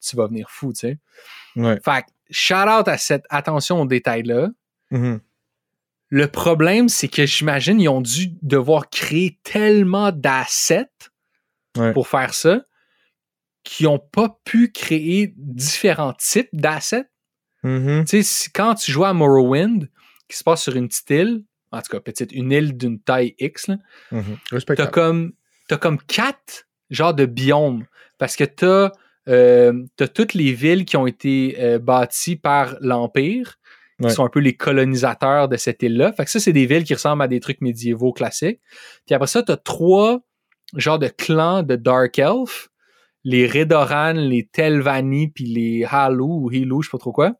tu 0.00 0.16
vas 0.16 0.26
venir 0.28 0.48
fou, 0.50 0.72
tu 0.72 0.80
sais. 0.80 0.98
Ouais. 1.56 1.78
Fait 1.84 2.02
que, 2.02 2.06
shout 2.30 2.54
out 2.54 2.86
à 2.88 2.96
cette 2.98 3.24
attention 3.30 3.80
aux 3.82 3.86
détails-là. 3.86 4.48
Mhm. 4.90 5.20
Le 6.12 6.26
problème, 6.26 6.88
c'est 6.88 7.06
que 7.08 7.24
j'imagine 7.24 7.80
ils 7.80 7.88
ont 7.88 8.00
dû 8.00 8.32
devoir 8.42 8.90
créer 8.90 9.38
tellement 9.44 10.10
d'assets 10.12 10.88
Ouais. 11.78 11.92
pour 11.92 12.08
faire 12.08 12.34
ça 12.34 12.62
qu'ils 13.62 13.86
n'ont 13.86 14.00
pas 14.00 14.40
pu 14.44 14.72
créer 14.72 15.32
différents 15.36 16.14
types 16.14 16.48
d'assets. 16.52 17.04
Tu 17.62 18.06
sais, 18.06 18.22
si- 18.22 18.50
quand 18.50 18.74
tu 18.74 18.90
joues 18.92 19.04
à 19.04 19.12
Morrowind, 19.12 19.88
qui 20.28 20.36
se 20.36 20.44
passe 20.44 20.62
sur 20.62 20.76
une 20.76 20.88
petite 20.88 21.10
île, 21.10 21.44
en 21.72 21.78
tout 21.82 21.90
cas, 21.90 22.00
petite, 22.00 22.32
une 22.32 22.52
île 22.52 22.76
d'une 22.76 23.00
taille 23.00 23.34
X, 23.38 23.68
là, 23.68 23.76
Mhm. 24.12 24.38
t'as 24.76 24.86
comme, 24.86 25.32
t'as 25.68 25.76
comme 25.76 25.98
quatre 25.98 26.66
genres 26.90 27.14
de 27.14 27.26
biomes. 27.26 27.84
Parce 28.18 28.36
que 28.36 28.44
t'as, 28.44 28.90
euh, 29.28 29.72
t'as 29.96 30.08
toutes 30.08 30.34
les 30.34 30.52
villes 30.52 30.84
qui 30.84 30.96
ont 30.96 31.06
été 31.06 31.56
euh, 31.60 31.78
bâties 31.78 32.36
par 32.36 32.76
l'Empire, 32.80 33.56
qui 34.00 34.06
Ouais. 34.06 34.10
sont 34.12 34.24
un 34.24 34.28
peu 34.30 34.40
les 34.40 34.56
colonisateurs 34.56 35.48
de 35.48 35.56
cette 35.56 35.82
île-là. 35.82 36.12
Fait 36.12 36.24
que 36.24 36.30
ça, 36.30 36.40
c'est 36.40 36.52
des 36.54 36.66
villes 36.66 36.84
qui 36.84 36.94
ressemblent 36.94 37.22
à 37.22 37.28
des 37.28 37.38
trucs 37.40 37.60
médiévaux 37.60 38.12
classiques. 38.12 38.60
Puis 39.06 39.14
après 39.14 39.26
ça, 39.28 39.42
t'as 39.42 39.56
trois 39.58 40.20
genres 40.76 40.98
de 40.98 41.08
clans 41.08 41.62
de 41.62 41.76
Dark 41.76 42.18
Elf. 42.18 42.68
Les 43.24 43.46
Redoran, 43.46 44.12
les 44.14 44.48
Telvanni, 44.50 45.28
puis 45.28 45.44
les 45.44 45.84
Halu 45.84 46.22
ou 46.22 46.50
Hilu, 46.50 46.76
je 46.82 46.86
sais 46.86 46.90
pas 46.90 46.98
trop 46.98 47.12
quoi. 47.12 47.34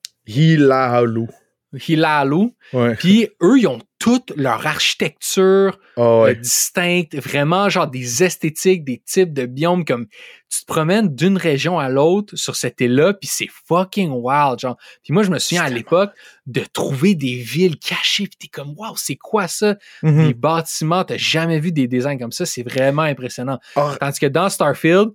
Hilalu. 1.89 2.48
Ouais. 2.73 2.97
Puis 2.97 3.28
eux, 3.43 3.59
ils 3.61 3.66
ont 3.69 3.78
toute 4.01 4.32
leur 4.35 4.66
architecture, 4.66 5.78
Ah 5.97 6.01
euh, 6.01 6.23
ouais. 6.24 6.35
distinctes, 6.35 7.15
vraiment 7.16 7.69
genre 7.69 7.86
des 7.86 8.24
esthétiques, 8.24 8.82
des 8.85 8.98
types 9.05 9.32
de 9.32 9.47
biomes 9.47 9.85
comme 9.85 10.07
tu 10.48 10.62
te 10.62 10.66
promènes 10.66 11.15
d'une 11.15 11.36
région 11.36 11.78
à 11.78 11.89
l'autre 11.89 12.35
sur 12.35 12.57
cette 12.57 12.81
île-là, 12.81 13.15
puis 13.15 13.28
c'est 13.31 13.48
fucking 13.69 14.11
wild, 14.11 14.59
genre. 14.59 14.77
Puis 15.05 15.12
moi 15.12 15.23
je 15.23 15.31
me 15.31 15.39
souviens 15.39 15.62
à 15.62 15.69
l'époque 15.69 16.12
de 16.47 16.62
trouver 16.73 17.15
des 17.15 17.36
villes 17.36 17.78
cachées, 17.78 18.24
puis 18.27 18.36
t'es 18.36 18.48
comme 18.48 18.74
wow, 18.77 18.97
c'est 18.97 19.16
quoi 19.16 19.47
ça? 19.47 19.77
Mhm. 20.02 20.27
Des 20.28 20.35
bâtiments, 20.35 21.05
t'as 21.05 21.19
jamais 21.19 21.61
vu 21.61 21.70
des 21.70 21.86
designs 21.86 22.19
comme 22.19 22.32
ça, 22.32 22.47
c'est 22.47 22.62
vraiment 22.69 23.02
impressionnant. 23.02 23.61
Tandis 24.01 24.19
que 24.19 24.27
dans 24.27 24.48
Starfield, 24.48 25.11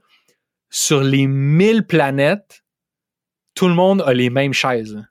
sur 0.70 1.02
les 1.02 1.28
1000 1.28 1.86
planètes, 1.86 2.62
tout 3.56 3.68
le 3.68 3.74
monde 3.74 4.04
a 4.06 4.14
les 4.14 4.30
mêmes 4.30 4.54
chaises. 4.54 5.04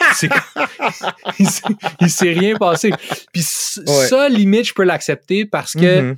Il 1.38 1.46
s'est- 2.10 2.32
rien 2.32 2.56
passé. 2.56 2.90
Puis 3.32 3.42
Ouais. 3.78 4.06
ça, 4.06 4.28
limite, 4.28 4.66
je 4.66 4.74
peux 4.74 4.84
l'accepter 4.84 5.44
parce 5.46 5.72
que, 5.74 6.00
mhm. 6.02 6.16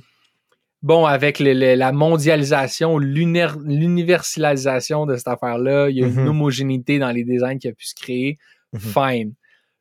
bon, 0.81 1.05
avec 1.05 1.39
le- 1.39 1.53
le- 1.53 1.75
la 1.75 1.91
mondialisation, 1.91 2.97
l'universalisation 2.97 5.05
de 5.05 5.15
cette 5.15 5.27
affaire-là, 5.27 5.89
il 5.89 5.97
y 5.97 6.03
a 6.03 6.07
une 6.07 6.21
Mhm. 6.21 6.27
homogénéité 6.27 6.99
dans 6.99 7.11
les 7.11 7.23
designs 7.23 7.57
qui 7.57 7.67
a 7.67 7.73
pu 7.73 7.85
se 7.85 7.95
créer. 7.95 8.37
Mhm. 8.73 8.79
Fine. 8.79 9.33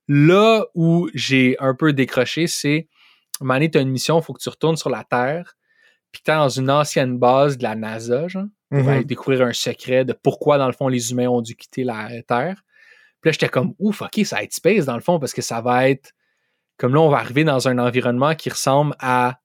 Là 0.09 0.65
où 0.75 1.09
j'ai 1.15 1.57
un 1.59 1.75
peu 1.75 1.93
décroché, 1.93 2.47
c'est, 2.47 2.89
moment 3.41 3.55
donné, 3.55 3.71
t'as 3.71 3.81
une 3.81 3.91
mission, 3.91 4.21
il 4.21 4.25
faut 4.25 4.33
que 4.35 4.43
tu 4.43 4.49
retournes 4.49 4.77
sur 4.77 4.91
la 4.91 5.05
Terre, 5.05 5.57
puis 6.13 6.23
t'es 6.23 6.33
dans 6.33 6.49
une 6.49 6.71
ancienne 6.71 7.19
base 7.19 7.59
de 7.59 7.65
la 7.65 7.75
NASA, 7.75 8.29
genre, 8.29 8.45
pour 8.81 8.89
aller 8.89 9.05
découvrir 9.05 9.47
un 9.47 9.53
secret 9.53 10.05
de 10.05 10.13
pourquoi, 10.13 10.59
dans 10.59 10.67
le 10.67 10.73
fond, 10.73 10.89
les 10.89 11.11
humains 11.13 11.29
ont 11.29 11.41
dû 11.41 11.55
quitter 11.55 11.85
la 11.85 12.09
Terre. 12.23 12.63
Puis 13.21 13.31
là, 13.31 13.33
j'étais 13.33 13.49
comme, 13.49 13.75
ouf, 13.79 14.03
OK, 14.03 14.21
ça 14.25 14.37
va 14.37 14.43
être 14.43 14.53
space, 14.53 14.85
dans 14.85 14.97
le 14.97 15.01
fond, 15.01 15.19
parce 15.19 15.33
que 15.33 15.43
ça 15.43 15.61
va 15.61 15.89
être... 15.89 16.13
Comme 16.77 16.93
là, 16.93 17.01
on 17.01 17.09
va 17.09 17.19
arriver 17.19 17.45
dans 17.45 17.69
un 17.69 17.79
environnement 17.79 18.35
qui 18.35 18.51
ressemble 18.51 18.97
à, 18.99 19.41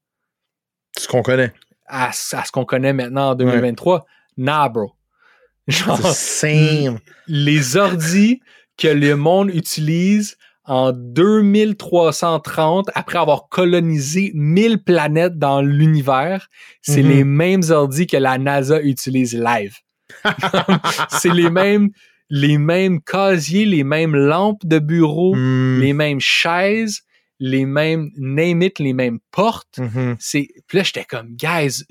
Ce 0.98 1.08
qu'on 1.08 1.22
connaît. 1.22 1.54
à, 1.86 2.12
ce 2.12 2.36
à 2.36 2.44
ce 2.44 2.52
qu'on 2.52 2.66
connaît 2.66 2.92
maintenant 2.92 3.30
en 3.30 3.36
2023. 3.36 4.06
Nah, 4.38 4.68
bro. 4.68 4.94
Genre, 5.68 6.00
same. 6.08 7.00
les 7.28 7.78
ordis 7.78 8.42
que 8.78 8.88
le 8.88 9.16
monde 9.16 9.54
utilise 9.54 10.38
en 10.70 10.94
2330 10.94 12.90
après 12.96 13.18
avoir 13.20 13.50
colonisé 13.50 14.32
1000 14.36 14.84
planètes 14.84 15.38
dans 15.38 15.62
l'univers, 15.62 16.48
c'est 16.82 17.04
Mhm. 17.04 17.10
les 17.10 17.24
mêmes 17.24 17.64
ordis 17.70 18.08
que 18.08 18.18
la 18.18 18.38
NASA 18.38 18.82
utilise 18.82 19.34
live. 19.36 19.76
c'est 21.10 21.34
les 21.34 21.50
mêmes 21.50 21.90
les 22.32 22.60
mêmes 22.60 23.02
casiers, 23.02 23.66
les 23.66 23.84
mêmes 23.84 24.16
lampes 24.16 24.64
de 24.64 24.78
bureau, 24.78 25.34
Mm. 25.36 25.80
les 25.82 25.94
mêmes 25.94 26.20
chaises, 26.20 27.02
les 27.40 27.66
mêmes 27.66 28.12
name 28.18 28.62
it, 28.62 28.78
les 28.78 28.94
mêmes 28.94 29.18
portes. 29.32 29.80
Mhm. 29.80 30.16
C'est 30.20 30.48
puis 30.68 30.78
là 30.78 30.84
j'étais 30.84 31.06
comme 31.06 31.30
guys, 31.36 31.84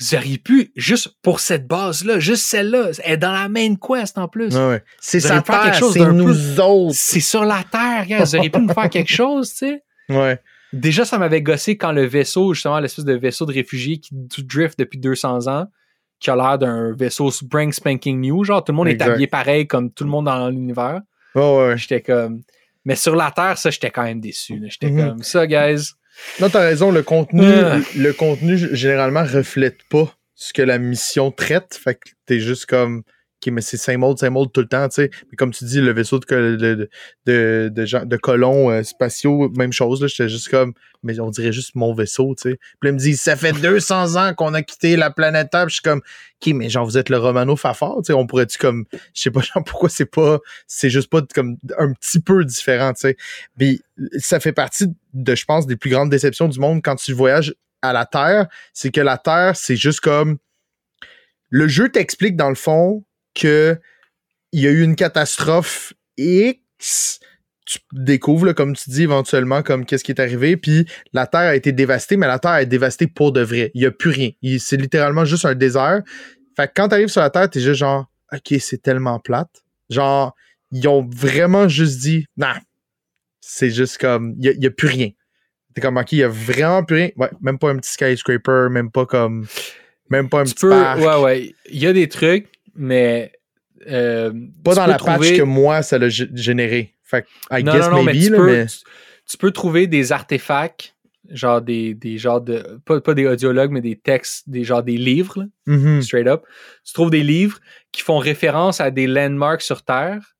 vous 0.00 0.14
auriez 0.14 0.38
pu 0.38 0.70
juste 0.76 1.08
pour 1.22 1.40
cette 1.40 1.66
base 1.66 2.04
là, 2.04 2.18
juste 2.20 2.46
celle-là, 2.46 2.90
elle 3.02 3.14
est 3.14 3.16
dans 3.16 3.32
la 3.32 3.48
main 3.48 3.74
quest 3.74 4.16
en 4.18 4.28
plus? 4.28 4.54
Ouais, 4.56 4.68
ouais. 4.68 4.82
C'est 5.00 5.20
quelque 5.20 5.44
terre, 5.46 5.74
chose 5.74 5.92
c'est 5.94 6.12
nous 6.12 6.60
autres. 6.60 6.94
C'est 6.94 7.20
sur 7.20 7.44
la 7.44 7.64
terre, 7.70 8.06
gars. 8.06 8.18
Vous 8.24 8.36
auriez 8.36 8.50
pu 8.50 8.60
nous 8.60 8.72
faire 8.72 8.88
quelque 8.90 9.12
chose, 9.12 9.50
tu 9.50 9.56
sais. 9.56 9.82
Ouais. 10.08 10.38
Déjà, 10.72 11.04
ça 11.04 11.18
m'avait 11.18 11.42
gossé 11.42 11.76
quand 11.76 11.92
le 11.92 12.04
vaisseau, 12.04 12.52
justement, 12.54 12.78
l'espèce 12.78 13.04
de 13.04 13.14
vaisseau 13.14 13.46
de 13.46 13.52
réfugiés 13.52 13.98
qui 13.98 14.10
drift 14.44 14.78
depuis 14.78 14.98
200 14.98 15.46
ans, 15.48 15.66
qui 16.20 16.30
a 16.30 16.36
l'air 16.36 16.58
d'un 16.58 16.94
vaisseau 16.94 17.30
spring 17.30 17.72
spanking 17.72 18.20
new, 18.20 18.44
genre 18.44 18.62
tout 18.62 18.72
le 18.72 18.76
monde 18.76 18.88
Exact. 18.88 19.06
est 19.06 19.10
habillé 19.12 19.26
pareil 19.26 19.66
comme 19.66 19.90
tout 19.90 20.04
le 20.04 20.10
monde 20.10 20.26
dans 20.26 20.48
l'univers. 20.48 21.00
Ouais, 21.34 21.56
ouais. 21.58 21.78
J'étais 21.78 22.02
comme... 22.02 22.42
Mais 22.84 22.96
sur 22.96 23.16
la 23.16 23.30
Terre, 23.30 23.58
ça, 23.58 23.70
j'étais 23.70 23.90
quand 23.90 24.02
même 24.04 24.20
déçu. 24.20 24.60
J'étais 24.68 24.90
Mhm. 24.90 25.08
comme, 25.08 25.22
ça, 25.22 25.46
guys, 25.46 25.92
Non, 26.40 26.48
t'as 26.50 26.60
raison, 26.60 26.90
le 26.90 27.02
contenu, 27.02 27.44
Ah. 27.44 27.78
le 27.96 28.12
contenu 28.12 28.58
généralement 28.72 29.24
reflète 29.24 29.78
pas 29.90 30.14
ce 30.34 30.52
que 30.52 30.62
la 30.62 30.78
mission 30.78 31.30
traite. 31.30 31.78
Fait 31.82 31.94
que 31.94 32.08
t'es 32.26 32.40
juste 32.40 32.66
comme 32.66 33.02
OK, 33.40 33.52
mais 33.52 33.60
c'est 33.60 33.76
same 33.76 34.02
old 34.02 34.18
tout 34.52 34.60
le 34.60 34.68
temps, 34.68 34.88
tu 34.88 34.96
sais. 34.96 35.10
Mais 35.30 35.36
comme 35.36 35.52
tu 35.52 35.64
dis, 35.64 35.80
le 35.80 35.92
vaisseau 35.92 36.18
de, 36.18 36.56
de, 36.56 36.88
de, 37.26 37.68
de, 37.72 38.04
de 38.04 38.16
colons 38.16 38.70
euh, 38.70 38.82
spatiaux, 38.82 39.48
même 39.56 39.72
chose, 39.72 40.00
là. 40.00 40.08
J'étais 40.08 40.28
juste 40.28 40.48
comme 40.48 40.74
mais 41.02 41.20
on 41.20 41.30
dirait 41.30 41.52
juste 41.52 41.74
mon 41.74 41.94
vaisseau, 41.94 42.34
tu 42.36 42.50
sais. 42.50 42.58
Puis 42.80 42.90
il 42.90 42.92
me 42.92 42.98
dit 42.98 43.16
ça 43.16 43.36
fait 43.36 43.52
200 43.52 44.16
ans 44.16 44.34
qu'on 44.34 44.54
a 44.54 44.62
quitté 44.62 44.96
la 44.96 45.10
planète 45.10 45.50
Terre. 45.50 45.66
Puis 45.66 45.70
je 45.70 45.74
suis 45.74 45.82
comme 45.82 46.00
OK, 46.00 46.54
mais 46.54 46.68
genre 46.68 46.84
vous 46.84 46.98
êtes 46.98 47.08
le 47.08 47.18
Romano 47.18 47.56
Fafard, 47.56 47.98
tu 47.98 48.06
sais, 48.06 48.12
on 48.12 48.26
pourrait-tu 48.26 48.58
comme 48.58 48.84
je 49.14 49.22
sais 49.22 49.30
pas 49.30 49.40
genre 49.40 49.62
pourquoi 49.64 49.88
c'est 49.88 50.06
pas 50.06 50.38
c'est 50.66 50.90
juste 50.90 51.10
pas 51.10 51.22
comme 51.34 51.56
un 51.78 51.92
petit 51.92 52.20
peu 52.20 52.44
différent, 52.44 52.92
tu 52.92 53.00
sais. 53.00 53.16
Puis 53.56 53.82
ça 54.18 54.40
fait 54.40 54.52
partie 54.52 54.86
de, 55.14 55.34
je 55.34 55.44
pense, 55.44 55.66
des 55.66 55.76
plus 55.76 55.90
grandes 55.90 56.10
déceptions 56.10 56.48
du 56.48 56.58
monde 56.58 56.82
quand 56.82 56.96
tu 56.96 57.12
voyages 57.12 57.54
à 57.82 57.92
la 57.92 58.06
Terre, 58.06 58.46
c'est 58.72 58.90
que 58.90 59.00
la 59.00 59.18
Terre, 59.18 59.56
c'est 59.56 59.76
juste 59.76 60.00
comme. 60.00 60.38
Le 61.50 61.66
jeu 61.66 61.88
t'explique, 61.88 62.36
dans 62.36 62.50
le 62.50 62.54
fond, 62.54 63.04
que 63.38 63.78
il 64.52 64.60
y 64.60 64.66
a 64.66 64.70
eu 64.70 64.82
une 64.82 64.96
catastrophe 64.96 65.92
X. 66.16 67.20
Tu 67.66 67.78
découvres, 67.92 68.46
là, 68.46 68.54
comme 68.54 68.74
tu 68.74 68.88
dis, 68.88 69.02
éventuellement, 69.02 69.62
comme 69.62 69.84
qu'est-ce 69.84 70.02
qui 70.02 70.10
est 70.10 70.20
arrivé, 70.20 70.56
puis 70.56 70.86
la 71.12 71.26
Terre 71.26 71.40
a 71.40 71.54
été 71.54 71.70
dévastée, 71.70 72.16
mais 72.16 72.26
la 72.26 72.38
Terre 72.38 72.56
est 72.56 72.66
dévastée 72.66 73.06
pour 73.06 73.30
de 73.30 73.42
vrai. 73.42 73.70
Il 73.74 73.80
n'y 73.82 73.86
a 73.86 73.90
plus 73.90 74.10
rien. 74.10 74.30
C'est 74.58 74.78
littéralement 74.78 75.26
juste 75.26 75.44
un 75.44 75.54
désert. 75.54 76.00
Fait 76.56 76.66
que 76.66 76.72
quand 76.74 76.88
tu 76.88 76.94
arrives 76.94 77.08
sur 77.08 77.20
la 77.20 77.28
Terre, 77.28 77.50
t'es 77.50 77.60
juste 77.60 77.80
genre, 77.80 78.10
OK, 78.32 78.54
c'est 78.58 78.82
tellement 78.82 79.18
plate. 79.20 79.62
Genre, 79.90 80.34
ils 80.72 80.88
ont 80.88 81.08
vraiment 81.14 81.68
juste 81.68 81.98
dit, 82.00 82.26
non, 82.38 82.54
c'est 83.40 83.70
juste 83.70 83.98
comme, 83.98 84.34
il 84.40 84.58
n'y 84.58 84.66
a, 84.66 84.70
plus 84.70 84.88
rien. 84.88 85.10
T'es 85.74 85.82
comme, 85.82 85.98
OK, 85.98 86.12
il 86.12 86.18
n'y 86.18 86.24
a 86.24 86.28
vraiment 86.28 86.84
plus 86.84 86.96
rien. 86.96 87.10
Ouais, 87.16 87.30
même 87.42 87.58
pas 87.58 87.70
un 87.70 87.76
petit 87.76 87.92
skyscraper, 87.92 88.68
même 88.70 88.90
pas 88.90 89.04
comme, 89.04 89.46
même 90.10 90.28
pas 90.28 90.40
un 90.40 90.44
tu 90.44 90.54
petit 90.54 90.62
peux... 90.62 90.70
parc. 90.70 91.00
Ouais, 91.00 91.22
ouais. 91.22 91.54
Il 91.70 91.78
y 91.78 91.86
a 91.86 91.92
des 91.92 92.08
trucs, 92.08 92.48
mais... 92.78 93.32
euh, 93.88 94.32
Pas 94.64 94.74
dans 94.74 94.86
la 94.86 94.96
patch 94.98 95.14
trouver- 95.20 95.36
que 95.36 95.42
moi, 95.42 95.82
ça 95.82 95.98
l'a 95.98 96.08
gé- 96.08 96.34
généré. 96.34 96.94
Fait 97.02 97.22
que, 97.22 97.28
I 97.58 97.62
non, 97.64 97.72
guess 97.72 97.84
non, 97.86 97.96
non, 97.96 98.02
mais 98.04 98.12
maybe, 98.12 98.24
tu, 98.24 98.30
là, 98.30 98.36
peux, 98.38 98.46
mais... 98.46 98.66
tu, 98.66 98.76
tu 99.28 99.36
peux 99.36 99.50
trouver 99.50 99.86
des 99.86 100.12
artefacts, 100.12 100.94
genre 101.30 101.60
des, 101.62 101.94
des 101.94 102.18
genres 102.18 102.40
de. 102.40 102.80
Pas, 102.84 103.00
pas 103.00 103.14
des 103.14 103.26
audiologues, 103.26 103.70
mais 103.70 103.80
des 103.80 103.96
textes, 103.96 104.48
des 104.48 104.64
genre 104.64 104.82
des 104.82 104.96
livres, 104.96 105.40
là, 105.40 105.44
Mhm. 105.66 106.02
straight 106.02 106.26
up. 106.26 106.42
Tu 106.84 106.92
trouves 106.94 107.10
des 107.10 107.22
livres 107.22 107.58
qui 107.92 108.02
font 108.02 108.18
référence 108.18 108.80
à 108.80 108.90
des 108.90 109.06
landmarks 109.06 109.62
sur 109.62 109.82
Terre. 109.82 110.34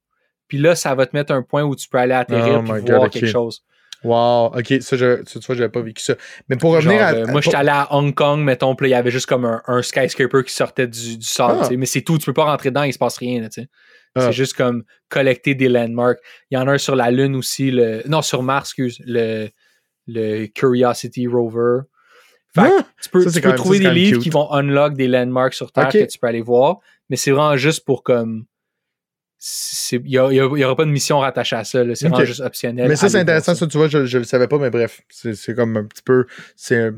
Puis 0.47 0.57
là, 0.59 0.75
ça 0.75 0.95
va 0.95 1.05
te 1.07 1.15
mettre 1.15 1.33
un 1.33 1.43
point 1.43 1.63
où 1.63 1.75
tu 1.77 1.89
peux 1.89 1.99
aller 1.99 2.15
atterrir 2.15 2.61
Oh 2.61 2.63
puis 2.63 2.73
my 2.73 2.81
voir 2.81 3.01
God, 3.03 3.11
quelque 3.11 3.27
chose. 3.27 3.63
Wow, 4.05 4.53
ok, 4.57 4.75
ça, 4.81 4.97
je, 4.97 5.23
tu 5.25 5.39
vois, 5.41 5.57
j'avais 5.57 5.69
pas 5.69 5.81
vécu 5.83 6.03
ça. 6.03 6.15
Mais 6.49 6.57
pour 6.57 6.73
revenir 6.73 6.99
Genre, 7.01 7.09
à. 7.09 7.13
euh, 7.15 7.27
moi, 7.27 7.41
j'étais 7.41 7.57
allé 7.57 7.71
à 7.71 7.93
Hong 7.95 8.15
Kong, 8.15 8.41
mettons, 8.41 8.77
il 8.81 8.89
y 8.89 8.95
avait 8.95 9.11
juste 9.11 9.27
comme 9.27 9.45
un, 9.45 9.61
un 9.67 9.83
skyscraper 9.83 10.45
qui 10.45 10.53
sortait 10.55 10.87
du, 10.87 11.19
du 11.19 11.27
sol. 11.27 11.57
Ah. 11.63 11.69
Mais 11.77 11.87
c'est 11.87 12.03
tout, 12.03 12.17
tu 12.19 12.27
peux 12.27 12.33
pas 12.33 12.45
rentrer 12.45 12.71
dedans, 12.71 12.85
il 12.85 12.93
se 12.93 12.99
passe 12.99 13.17
rien. 13.19 13.41
tu 13.49 13.63
sais. 13.63 13.69
Ah. 14.15 14.21
C'est 14.27 14.33
juste 14.33 14.55
comme 14.55 14.85
collecter 15.09 15.55
des 15.57 15.69
landmarks. 15.69 16.19
Il 16.51 16.55
y 16.55 16.59
en 16.59 16.69
a 16.69 16.73
un 16.73 16.79
sur 16.79 16.95
la 16.97 17.11
Lune 17.11 17.35
aussi, 17.35 17.71
le 17.73 18.03
non, 18.09 18.23
sur 18.23 18.43
Mars, 18.45 18.69
excuse, 18.71 19.01
le, 19.05 19.49
le 20.07 20.47
Curiosity 20.47 21.27
Rover. 21.27 21.81
Fait 22.55 22.63
Ah! 22.65 22.87
tu 23.03 23.09
peux, 23.11 23.23
Ça, 23.23 23.31
c'est 23.31 23.35
tu 23.37 23.41
quand 23.43 23.49
peux 23.49 23.49
même- 23.51 23.57
trouver 23.59 23.79
ça, 23.83 23.89
des 23.91 23.95
livres 23.95 24.13
cute. 24.15 24.23
qui 24.23 24.31
vont 24.31 24.51
unlock 24.53 24.95
des 24.95 25.09
landmarks 25.09 25.55
sur 25.55 25.73
Terre 25.73 25.89
que 25.89 26.05
tu 26.07 26.19
peux 26.19 26.27
aller 26.29 26.41
voir, 26.41 26.79
mais 27.11 27.17
c'est 27.17 27.31
vraiment 27.33 27.57
juste 27.57 27.85
pour 27.85 28.03
comme. 28.05 28.45
Il 29.93 30.03
n'y 30.03 30.19
aura 30.19 30.77
pas 30.77 30.85
de 30.85 30.91
mission 30.91 31.21
rattachée 31.21 31.57
à 31.57 31.65
ça. 31.65 31.83
C'est 31.95 32.09
vraiment 32.09 32.25
juste 32.25 32.41
optionnel. 32.41 32.89
Mais 32.89 32.97
ça, 32.97 33.09
c'est 33.09 33.21
intéressant, 33.21 33.55
ça, 33.55 33.67
tu 33.67 33.79
vois, 33.79 33.89
je, 33.89 34.05
je 34.07 34.19
le 34.19 34.25
savais 34.25 34.49
pas, 34.49 34.59
mais 34.59 34.71
bref, 34.71 35.01
c'est 35.11 35.55
comme 35.55 35.77
un 35.77 35.85
petit 35.85 36.03
peu, 36.03 36.27
c'est 36.57 36.91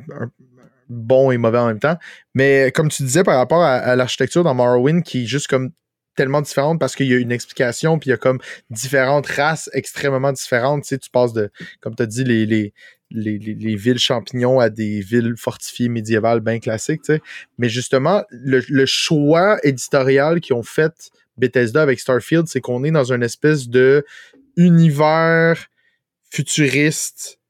bon 0.88 1.30
et 1.30 1.38
mauvais 1.38 1.58
en 1.58 1.66
même 1.68 1.78
temps. 1.78 1.96
Mais 2.34 2.72
comme 2.74 2.88
tu 2.88 3.02
disais 3.02 3.22
par 3.24 3.36
rapport 3.36 3.62
à, 3.62 3.74
à 3.74 3.96
l'architecture 3.96 4.42
dans 4.42 4.54
Morrowind, 4.54 5.02
qui 5.02 5.22
est 5.24 5.26
juste 5.26 5.46
comme 5.46 5.70
tellement 6.16 6.40
différente 6.42 6.80
parce 6.80 6.96
qu'il 6.96 7.06
y 7.06 7.14
a 7.14 7.18
une 7.18 7.30
explication, 7.32 7.98
puis 7.98 8.08
il 8.08 8.10
y 8.10 8.14
a 8.14 8.16
comme 8.16 8.40
différentes 8.70 9.26
races 9.26 9.70
extrêmement 9.72 10.32
différentes. 10.32 10.82
Tu 10.82 10.88
sais, 10.88 10.98
tu 10.98 11.08
passes 11.10 11.32
de, 11.32 11.50
comme 11.80 11.94
tu 11.94 12.02
as 12.02 12.06
dit, 12.06 12.24
les, 12.24 12.44
les, 12.46 12.74
les, 13.10 13.38
les- 13.38 13.54
les 13.54 13.76
villes 13.76 13.98
champignons 13.98 14.58
à 14.60 14.68
des 14.70 15.00
villes 15.00 15.34
fortifiées 15.36 15.88
médiévales 15.88 16.40
bien 16.40 16.58
classiques. 16.58 17.02
tu 17.02 17.14
sais. 17.14 17.22
Mais 17.58 17.68
justement, 17.68 18.24
le, 18.30 18.62
le 18.68 18.86
choix 18.86 19.58
éditorial 19.62 20.40
qu'ils 20.40 20.56
ont 20.56 20.62
fait 20.64 21.10
Bethesda 21.40 21.82
avec 21.82 21.98
Starfield, 21.98 22.46
c'est 22.46 22.60
qu'on 22.60 22.84
est 22.84 22.90
dans 22.90 23.12
une 23.12 23.22
espèce 23.22 23.68
de 23.68 24.04
univers 24.56 25.66
futuriste 26.30 27.40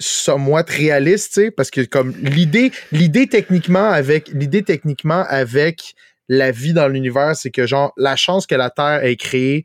somewhat 0.00 0.66
réaliste, 0.68 1.50
parce 1.56 1.70
que 1.70 1.80
comme 1.80 2.14
l'idée, 2.18 2.70
l'idée 2.92 3.26
techniquement 3.26 3.90
avec 3.90 4.28
l'idée 4.28 4.62
techniquement 4.62 5.24
avec 5.28 5.94
la 6.28 6.52
vie 6.52 6.72
dans 6.72 6.88
l'univers, 6.88 7.34
c'est 7.34 7.50
que 7.50 7.66
genre 7.66 7.92
la 7.96 8.14
chance 8.14 8.46
que 8.46 8.54
la 8.54 8.70
Terre 8.70 9.04
ait 9.04 9.16
créé 9.16 9.64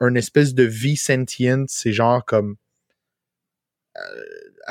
une 0.00 0.16
espèce 0.16 0.54
de 0.54 0.64
vie 0.64 0.96
sentiente, 0.96 1.68
c'est 1.70 1.92
genre 1.92 2.24
comme 2.24 2.56
euh, 3.96 4.00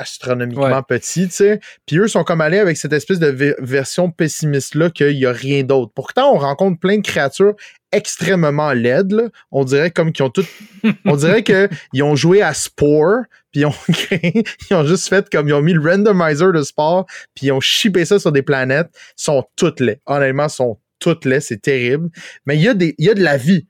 astronomiquement 0.00 0.64
Ouais. 0.76 0.82
petit, 0.88 1.28
tu 1.28 1.34
sais. 1.34 1.60
Puis 1.86 1.98
eux 1.98 2.08
sont 2.08 2.24
comme 2.24 2.40
allés 2.40 2.58
avec 2.58 2.76
cette 2.76 2.92
espèce 2.92 3.18
de 3.18 3.28
ve- 3.28 3.54
version 3.60 4.10
pessimiste 4.10 4.74
là 4.74 4.90
qu'il 4.90 5.16
y 5.18 5.26
a 5.26 5.32
rien 5.32 5.62
d'autre. 5.62 5.92
Pourtant, 5.94 6.34
on 6.34 6.38
rencontre 6.38 6.78
plein 6.80 6.96
de 6.98 7.02
créatures 7.02 7.54
extrêmement 7.92 8.72
laides, 8.72 9.12
là. 9.12 9.24
On 9.50 9.64
dirait 9.64 9.90
comme 9.90 10.12
qu'ils 10.12 10.24
ont 10.24 10.30
tout 10.30 10.44
on 11.04 11.16
dirait 11.16 11.42
que 11.42 11.68
ils 11.92 12.02
ont 12.02 12.16
joué 12.16 12.40
à 12.42 12.54
Spore, 12.54 13.22
puis 13.52 13.60
ils 13.62 13.66
ont 13.66 13.74
créé, 13.92 14.44
ils 14.70 14.74
ont 14.74 14.84
juste 14.86 15.08
fait 15.08 15.28
comme 15.30 15.48
ils 15.48 15.52
ont 15.54 15.62
mis 15.62 15.72
le 15.74 15.80
randomizer 15.80 16.52
de 16.52 16.62
Spore, 16.62 17.06
puis 17.34 17.46
ils 17.46 17.52
ont 17.52 17.60
chippé 17.60 18.04
ça 18.04 18.18
sur 18.18 18.32
des 18.32 18.42
planètes, 18.42 18.88
Ils 19.18 19.22
sont 19.24 19.44
toutes 19.56 19.80
laides. 19.80 20.00
Honnêtement, 20.06 20.46
ils 20.46 20.50
sont 20.50 20.78
toutes 20.98 21.24
laides, 21.24 21.42
c'est 21.42 21.60
terrible. 21.62 22.08
Mais 22.46 22.56
il 22.56 22.62
y 22.62 22.68
a 22.68 22.74
des 22.74 22.94
il 22.98 23.06
y 23.06 23.10
a 23.10 23.14
de 23.14 23.22
la 23.22 23.36
vie. 23.36 23.66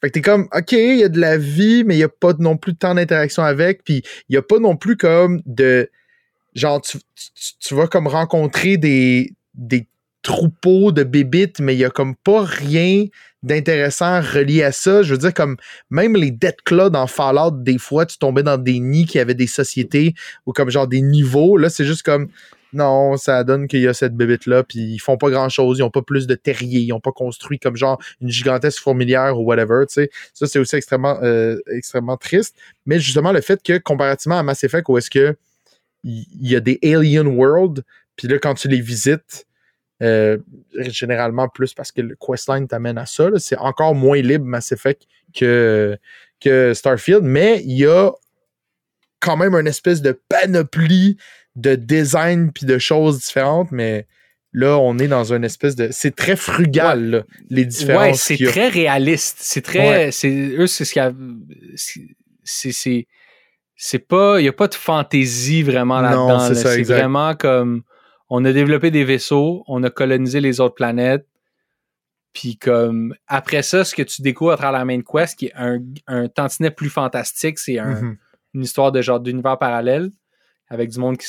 Fait 0.00 0.08
que 0.08 0.12
t'es 0.14 0.22
comme, 0.22 0.48
OK, 0.54 0.72
il 0.72 0.98
y 0.98 1.04
a 1.04 1.08
de 1.08 1.20
la 1.20 1.36
vie, 1.38 1.82
mais 1.84 1.94
il 1.94 1.98
n'y 1.98 2.04
a 2.04 2.08
pas 2.08 2.32
non 2.38 2.56
plus 2.56 2.76
tant 2.76 2.94
d'interaction 2.94 3.42
avec, 3.42 3.82
puis 3.82 4.02
il 4.28 4.32
n'y 4.32 4.36
a 4.36 4.42
pas 4.42 4.58
non 4.58 4.76
plus 4.76 4.96
comme 4.96 5.42
de... 5.46 5.90
Genre, 6.54 6.80
tu, 6.80 6.98
tu, 7.60 7.74
vas 7.74 7.86
comme 7.86 8.06
rencontrer 8.06 8.78
des, 8.78 9.32
des 9.54 9.86
troupeaux 10.22 10.92
de 10.92 11.04
bébites, 11.04 11.60
mais 11.60 11.74
il 11.74 11.78
n'y 11.78 11.84
a 11.84 11.90
comme 11.90 12.16
pas 12.16 12.42
rien 12.42 13.04
d'intéressant 13.42 14.20
relié 14.20 14.62
à 14.62 14.72
ça. 14.72 15.02
Je 15.02 15.12
veux 15.12 15.18
dire, 15.18 15.34
comme 15.34 15.56
même 15.90 16.16
les 16.16 16.30
Dead 16.30 16.56
Claw 16.64 16.90
dans 16.90 17.06
Fallout, 17.06 17.62
des 17.62 17.78
fois, 17.78 18.06
tu 18.06 18.18
tombais 18.18 18.42
dans 18.42 18.58
des 18.58 18.80
nids 18.80 19.06
qui 19.06 19.18
avaient 19.18 19.34
des 19.34 19.46
sociétés 19.46 20.14
ou 20.46 20.52
comme 20.52 20.70
genre 20.70 20.88
des 20.88 21.00
niveaux. 21.00 21.56
Là, 21.56 21.70
c'est 21.70 21.84
juste 21.84 22.02
comme 22.02 22.28
non, 22.72 23.16
ça 23.16 23.44
donne 23.44 23.66
qu'il 23.66 23.80
y 23.80 23.88
a 23.88 23.94
cette 23.94 24.14
bébite-là, 24.14 24.62
puis 24.62 24.78
ils 24.78 24.98
font 24.98 25.16
pas 25.16 25.30
grand-chose, 25.30 25.78
ils 25.78 25.82
ont 25.82 25.90
pas 25.90 26.02
plus 26.02 26.26
de 26.26 26.34
terriers, 26.34 26.80
ils 26.80 26.92
ont 26.92 27.00
pas 27.00 27.12
construit 27.12 27.58
comme 27.58 27.76
genre 27.76 28.00
une 28.20 28.28
gigantesque 28.28 28.82
fourmilière 28.82 29.38
ou 29.38 29.44
whatever, 29.44 29.84
tu 29.86 29.94
sais. 29.94 30.10
Ça, 30.34 30.46
c'est 30.46 30.58
aussi 30.58 30.76
extrêmement, 30.76 31.18
euh, 31.22 31.58
triste. 32.20 32.56
Mais 32.86 33.00
justement, 33.00 33.32
le 33.32 33.40
fait 33.40 33.62
que, 33.62 33.78
comparativement 33.78 34.38
à 34.38 34.42
Mass 34.42 34.64
Effect, 34.64 34.88
où 34.88 34.98
est-ce 34.98 35.10
que 35.10 35.36
il 36.04 36.26
y, 36.40 36.54
a 36.54 36.60
des 36.60 36.78
alien 36.84 37.26
world, 37.26 37.82
puis 38.16 38.28
là, 38.28 38.38
quand 38.38 38.54
tu 38.54 38.68
les 38.68 38.80
visites, 38.80 39.46
euh, 40.00 40.38
généralement 40.74 41.48
plus 41.48 41.74
parce 41.74 41.90
que 41.90 42.00
le 42.00 42.16
questline 42.16 42.68
t'amène 42.68 42.98
à 42.98 43.06
ça, 43.06 43.30
c'est 43.38 43.58
encore 43.58 43.96
moins 43.96 44.20
libre 44.20 44.44
Mass 44.44 44.70
Effect 44.70 45.02
que, 45.34 45.98
que 46.40 46.72
Starfield, 46.72 47.24
mais 47.24 47.62
il 47.64 47.78
y 47.78 47.86
a 47.86 48.12
quand 49.20 49.36
même 49.36 49.54
une 49.54 49.66
espèce 49.66 50.00
de 50.00 50.12
panoplie 50.28 51.16
de 51.60 51.74
design 51.74 52.52
puis 52.52 52.66
de 52.66 52.78
choses 52.78 53.18
différentes, 53.20 53.70
mais 53.72 54.06
là, 54.52 54.78
on 54.78 54.98
est 54.98 55.08
dans 55.08 55.32
une 55.32 55.44
espèce 55.44 55.76
de. 55.76 55.88
C'est 55.90 56.14
très 56.16 56.36
frugal, 56.36 57.10
là, 57.10 57.22
les 57.50 57.64
différences. 57.66 58.06
Ouais, 58.06 58.14
c'est 58.14 58.44
très 58.46 58.68
réaliste. 58.68 59.38
C'est 59.40 59.62
très. 59.62 60.10
C'est, 60.12 60.30
eux, 60.30 60.66
c'est 60.66 60.84
ce 60.84 60.92
qu'il 60.92 61.02
y 61.02 61.04
a. 61.04 61.12
C'est. 61.74 62.72
c'est 62.72 63.06
c'est 63.80 64.00
pas 64.00 64.40
il 64.40 64.44
y 64.44 64.48
a 64.48 64.52
pas 64.52 64.66
de 64.66 64.74
fantaisie 64.74 65.62
vraiment 65.62 66.00
là-dedans 66.00 66.52
c'est 66.52 66.78
là. 66.78 66.82
vraiment 66.82 67.36
comme 67.36 67.82
on 68.28 68.44
a 68.44 68.52
développé 68.52 68.90
des 68.90 69.04
vaisseaux 69.04 69.62
on 69.68 69.84
a 69.84 69.90
colonisé 69.90 70.40
les 70.40 70.58
autres 70.58 70.74
planètes 70.74 71.28
puis 72.32 72.56
comme 72.56 73.14
après 73.28 73.62
ça 73.62 73.84
ce 73.84 73.94
que 73.94 74.02
tu 74.02 74.20
découvres 74.20 74.50
à 74.50 74.56
travers 74.56 74.80
la 74.80 74.84
main 74.84 75.00
quest 75.00 75.38
qui 75.38 75.46
est 75.46 75.52
un, 75.54 75.78
un 76.08 76.26
tantinet 76.26 76.72
plus 76.72 76.90
fantastique 76.90 77.60
c'est 77.60 77.78
un, 77.78 78.00
Mhm. 78.02 78.16
une 78.54 78.62
histoire 78.64 78.90
de 78.90 79.00
genre 79.00 79.20
d'univers 79.20 79.56
parallèle 79.60 80.10
avec 80.68 80.90
du 80.90 80.98
monde 80.98 81.16
qui 81.16 81.28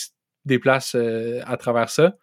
se 0.49 0.53
déplace 0.55 0.95
euh, 0.95 1.39
à 1.45 1.57
travers 1.57 1.89
ça. 1.89 2.15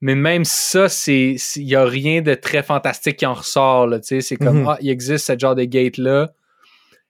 Mais 0.00 0.14
même 0.14 0.44
ça, 0.44 0.88
c'est 0.88 1.36
il 1.56 1.62
y 1.68 1.76
a 1.76 1.84
rien 1.84 2.20
de 2.20 2.34
très 2.34 2.62
fantastique 2.62 3.16
qui 3.18 3.26
en 3.26 3.34
ressort. 3.34 3.88
C'est 4.02 4.36
comme 4.36 4.60
Mhm. 4.62 4.68
ah, 4.68 4.78
il 4.80 4.90
existe 4.90 5.26
ce 5.26 5.38
genre 5.38 5.54
de 5.54 5.64
gate-là. 5.64 6.32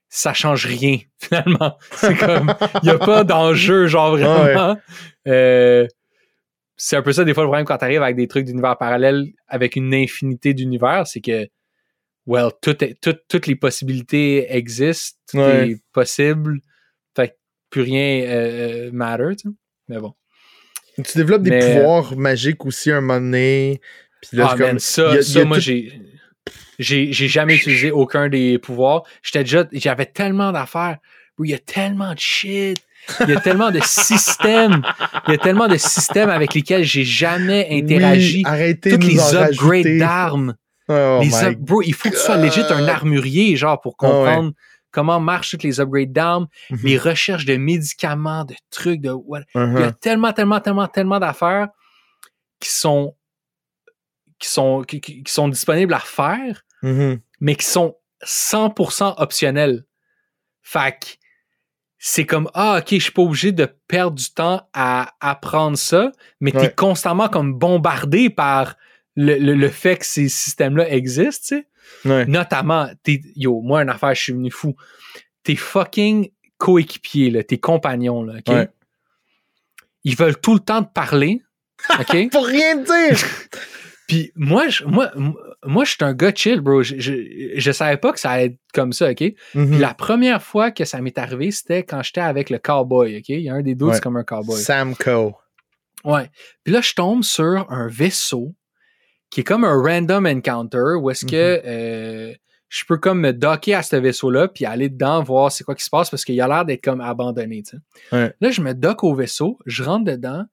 Ça 0.09 0.33
change 0.33 0.67
rien, 0.67 0.99
finalement. 1.19 1.77
C'est 1.93 2.15
comme 2.17 2.55
il 2.83 2.87
n'y 2.87 2.91
a 2.91 2.99
pas 2.99 3.25
d'enjeu, 3.25 3.87
genre 3.89 4.17
vraiment. 4.17 4.77
Euh, 5.27 5.89
c'est 6.77 6.97
un 6.97 7.03
peu 7.03 7.13
ça 7.13 7.25
des 7.25 7.35
fois 7.35 7.43
le 7.45 7.49
problème 7.49 7.65
quand 7.67 7.79
tu 7.79 7.85
arrives 7.85 8.03
avec 8.03 8.17
des 8.17 8.29
trucs 8.29 8.45
d'univers 8.45 8.77
parallèle 8.77 9.25
avec 9.49 9.75
une 9.77 9.93
infinité 9.95 10.55
d'univers, 10.55 11.07
c'est 11.07 11.21
que 11.21 11.49
well, 12.27 12.51
tout 12.63 12.83
est- 12.85 13.01
tout- 13.01 13.17
toutes 13.29 13.47
les 13.47 13.57
possibilités 13.57 14.55
existent, 14.55 15.19
tout 15.31 15.39
Ouais. 15.39 15.71
est 15.71 15.83
possible, 15.93 16.61
fait 17.17 17.29
que 17.31 17.35
plus 17.71 17.83
rien 17.83 18.23
euh, 18.25 18.89
euh, 18.89 18.91
matter, 18.93 19.37
tu 19.37 19.49
sais. 19.49 19.55
Mais 19.89 19.99
bon. 19.99 20.15
Tu 21.03 21.19
développes 21.19 21.43
des 21.43 21.51
Mais- 21.51 21.75
pouvoirs 21.77 22.17
magiques 22.17 22.65
aussi 22.67 22.91
un 22.93 23.01
moment 23.01 23.21
donné. 23.21 23.81
Puis 24.23 24.37
là, 24.37 24.49
ah, 24.51 24.57
comme- 24.57 24.67
man, 24.67 24.79
ça, 24.79 25.11
a- 25.13 25.45
moi, 25.45 25.57
tout- 25.57 25.63
j'ai, 25.63 27.13
j'ai, 27.13 27.29
jamais 27.29 27.57
utilisé 27.57 27.91
aucun 27.91 28.29
des 28.29 28.59
pouvoirs. 28.59 29.03
J'étais 29.23 29.41
déjà, 29.45 29.65
j'avais 29.73 30.07
tellement 30.07 30.53
d'affaires. 30.53 30.99
Il 31.43 31.51
y 31.51 31.55
a 31.55 31.59
tellement 31.59 32.15
de 32.15 32.19
shit. 32.19 32.79
Il 33.21 33.29
y 33.29 33.37
a 33.37 33.41
tellement 33.41 33.71
de 33.71 33.81
systèmes. 33.83 34.83
Il 35.29 35.33
y 35.33 35.35
a 35.35 35.39
tellement 35.39 35.69
de 35.69 35.77
systèmes 35.77 36.31
avec 36.31 36.55
lesquels 36.55 36.85
j'ai 36.85 37.05
jamais 37.05 37.69
interagi. 37.71 38.39
Oui, 38.39 38.43
arrêtez 38.47 38.91
Toutes 38.93 39.03
de 39.03 39.07
les 39.07 39.35
upgrades 39.35 39.99
d'armes. 39.99 40.55
Oh 40.89 41.21
les 41.23 41.35
up- 41.45 41.59
bro, 41.59 41.83
il 41.83 41.93
faut 41.95 42.09
que 42.11 42.15
tu 42.15 42.21
sois 42.21 42.37
legit 42.37 42.61
un 42.71 42.87
armurier, 42.89 43.57
genre, 43.57 43.81
pour 43.81 43.97
Ah 44.01 44.07
ouais. 44.23 44.51
Comment 44.95 45.21
marchent 45.21 45.51
toutes 45.51 45.63
les 45.65 45.81
upgrades 45.81 46.13
d'armes, 46.13 46.47
Mhm. 46.71 46.79
les 46.85 46.99
recherches 46.99 47.45
de 47.45 47.57
médicaments, 47.57 48.45
de 48.45 48.55
trucs, 48.71 49.01
de 49.01 49.11
what. 49.11 49.41
Il 49.55 49.59
y 49.61 49.61
a 49.61 49.67
Uh-huh. 49.91 49.99
tellement, 50.01 50.33
tellement, 50.33 50.61
tellement, 50.61 50.89
tellement 50.89 51.19
d'affaires 51.21 51.69
qui 52.61 52.71
sont 52.71 53.17
qui 54.41 54.49
sont 54.49 54.83
qui, 54.83 55.23
sont 55.27 55.49
disponibles 55.49 55.95
à 55.95 56.01
faire, 56.01 56.63
Mhm. 56.83 57.21
mais 57.41 57.55
qui 57.57 57.65
sont 57.67 57.97
100% 58.23 59.15
optionnels. 59.19 59.85
Fait 60.63 60.99
que 60.99 61.07
c'est 61.99 62.27
comme 62.27 62.51
ah 62.55 62.79
ok 62.81 62.89
je 62.91 62.99
suis 62.99 63.13
pas 63.13 63.23
obligé 63.23 63.53
de 63.53 63.65
perdre 63.89 64.17
du 64.17 64.31
temps 64.33 64.69
à 64.75 65.15
apprendre 65.21 65.79
ça, 65.79 66.11
mais 66.41 66.51
t'es 66.53 66.59
Ouais. 66.59 66.75
constamment 66.75 67.29
comme 67.29 67.55
bombardé 67.55 68.29
par 68.29 68.77
le, 69.17 69.39
le- 69.39 69.55
le 69.55 69.69
fait 69.69 69.97
que 69.99 70.05
ces 70.07 70.29
systèmes-là 70.29 70.91
existent, 70.91 71.57
tu 71.57 71.63
sais. 71.63 71.69
Ouais. 72.05 72.27
Notamment, 72.27 72.89
t'es, 73.03 73.21
yo, 73.37 73.61
moi, 73.63 73.83
une 73.83 73.89
affaire, 73.91 74.15
je 74.15 74.23
suis 74.23 74.33
venu 74.33 74.51
fou. 74.51 74.75
Tes 75.43 75.57
fucking 75.57 76.31
coéquipiers, 76.59 77.31
là, 77.31 77.43
tes 77.43 77.59
compagnons, 77.59 78.23
là, 78.23 78.35
OK? 78.39 78.49
Ouais. 78.55 78.69
Ils 80.05 80.17
veulent 80.17 80.39
tout 80.39 80.55
le 80.55 80.61
temps 80.61 80.83
te 80.83 80.93
parler, 80.93 81.43
OK? 82.01 82.31
Pour 82.31 82.47
rien 82.47 82.77
dire! 82.77 83.19
Puis 84.07 84.33
moi, 84.37 84.69
je, 84.69 84.85
moi, 84.85 85.11
moi, 85.65 85.85
je 85.85 85.93
suis 85.93 85.99
un 86.05 86.13
gars 86.13 86.33
chill, 86.35 86.61
bro. 86.61 86.83
Je, 86.83 86.97
je, 86.99 87.53
je 87.57 87.73
savais 87.73 87.97
pas 87.97 88.13
que 88.13 88.21
ça 88.21 88.33
allait 88.33 88.45
être 88.47 88.59
comme 88.75 88.93
ça, 88.93 89.11
OK? 89.11 89.17
Puis 89.17 89.35
Mhm. 89.55 89.81
la 89.81 89.95
première 89.95 90.43
fois 90.43 90.71
que 90.71 90.85
ça 90.85 91.01
m'est 91.01 91.17
arrivé, 91.17 91.51
c'était 91.51 91.85
quand 91.85 92.03
j'étais 92.03 92.21
avec 92.21 92.51
le 92.51 92.59
cowboy, 92.59 93.17
OK? 93.17 93.31
Il 93.31 93.41
y 93.41 93.49
a 93.49 93.55
un 93.55 93.63
des 93.63 93.75
deux, 93.75 93.87
Ouais. 93.87 93.95
c'est 93.95 94.03
comme 94.03 94.19
un 94.19 94.25
cowboy. 94.25 94.61
Samco. 94.61 95.35
Ouais. 96.05 96.31
Puis 96.65 96.75
là, 96.75 96.83
je 96.83 96.93
tombe 96.93 97.23
sur 97.25 97.65
un 97.73 97.89
vaisseau 97.89 98.55
qui 99.35 99.41
est 99.41 99.45
comme 99.45 99.65
un 99.65 99.75
random 99.83 100.27
encounter 100.27 100.95
où 101.01 101.11
est-ce 101.11 101.27
que 101.27 101.61
euh, 101.67 102.33
je 102.69 102.85
peux 102.87 102.99
comme 102.99 103.19
me 103.21 103.33
docker 103.33 103.75
à 103.77 103.83
ce 103.83 103.97
vaisseau-là 103.97 104.47
puis 104.47 104.65
aller 104.65 104.89
dedans 104.89 105.23
voir 105.25 105.51
c'est 105.51 105.65
quoi 105.65 105.75
qui 105.75 105.83
se 105.85 105.91
passe 105.91 106.09
parce 106.09 106.25
qu'il 106.25 106.41
a 106.41 106.47
l'air 106.47 106.65
d'être 106.65 106.85
comme 106.85 107.01
abandonné. 107.01 107.63
Ouais. 108.13 108.33
Là, 108.41 108.51
je 108.51 108.61
me 108.61 108.75
dock 108.75 109.03
au 109.03 109.13
vaisseau, 109.15 109.59
je 109.67 109.83
rentre 109.83 110.05
dedans, 110.05 110.45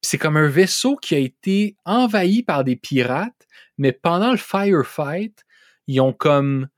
puis 0.00 0.08
c'est 0.08 0.16
comme 0.18 0.38
un 0.38 0.48
vaisseau 0.48 0.96
qui 0.96 1.14
a 1.14 1.18
été 1.18 1.76
envahi 1.84 2.42
par 2.42 2.64
des 2.64 2.76
pirates, 2.76 3.46
mais 3.76 3.92
pendant 3.92 4.30
le 4.30 4.38
firefight, 4.38 5.44
ils 5.86 6.00
ont 6.00 6.12
comme 6.14 6.68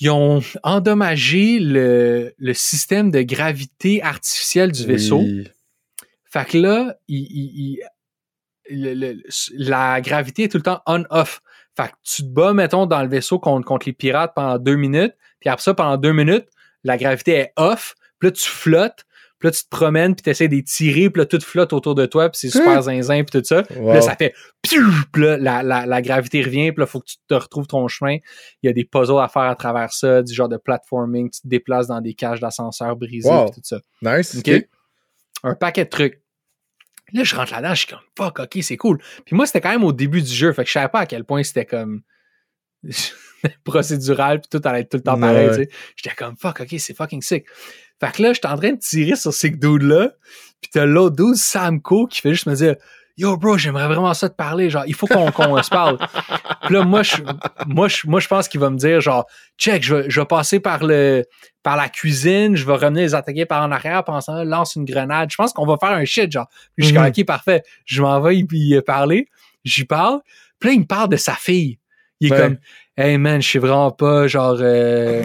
ils 0.00 0.10
ont 0.10 0.42
endommagé 0.62 1.58
le, 1.60 2.34
le 2.36 2.52
système 2.54 3.10
de 3.10 3.22
gravité 3.22 4.02
artificielle 4.02 4.72
du 4.72 4.84
vaisseau. 4.84 5.20
Oui. 5.20 5.48
Fait 6.24 6.44
que 6.46 6.58
là, 6.58 6.96
il, 7.08 7.20
il- 7.30 7.52
il- 7.54 7.80
le- 8.70 8.94
le- 8.94 9.22
la 9.52 10.00
gravité 10.00 10.44
est 10.44 10.48
tout 10.48 10.58
le 10.58 10.62
temps 10.62 10.80
on-off. 10.86 11.40
Fait 11.76 11.88
que 11.88 11.94
tu 12.04 12.22
te 12.22 12.28
bats, 12.28 12.52
mettons, 12.52 12.86
dans 12.86 13.02
le 13.02 13.08
vaisseau 13.08 13.38
contre, 13.38 13.66
contre 13.66 13.86
les 13.86 13.92
pirates 13.92 14.32
pendant 14.34 14.58
deux 14.58 14.76
minutes, 14.76 15.14
puis 15.40 15.50
après 15.50 15.62
ça, 15.62 15.74
pendant 15.74 15.96
deux 15.96 16.12
minutes, 16.12 16.46
la 16.84 16.96
gravité 16.96 17.32
est 17.32 17.52
off, 17.56 17.94
puis 18.18 18.28
là, 18.28 18.32
tu 18.32 18.48
flottes, 18.48 19.04
puis 19.40 19.48
là, 19.48 19.50
tu 19.50 19.64
te 19.64 19.68
promènes, 19.68 20.14
puis 20.14 20.22
tu 20.22 20.30
essaies 20.30 20.46
d'étirer, 20.48 21.10
puis 21.10 21.20
là, 21.20 21.26
tout 21.26 21.40
flotte 21.40 21.72
autour 21.72 21.94
de 21.96 22.06
toi, 22.06 22.30
puis 22.30 22.38
c'est 22.38 22.50
super 22.50 22.80
zinzin, 22.82 23.24
puis 23.24 23.40
tout 23.40 23.44
ça. 23.44 23.62
Puis 23.64 23.74
là, 23.94 24.00
ça 24.02 24.14
fait 24.16 24.32
puis 24.62 24.78
là, 25.22 25.36
la, 25.36 25.62
la, 25.62 25.84
la 25.84 26.00
gravité 26.02 26.42
revient, 26.42 26.70
puis 26.72 26.80
là, 26.80 26.86
faut 26.86 27.00
que 27.00 27.06
tu 27.06 27.16
te 27.28 27.34
retrouves 27.34 27.66
ton 27.66 27.86
chemin. 27.88 28.18
Il 28.62 28.66
y 28.66 28.68
a 28.68 28.72
des 28.72 28.84
puzzles 28.84 29.18
à 29.20 29.28
faire 29.28 29.42
à 29.42 29.56
travers 29.56 29.92
ça, 29.92 30.22
du 30.22 30.32
genre 30.32 30.48
de 30.48 30.56
platforming, 30.56 31.28
tu 31.30 31.40
te 31.40 31.48
déplaces 31.48 31.88
dans 31.88 32.00
des 32.00 32.14
cages 32.14 32.40
d'ascenseur 32.40 32.94
brisées, 32.96 33.28
Wow. 33.28 33.46
puis 33.46 33.60
tout 33.60 33.60
ça. 33.64 33.78
Nice. 34.00 34.34
Un 35.42 35.54
paquet 35.56 35.84
de 35.84 35.90
trucs. 35.90 36.20
Là, 37.14 37.24
je 37.24 37.34
rentre 37.34 37.52
là-dedans, 37.52 37.74
je 37.74 37.78
suis 37.80 37.88
comme 37.88 38.00
fuck, 38.18 38.40
ok, 38.40 38.58
c'est 38.62 38.76
cool. 38.76 38.98
Puis 39.24 39.34
moi, 39.34 39.46
c'était 39.46 39.60
quand 39.62 39.70
même 39.70 39.84
au 39.84 39.92
début 39.92 40.20
du 40.20 40.32
jeu, 40.32 40.52
fait 40.52 40.62
que 40.64 40.68
je 40.68 40.72
savais 40.74 40.88
pas 40.88 41.00
à 41.00 41.06
quel 41.06 41.24
point 41.24 41.42
c'était 41.42 41.64
comme 41.64 42.02
procédural, 43.64 44.40
puis 44.40 44.48
tout 44.50 44.68
allait 44.68 44.80
être 44.80 44.90
tout 44.90 44.96
le 44.96 45.02
temps 45.02 45.18
pareil, 45.18 45.48
Ouais. 45.48 45.56
tu 45.56 45.62
sais. 45.64 45.78
J'étais 45.96 46.16
comme 46.16 46.36
fuck, 46.36 46.60
ok, 46.60 46.74
c'est 46.78 46.94
fucking 46.96 47.22
sick. 47.22 47.46
Fait 48.00 48.12
que 48.12 48.22
là, 48.22 48.32
j'étais 48.32 48.48
en 48.48 48.56
train 48.58 48.72
de 48.72 48.78
tirer 48.78 49.16
sur 49.16 49.32
ces 49.32 49.50
dudes-là, 49.50 50.12
puis 50.60 50.70
t'as 50.72 50.84
l'autre 50.86 51.16
dude, 51.16 51.36
Samco, 51.36 52.06
qui 52.06 52.20
fait 52.20 52.30
juste 52.32 52.46
me 52.46 52.54
dire 52.54 52.76
Yo, 53.16 53.36
bro, 53.36 53.56
j'aimerais 53.56 53.86
vraiment 53.86 54.12
ça 54.12 54.28
te 54.28 54.34
parler, 54.34 54.70
genre, 54.70 54.82
il 54.88 54.94
faut 54.94 55.06
qu'on 55.06 55.30
qu'on 55.30 55.62
se 55.62 55.70
parle. 55.70 55.98
Puis 56.64 56.74
là, 56.74 56.82
moi, 56.84 57.04
je, 57.04 57.16
moi, 57.66 57.86
je, 57.86 57.98
moi, 58.08 58.18
je 58.18 58.26
pense 58.26 58.48
qu'il 58.48 58.58
va 58.58 58.70
me 58.70 58.76
dire, 58.76 59.00
genre, 59.00 59.26
check, 59.56 59.84
je 59.84 59.94
vais, 59.94 60.10
je 60.10 60.20
vais 60.20 60.26
passer 60.26 60.58
par 60.58 60.84
le, 60.84 61.24
par 61.62 61.76
la 61.76 61.88
cuisine, 61.88 62.56
je 62.56 62.66
vais 62.66 62.72
revenir 62.72 63.02
les 63.02 63.14
attaquer 63.14 63.46
par 63.46 63.62
en 63.62 63.70
arrière, 63.70 64.02
pensant, 64.02 64.42
lance 64.42 64.74
une 64.74 64.84
grenade. 64.84 65.30
Je 65.30 65.36
pense 65.36 65.52
qu'on 65.52 65.64
va 65.64 65.76
faire 65.78 65.90
un 65.92 66.04
shit, 66.04 66.32
genre. 66.32 66.48
Puis 66.76 66.78
je 66.78 66.84
suis 66.86 66.94
comme, 66.94 67.04
Mhm. 67.04 67.12
ok, 67.16 67.24
parfait. 67.24 67.62
Je 67.84 68.02
m'en 68.02 68.20
vais 68.20 68.36
y 68.36 68.80
parler. 68.82 69.28
J'y 69.64 69.84
parle. 69.84 70.20
Puis 70.58 70.70
là, 70.70 70.74
il 70.74 70.80
me 70.80 70.86
parle 70.86 71.08
de 71.10 71.16
sa 71.16 71.34
fille. 71.34 71.78
Il 72.20 72.32
est 72.32 72.34
Ouais. 72.36 72.40
comme, 72.42 72.56
hey 72.96 73.16
man, 73.16 73.40
je 73.40 73.48
sais 73.48 73.58
vraiment 73.60 73.92
pas, 73.92 74.26
genre, 74.26 74.56
euh, 74.60 75.22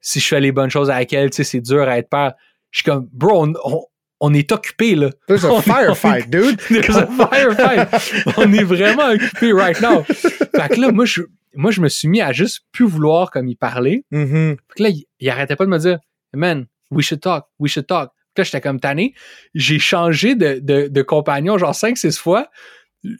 si 0.00 0.20
je 0.20 0.26
fais 0.28 0.40
les 0.40 0.52
bonnes 0.52 0.70
choses 0.70 0.88
avec 0.90 1.12
elle, 1.12 1.28
tu 1.30 1.36
sais, 1.36 1.44
c'est 1.44 1.60
dur 1.60 1.82
à 1.88 1.98
être 1.98 2.08
père. 2.08 2.32
Je 2.70 2.78
suis 2.78 2.84
comme, 2.84 3.06
bro, 3.12 3.44
on, 3.46 3.52
on, 3.64 3.82
on 4.20 4.32
est 4.34 4.50
occupé, 4.52 4.94
là. 4.94 5.10
There's 5.28 5.44
On 5.44 5.56
a 5.56 5.58
est- 5.58 5.62
firefight, 5.62 6.30
dude. 6.30 6.58
There's 6.68 6.96
a 6.96 7.06
firefight. 7.28 8.34
On 8.36 8.52
est 8.52 8.64
vraiment 8.64 9.10
occupé 9.10 9.52
right 9.52 9.80
now. 9.80 10.02
Fait 10.04 10.68
que 10.74 10.80
là, 10.80 10.90
moi, 10.92 11.04
je, 11.04 11.22
moi, 11.54 11.70
je 11.70 11.80
me 11.80 11.88
suis 11.88 12.08
mis 12.08 12.20
à 12.20 12.32
juste 12.32 12.60
plus 12.72 12.86
vouloir 12.86 13.30
comme 13.30 13.46
il 13.48 13.56
parlait. 13.56 14.04
Mhm. 14.10 14.56
Fait 14.68 14.74
que 14.76 14.82
là, 14.82 14.88
il, 14.90 15.04
il 15.20 15.28
arrêtait 15.30 15.56
pas 15.56 15.64
de 15.64 15.70
me 15.70 15.78
dire, 15.78 15.98
man, 16.34 16.66
we 16.90 17.04
should 17.04 17.20
talk, 17.20 17.44
we 17.58 17.70
should 17.70 17.86
talk. 17.86 18.10
Puis 18.34 18.40
là, 18.40 18.44
j'étais 18.44 18.60
comme 18.60 18.80
tanné. 18.80 19.14
J'ai 19.54 19.78
changé 19.78 20.34
de, 20.34 20.58
de, 20.62 20.88
de 20.88 21.02
compagnon 21.02 21.56
genre 21.58 21.72
5-6 21.72 22.18
fois 22.18 22.48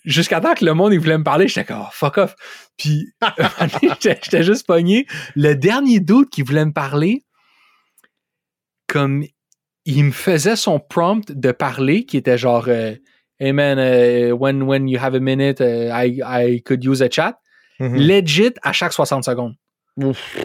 jusqu'à 0.04 0.40
temps 0.40 0.54
que 0.54 0.64
le 0.64 0.74
monde 0.74 0.92
il 0.92 0.98
voulait 1.00 1.16
me 1.18 1.24
parler. 1.24 1.46
J'étais 1.48 1.64
comme, 1.64 1.82
oh, 1.82 1.88
fuck 1.92 2.18
off. 2.18 2.34
Puis 2.76 3.06
j'étais 3.82 4.18
j'étais 4.22 4.42
juste 4.42 4.66
pogné. 4.66 5.06
Le 5.34 5.54
dernier 5.54 6.00
doute 6.00 6.28
qui 6.30 6.42
voulait 6.42 6.64
me 6.66 6.72
parler, 6.72 7.24
comme 8.88 9.24
il 9.86 10.04
me 10.04 10.10
faisait 10.12 10.56
son 10.56 10.78
prompt 10.78 11.30
de 11.32 11.52
parler 11.52 12.04
qui 12.04 12.16
était 12.18 12.36
genre 12.38 12.66
euh, 12.68 12.94
Hey 13.38 13.52
man, 13.52 13.78
uh, 13.78 14.32
when, 14.32 14.62
when 14.62 14.88
you 14.88 14.98
have 14.98 15.14
a 15.14 15.20
minute, 15.20 15.60
uh, 15.60 15.90
I, 15.92 16.20
I 16.24 16.62
could 16.62 16.84
use 16.84 17.02
a 17.02 17.08
chat. 17.10 17.38
Mhm. 17.80 17.94
Legit 17.96 18.54
à 18.62 18.72
chaque 18.72 18.92
60 18.94 19.24
secondes. 19.24 19.54
Ouf. 19.98 20.36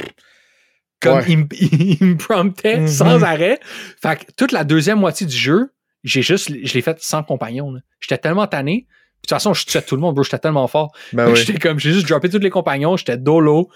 Comme 1.01 1.15
Ouais. 1.17 1.25
il, 1.29 1.37
me- 1.37 1.47
il 2.01 2.05
me 2.05 2.17
promptait 2.17 2.79
Mhm. 2.81 2.87
sans 2.87 3.23
arrêt. 3.23 3.59
Fait 4.01 4.17
que 4.25 4.31
toute 4.35 4.51
la 4.51 4.63
deuxième 4.63 4.99
moitié 4.99 5.25
du 5.25 5.35
jeu, 5.35 5.73
j'ai 6.03 6.21
juste, 6.21 6.49
je 6.63 6.73
l'ai 6.73 6.81
fait 6.81 6.97
sans 7.01 7.23
compagnon. 7.23 7.73
J'étais 8.01 8.17
tellement 8.17 8.47
tanné. 8.47 8.85
Puis 8.89 9.27
de 9.27 9.27
toute 9.27 9.29
façon, 9.29 9.53
je 9.53 9.65
tuais 9.65 9.81
tout 9.81 9.95
le 9.95 10.01
monde, 10.01 10.15
bro. 10.15 10.23
J'étais 10.23 10.39
tellement 10.39 10.67
fort. 10.67 10.91
Ben 11.13 11.29
oui. 11.29 11.35
J'étais 11.37 11.57
comme, 11.59 11.79
j'ai 11.79 11.93
juste 11.93 12.07
droppé 12.09 12.27
tous 12.29 12.39
les 12.39 12.49
compagnons. 12.49 12.97
J'étais 12.97 13.17
dolo. 13.17 13.69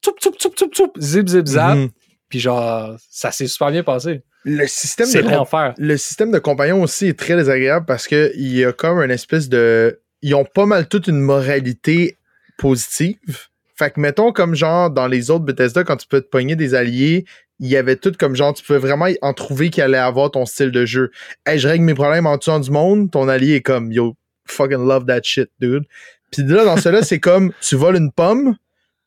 Toup, 0.00 0.18
toup, 0.20 0.38
toup, 0.38 0.54
toup, 0.54 0.72
toup. 0.72 0.92
Zip, 0.98 1.28
zip, 1.28 1.46
zap. 1.46 1.76
Mhm. 1.76 1.90
Puis 2.30 2.40
genre, 2.40 2.96
ça 3.10 3.30
s'est 3.30 3.46
super 3.48 3.70
bien 3.70 3.82
passé. 3.82 4.22
Le 4.44 4.66
système 4.66 5.10
de 5.12 5.28
l'enfer. 5.28 5.74
le 5.78 5.96
système 5.96 6.32
de 6.32 6.38
compagnon 6.38 6.82
aussi 6.82 7.06
est 7.06 7.18
très 7.18 7.36
désagréable 7.36 7.86
parce 7.86 8.08
que 8.08 8.32
il 8.34 8.56
y 8.56 8.64
a 8.64 8.72
comme 8.72 8.98
une 9.00 9.10
espèce 9.10 9.48
de. 9.48 10.00
Ils 10.22 10.34
ont 10.34 10.44
pas 10.44 10.66
mal 10.66 10.88
toute 10.88 11.06
une 11.08 11.20
moralité 11.20 12.18
positive. 12.58 13.48
Fait 13.76 13.90
que 13.90 14.00
mettons 14.00 14.32
comme 14.32 14.54
genre 14.54 14.90
dans 14.90 15.06
les 15.06 15.30
autres 15.30 15.44
Bethesda, 15.44 15.84
quand 15.84 15.96
tu 15.96 16.06
peux 16.06 16.20
te 16.20 16.28
pogner 16.28 16.56
des 16.56 16.74
alliés, 16.74 17.24
il 17.58 17.68
y 17.68 17.76
avait 17.76 17.96
tout 17.96 18.12
comme 18.18 18.34
genre, 18.34 18.52
tu 18.52 18.64
pouvais 18.64 18.78
vraiment 18.78 19.08
en 19.22 19.32
trouver 19.32 19.70
qui 19.70 19.80
allait 19.80 19.96
avoir 19.96 20.30
ton 20.32 20.46
style 20.46 20.72
de 20.72 20.84
jeu. 20.84 21.10
Hey, 21.46 21.58
je 21.58 21.68
règle 21.68 21.84
mes 21.84 21.94
problèmes 21.94 22.26
en 22.26 22.36
tuant 22.36 22.60
du 22.60 22.70
monde, 22.70 23.10
ton 23.10 23.28
allié 23.28 23.56
est 23.56 23.60
comme 23.62 23.92
yo, 23.92 24.16
fucking 24.46 24.86
love 24.86 25.06
that 25.06 25.22
shit, 25.22 25.48
dude. 25.60 25.84
Puis 26.32 26.42
là, 26.44 26.64
dans 26.64 26.76
cela, 26.76 27.02
c'est 27.02 27.20
comme 27.20 27.52
tu 27.60 27.76
voles 27.76 27.96
une 27.96 28.10
pomme, 28.10 28.56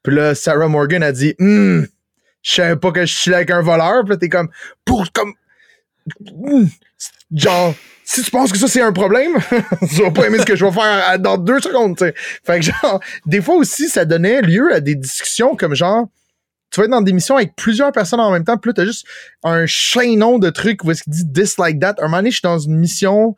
puis 0.04 0.16
là, 0.16 0.36
Sarah 0.36 0.68
Morgan 0.68 1.04
a 1.04 1.12
dit 1.12 1.36
Hum, 1.40 1.86
je 2.46 2.54
savais 2.54 2.76
pas 2.76 2.92
que 2.92 3.06
je 3.06 3.14
suis 3.14 3.34
avec 3.34 3.50
un 3.50 3.62
voleur, 3.62 4.06
puis 4.06 4.18
t'es 4.18 4.30
comme 4.30 4.50
pour 4.86 5.12
comme 5.12 5.34
Hmm. 6.36 6.66
genre, 7.34 7.74
si 8.04 8.22
tu 8.22 8.30
penses 8.30 8.52
que 8.52 8.60
ça 8.60 8.68
c'est 8.68 8.82
un 8.82 8.94
problème, 8.94 9.34
tu 9.90 10.04
vas 10.04 10.12
pas 10.12 10.28
aimer 10.28 10.38
ce 10.38 10.46
que 10.46 10.56
je 10.56 10.64
vais 10.64 10.72
faire 10.72 11.18
dans 11.18 11.40
deux 11.40 11.60
secondes, 11.60 11.98
tu 11.98 12.06
sais. 12.06 12.14
Fait 12.44 12.60
que 12.60 12.66
genre, 12.66 13.00
des 13.26 13.42
fois 13.42 13.56
aussi, 13.56 13.90
ça 13.90 14.06
donnait 14.06 14.42
lieu 14.44 14.72
à 14.72 14.80
des 14.80 14.94
discussions 14.94 15.56
comme 15.56 15.74
genre, 15.74 16.08
tu 16.70 16.80
vas 16.80 16.86
être 16.86 16.92
dans 16.92 17.02
des 17.02 17.14
missions 17.14 17.38
avec 17.38 17.56
plusieurs 17.56 17.92
personnes 17.92 18.20
en 18.20 18.32
même 18.32 18.44
temps, 18.44 18.58
puis 18.58 18.70
là, 18.70 18.74
t'as 18.76 18.86
juste 18.86 19.08
un 19.44 19.66
chaînon 19.66 20.38
de 20.38 20.52
trucs 20.52 20.84
où 20.84 20.92
est-ce 20.92 21.02
qu'il 21.02 21.14
dit 21.14 21.32
this 21.34 21.58
like 21.58 21.80
that. 21.80 21.96
Un 21.98 22.04
moment 22.04 22.18
donné, 22.18 22.30
je 22.30 22.36
suis 22.36 22.44
dans 22.44 22.60
une 22.60 22.78
mission, 22.78 23.36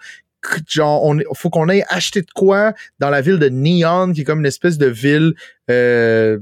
genre, 0.69 1.03
on, 1.03 1.19
faut 1.33 1.49
qu'on 1.49 1.69
aille 1.69 1.83
acheter 1.89 2.21
de 2.21 2.31
quoi 2.33 2.73
dans 2.99 3.09
la 3.09 3.21
ville 3.21 3.39
de 3.39 3.49
Neon, 3.49 4.13
qui 4.13 4.21
est 4.21 4.23
comme 4.23 4.39
une 4.39 4.45
espèce 4.45 4.77
de 4.77 4.87
ville 4.87 5.33
euh, 5.69 6.39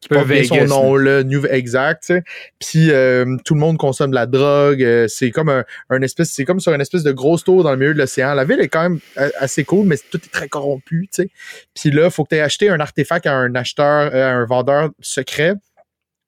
qui 0.00 0.08
porte 0.08 0.26
bien 0.28 0.44
son 0.44 0.54
nom, 0.66 0.96
là, 0.96 1.22
New 1.24 1.46
exact, 1.46 2.02
tu 2.02 2.14
sais. 2.14 2.22
Puis 2.58 2.90
euh, 2.90 3.36
tout 3.44 3.54
le 3.54 3.60
monde 3.60 3.78
consomme 3.78 4.10
de 4.10 4.14
la 4.14 4.26
drogue. 4.26 4.82
euh, 4.82 5.08
c'est 5.08 5.30
comme 5.30 5.48
un, 5.48 5.64
un 5.90 6.02
espèce, 6.02 6.30
c'est 6.30 6.44
comme 6.44 6.60
sur 6.60 6.72
une 6.74 6.80
espèce 6.80 7.02
de 7.02 7.12
grosse 7.12 7.44
tour 7.44 7.62
dans 7.64 7.70
le 7.70 7.76
milieu 7.78 7.94
de 7.94 7.98
l'océan. 7.98 8.34
La 8.34 8.44
ville 8.44 8.60
est 8.60 8.68
quand 8.68 8.82
même 8.82 9.00
assez 9.38 9.64
cool, 9.64 9.86
mais 9.86 9.96
tout 10.10 10.18
est 10.22 10.30
très 10.32 10.48
corrompu, 10.48 11.08
tu 11.12 11.22
sais. 11.22 11.30
Puis 11.74 11.90
là, 11.90 12.10
faut 12.10 12.24
que 12.24 12.30
tu 12.30 12.36
aies 12.36 12.40
acheté 12.42 12.68
un 12.68 12.80
artefact 12.80 13.26
à 13.26 13.32
un 13.34 13.54
acheteur, 13.54 14.14
à 14.14 14.32
un 14.32 14.44
vendeur 14.44 14.90
secret. 15.00 15.54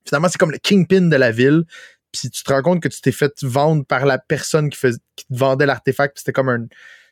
Finalement, 0.06 0.28
c'est 0.28 0.38
comme 0.38 0.50
le 0.50 0.58
kingpin 0.58 1.02
de 1.02 1.16
la 1.16 1.30
ville. 1.30 1.64
Puis 2.12 2.28
tu 2.30 2.42
te 2.42 2.52
rends 2.52 2.62
compte 2.62 2.82
que 2.82 2.88
tu 2.88 3.00
t'es 3.00 3.12
fait 3.12 3.32
vendre 3.42 3.84
par 3.84 4.04
la 4.04 4.18
personne 4.18 4.68
qui, 4.70 4.78
fais- 4.78 4.98
qui 5.14 5.26
te 5.26 5.34
vendait 5.36 5.66
l'artefact. 5.66 6.14
Puis 6.14 6.22
c'était 6.22 6.32
comme 6.32 6.48
un, 6.48 6.66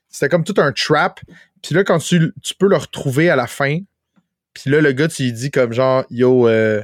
c'était 0.08 0.28
comme 0.28 0.44
tout 0.44 0.54
un 0.58 0.72
trap. 0.72 1.20
Puis 1.62 1.74
là, 1.74 1.84
quand 1.84 1.98
tu, 1.98 2.32
tu 2.42 2.54
peux 2.54 2.68
le 2.68 2.76
retrouver 2.76 3.30
à 3.30 3.36
la 3.36 3.46
fin, 3.46 3.78
puis 4.54 4.70
là, 4.70 4.80
le 4.80 4.92
gars, 4.92 5.08
tu 5.08 5.24
lui 5.24 5.32
dis 5.32 5.50
comme 5.50 5.72
genre, 5.72 6.04
yo, 6.10 6.48
euh, 6.48 6.82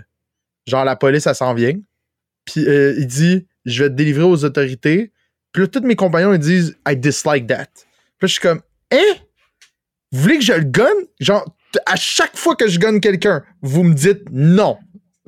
genre 0.67 0.85
la 0.85 0.97
police, 0.97 1.27
elle 1.27 1.35
s'en 1.35 1.55
vient. 1.55 1.75
Puis 2.45 2.67
euh, 2.67 2.95
il 2.99 3.07
dit, 3.07 3.47
je 3.65 3.85
vais 3.85 3.91
te 3.91 3.95
délivrer 3.95 4.25
aux 4.25 4.45
autorités. 4.45 5.13
Puis 5.53 5.63
là, 5.63 5.69
tous 5.69 5.81
mes 5.81 5.97
compagnons, 5.97 6.33
ils 6.33 6.39
disent, 6.39 6.77
I 6.87 6.97
dislike 6.97 7.47
that. 7.47 7.69
Puis 7.75 7.83
là, 8.23 8.27
je 8.27 8.33
suis 8.33 8.41
comme, 8.41 8.61
hein? 8.93 9.15
Vous 10.13 10.21
voulez 10.21 10.39
que 10.39 10.45
je 10.45 10.53
le 10.53 10.65
gonne? 10.65 11.05
Genre, 11.21 11.45
à 11.87 11.97
chaque 11.97 12.37
fois 12.37 12.55
que 12.55 12.69
je 12.69 12.79
gonne 12.79 13.01
quelqu'un, 13.01 13.43
vous 13.63 13.83
me 13.83 13.95
dites 13.95 14.23
non. 14.31 14.79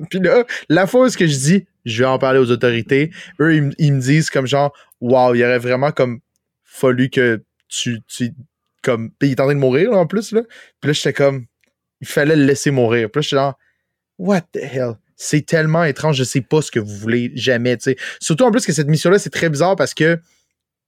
Puis 0.09 0.19
là, 0.19 0.45
la 0.69 0.87
fois 0.87 1.07
où 1.07 1.11
que 1.11 1.27
je 1.27 1.37
dis, 1.37 1.67
je 1.85 2.03
vais 2.03 2.09
en 2.09 2.19
parler 2.19 2.39
aux 2.39 2.51
autorités, 2.51 3.11
eux, 3.41 3.55
ils, 3.55 3.73
ils 3.77 3.93
me 3.93 3.99
disent 3.99 4.29
comme 4.29 4.45
genre, 4.45 4.73
wow, 5.01 5.33
il 5.33 5.39
y 5.39 5.43
aurait 5.43 5.59
vraiment 5.59 5.91
comme 5.91 6.19
fallu 6.63 7.09
que 7.09 7.43
tu, 7.67 8.01
tu 8.07 8.31
comme, 8.83 9.11
puis 9.19 9.29
il 9.29 9.31
est 9.33 9.39
en 9.39 9.45
train 9.45 9.55
de 9.55 9.59
mourir, 9.59 9.91
là, 9.91 9.97
en 9.97 10.07
plus, 10.07 10.31
là. 10.31 10.41
Puis 10.79 10.89
là, 10.89 10.93
j'étais 10.93 11.13
comme, 11.13 11.45
il 12.01 12.07
fallait 12.07 12.35
le 12.35 12.45
laisser 12.45 12.71
mourir. 12.71 13.09
Puis 13.09 13.19
là, 13.19 13.21
j'étais 13.21 13.35
genre, 13.35 13.57
what 14.17 14.41
the 14.53 14.57
hell? 14.61 14.93
C'est 15.15 15.45
tellement 15.45 15.83
étrange, 15.83 16.15
je 16.17 16.23
sais 16.23 16.41
pas 16.41 16.61
ce 16.61 16.71
que 16.71 16.79
vous 16.79 16.95
voulez 16.95 17.31
jamais, 17.35 17.75
tu 17.77 17.85
sais. 17.85 17.97
Surtout 18.21 18.43
en 18.43 18.51
plus 18.51 18.65
que 18.65 18.71
cette 18.73 18.87
mission-là, 18.87 19.17
c'est 19.19 19.31
très 19.31 19.49
bizarre 19.49 19.75
parce 19.75 19.93
que 19.95 20.19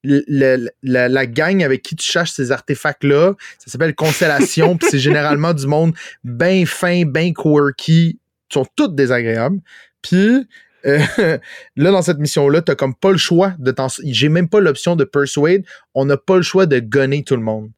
le- 0.03 0.69
la, 0.84 1.10
la 1.10 1.26
gang 1.26 1.61
avec 1.64 1.81
qui 1.81 1.95
tu 1.95 2.10
cherches 2.10 2.31
ces 2.31 2.51
artefacts-là, 2.51 3.34
ça 3.57 3.72
s'appelle 3.72 3.95
Constellation, 3.95 4.77
puis 4.77 4.88
c'est 4.91 4.99
généralement 4.99 5.53
du 5.53 5.68
monde 5.68 5.93
bien 6.23 6.65
fin, 6.65 7.03
bien 7.06 7.34
quirky, 7.34 8.19
ils 8.49 8.53
sont 8.53 8.65
toutes 8.76 8.95
désagréables. 8.95 9.60
Puis 10.01 10.47
euh, 10.85 10.99
là, 11.76 11.91
dans 11.91 12.01
cette 12.01 12.19
mission-là, 12.19 12.61
t'as 12.61 12.76
comme 12.76 12.95
pas 12.95 13.11
le 13.11 13.18
choix 13.18 13.53
de 13.60 13.72
t'en... 13.72 13.88
J'ai 14.03 14.30
même 14.30 14.49
pas 14.49 14.60
l'option 14.60 14.95
de 14.95 15.03
persuade, 15.03 15.64
on 15.93 16.06
n'a 16.06 16.18
pas 16.18 16.38
le 16.38 16.41
choix 16.41 16.65
de 16.65 16.80
gonner 16.80 17.23
tout 17.23 17.35
le 17.35 17.41
monde. 17.41 17.72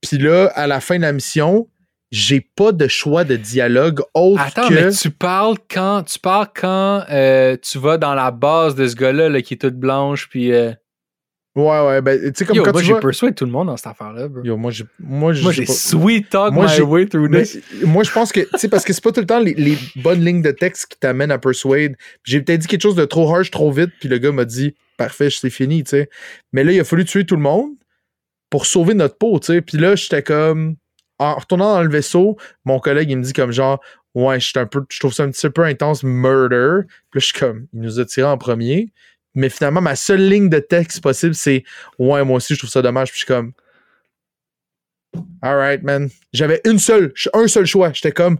Puis 0.00 0.18
là, 0.18 0.46
à 0.54 0.66
la 0.66 0.80
fin 0.80 0.96
de 0.96 1.02
la 1.02 1.12
mission, 1.12 1.68
j'ai 2.10 2.40
pas 2.40 2.72
de 2.72 2.86
choix 2.86 3.24
de 3.24 3.36
dialogue 3.36 4.02
autre 4.14 4.42
Attends, 4.42 4.68
que... 4.68 4.74
mais 4.74 4.90
tu 4.90 5.10
parles 5.10 5.56
quand 5.68 6.04
tu 6.04 6.18
parles 6.18 6.48
quand 6.54 7.04
euh, 7.10 7.56
tu 7.60 7.78
vas 7.78 7.98
dans 7.98 8.14
la 8.14 8.30
base 8.30 8.74
de 8.74 8.86
ce 8.86 8.94
gars-là 8.94 9.28
là, 9.28 9.42
qui 9.42 9.54
est 9.54 9.58
toute 9.58 9.76
blanche, 9.76 10.28
puis 10.28 10.52
euh, 10.52 10.72
Ouais, 11.56 11.86
ouais, 11.86 12.02
ben, 12.02 12.20
tu 12.20 12.32
sais, 12.36 12.44
comme 12.44 12.56
Yo, 12.58 12.62
quand 12.62 12.72
moi, 12.72 12.82
j'ai 12.82 12.92
vois... 12.92 13.00
persuadé 13.00 13.34
tout 13.34 13.46
le 13.46 13.50
monde 13.50 13.68
dans 13.68 13.76
cette 13.78 13.86
affaire-là, 13.86 14.28
bro. 14.28 14.44
Yo, 14.44 14.58
moi, 14.58 14.70
j'ai... 14.70 14.84
Moi, 15.00 15.32
j'ai 15.32 15.64
pas- 15.64 15.72
sweet 15.72 16.28
talk 16.28 16.52
Moi, 16.52 16.66
my 16.66 16.70
j'ai- 16.70 16.82
way 16.82 17.06
through 17.06 17.30
Mais, 17.30 17.44
this. 17.44 17.62
moi, 17.82 18.04
je 18.04 18.12
pense 18.12 18.30
que, 18.30 18.40
tu 18.40 18.48
sais, 18.58 18.68
parce 18.68 18.84
que 18.84 18.92
c'est 18.92 19.02
pas 19.02 19.10
tout 19.10 19.20
le 19.20 19.26
temps 19.26 19.40
les, 19.40 19.54
les 19.54 19.78
bonnes 19.96 20.22
lignes 20.22 20.42
de 20.42 20.50
texte 20.50 20.86
qui 20.92 20.98
t'amènent 20.98 21.30
à 21.30 21.38
persuade. 21.38 21.96
J'ai 22.24 22.42
peut-être 22.42 22.60
dit 22.60 22.66
quelque 22.66 22.82
chose 22.82 22.94
de 22.94 23.06
trop 23.06 23.34
harsh, 23.34 23.50
trop 23.50 23.72
vite, 23.72 23.90
puis 23.98 24.08
le 24.10 24.18
gars 24.18 24.32
m'a 24.32 24.44
dit, 24.44 24.74
parfait, 24.98 25.30
c'est 25.30 25.48
fini, 25.48 25.82
tu 25.82 25.90
sais. 25.90 26.10
Mais 26.52 26.62
là, 26.62 26.72
il 26.72 26.80
a 26.80 26.84
fallu 26.84 27.06
tuer 27.06 27.24
tout 27.24 27.36
le 27.36 27.42
monde 27.42 27.70
pour 28.50 28.66
sauver 28.66 28.92
notre 28.92 29.16
peau, 29.16 29.38
tu 29.40 29.46
sais. 29.46 29.62
Puis 29.62 29.78
là, 29.78 29.96
j'étais 29.96 30.22
comme, 30.22 30.76
en 31.18 31.36
retournant 31.36 31.72
dans 31.72 31.82
le 31.82 31.88
vaisseau, 31.88 32.36
mon 32.66 32.78
collègue, 32.80 33.10
il 33.10 33.16
me 33.16 33.22
dit 33.22 33.32
comme 33.32 33.50
genre, 33.52 33.80
ouais, 34.14 34.38
je 34.40 34.58
un 34.58 34.66
peu, 34.66 34.84
je 34.90 34.98
trouve 35.00 35.14
ça 35.14 35.22
un 35.22 35.30
petit 35.30 35.48
peu 35.48 35.62
intense, 35.64 36.02
murder. 36.02 36.80
Puis 37.10 37.18
là, 37.18 37.20
je 37.20 37.26
suis 37.26 37.38
comme, 37.38 37.66
il 37.72 37.80
nous 37.80 37.98
a 37.98 38.04
tiré 38.04 38.26
en 38.26 38.36
premier. 38.36 38.92
Mais 39.36 39.48
finalement, 39.50 39.80
ma 39.80 39.94
seule 39.94 40.28
ligne 40.28 40.48
de 40.48 40.58
texte 40.58 41.00
possible, 41.00 41.34
c'est, 41.34 41.62
ouais, 41.98 42.24
moi 42.24 42.38
aussi, 42.38 42.54
je 42.54 42.58
trouve 42.58 42.70
ça 42.70 42.82
dommage. 42.82 43.10
Puis 43.10 43.20
je 43.20 43.24
suis 43.24 43.32
comme, 43.32 43.52
alright, 45.42 45.82
man. 45.82 46.08
J'avais 46.32 46.60
une 46.64 46.78
seule, 46.78 47.12
un 47.34 47.46
seul 47.46 47.66
choix. 47.66 47.92
J'étais 47.92 48.12
comme, 48.12 48.38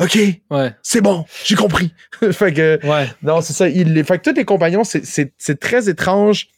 OK, 0.00 0.18
Ouais, 0.50 0.74
c'est 0.82 1.00
bon, 1.00 1.24
j'ai 1.44 1.54
compris. 1.54 1.92
fait 2.32 2.52
que, 2.52 2.80
ouais. 2.84 3.08
non, 3.22 3.40
c'est 3.40 3.52
ça. 3.52 3.68
Il, 3.68 4.04
fait 4.04 4.18
que 4.18 4.30
tous 4.30 4.36
les 4.36 4.44
compagnons, 4.44 4.82
c'est 4.84 5.60
très 5.60 5.88
étrange. 5.88 6.48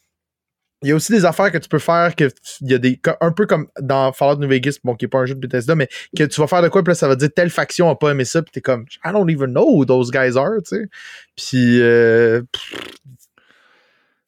Il 0.84 0.88
y 0.90 0.92
a 0.92 0.94
aussi 0.94 1.12
des 1.12 1.24
affaires 1.24 1.50
que 1.50 1.58
tu 1.58 1.68
peux 1.68 1.78
faire 1.78 2.14
que 2.14 2.30
il 2.60 2.70
y 2.70 2.74
a 2.74 2.78
des 2.78 3.00
un 3.20 3.32
peu 3.32 3.46
comme 3.46 3.68
dans 3.80 4.12
Fallout 4.12 4.38
New 4.38 4.48
Vegas, 4.48 4.76
bon 4.84 4.94
qui 4.94 5.06
est 5.06 5.08
pas 5.08 5.18
un 5.18 5.26
jeu 5.26 5.34
de 5.34 5.40
Bethesda, 5.40 5.74
mais 5.74 5.88
que 6.16 6.24
tu 6.24 6.40
vas 6.40 6.46
faire 6.46 6.62
de 6.62 6.68
quoi 6.68 6.82
puis 6.84 6.90
là 6.90 6.94
ça 6.94 7.08
va 7.08 7.16
dire 7.16 7.30
telle 7.34 7.50
faction 7.50 7.88
a 7.88 7.96
pas 7.96 8.10
aimé 8.10 8.24
ça 8.24 8.42
puis 8.42 8.52
t'es 8.52 8.60
comme 8.60 8.84
I 9.04 9.10
don't 9.10 9.30
even 9.30 9.50
know 9.50 9.66
who 9.66 9.84
those 9.84 10.10
guys 10.10 10.36
are, 10.36 10.58
tu 10.58 10.76
sais. 10.76 10.88
Puis 11.36 11.80
euh, 11.80 12.42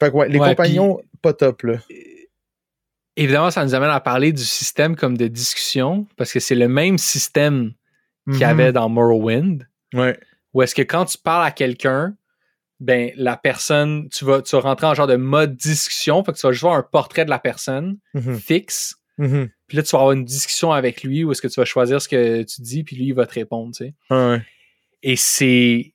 fait 0.01 0.11
que 0.11 0.17
ouais, 0.17 0.29
les 0.29 0.39
Ouais, 0.39 0.49
compagnons 0.49 0.99
pas 1.23 1.33
top 1.33 1.63
là. 1.63 1.75
Évidemment, 3.19 3.51
ça 3.51 3.65
nous 3.65 3.75
amène 3.75 3.91
à 3.91 4.01
parler 4.01 4.33
du 4.33 4.45
système 4.45 4.95
comme 4.97 5.17
de 5.17 5.27
discussion, 5.27 6.07
parce 6.17 6.33
que 6.33 6.41
c'est 6.41 6.55
le 6.55 6.69
même 6.69 6.99
système 6.99 7.73
qu'il 8.31 8.41
y 8.41 8.45
avait 8.45 8.73
dans 8.73 8.89
Morrowind. 8.89 9.67
Ouais. 9.95 10.19
où 10.53 10.63
est-ce 10.63 10.75
que 10.75 10.83
quand 10.83 11.05
tu 11.05 11.17
parles 11.17 11.47
à 11.47 11.51
quelqu'un, 11.51 12.15
ben 12.81 13.11
la 13.17 13.37
personne, 13.37 14.09
tu 14.11 14.25
vas, 14.25 14.43
tu 14.43 14.55
vas 14.57 14.61
rentrer 14.63 14.87
en 14.87 14.95
genre 14.95 15.07
de 15.07 15.17
mode 15.17 15.57
discussion, 15.57 16.23
fait 16.25 16.33
que 16.33 16.39
tu 16.39 16.47
vas 16.47 16.53
juste 16.53 16.63
voir 16.63 16.75
un 16.77 16.83
portrait 16.83 17.25
de 17.25 17.31
la 17.31 17.39
personne 17.39 17.97
Mhm. 18.15 18.39
fixe, 18.39 18.97
Mhm. 19.19 19.49
puis 19.67 19.77
là 19.79 19.83
tu 19.83 19.91
vas 19.93 19.99
avoir 20.01 20.13
une 20.13 20.25
discussion 20.25 20.73
avec 20.73 21.03
lui, 21.03 21.25
où 21.25 21.33
est-ce 21.33 21.41
que 21.41 21.49
tu 21.49 21.59
vas 21.59 21.65
choisir 21.65 22.03
ce 22.03 22.09
que 22.09 22.43
tu 22.43 22.61
dis, 22.63 22.85
puis 22.85 22.97
lui 22.97 23.07
il 23.07 23.15
va 23.15 23.27
te 23.27 23.33
répondre, 23.35 23.75
tu 23.75 23.87
sais. 23.87 23.95
Ouais. 24.11 24.43
Et 25.03 25.17
c'est 25.17 25.95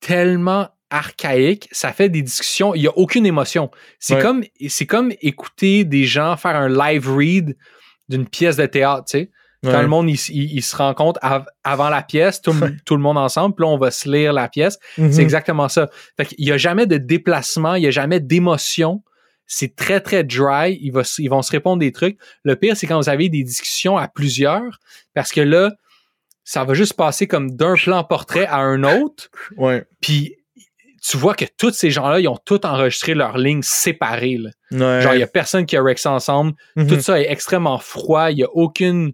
tellement 0.00 0.68
archaïque, 0.90 1.68
ça 1.72 1.92
fait 1.92 2.08
des 2.08 2.22
discussions, 2.22 2.74
il 2.74 2.82
n'y 2.82 2.86
a 2.86 2.96
aucune 2.96 3.26
émotion. 3.26 3.70
C'est 3.98 4.16
Ouais. 4.16 4.22
comme 4.22 4.44
c'est 4.68 4.86
comme 4.86 5.12
écouter 5.22 5.84
des 5.84 6.04
gens 6.04 6.36
faire 6.36 6.56
un 6.56 6.68
live 6.68 7.10
read 7.10 7.56
d'une 8.08 8.28
pièce 8.28 8.56
de 8.56 8.66
théâtre, 8.66 9.04
tu 9.08 9.18
sais. 9.18 9.30
Quand 9.64 9.76
Ouais. 9.76 9.82
le 9.82 9.88
monde 9.88 10.08
il, 10.10 10.18
il- 10.30 10.54
il 10.56 10.62
se 10.62 10.76
rencontre 10.76 11.18
av- 11.22 11.46
avant 11.64 11.88
la 11.88 12.02
pièce, 12.02 12.40
tout, 12.42 12.52
le- 12.52 12.74
tout 12.86 12.96
le 12.96 13.02
monde 13.02 13.18
ensemble, 13.18 13.54
puis 13.54 13.64
là 13.64 13.70
on 13.70 13.78
va 13.78 13.90
se 13.90 14.08
lire 14.10 14.32
la 14.32 14.48
pièce. 14.48 14.78
C'est 14.96 15.20
exactement 15.22 15.68
ça. 15.68 15.88
Fait 16.16 16.26
qu'il 16.26 16.44
n'y 16.44 16.52
a 16.52 16.56
jamais 16.56 16.86
de 16.86 16.96
déplacement, 16.98 17.74
il 17.74 17.80
n'y 17.82 17.86
a 17.88 17.90
jamais 17.90 18.20
d'émotion. 18.20 19.02
C'est 19.46 19.76
très, 19.76 20.00
très 20.00 20.24
dry. 20.24 20.90
Va, 20.90 21.02
ils 21.18 21.28
vont 21.28 21.42
se 21.42 21.50
répondre 21.52 21.78
des 21.80 21.92
trucs. 21.92 22.18
Le 22.44 22.56
pire, 22.56 22.76
c'est 22.76 22.86
quand 22.86 22.96
vous 22.98 23.08
avez 23.10 23.28
des 23.28 23.42
discussions 23.42 23.96
à 23.98 24.08
plusieurs, 24.08 24.80
parce 25.14 25.32
que 25.32 25.40
là, 25.42 25.72
ça 26.44 26.64
va 26.64 26.72
juste 26.74 26.94
passer 26.94 27.26
comme 27.26 27.50
d'un 27.54 27.74
plan 27.74 28.04
portrait 28.04 28.46
à 28.46 28.56
un 28.58 28.84
autre. 28.84 29.28
Ouais. 29.56 29.84
Puis 30.00 30.36
tu 31.06 31.18
vois 31.18 31.34
que 31.34 31.44
tous 31.58 31.72
ces 31.72 31.90
gens-là, 31.90 32.20
ils 32.20 32.28
ont 32.28 32.38
tous 32.42 32.60
enregistré 32.64 33.12
leurs 33.14 33.36
lignes 33.36 33.60
séparées. 33.62 34.38
là. 34.38 34.50
Ouais. 34.70 35.02
Genre, 35.02 35.12
il 35.12 35.18
n'y 35.18 35.22
a 35.22 35.26
personne 35.26 35.66
qui 35.66 35.76
a 35.76 35.82
rexé 35.82 36.08
ensemble. 36.08 36.54
Tout 36.76 36.98
ça 37.00 37.20
est 37.20 37.30
extrêmement 37.30 37.78
froid. 37.78 38.30
Il 38.30 38.36
n'y 38.36 38.44
a 38.44 38.50
aucune, 38.54 39.12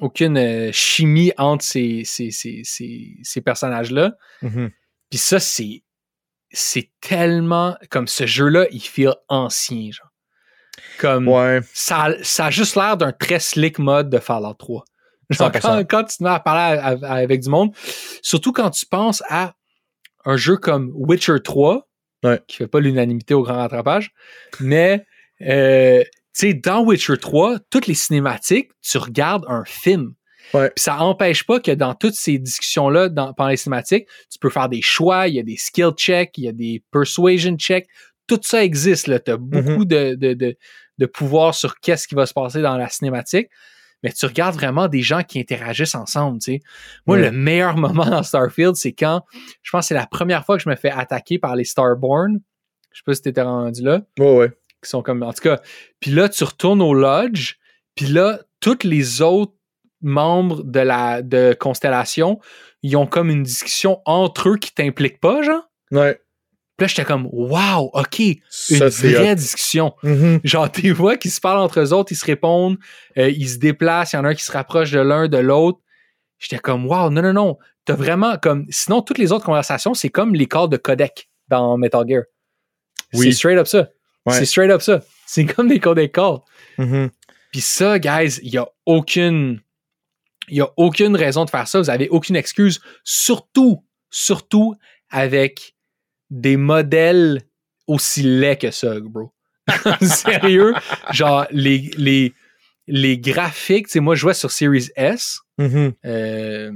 aucune 0.00 0.36
euh, 0.38 0.70
chimie 0.72 1.32
entre 1.38 1.64
ces, 1.64 2.02
ces, 2.04 2.30
ces, 2.30 2.62
ces, 2.64 3.16
ces 3.22 3.40
personnages-là. 3.40 4.12
Mhm. 4.42 4.70
Puis 5.10 5.18
ça, 5.18 5.38
c'est 5.40 5.82
c'est 6.50 6.90
tellement 7.00 7.76
comme 7.90 8.06
ce 8.06 8.26
jeu-là, 8.26 8.66
il 8.70 8.80
feel 8.80 9.12
ancien, 9.28 9.90
genre. 9.90 10.10
Comme 10.98 11.28
Ouais. 11.28 11.60
ça, 11.72 12.14
ça 12.22 12.46
a 12.46 12.50
juste 12.50 12.76
l'air 12.76 12.96
d'un 12.96 13.12
très 13.12 13.38
slick 13.40 13.78
mode 13.78 14.08
de 14.10 14.18
Fallout 14.18 14.54
3. 14.54 14.84
Genre, 15.30 15.50
100%. 15.50 15.60
quand, 15.60 15.84
quand 15.88 16.04
tu 16.04 16.18
te 16.18 16.22
mets 16.24 16.30
à 16.30 16.38
parler 16.40 16.78
à- 16.78 16.86
à- 16.90 17.14
avec 17.14 17.40
du 17.40 17.48
monde, 17.48 17.74
surtout 18.22 18.52
quand 18.52 18.70
tu 18.70 18.86
penses 18.86 19.22
à 19.28 19.54
un 20.24 20.36
jeu 20.36 20.56
comme 20.56 20.90
Witcher 20.94 21.40
3, 21.42 21.88
Ouais. 22.22 22.40
qui 22.46 22.56
fait 22.56 22.66
pas 22.68 22.80
l'unanimité 22.80 23.34
au 23.34 23.42
grand 23.42 23.56
rattrapage, 23.56 24.12
mais 24.60 25.04
euh, 25.42 26.02
sais, 26.34 26.54
dans 26.54 26.84
Witcher 26.84 27.16
3, 27.16 27.58
toutes 27.70 27.86
les 27.86 27.94
cinématiques, 27.94 28.70
tu 28.82 28.98
regardes 28.98 29.44
un 29.48 29.64
film. 29.64 30.14
Ouais. 30.52 30.70
Puis 30.76 30.82
ça 30.82 31.00
empêche 31.00 31.44
pas 31.46 31.58
que 31.60 31.70
dans 31.72 31.94
toutes 31.94 32.14
ces 32.14 32.38
discussions-là, 32.38 33.08
dans- 33.08 33.32
pendant 33.32 33.50
les 33.50 33.56
cinématiques, 33.56 34.06
tu 34.30 34.38
peux 34.38 34.50
faire 34.50 34.68
des 34.68 34.82
choix, 34.82 35.26
il 35.28 35.34
y 35.36 35.40
a 35.40 35.42
des 35.42 35.56
skill 35.56 35.90
checks, 35.96 36.36
il 36.36 36.44
y 36.44 36.48
a 36.48 36.52
des 36.52 36.82
persuasion 36.90 37.56
checks. 37.56 37.86
Tout 38.26 38.40
ça 38.42 38.62
existe. 38.64 39.10
Tu 39.24 39.30
as 39.30 39.36
beaucoup 39.36 39.84
de, 39.84 40.14
de, 40.14 40.34
de, 40.34 40.56
de 40.98 41.06
pouvoir 41.06 41.54
sur 41.54 41.78
qu'est-ce 41.80 42.06
qui 42.06 42.14
va 42.14 42.26
se 42.26 42.34
passer 42.34 42.60
dans 42.62 42.76
la 42.76 42.88
cinématique. 42.88 43.48
Mais 44.02 44.12
tu 44.12 44.26
regardes 44.26 44.54
vraiment 44.54 44.86
des 44.86 45.00
gens 45.00 45.22
qui 45.22 45.40
interagissent 45.40 45.94
ensemble. 45.94 46.38
tu 46.38 46.52
sais. 46.54 46.60
Moi, 47.06 47.16
Ouais. 47.16 47.22
le 47.22 47.30
meilleur 47.32 47.76
moment 47.78 48.04
dans 48.04 48.22
Starfield, 48.22 48.76
c'est 48.76 48.92
quand, 48.92 49.22
je 49.62 49.70
pense 49.70 49.84
que 49.84 49.88
c'est 49.88 49.94
la 49.94 50.06
première 50.06 50.44
fois 50.44 50.56
que 50.58 50.62
je 50.62 50.68
me 50.68 50.76
fais 50.76 50.90
attaquer 50.90 51.38
par 51.38 51.56
les 51.56 51.64
Starborn. 51.64 52.38
Je 52.92 52.98
sais 52.98 53.02
pas 53.06 53.14
si 53.14 53.22
tu 53.22 53.28
étais 53.30 53.42
rendu 53.42 53.82
là 53.82 54.02
Ouais, 54.18 54.36
ouais. 54.36 54.52
Qui 54.84 54.90
sont 54.90 55.02
comme 55.02 55.22
en 55.22 55.32
tout 55.32 55.42
cas 55.42 55.60
puis 56.00 56.10
là 56.12 56.28
tu 56.28 56.44
retournes 56.44 56.82
au 56.82 56.94
lodge 56.94 57.54
puis 57.94 58.06
là 58.06 58.40
tous 58.60 58.78
les 58.84 59.20
autres 59.22 59.54
membres 60.00 60.62
de 60.64 60.80
la 60.80 61.22
de 61.22 61.56
constellation 61.58 62.38
ils 62.82 62.96
ont 62.96 63.06
comme 63.06 63.30
une 63.30 63.42
discussion 63.42 64.00
entre 64.04 64.50
eux 64.50 64.56
qui 64.58 64.72
t'impliquent 64.74 65.20
pas 65.20 65.42
genre? 65.42 65.62
Ouais. 65.90 66.20
puis 66.76 66.84
là 66.84 66.86
j'étais 66.88 67.04
comme 67.04 67.26
wow 67.32 67.90
ok 67.94 68.18
une 68.20 68.36
Ça, 68.50 68.88
vraie 68.88 69.32
hot. 69.32 69.34
discussion 69.34 69.94
Mhm. 70.02 70.40
genre 70.44 70.70
tu 70.70 70.92
vois 70.92 71.16
qu'ils 71.16 71.30
se 71.30 71.40
parlent 71.40 71.58
entre 71.60 71.80
eux 71.80 71.92
autres 71.92 72.12
ils 72.12 72.16
se 72.16 72.24
répondent 72.26 72.76
euh, 73.18 73.30
ils 73.30 73.48
se 73.48 73.56
déplacent 73.58 74.12
il 74.12 74.16
y 74.16 74.18
en 74.18 74.24
a 74.24 74.28
un 74.28 74.34
qui 74.34 74.44
se 74.44 74.52
rapproche 74.52 74.90
de 74.90 75.00
l'un 75.00 75.28
de 75.28 75.38
l'autre 75.38 75.78
j'étais 76.38 76.58
comme 76.58 76.86
wow 76.86 77.08
non 77.10 77.22
non 77.22 77.32
non 77.32 77.58
t'as 77.86 77.94
vraiment 77.94 78.36
comme 78.38 78.66
sinon 78.70 79.00
toutes 79.02 79.18
les 79.18 79.30
autres 79.32 79.44
conversations 79.46 79.94
c'est 79.94 80.10
comme 80.10 80.34
les 80.34 80.46
calls 80.46 80.68
de 80.68 80.76
codec 80.76 81.30
dans 81.48 81.76
Metal 81.78 82.04
Gear 82.08 82.22
Oui. 83.14 83.26
c'est 83.26 83.32
straight 83.32 83.58
up 83.58 83.66
ça 83.66 83.88
Ouais. 84.26 84.34
c'est 84.34 84.46
straight 84.46 84.70
up 84.70 84.80
ça 84.80 85.02
c'est 85.26 85.44
comme 85.44 85.68
des 85.68 85.80
codec 85.80 86.12
calls 86.12 86.38
Mhm. 86.78 87.10
puis 87.52 87.60
ça, 87.60 87.98
guys, 87.98 88.40
il 88.42 88.52
y 88.52 88.58
a 88.58 88.66
aucune. 88.86 89.60
Il 90.48 90.60
a 90.60 90.68
aucune 90.76 91.14
raison 91.16 91.44
de 91.44 91.50
faire 91.50 91.66
ça. 91.68 91.78
Vous 91.80 91.88
avez 91.88 92.08
aucune 92.10 92.36
excuse. 92.36 92.80
Surtout, 93.04 93.82
surtout 94.10 94.74
avec 95.08 95.74
des 96.30 96.56
modèles 96.58 97.40
aussi 97.86 98.22
laids 98.22 98.58
que 98.58 98.70
ça, 98.72 98.98
bro. 99.00 99.32
Sérieux? 100.02 100.74
Genre, 101.12 101.46
les, 101.50 101.90
les, 101.96 102.34
les 102.88 103.16
graphiques, 103.18 103.86
tu 103.86 103.92
sais, 103.92 104.00
moi, 104.00 104.14
je 104.16 104.20
jouais 104.20 104.34
sur 104.34 104.50
Series 104.50 104.90
S, 104.96 105.38
Mhm. 105.56 105.92
euh, 106.04 106.72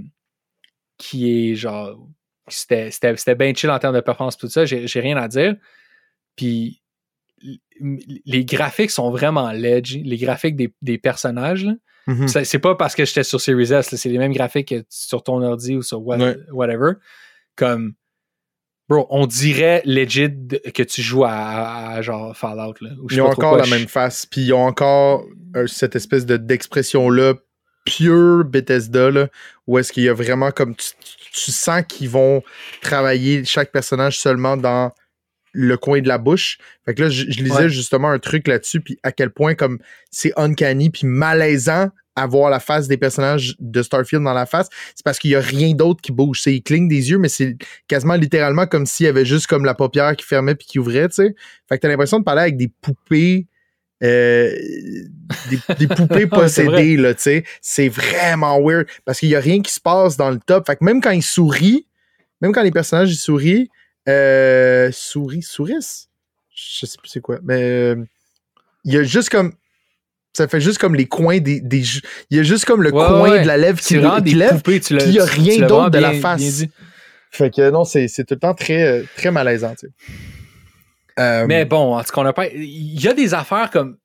qui 0.97 1.51
est 1.51 1.55
genre. 1.57 1.99
C'était 2.49 3.35
bien 3.35 3.53
chill 3.53 3.69
en 3.71 3.79
termes 3.79 3.95
de 3.97 4.01
performance, 4.01 4.39
tout 4.39 4.49
ça. 4.49 4.65
J'ai 4.65 5.01
rien 5.01 5.17
à 5.19 5.29
dire. 5.29 5.57
Puis 6.37 6.81
les 8.27 8.45
graphiques 8.45 8.91
sont 8.91 9.11
vraiment 9.11 9.51
ledge. 9.53 9.97
Les 10.05 10.17
graphiques 10.17 10.57
des, 10.57 10.73
des 10.83 10.99
personnages. 10.99 11.67
Mhm. 12.07 12.29
Ça- 12.29 12.45
C'est 12.45 12.59
pas 12.59 12.75
parce 12.75 12.95
que 12.95 13.05
j'étais 13.05 13.23
sur 13.25 13.41
Series 13.41 13.73
S, 13.73 13.95
c'est 13.95 14.09
les 14.09 14.19
mêmes 14.19 14.33
graphiques 14.33 14.69
que 14.69 14.85
sur 14.89 15.23
ton 15.23 15.43
ordi 15.43 15.77
ou 15.77 15.83
sur 15.83 16.05
what- 16.07 16.17
Ouais. 16.19 16.37
whatever. 16.53 16.93
Comme, 17.57 17.93
bro, 18.89 19.07
on 19.11 19.27
dirait 19.27 19.83
legit 19.85 20.31
que 20.75 20.83
tu 20.83 21.03
joues 21.03 21.25
à, 21.25 21.31
à- 21.33 21.91
à 21.97 22.03
genre 22.03 22.37
Fallout. 22.37 22.75
Là, 22.81 22.91
Ils 23.11 23.21
ont 23.21 23.27
encore 23.27 23.57
la 23.57 23.67
même 23.67 23.89
face, 23.89 24.25
puis 24.27 24.43
ils 24.43 24.53
ont 24.53 24.65
encore 24.65 25.25
euh, 25.57 25.67
cette 25.67 25.97
espèce 25.97 26.25
de 26.27 26.37
d'expression-là, 26.37 27.35
pure 27.85 28.45
Bethesda, 28.45 29.11
là, 29.11 29.29
où 29.67 29.79
est-ce 29.79 29.93
qu'il 29.93 30.05
y 30.05 30.09
a 30.09 30.15
vraiment 30.15 30.51
comme. 30.51 30.75
Tu, 30.77 30.91
tu 31.33 31.53
sens 31.53 31.83
qu'ils 31.89 32.09
vont 32.09 32.43
travailler 32.81 33.45
chaque 33.45 33.71
personnage 33.71 34.19
seulement 34.19 34.57
dans 34.57 34.93
le 35.53 35.77
coin 35.77 36.01
de 36.01 36.09
la 36.09 36.19
bouche. 36.19 36.59
Fait 36.85 36.95
que 36.95 37.03
là, 37.03 37.09
je, 37.11 37.25
je 37.29 37.43
lisais 37.43 37.55
Ouais. 37.65 37.69
justement 37.69 38.11
un 38.11 38.19
truc 38.19 38.47
là-dessus, 38.49 38.81
puis 38.81 38.99
à 39.03 39.13
quel 39.13 39.31
point 39.31 39.55
comme 39.55 39.79
c'est 40.11 40.33
uncanny, 40.37 40.91
puis 40.91 41.07
malaisant 41.07 41.91
à 42.17 42.27
voir 42.27 42.51
la 42.51 42.59
face 42.59 42.89
des 42.89 42.97
personnages 42.97 43.55
de 43.61 43.81
Starfield 43.81 44.25
dans 44.25 44.33
la 44.33 44.45
face, 44.45 44.69
c'est 44.97 45.05
parce 45.05 45.21
qu'il 45.21 45.31
y 45.31 45.37
a 45.37 45.41
rien 45.41 45.73
d'autre 45.75 46.01
qui 46.03 46.11
bouge. 46.11 46.41
C'est, 46.43 46.53
ils 46.53 46.63
clignent 46.63 46.89
des 46.89 47.11
yeux, 47.11 47.19
mais 47.19 47.29
c'est 47.29 47.57
quasiment 47.87 48.15
littéralement 48.15 48.67
comme 48.67 48.87
s'il 48.87 49.07
y 49.07 49.09
avait 49.09 49.25
juste 49.25 49.47
comme 49.47 49.65
la 49.65 49.75
paupière 49.75 50.17
qui 50.17 50.27
fermait 50.27 50.57
puis 50.57 50.67
qui 50.67 50.79
ouvrait, 50.81 51.09
tu 51.09 51.15
sais. 51.15 51.35
Fait 51.69 51.77
que 51.77 51.83
t'as 51.83 51.89
l'impression 51.89 52.19
de 52.19 52.25
parler 52.25 52.43
avec 52.43 52.57
des 52.57 52.67
poupées, 52.67 53.47
euh, 54.03 54.51
des, 55.49 55.87
des 55.87 55.95
poupées 55.95 56.27
possédées, 56.29 56.97
là, 56.97 57.15
tu 57.15 57.23
sais. 57.23 57.45
C'est 57.61 57.89
vraiment 57.89 58.61
weird 58.61 58.87
parce 59.05 59.21
qu'il 59.21 59.29
y 59.29 59.37
a 59.37 59.41
rien 59.41 59.63
qui 59.63 59.73
se 59.73 59.81
passe 59.81 60.17
dans 60.17 60.31
le 60.31 60.39
top. 60.45 60.67
Fait 60.67 60.75
que 60.77 60.85
même 60.85 61.01
quand 61.01 61.11
ils 61.13 61.23
sourient, 61.23 61.87
même 62.41 62.53
quand 62.53 62.63
les 62.65 62.73
personnages 62.73 63.13
ils 63.13 63.17
sourient, 63.17 63.69
Euh, 64.09 64.91
souris, 64.93 65.43
souris? 65.43 66.09
Je 66.55 66.87
sais 66.87 66.99
plus 66.99 67.09
c'est 67.09 67.21
quoi. 67.21 67.39
Mais 67.43 67.63
euh, 67.63 67.97
il 68.85 68.95
y 68.95 68.97
a 68.97 69.03
juste 69.03 69.31
comme. 69.31 69.53
Ça 70.35 70.47
fait 70.47 70.61
juste 70.61 70.79
comme 70.79 70.95
les 70.95 71.07
coins 71.07 71.39
des. 71.39 71.61
des 71.61 71.83
il 72.31 72.37
y 72.37 72.41
a 72.41 72.43
juste 72.43 72.65
comme 72.65 72.83
le 72.83 72.93
Ouais, 72.93 73.07
coin 73.07 73.31
ouais. 73.31 73.43
de 73.43 73.47
la 73.47 73.57
lèvre 73.57 73.79
qui, 73.81 73.95
qui 74.01 74.23
des 74.23 74.35
lève. 74.35 74.63
tu 74.63 74.81
puis 74.81 74.81
il 75.07 75.13
y 75.13 75.21
a 75.21 75.25
rien 75.25 75.67
d'autre 75.67 75.91
de 75.91 75.99
la 75.99 76.15
face. 76.15 76.65
Fait 77.31 77.51
que 77.55 77.71
non, 77.71 77.85
c'est 77.85 78.09
c'est 78.09 78.25
tout 78.25 78.35
le 78.35 78.41
temps 78.41 78.55
très, 78.55 78.83
euh, 78.83 79.05
très 79.17 79.31
malaisant, 79.31 79.75
tu 79.75 79.87
sais. 79.89 79.93
Euh, 81.19 81.47
Mais 81.47 81.65
bon, 81.65 81.95
en 81.97 82.03
tout 82.03 82.13
cas, 82.13 82.21
on 82.23 82.27
a 82.27 82.33
pas. 82.33 82.47
Il 82.49 83.01
y 83.03 83.09
a 83.09 83.13
des 83.15 83.35
affaires 83.35 83.71
comme. 83.71 83.99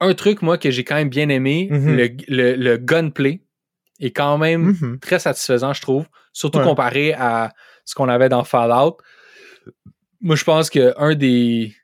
Un 0.00 0.14
truc, 0.14 0.40
moi, 0.40 0.56
que 0.56 0.70
j'ai 0.70 0.84
quand 0.84 0.94
même 0.94 1.08
bien 1.10 1.28
aimé, 1.28 1.68
Mhm. 1.70 1.96
le, 1.96 2.08
le, 2.28 2.54
le 2.54 2.76
gunplay 2.78 3.40
est 4.00 4.12
quand 4.12 4.38
même 4.38 4.76
mhm. 4.80 4.98
très 5.00 5.18
satisfaisant, 5.18 5.72
je 5.74 5.82
trouve. 5.82 6.06
Surtout 6.32 6.58
Ouais. 6.58 6.64
comparé 6.64 7.12
à 7.14 7.52
ce 7.90 7.94
qu'on 7.96 8.08
avait 8.08 8.28
dans 8.28 8.44
Fallout. 8.44 8.98
Moi, 10.20 10.36
je 10.36 10.44
pense 10.44 10.70
que 10.70 10.94
un 10.96 11.14
des. 11.14 11.74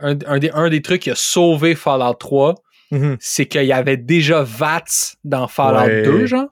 Un, 0.00 0.18
un 0.26 0.38
des, 0.38 0.50
un 0.50 0.68
des 0.68 0.82
trucs 0.82 1.02
qui 1.02 1.10
a 1.10 1.14
sauvé 1.14 1.74
Fallout 1.74 2.14
3, 2.14 2.54
Mhm. 2.90 3.16
c'est 3.18 3.46
qu'il 3.46 3.64
y 3.64 3.72
avait 3.72 3.96
déjà 3.96 4.42
VATS 4.42 5.16
dans 5.24 5.48
Fallout 5.48 5.86
Ouais. 5.88 6.02
2, 6.02 6.26
genre. 6.26 6.48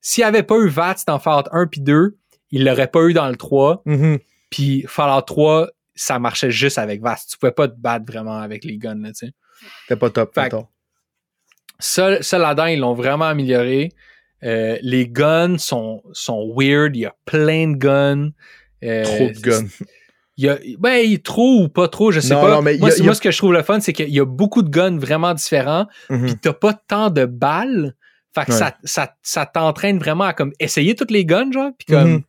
S'il 0.00 0.22
n'y 0.24 0.28
avait 0.28 0.42
pas 0.42 0.56
eu 0.56 0.68
VATS 0.68 1.04
dans 1.06 1.18
Fallout 1.18 1.48
1 1.52 1.66
puis 1.66 1.80
2, 1.80 2.16
il 2.52 2.64
l'aurait 2.64 2.86
pas 2.86 3.02
eu 3.02 3.12
dans 3.12 3.28
le 3.28 3.36
3. 3.36 3.82
Mhm. 3.84 4.18
Puis 4.50 4.84
Fallout 4.88 5.22
3, 5.22 5.68
ça 5.94 6.18
marchait 6.18 6.50
juste 6.50 6.78
avec 6.78 7.02
VATS. 7.02 7.26
Tu 7.28 7.36
pouvais 7.38 7.52
pas 7.52 7.68
te 7.68 7.74
battre 7.76 8.04
vraiment 8.10 8.38
avec 8.38 8.64
les 8.64 8.78
guns, 8.78 8.94
là, 9.02 9.08
tu 9.12 9.26
sais. 9.26 9.32
C'était 9.82 9.98
pas 9.98 10.08
top, 10.10 10.32
Fait-. 10.34 10.50
Ça, 11.78 12.22
ça 12.22 12.38
là-dedans, 12.38 12.66
ils 12.66 12.80
l'ont 12.80 12.94
vraiment 12.94 13.26
amélioré. 13.26 13.90
Euh, 14.44 14.78
les 14.82 15.06
guns 15.08 15.58
sont, 15.58 16.02
sont 16.12 16.52
weird. 16.56 16.96
Il 16.96 17.00
y 17.00 17.06
a 17.06 17.14
plein 17.26 17.72
de 17.72 17.76
guns. 17.76 18.30
Euh, 18.84 19.04
Trop 19.04 19.28
de 19.28 19.40
guns. 19.40 19.66
Il 20.36 20.44
y 20.44 20.48
a, 20.48 20.58
ben, 20.78 20.94
il- 21.04 21.20
trop 21.20 21.62
ou 21.64 21.68
pas 21.68 21.88
trop, 21.88 22.10
je 22.12 22.20
sais 22.20 22.32
Non, 22.32 22.40
pas. 22.40 22.50
non, 22.52 22.62
mais 22.62 22.78
moi, 22.78 22.88
y 22.88 22.92
a- 22.92 22.94
c'est- 22.94 22.98
il 23.00 23.02
y 23.02 23.02
a- 23.02 23.06
moi, 23.06 23.14
ce 23.14 23.20
que 23.20 23.30
je 23.30 23.36
trouve 23.36 23.52
le 23.52 23.62
fun, 23.62 23.78
c'est 23.80 23.92
qu'il 23.92 24.08
y 24.08 24.20
a 24.20 24.24
beaucoup 24.24 24.62
de 24.62 24.70
guns 24.70 24.96
vraiment 24.98 25.34
différents. 25.34 25.86
Mhm. 26.08 26.26
Puis 26.26 26.36
t'as 26.36 26.52
pas 26.54 26.72
tant 26.72 27.10
de 27.10 27.26
balles. 27.26 27.94
Fait 28.34 28.46
que 28.46 28.52
Ouais. 28.52 28.56
ça, 28.58 28.76
ça, 28.84 29.14
ça 29.22 29.44
t'entraîne 29.44 29.98
vraiment 29.98 30.24
à 30.24 30.32
comme 30.32 30.52
essayer 30.60 30.94
toutes 30.94 31.10
les 31.10 31.24
guns, 31.26 31.50
genre. 31.52 31.72
Puis 31.76 31.86
comme, 31.94 32.10
Mhm. 32.12 32.22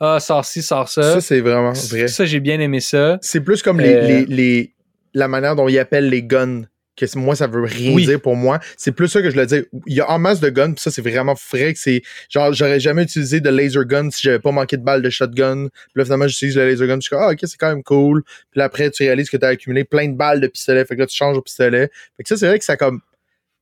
ah, 0.00 0.18
sors 0.20 0.44
ci, 0.46 0.62
sors 0.62 0.88
ça. 0.88 1.02
Ça, 1.14 1.20
c'est 1.20 1.40
vraiment 1.40 1.72
vrai. 1.72 2.08
Ça, 2.08 2.24
j'ai 2.24 2.40
bien 2.40 2.58
aimé 2.60 2.80
ça. 2.80 3.18
C'est 3.20 3.40
plus 3.42 3.62
comme 3.62 3.80
les, 3.80 3.92
Euh, 3.92 4.06
les, 4.06 4.24
les- 4.26 4.74
la 5.12 5.28
manière 5.28 5.54
dont 5.56 5.68
ils 5.68 5.78
appellent 5.78 6.08
les 6.08 6.22
guns. 6.22 6.62
Que 6.98 7.18
moi, 7.18 7.36
ça 7.36 7.46
veut 7.46 7.62
rien 7.62 7.92
Oui. 7.94 8.06
dire 8.06 8.20
pour 8.20 8.34
moi. 8.36 8.58
C'est 8.76 8.92
plus 8.92 9.08
ça 9.08 9.22
que 9.22 9.30
je 9.30 9.36
le 9.36 9.46
dis. 9.46 9.62
Il 9.86 9.94
y 9.94 10.00
a 10.00 10.10
en 10.10 10.18
masse 10.18 10.40
de 10.40 10.48
guns, 10.50 10.74
ça, 10.76 10.90
c'est 10.90 11.02
vraiment 11.02 11.34
vrai 11.52 11.72
que 11.74 11.78
c'est. 11.78 12.02
Genre, 12.28 12.52
j'aurais 12.52 12.80
jamais 12.80 13.04
utilisé 13.04 13.40
de 13.40 13.48
laser 13.50 13.84
gun 13.84 14.10
si 14.10 14.22
j'avais 14.22 14.38
pas 14.40 14.50
manqué 14.52 14.76
de 14.76 14.82
balles 14.82 15.02
de 15.02 15.10
shotgun. 15.10 15.68
Puis 15.68 15.92
là, 15.94 16.04
finalement, 16.04 16.26
j'utilise 16.28 16.56
le 16.56 16.68
laser 16.68 16.86
gun. 16.86 16.96
Je 16.96 17.00
suis 17.02 17.10
comme, 17.10 17.22
ah, 17.22 17.30
ok, 17.32 17.38
c'est 17.42 17.56
quand 17.56 17.68
même 17.68 17.82
cool. 17.82 18.22
Puis 18.50 18.58
là, 18.58 18.64
après, 18.64 18.90
tu 18.90 19.02
réalises 19.04 19.30
que 19.30 19.36
tu 19.36 19.44
as 19.44 19.48
accumulé 19.48 19.84
plein 19.84 20.08
de 20.08 20.16
balles 20.16 20.40
de 20.40 20.46
pistolet. 20.48 20.84
Fait 20.84 20.94
que 20.96 21.00
là, 21.00 21.06
tu 21.06 21.16
changes 21.16 21.36
au 21.36 21.42
pistolet. 21.42 21.90
Fait 22.16 22.22
que 22.22 22.28
ça, 22.28 22.36
c'est 22.36 22.46
vrai 22.48 22.58
que 22.58 22.64
ça 22.64 22.76
comme. 22.76 23.00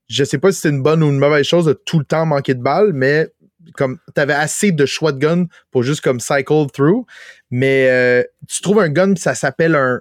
Je 0.08 0.22
sais 0.24 0.38
pas 0.38 0.52
si 0.52 0.60
c'est 0.60 0.68
une 0.70 0.82
bonne 0.82 1.02
ou 1.02 1.08
une 1.10 1.18
mauvaise 1.18 1.44
chose 1.46 1.64
de 1.66 1.72
tout 1.72 1.98
le 1.98 2.04
temps 2.04 2.26
manquer 2.26 2.54
de 2.54 2.62
balles, 2.62 2.92
mais 2.94 3.28
comme 3.74 3.98
t'avais 4.14 4.32
assez 4.32 4.70
de 4.70 4.86
choix 4.86 5.10
de 5.10 5.18
gun 5.18 5.46
pour 5.72 5.82
juste 5.82 6.00
comme 6.00 6.20
cycle 6.20 6.66
through. 6.72 7.04
Mais 7.50 7.88
euh, 7.90 8.22
tu 8.48 8.62
trouves 8.62 8.78
un 8.78 8.88
gun, 8.88 9.14
puis 9.14 9.20
ça 9.22 9.34
s'appelle 9.34 9.74
un 9.74 10.00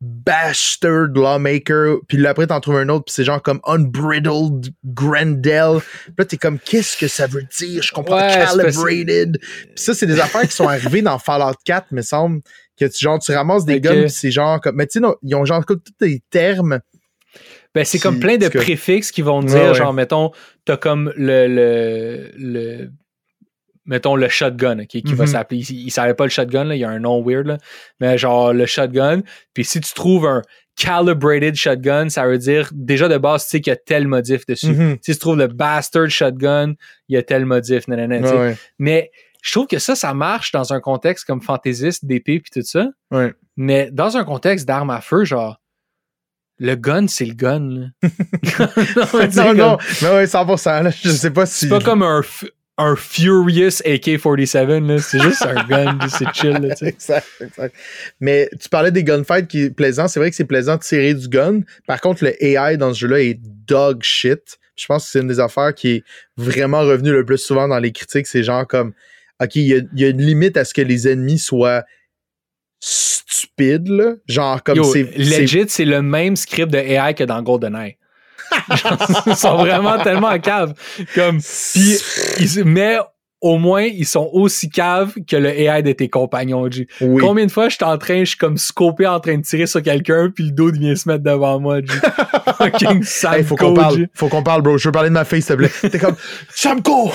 Bastard 0.00 1.08
Lawmaker, 1.14 1.96
puis 2.06 2.18
là 2.18 2.30
après 2.30 2.46
t'en 2.46 2.60
trouves 2.60 2.76
un 2.76 2.88
autre, 2.90 3.06
puis 3.06 3.14
c'est 3.14 3.24
genre 3.24 3.40
comme 3.42 3.60
Unbridled 3.64 4.72
Grendel. 4.84 5.78
Puis 5.80 6.14
là 6.18 6.24
t'es 6.24 6.36
comme 6.36 6.58
qu'est-ce 6.58 6.96
que 6.96 7.08
ça 7.08 7.26
veut 7.26 7.44
dire? 7.58 7.82
Je 7.82 7.92
comprends 7.92 8.16
Ouais, 8.18 8.28
calibrated. 8.28 9.38
Puis 9.40 9.70
ça, 9.76 9.94
c'est 9.94 10.06
des 10.06 10.20
affaires 10.20 10.42
qui 10.42 10.54
sont 10.54 10.68
arrivées 10.68 11.02
dans 11.02 11.18
Fallout 11.18 11.56
4, 11.64 11.92
me 11.92 12.02
semble. 12.02 12.40
Que 12.78 12.84
tu, 12.84 12.98
genre, 13.02 13.18
tu 13.18 13.32
ramasses 13.32 13.64
des 13.64 13.76
Ok. 13.76 13.80
guns, 13.80 14.00
puis 14.02 14.10
c'est 14.10 14.30
genre 14.30 14.60
comme. 14.60 14.76
Mais 14.76 14.86
tu 14.86 15.00
sais, 15.00 15.06
ils 15.22 15.34
ont 15.34 15.46
genre 15.46 15.64
tous 15.64 15.80
des 15.98 16.22
termes. 16.28 16.80
Ben, 17.74 17.84
c'est 17.86 17.98
comme 17.98 18.20
plein 18.20 18.36
de 18.36 18.48
préfixes 18.48 19.10
qui 19.10 19.22
vont 19.22 19.40
Ouais, 19.40 19.46
dire, 19.46 19.68
ouais. 19.68 19.74
genre, 19.74 19.94
mettons, 19.94 20.30
t'as 20.66 20.76
comme 20.76 21.10
le, 21.16 21.46
le, 21.48 22.30
le- 22.36 22.90
mettons, 23.86 24.16
le 24.16 24.28
shotgun, 24.28 24.80
ok, 24.80 24.86
qui 24.88 25.14
va 25.14 25.24
Mhm. 25.24 25.30
s'appeler, 25.30 25.60
il, 25.70 25.86
il 25.86 25.90
savait 25.90 26.14
pas 26.14 26.24
le 26.24 26.30
shotgun, 26.30 26.64
là, 26.64 26.74
il 26.74 26.78
y 26.80 26.84
a 26.84 26.90
un 26.90 26.98
nom 26.98 27.22
weird, 27.24 27.46
là, 27.46 27.58
mais 28.00 28.18
genre, 28.18 28.52
le 28.52 28.66
shotgun, 28.66 29.22
puis 29.54 29.64
si 29.64 29.80
tu 29.80 29.92
trouves 29.94 30.26
un 30.26 30.42
calibrated 30.76 31.54
shotgun, 31.54 32.08
ça 32.10 32.26
veut 32.26 32.36
dire, 32.38 32.68
déjà 32.72 33.08
de 33.08 33.16
base, 33.16 33.44
tu 33.44 33.50
sais 33.50 33.60
qu'il 33.60 33.70
y 33.70 33.74
a 33.74 33.76
tel 33.76 34.06
modif 34.06 34.44
dessus. 34.46 34.72
Mhm. 34.74 34.96
Si 35.00 35.12
tu 35.12 35.18
trouves 35.18 35.38
le 35.38 35.46
bastard 35.46 36.10
shotgun, 36.10 36.74
il 37.08 37.14
y 37.14 37.16
a 37.16 37.22
tel 37.22 37.46
modif. 37.46 37.88
Ouais, 37.88 37.96
ouais. 38.06 38.56
Mais 38.78 39.10
je 39.42 39.52
trouve 39.52 39.66
que 39.68 39.78
ça, 39.78 39.94
ça 39.94 40.12
marche 40.12 40.52
dans 40.52 40.72
un 40.74 40.80
contexte 40.80 41.24
comme 41.24 41.40
fantaisiste, 41.40 42.04
d'épée, 42.04 42.40
puis 42.40 42.50
tout 42.52 42.66
ça, 42.66 42.88
Ouais. 43.10 43.32
mais 43.56 43.88
dans 43.92 44.16
un 44.18 44.24
contexte 44.24 44.66
d'arme 44.66 44.90
à 44.90 45.00
feu, 45.00 45.24
genre, 45.24 45.60
le 46.58 46.74
gun, 46.74 47.06
c'est 47.06 47.26
le 47.26 47.34
gun. 47.34 47.58
Non, 47.60 47.90
non, 48.02 48.02
non, 49.54 49.78
mais 50.02 50.08
ouais, 50.08 50.26
100%. 50.26 50.82
Là, 50.82 50.90
je 50.90 51.10
sais 51.10 51.30
pas 51.30 51.44
si. 51.46 51.60
C'est 51.60 51.68
pas 51.68 51.80
comme 51.80 52.02
un, 52.02 52.22
un 52.78 52.94
Furious 52.94 53.80
AK-47, 53.84 54.86
là. 54.86 54.98
C'est 55.00 55.18
juste 55.20 55.42
un 55.46 55.64
gun, 55.68 55.98
c'est 56.08 56.28
chill, 56.34 56.50
là, 56.52 56.74
exact, 56.82 57.26
exact. 57.40 57.74
Mais 58.20 58.50
tu 58.60 58.68
parlais 58.68 58.90
des 58.90 59.02
gunfights 59.02 59.48
qui 59.48 59.62
est 59.62 59.70
plaisant. 59.70 60.08
C'est 60.08 60.20
vrai 60.20 60.28
que 60.30 60.36
c'est 60.36 60.44
plaisant 60.44 60.76
de 60.76 60.80
tirer 60.82 61.14
du 61.14 61.28
gun. 61.28 61.60
Par 61.86 62.00
contre, 62.00 62.22
le 62.24 62.44
AI 62.44 62.76
dans 62.76 62.92
ce 62.92 62.98
jeu-là 63.00 63.20
est 63.20 63.38
dog 63.66 64.02
shit. 64.02 64.58
Je 64.76 64.84
pense 64.86 65.04
que 65.06 65.10
c'est 65.10 65.20
une 65.20 65.28
des 65.28 65.40
affaires 65.40 65.72
qui 65.74 65.88
est 65.88 66.04
vraiment 66.36 66.80
revenue 66.82 67.12
le 67.12 67.24
plus 67.24 67.38
souvent 67.38 67.66
dans 67.66 67.78
les 67.78 67.92
critiques. 67.92 68.26
C'est 68.26 68.42
genre 68.42 68.66
comme, 68.66 68.92
OK, 69.42 69.56
il 69.56 69.62
y 69.62 69.74
a, 69.74 69.78
il 69.94 70.00
y 70.00 70.04
a 70.04 70.08
une 70.08 70.20
limite 70.22 70.58
à 70.58 70.64
ce 70.66 70.74
que 70.74 70.82
les 70.82 71.08
ennemis 71.08 71.38
soient 71.38 71.82
stupides, 72.80 73.88
là. 73.88 74.14
Genre 74.28 74.62
comme 74.62 74.84
c'est- 74.84 75.16
legit, 75.16 75.64
c'est 75.68 75.84
le 75.84 76.02
même 76.02 76.36
script 76.36 76.70
de 76.72 76.78
AI 76.78 77.14
que 77.14 77.24
dans 77.24 77.42
GoldenEye. 77.42 77.96
Ils 79.26 79.36
sont 79.36 79.56
vraiment 79.56 79.98
tellement 80.02 80.28
en 80.28 80.38
cave. 80.38 80.74
Comme, 81.14 81.38
puis, 81.72 81.98
ils- 82.40 82.64
mais 82.64 82.96
au 83.42 83.58
moins, 83.58 83.82
ils 83.82 84.06
sont 84.06 84.28
aussi 84.32 84.70
caves 84.70 85.12
que 85.28 85.36
le 85.36 85.48
AI 85.50 85.82
de 85.82 85.92
tes 85.92 86.08
compagnons, 86.08 86.70
G. 86.70 86.88
Oui. 87.02 87.20
Combien 87.22 87.44
de 87.46 87.50
fois 87.52 87.68
je 87.68 87.74
suis 87.76 87.84
en 87.84 87.98
train, 87.98 88.20
je 88.20 88.30
suis 88.30 88.38
comme 88.38 88.56
scopé 88.56 89.06
en 89.06 89.20
train 89.20 89.36
de 89.36 89.42
tirer 89.42 89.66
sur 89.66 89.82
quelqu'un, 89.82 90.30
puis 90.34 90.44
le 90.44 90.50
dos 90.52 90.72
vient 90.72 90.96
se 90.96 91.06
mettre 91.08 91.22
devant 91.22 91.60
moi, 91.60 91.80
G. 91.80 91.86
Fucking 92.58 93.04
Hey, 93.30 93.44
faut 93.44 93.54
qu'on 93.56 93.74
parle, 93.74 93.96
G. 93.98 94.08
faut 94.14 94.28
qu'on 94.28 94.42
parle, 94.42 94.62
bro. 94.62 94.78
Je 94.78 94.88
veux 94.88 94.92
parler 94.92 95.10
de 95.10 95.14
ma 95.14 95.24
fille, 95.26 95.42
s'il 95.42 95.54
te 95.56 95.58
plaît. 95.62 95.90
T'es 95.90 95.98
comme, 95.98 96.16
Shamko! 96.54 97.12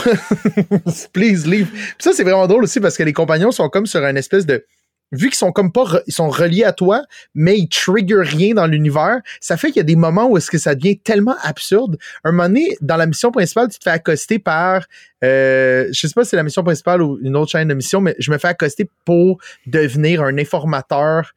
Please 1.14 1.48
leave. 1.48 1.68
Puis 1.72 1.96
ça, 2.00 2.14
c'est 2.14 2.24
vraiment 2.24 2.48
drôle 2.48 2.64
aussi 2.64 2.80
parce 2.80 2.98
que 2.98 3.04
les 3.04 3.14
compagnons 3.14 3.52
sont 3.52 3.68
comme 3.70 3.86
sur 3.86 4.04
un 4.04 4.16
espèce 4.16 4.46
de. 4.46 4.64
Vu 5.12 5.28
qu'ils 5.28 5.38
sont 5.38 5.52
comme 5.52 5.72
pas. 5.72 6.02
Ils 6.08 6.14
sont 6.14 6.30
reliés 6.30 6.64
à 6.64 6.72
toi, 6.72 7.04
mais 7.36 7.58
ils 7.58 7.68
trigger 7.68 8.22
rien 8.22 8.54
dans 8.54 8.66
l'univers, 8.66 9.20
ça 9.40 9.58
fait 9.58 9.68
qu'il 9.68 9.78
y 9.78 9.82
a 9.82 9.84
des 9.84 9.96
moments 9.96 10.28
où 10.28 10.38
est-ce 10.38 10.50
que 10.50 10.58
ça 10.58 10.74
devient 10.74 10.98
tellement 10.98 11.36
absurde. 11.44 11.98
Un 12.24 12.32
moment 12.32 12.48
donné, 12.48 12.78
dans 12.82 12.96
la 12.96 13.06
mission 13.06 13.32
principale, 13.32 13.70
tu 13.70 13.80
te 13.80 13.84
fais 13.84 13.90
accoster 13.90 14.40
par. 14.40 14.86
Euh, 15.24 15.88
je 15.92 16.08
sais 16.08 16.14
pas 16.14 16.24
si 16.24 16.32
c'est 16.32 16.38
la 16.38 16.44
mission 16.44 16.64
principale 16.64 17.02
ou 17.02 17.20
une 17.22 17.36
autre 17.36 17.52
chaîne 17.52 17.68
de 17.68 17.74
mission, 17.74 18.00
mais 18.02 18.16
je 18.20 18.32
me 18.32 18.38
fais 18.38 18.48
accoster 18.48 18.90
pour 19.06 19.40
devenir 19.68 20.24
un 20.24 20.38
informateur 20.38 21.34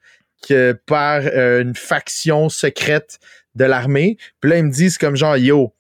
que, 0.46 0.78
par 0.86 1.22
euh, 1.24 1.62
une 1.62 1.74
faction 1.74 2.48
secrète 2.48 3.18
de 3.54 3.64
l'armée. 3.64 4.16
Puis 4.40 4.50
là, 4.50 4.58
ils 4.58 4.64
me 4.64 4.70
disent 4.70 4.98
comme 4.98 5.16
genre, 5.16 5.36
yo, 5.36 5.72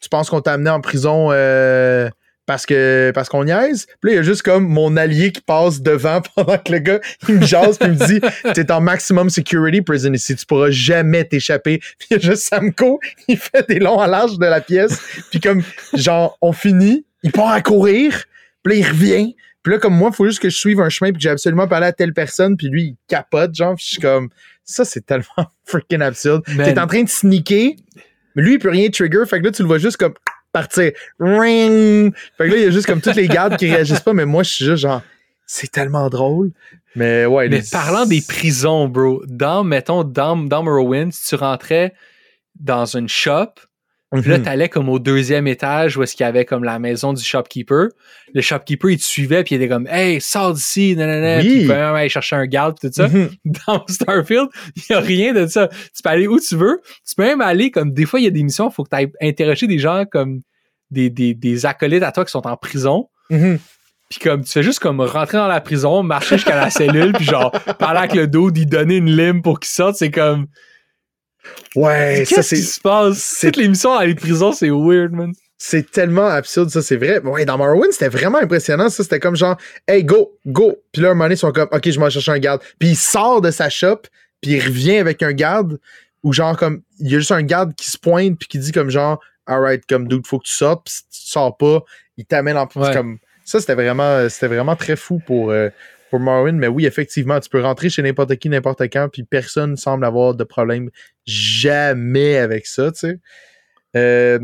tu 0.00 0.08
penses 0.08 0.30
qu'on 0.30 0.40
t'a 0.40 0.54
amené 0.54 0.70
en 0.70 0.80
prison 0.80 1.28
euh, 1.32 2.08
parce 2.46 2.64
que 2.64 3.12
parce 3.14 3.28
qu'on 3.28 3.44
niaise? 3.44 3.86
Puis 4.00 4.10
là, 4.10 4.12
il 4.12 4.16
y 4.16 4.18
a 4.18 4.22
juste 4.22 4.42
comme 4.42 4.66
mon 4.66 4.96
allié 4.96 5.32
qui 5.32 5.40
passe 5.40 5.82
devant 5.82 6.20
pendant 6.34 6.58
que 6.58 6.72
le 6.72 6.78
gars, 6.78 7.00
il 7.28 7.36
me 7.36 7.44
jase 7.44 7.78
puis 7.78 7.90
il 7.90 7.98
me 7.98 8.06
dit, 8.06 8.20
t'es 8.54 8.70
en 8.72 8.80
maximum 8.80 9.28
security 9.28 9.82
prison 9.82 10.12
ici, 10.12 10.34
tu 10.36 10.46
pourras 10.46 10.70
jamais 10.70 11.24
t'échapper. 11.24 11.78
Puis 11.98 12.08
il 12.10 12.16
y 12.16 12.16
a 12.16 12.20
juste 12.20 12.44
Samko, 12.44 13.00
il 13.28 13.36
fait 13.36 13.68
des 13.68 13.78
longs 13.78 13.98
à 13.98 14.06
large 14.06 14.38
de 14.38 14.46
la 14.46 14.60
pièce. 14.60 14.98
Puis 15.30 15.40
comme, 15.40 15.62
genre, 15.94 16.38
on 16.40 16.52
finit, 16.52 17.04
il 17.22 17.32
part 17.32 17.50
à 17.50 17.60
courir, 17.60 18.24
puis 18.62 18.74
là, 18.74 18.78
il 18.80 18.88
revient. 18.88 19.36
Puis 19.62 19.72
là, 19.72 19.80
comme 19.80 19.96
moi, 19.96 20.10
il 20.12 20.16
faut 20.16 20.26
juste 20.26 20.38
que 20.38 20.48
je 20.48 20.56
suive 20.56 20.80
un 20.80 20.88
chemin 20.88 21.10
puis 21.10 21.18
que 21.18 21.22
j'ai 21.22 21.30
absolument 21.30 21.66
parlé 21.66 21.88
à 21.88 21.92
telle 21.92 22.14
personne, 22.14 22.56
puis 22.56 22.68
lui, 22.68 22.82
il 22.82 22.96
capote, 23.08 23.52
genre, 23.54 23.74
puis 23.74 23.84
je 23.84 23.90
suis 23.94 24.00
comme, 24.00 24.28
ça, 24.64 24.84
c'est 24.84 25.04
tellement 25.04 25.24
freaking 25.64 26.02
absurde. 26.02 26.42
T'es 26.56 26.78
en 26.78 26.86
train 26.86 27.02
de 27.02 27.08
sneaker, 27.08 27.72
mais 28.36 28.42
lui, 28.42 28.54
il 28.54 28.58
peut 28.60 28.70
rien 28.70 28.88
trigger. 28.90 29.24
Fait 29.26 29.40
que 29.40 29.46
là, 29.46 29.50
tu 29.50 29.62
le 29.62 29.68
vois 29.68 29.78
juste 29.78 29.96
comme 29.96 30.14
partir. 30.60 30.92
Ring! 31.20 32.14
Fait 32.38 32.44
que 32.48 32.50
là, 32.52 32.56
il 32.56 32.62
y 32.62 32.66
a 32.66 32.70
juste 32.70 32.86
comme 32.86 33.00
tous 33.00 33.14
les 33.14 33.28
gardes 33.28 33.56
qui 33.56 33.70
réagissent 33.70 34.00
pas, 34.00 34.12
mais 34.14 34.24
moi, 34.24 34.42
je 34.42 34.50
suis 34.52 34.64
juste 34.64 34.82
genre, 34.82 35.02
c'est 35.46 35.70
tellement 35.70 36.08
drôle. 36.08 36.50
Mais 36.94 37.26
ouais. 37.26 37.48
Mais 37.48 37.58
les- 37.58 37.70
parlant 37.70 38.06
des 38.06 38.22
prisons, 38.26 38.88
bro, 38.88 39.22
dans, 39.26 39.64
mettons, 39.64 40.02
dans, 40.02 40.36
dans 40.36 40.62
Morrowind, 40.62 41.12
si 41.12 41.26
tu 41.28 41.34
rentrais 41.34 41.92
dans 42.58 42.86
une 42.96 43.08
shop, 43.08 43.50
puis 44.12 44.30
là, 44.30 44.38
Mhm. 44.38 44.44
t'allais 44.44 44.68
comme 44.68 44.88
au 44.88 44.98
deuxième 44.98 45.46
étage 45.48 45.96
où 45.96 46.02
est-ce 46.02 46.14
qu'il 46.14 46.24
y 46.24 46.28
avait 46.28 46.44
comme 46.44 46.62
la 46.64 46.78
maison 46.78 47.12
du 47.12 47.22
shopkeeper. 47.24 47.88
Le 48.34 48.40
shopkeeper, 48.40 48.90
il 48.90 48.98
te 48.98 49.02
suivait, 49.02 49.42
puis 49.42 49.54
il 49.56 49.62
était 49.62 49.68
comme, 49.68 49.86
hey, 49.88 50.20
sors 50.20 50.52
d'ici, 50.54 50.94
nanana. 50.96 51.38
Oui. 51.40 51.48
Puis 51.48 51.56
il 51.56 51.62
pouvait 51.66 51.78
même 51.80 51.94
aller 51.94 52.08
chercher 52.08 52.36
un 52.36 52.46
garde, 52.46 52.78
tout 52.80 52.88
ça. 52.92 53.08
Mhm. 53.08 53.30
Dans 53.66 53.84
Starfield, 53.88 54.48
il 54.76 54.82
n'y 54.90 54.96
a 54.96 55.00
rien 55.00 55.32
de 55.32 55.46
ça. 55.46 55.68
Tu 55.68 56.02
peux 56.02 56.08
aller 56.10 56.28
où 56.28 56.38
tu 56.38 56.54
veux. 56.56 56.80
Tu 57.08 57.14
peux 57.16 57.24
même 57.24 57.40
aller 57.40 57.70
comme, 57.70 57.92
des 57.92 58.06
fois, 58.06 58.20
il 58.20 58.24
y 58.24 58.28
a 58.28 58.30
des 58.30 58.42
missions, 58.42 58.68
il 58.70 58.72
faut 58.72 58.84
que 58.84 58.90
tu 58.90 58.96
ailles 58.96 59.12
interroger 59.20 59.66
des 59.66 59.78
gens 59.78 60.04
comme 60.10 60.40
des, 60.90 61.10
des, 61.10 61.34
des 61.34 61.66
acolytes 61.66 62.04
à 62.04 62.12
toi 62.12 62.24
qui 62.24 62.30
sont 62.30 62.46
en 62.46 62.56
prison. 62.56 63.08
Mhm. 63.30 63.58
Puis 64.08 64.20
comme 64.20 64.44
tu 64.44 64.52
fais 64.52 64.62
juste 64.62 64.78
comme 64.78 65.00
rentrer 65.00 65.36
dans 65.36 65.48
la 65.48 65.60
prison, 65.60 66.04
marcher 66.04 66.36
jusqu'à 66.36 66.54
la 66.54 66.70
cellule, 66.70 67.12
puis 67.12 67.24
genre 67.24 67.50
parler 67.80 67.98
avec 67.98 68.14
le 68.14 68.28
dos, 68.28 68.52
d'y 68.52 68.64
donner 68.64 68.98
une 68.98 69.10
lime 69.10 69.42
pour 69.42 69.58
qu'il 69.58 69.68
sorte, 69.70 69.96
c'est 69.96 70.12
comme 70.12 70.46
Ouais, 71.74 72.24
ça 72.24 72.36
qu'est-ce 72.36 72.48
c'est 72.50 72.56
qui 72.56 72.62
se 72.62 72.80
passe? 72.80 73.38
Toute 73.40 73.56
l'émission 73.56 73.94
dans 73.94 74.00
les 74.00 74.14
prisons, 74.14 74.52
c'est 74.52 74.70
weird, 74.70 75.12
man. 75.12 75.32
c'est 75.58 75.90
tellement 75.90 76.26
absurde, 76.26 76.70
ça, 76.70 76.82
c'est 76.82 76.96
vrai. 76.96 77.18
Ouais, 77.20 77.44
dans 77.44 77.58
Morrowind, 77.58 77.92
c'était 77.92 78.08
vraiment 78.08 78.38
impressionnant. 78.38 78.88
Ça, 78.88 79.02
c'était 79.02 79.20
comme 79.20 79.36
genre, 79.36 79.56
hey, 79.88 80.04
go, 80.04 80.38
go. 80.46 80.76
Puis 80.92 81.02
là, 81.02 81.08
un 81.08 81.14
moment 81.14 81.24
donné, 81.24 81.34
ils 81.34 81.38
sont 81.38 81.52
comme, 81.52 81.68
OK, 81.72 81.90
je 81.90 81.98
vais 82.00 82.10
chercher 82.10 82.32
un 82.32 82.38
garde. 82.38 82.62
Puis 82.78 82.90
il 82.90 82.96
sort 82.96 83.40
de 83.40 83.50
sa 83.50 83.68
shop, 83.68 84.02
puis 84.40 84.52
il 84.52 84.60
revient 84.64 84.98
avec 84.98 85.22
un 85.22 85.32
garde, 85.32 85.78
ou 86.22 86.32
genre, 86.32 86.56
comme, 86.56 86.82
il 86.98 87.10
y 87.10 87.14
a 87.14 87.18
juste 87.18 87.32
un 87.32 87.42
garde 87.42 87.74
qui 87.74 87.90
se 87.90 87.98
pointe, 87.98 88.38
puis 88.38 88.48
qui 88.48 88.58
dit 88.58 88.72
comme 88.72 88.90
genre, 88.90 89.20
alright, 89.46 89.84
comme, 89.86 90.08
dude, 90.08 90.26
faut 90.26 90.38
que 90.38 90.46
tu 90.46 90.54
sortes, 90.54 90.84
puis 90.86 90.94
si 90.94 91.22
tu 91.24 91.30
sors 91.30 91.56
pas, 91.56 91.82
il 92.16 92.24
t'amène 92.24 92.56
en. 92.56 92.68
Ouais. 92.76 92.92
Comme, 92.92 93.18
ça, 93.44 93.60
c'était 93.60 93.74
vraiment, 93.74 94.28
c'était 94.28 94.48
vraiment 94.48 94.76
très 94.76 94.96
fou 94.96 95.20
pour. 95.26 95.50
euh, 95.50 95.68
pour 96.10 96.20
Morrowind, 96.20 96.56
mais 96.58 96.68
oui, 96.68 96.86
effectivement, 96.86 97.38
tu 97.40 97.48
peux 97.48 97.60
rentrer 97.60 97.88
chez 97.90 98.02
n'importe 98.02 98.36
qui, 98.36 98.48
n'importe 98.48 98.82
quand, 98.92 99.08
puis 99.12 99.24
personne 99.24 99.76
semble 99.76 100.04
avoir 100.04 100.34
de 100.34 100.44
problème 100.44 100.90
jamais 101.24 102.36
avec 102.36 102.66
ça, 102.66 102.92
tu 102.92 102.98
sais. 103.00 103.20
Euh, 103.96 104.38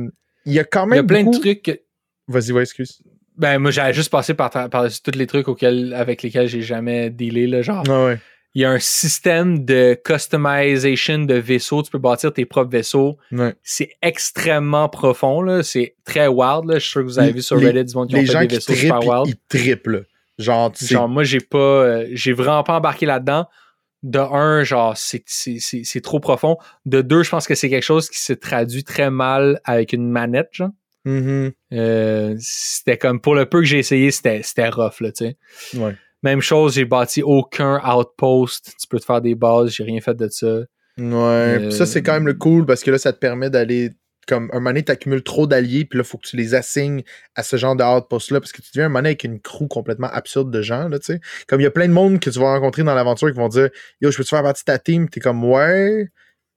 Il 0.44 0.52
y 0.52 0.58
a 0.58 0.64
quand 0.64 0.84
Il 0.86 0.90
même 0.90 0.96
y 0.96 1.00
a 1.00 1.04
plein 1.04 1.24
beaucoup- 1.24 1.36
de 1.38 1.42
trucs. 1.42 1.62
que- 1.62 1.80
Vas-y, 2.28 2.52
ouais, 2.52 2.62
excuse. 2.62 3.00
Ben, 3.36 3.58
moi, 3.58 3.70
j'avais 3.70 3.92
juste 3.94 4.10
passé 4.10 4.34
par, 4.34 4.50
par 4.50 4.86
tous 5.02 5.16
les 5.16 5.26
trucs 5.26 5.46
auxquels, 5.48 5.94
avec 5.94 6.22
lesquels 6.22 6.48
j'ai 6.48 6.62
jamais 6.62 7.10
dealé, 7.10 7.46
là. 7.46 7.62
Genre, 7.62 7.84
Ah 7.88 8.04
ouais. 8.06 8.18
il 8.54 8.62
y 8.62 8.64
a 8.64 8.70
un 8.70 8.78
système 8.78 9.64
de 9.64 9.94
customization 10.04 11.20
de 11.20 11.34
vaisseaux. 11.34 11.82
Tu 11.82 11.90
peux 11.90 11.98
bâtir 11.98 12.32
tes 12.32 12.44
propres 12.44 12.70
vaisseaux. 12.70 13.18
ouais. 13.30 13.54
C'est 13.62 13.90
extrêmement 14.02 14.88
profond, 14.88 15.42
là. 15.42 15.62
C'est 15.62 15.94
très 16.04 16.26
wild, 16.26 16.64
là. 16.66 16.74
Je 16.74 16.80
suis 16.80 16.90
sûr 16.90 17.00
que 17.02 17.06
vous 17.06 17.18
avez 17.18 17.32
vu 17.32 17.42
sur 17.42 17.56
Les- 17.56 17.66
Reddit 17.70 17.84
du 17.92 17.94
monde 17.96 18.08
qui 18.08 18.16
ont 18.16 18.20
Les 18.20 18.26
fait 18.26 18.32
gens 18.32 18.40
des 18.40 18.48
qui 18.48 18.54
vaisseaux 18.56 18.72
trippent, 18.72 18.82
super 18.94 19.06
wild. 19.06 19.26
ils, 19.26 19.30
ils 19.30 19.58
trippent, 19.60 19.86
là. 19.86 20.00
Genre. 20.38 20.72
Genre, 20.80 21.08
moi, 21.08 21.22
j'ai 21.24 21.40
pas. 21.40 21.58
euh, 21.58 22.06
j'ai 22.12 22.32
vraiment 22.32 22.62
pas 22.62 22.74
embarqué 22.76 23.06
là-dedans. 23.06 23.46
De 24.02 24.18
un, 24.18 24.64
genre, 24.64 24.96
c'est, 24.96 25.22
c'est, 25.26 25.58
c'est, 25.60 25.82
c'est 25.84 26.00
trop 26.00 26.18
profond. 26.18 26.56
De 26.86 27.02
deux, 27.02 27.22
je 27.22 27.30
pense 27.30 27.46
que 27.46 27.54
c'est 27.54 27.70
quelque 27.70 27.84
chose 27.84 28.08
qui 28.10 28.18
se 28.18 28.32
traduit 28.32 28.82
très 28.82 29.10
mal 29.10 29.60
avec 29.64 29.92
une 29.92 30.10
manette, 30.10 30.48
genre. 30.52 30.70
Euh, 31.72 32.34
c'était 32.40 32.98
comme 32.98 33.20
pour 33.20 33.34
le 33.34 33.46
peu 33.46 33.58
que 33.60 33.64
j'ai 33.66 33.78
essayé, 33.78 34.10
c'était, 34.10 34.42
c'était 34.42 34.68
rough, 34.68 35.00
là, 35.00 35.12
tu 35.12 35.26
sais. 35.26 35.36
Ouais. 35.78 35.94
Même 36.24 36.40
chose, 36.40 36.74
j'ai 36.74 36.84
bâti 36.84 37.22
aucun 37.22 37.80
outpost. 37.84 38.74
Tu 38.80 38.86
peux 38.88 38.98
te 38.98 39.04
faire 39.04 39.20
des 39.20 39.34
bases, 39.34 39.70
j'ai 39.70 39.84
rien 39.84 40.00
fait 40.00 40.14
de 40.14 40.28
ça. 40.28 40.46
Ouais. 40.98 41.68
Ça, 41.70 41.82
Euh, 41.82 41.86
c'est 41.86 42.02
quand 42.02 42.12
même 42.12 42.26
le 42.26 42.34
cool 42.34 42.66
parce 42.66 42.82
que 42.82 42.90
là, 42.90 42.98
ça 42.98 43.12
te 43.12 43.18
permet 43.18 43.50
d'aller. 43.50 43.90
Comme 44.28 44.50
un 44.52 44.54
moment 44.54 44.70
donné, 44.70 44.84
t'accumules 44.84 45.22
trop 45.22 45.46
d'alliés, 45.46 45.84
puis 45.84 45.98
là, 45.98 46.04
faut 46.04 46.16
que 46.16 46.26
tu 46.26 46.36
les 46.36 46.54
assignes 46.54 47.02
à 47.34 47.42
ce 47.42 47.56
genre 47.56 47.74
de 47.74 47.82
outpost-là 47.82 48.40
parce 48.40 48.52
que 48.52 48.62
tu 48.62 48.70
deviens 48.72 48.86
un 48.86 48.88
moment 48.88 49.00
donné 49.00 49.10
avec 49.10 49.24
une 49.24 49.40
crew 49.40 49.66
complètement 49.68 50.08
absurde 50.08 50.50
de 50.50 50.62
gens, 50.62 50.88
là, 50.88 50.98
tu 50.98 51.06
sais. 51.06 51.20
Comme 51.48 51.60
il 51.60 51.64
y 51.64 51.66
a 51.66 51.70
plein 51.70 51.88
de 51.88 51.92
monde 51.92 52.20
que 52.20 52.30
tu 52.30 52.38
vas 52.38 52.54
rencontrer 52.54 52.84
dans 52.84 52.94
l'aventure 52.94 53.28
qui 53.30 53.36
vont 53.36 53.48
dire 53.48 53.70
Yo, 54.00 54.10
je 54.10 54.16
peux-tu 54.16 54.30
faire 54.30 54.42
partie 54.42 54.62
de 54.62 54.66
ta 54.66 54.78
team? 54.78 55.08
T'es 55.08 55.20
comme 55.20 55.44
Ouais. 55.44 56.08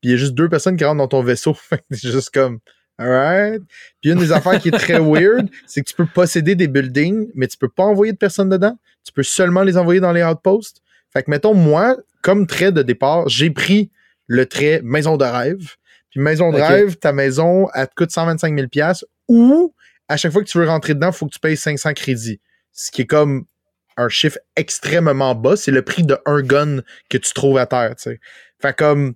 Puis 0.02 0.10
il 0.10 0.12
y 0.12 0.14
a 0.14 0.18
juste 0.18 0.34
deux 0.34 0.50
personnes 0.50 0.78
qui 0.78 0.86
rentrent 0.86 1.00
dans 1.00 1.08
ton 1.08 1.24
vaisseau. 1.24 1.58
C'est 1.92 2.12
juste 2.12 2.30
comme 2.30 2.60
Alright. 2.98 3.62
Puis 4.02 4.12
une 4.12 4.20
des 4.20 4.32
affaires 4.32 4.60
qui 4.60 4.70
est 4.70 4.78
très 4.78 5.00
weird, 5.00 5.50
c'est 5.68 5.82
que 5.82 5.90
tu 5.90 5.96
peux 5.96 6.06
posséder 6.06 6.56
des 6.56 6.68
buildings, 6.68 7.30
mais 7.36 7.48
tu 7.48 7.58
peux 7.58 7.70
pas 7.70 7.84
envoyer 7.84 8.14
de 8.14 8.18
personnes 8.18 8.50
dedans. 8.50 8.78
Tu 9.04 9.12
peux 9.12 9.24
seulement 9.24 9.64
les 9.64 9.78
envoyer 9.78 10.00
dans 10.00 10.14
les 10.14 10.24
outposts. 10.24 10.82
Fait 11.12 11.24
que, 11.24 11.32
mettons, 11.32 11.54
moi, 11.54 11.98
comme 12.22 12.48
trait 12.48 12.72
de 12.72 12.82
départ, 12.82 13.28
j'ai 13.28 13.50
pris 13.50 13.92
le 14.28 14.46
trait 14.46 14.82
maison 14.84 15.18
de 15.18 15.26
rêve. 15.26 15.76
Puis 16.16 16.24
maison 16.24 16.50
de 16.50 16.62
rêve, 16.62 16.96
ta 16.96 17.12
maison, 17.12 17.68
elle 17.74 17.90
te 17.90 17.96
coûte 17.96 18.12
125 18.12 18.58
000 18.58 18.68
ou 19.28 19.74
à 20.08 20.16
chaque 20.16 20.32
fois 20.32 20.42
que 20.42 20.48
tu 20.48 20.58
veux 20.58 20.66
rentrer 20.66 20.94
dedans, 20.94 21.10
il 21.10 21.14
faut 21.14 21.26
que 21.26 21.34
tu 21.34 21.42
payes 21.42 21.58
500 21.58 21.94
crédits. 21.94 22.40
Ce 22.72 22.90
qui 22.90 23.02
est 23.02 23.06
comme 23.06 23.44
un 23.98 24.08
chiffre 24.08 24.38
extrêmement 24.56 25.36
bas. 25.36 25.58
C'est 25.58 25.72
le 25.72 25.82
prix 25.82 26.04
de 26.04 26.18
un 26.26 26.42
gun 26.42 26.80
que 27.10 27.18
tu 27.18 27.34
trouves 27.34 27.58
à 27.58 27.66
terre, 27.66 27.96
tu 27.98 28.04
sais. 28.04 28.20
Fait 28.62 28.74
comme 28.74 29.16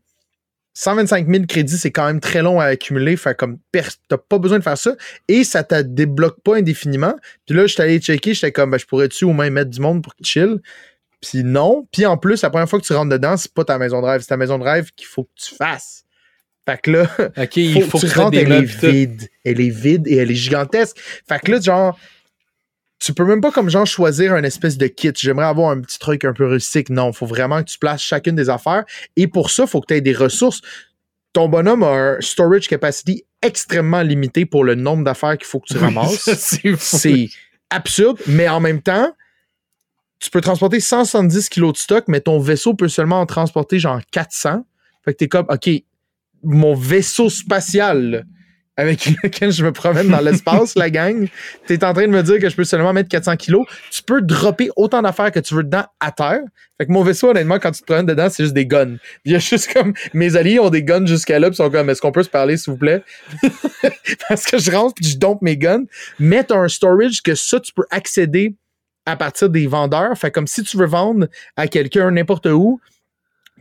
125 0.74 1.26
000 1.30 1.46
crédits, 1.46 1.78
c'est 1.78 1.92
quand 1.92 2.06
même 2.06 2.20
très 2.20 2.42
long 2.42 2.60
à 2.60 2.66
accumuler. 2.66 3.16
Fait 3.16 3.34
comme 3.34 3.60
t'as 3.72 4.18
pas 4.18 4.38
besoin 4.38 4.60
de 4.60 4.64
faire 4.64 4.78
ça. 4.78 4.98
Et 5.30 5.46
ça 5.46 5.64
te 5.64 5.82
débloque 5.82 6.42
pas 6.42 6.58
indéfiniment. 6.58 7.16
Puis 7.46 7.56
là, 7.56 7.66
j'étais 7.66 7.84
allé 7.84 8.00
checker, 8.00 8.34
j'étais 8.34 8.52
comme, 8.52 8.72
ben, 8.72 8.78
je 8.78 8.86
pourrais-tu 8.86 9.24
au 9.24 9.32
moins 9.32 9.50
mettre 9.50 9.70
du 9.70 9.80
monde 9.80 10.04
pour 10.04 10.16
qu'il 10.16 10.26
chill? 10.26 10.60
Puis 11.22 11.46
non. 11.46 11.88
Puis 11.94 12.06
en 12.06 12.18
plus, 12.18 12.42
la 12.42 12.50
première 12.50 12.70
fois 12.70 12.80
que 12.80 12.86
tu 12.86 12.92
rentres 12.92 13.10
dedans, 13.10 13.38
c'est 13.38 13.54
pas 13.54 13.64
ta 13.64 13.78
maison 13.78 14.02
de 14.02 14.06
rêve. 14.06 14.20
C'est 14.20 14.28
ta 14.28 14.38
maison 14.38 14.60
de 14.60 14.66
rêve 14.66 14.92
qu'il 14.98 15.08
faut 15.08 15.24
que 15.24 15.32
tu 15.36 15.56
fasses. 15.56 16.04
Fait 16.70 16.82
que 16.82 16.92
là, 16.92 17.10
Ok, 17.38 17.58
il 17.58 17.84
faut 17.84 17.98
que 17.98 18.06
que 18.06 18.12
tu 18.12 18.20
rentres, 18.20 18.38
elle 18.38 18.52
est 18.52 18.62
vide. 18.62 19.28
Elle 19.44 19.60
est 19.60 19.70
vide 19.70 20.08
et 20.08 20.18
elle 20.18 20.30
est 20.30 20.36
gigantesque. 20.36 20.98
Fait 21.28 21.40
que 21.40 21.52
là, 21.52 21.60
genre, 21.60 21.98
tu 23.00 23.14
peux 23.14 23.26
même 23.26 23.42
pas 23.42 23.52
comme 23.52 23.70
genre 23.70 23.88
choisir 23.88 24.34
un 24.34 24.44
espèce 24.44 24.78
de 24.78 24.86
kit. 24.86 25.12
J'aimerais 25.16 25.48
avoir 25.48 25.72
un 25.72 25.82
petit 25.82 25.98
truc 25.98 26.26
un 26.26 26.34
peu 26.34 26.46
rustique. 26.46 26.92
Non, 26.92 27.12
faut 27.12 27.26
vraiment 27.26 27.64
que 27.64 27.70
tu 27.70 27.80
places 27.80 28.02
chacune 28.02 28.36
des 28.36 28.52
affaires. 28.52 28.84
Et 29.16 29.26
pour 29.26 29.50
ça, 29.50 29.66
faut 29.66 29.82
que 29.82 29.88
tu 29.88 29.96
aies 29.96 30.02
des 30.02 30.14
ressources. 30.14 30.62
Ton 31.34 31.50
bonhomme 31.50 31.82
a 31.82 31.92
un 31.92 32.22
storage 32.22 32.68
capacity 32.68 33.24
extrêmement 33.42 34.02
limité 34.04 34.46
pour 34.46 34.64
le 34.64 34.76
nombre 34.76 35.04
d'affaires 35.04 35.38
qu'il 35.38 35.48
faut 35.48 35.60
que 35.60 35.74
tu 35.74 35.78
ramasses. 35.78 36.30
C'est 36.78 37.30
absurde, 37.72 38.20
mais 38.28 38.48
en 38.48 38.60
même 38.60 38.82
temps, 38.82 39.12
tu 40.20 40.30
peux 40.30 40.42
transporter 40.42 40.80
170 40.80 41.50
kilos 41.50 41.74
de 41.74 41.78
stock, 41.78 42.04
mais 42.08 42.22
ton 42.22 42.40
vaisseau 42.40 42.76
peut 42.76 42.90
seulement 42.90 43.22
en 43.22 43.26
transporter 43.26 43.80
genre 43.80 44.02
400. 44.12 44.66
Fait 45.06 45.14
que 45.14 45.18
t'es 45.18 45.28
comme, 45.28 45.46
OK, 45.50 45.70
mon 46.44 46.74
vaisseau 46.74 47.30
spatial 47.30 48.26
avec 48.80 49.06
lequel 49.24 49.52
je 49.52 49.64
me 49.64 49.74
promène 49.74 50.08
dans 50.08 50.22
l'espace, 50.22 50.76
la 50.76 50.90
gang, 50.90 51.28
t'es 51.68 51.84
en 51.84 51.94
train 51.94 52.08
de 52.08 52.12
me 52.12 52.24
dire 52.24 52.40
que 52.40 52.50
je 52.50 52.56
peux 52.56 52.64
seulement 52.64 52.94
mettre 52.94 53.10
400 53.10 53.36
kilos. 53.36 53.68
Tu 53.92 54.02
peux 54.02 54.22
dropper 54.22 54.70
autant 54.78 55.02
d'affaires 55.02 55.32
que 55.32 55.40
tu 55.40 55.54
veux 55.54 55.64
dedans 55.64 55.84
à 56.00 56.12
terre. 56.12 56.40
Fait 56.78 56.88
que 56.88 56.92
mon 56.92 57.04
vaisseau, 57.04 57.30
honnêtement, 57.30 57.60
quand 57.60 57.72
tu 57.72 57.82
te 57.82 57.86
promènes 57.86 58.06
dedans, 58.06 58.30
c'est 58.30 58.44
juste 58.44 58.56
des 58.56 58.66
guns. 58.66 58.96
Il 59.26 59.34
y 59.34 59.36
a 59.36 59.40
juste 59.40 59.74
comme, 59.74 59.94
mes 60.14 60.38
alliés 60.38 60.60
ont 60.60 60.70
des 60.70 60.84
guns 60.84 61.06
jusqu'à 61.06 61.40
là, 61.40 61.50
ils 61.50 61.56
sont 61.56 61.70
comme, 61.70 61.90
est-ce 61.90 62.02
qu'on 62.02 62.14
peut 62.14 62.24
se 62.24 62.30
parler, 62.30 62.56
s'il 62.56 62.72
vous 62.72 62.80
plaît? 62.80 63.04
Parce 64.30 64.46
que 64.46 64.58
je 64.58 64.72
rentre 64.72 64.96
puis 64.96 65.06
je 65.06 65.18
dompe 65.18 65.42
mes 65.42 65.58
guns. 65.58 65.84
Mettre 66.18 66.56
un 66.56 66.70
storage 66.70 67.22
que 67.22 67.36
ça, 67.36 67.60
tu 67.60 67.74
peux 67.74 67.86
accéder 67.92 68.56
à 69.06 69.18
partir 69.18 69.50
des 69.50 69.68
vendeurs. 69.68 70.18
Fait 70.18 70.32
comme 70.32 70.48
si 70.48 70.64
tu 70.64 70.78
veux 70.78 70.86
vendre 70.86 71.28
à 71.58 71.68
quelqu'un 71.68 72.12
n'importe 72.12 72.46
où, 72.46 72.80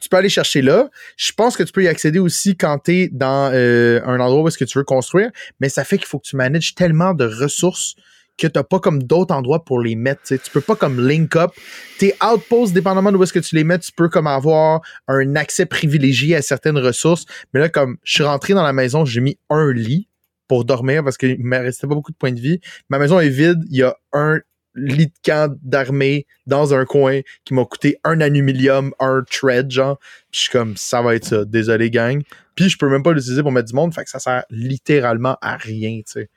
tu 0.01 0.09
peux 0.09 0.17
aller 0.17 0.29
chercher 0.29 0.63
là. 0.63 0.89
Je 1.17 1.33
pense 1.33 1.57
que 1.57 1.63
tu 1.63 1.73
peux 1.73 1.83
y 1.83 1.89
accéder 1.89 2.19
aussi 2.19 2.57
quand 2.57 2.79
tu 2.85 2.93
es 2.93 3.09
dans 3.09 3.51
euh, 3.53 4.01
un 4.05 4.21
endroit 4.21 4.43
où 4.43 4.49
est-ce 4.49 4.59
que 4.59 4.65
tu 4.65 4.79
veux 4.79 4.85
construire, 4.85 5.31
mais 5.61 5.69
ça 5.69 5.85
fait 5.85 5.99
qu'il 5.99 6.07
faut 6.07 6.19
que 6.19 6.27
tu 6.27 6.37
manages 6.37 6.75
tellement 6.75 7.15
de 7.15 7.25
ressources 7.25 7.95
que 8.39 8.47
tu 8.47 8.63
pas 8.63 8.79
comme 8.79 9.03
d'autres 9.03 9.35
endroits 9.35 9.65
pour 9.65 9.81
les 9.81 9.97
mettre. 9.97 10.23
tu 10.23 10.37
sais. 10.37 10.39
Tu 10.39 10.51
peux 10.51 10.61
pas 10.61 10.77
comme 10.77 11.07
link 11.07 11.35
up. 11.37 11.51
Tes 11.99 12.15
outposts, 12.25 12.73
dépendamment 12.73 13.11
d'où 13.11 13.23
est-ce 13.23 13.33
que 13.33 13.41
tu 13.41 13.57
les 13.57 13.65
mets, 13.65 13.79
tu 13.81 13.93
peux 13.93 14.09
comme 14.09 14.29
avoir 14.29 14.81
un 15.09 15.35
accès 15.35 15.67
privilégié 15.67 16.37
à 16.37 16.43
certaines 16.43 16.79
ressources. 16.79 17.27
Mais 17.53 17.61
là, 17.61 17.69
comme 17.69 17.99
je 18.05 18.15
suis 18.15 18.23
rentré 18.23 18.55
dans 18.55 18.63
la 18.63 18.73
maison, 18.73 19.05
j'ai 19.05 19.21
mis 19.21 19.39
un 19.51 19.73
lit 19.73 20.09
pour 20.47 20.65
dormir 20.65 21.05
parce 21.05 21.19
qu'il 21.19 21.45
me 21.45 21.59
restait 21.59 21.87
pas 21.87 21.95
beaucoup 21.95 22.13
de 22.13 22.17
points 22.17 22.33
de 22.33 22.41
vie. 22.41 22.61
Ma 22.89 22.99
maison 22.99 23.19
est 23.19 23.29
vide, 23.29 23.61
il 23.71 23.77
y 23.77 23.83
a 23.83 23.97
un 24.13 24.41
lit 24.75 25.07
de 25.07 25.13
camp 25.25 25.55
d'armée 25.63 26.27
dans 26.47 26.75
un 26.75 26.85
coin 26.85 27.21
qui 27.45 27.55
m'a 27.55 27.65
coûté 27.65 27.99
un 28.05 28.21
anumilium, 28.21 28.93
un 29.01 29.23
thread, 29.31 29.71
genre. 29.71 29.99
Puis 30.31 30.33
je 30.33 30.41
suis 30.41 30.51
comme, 30.51 30.77
ça 30.77 31.03
va 31.03 31.15
être 31.15 31.25
ça. 31.25 31.45
Désolé, 31.45 31.91
gang. 31.91 32.23
Puis 32.55 32.69
je 32.69 32.79
peux 32.79 32.89
même 32.89 33.03
pas 33.03 33.13
l'utiliser 33.13 33.43
pour 33.43 33.53
mettre 33.53 33.69
du 33.69 33.75
monde, 33.75 33.95
fait 33.95 34.05
que 34.05 34.11
ça 34.11 34.19
sert 34.19 34.45
littéralement 34.51 35.37
à 35.41 35.57
rien, 35.57 36.01
tu 36.07 36.13
sais. 36.13 36.31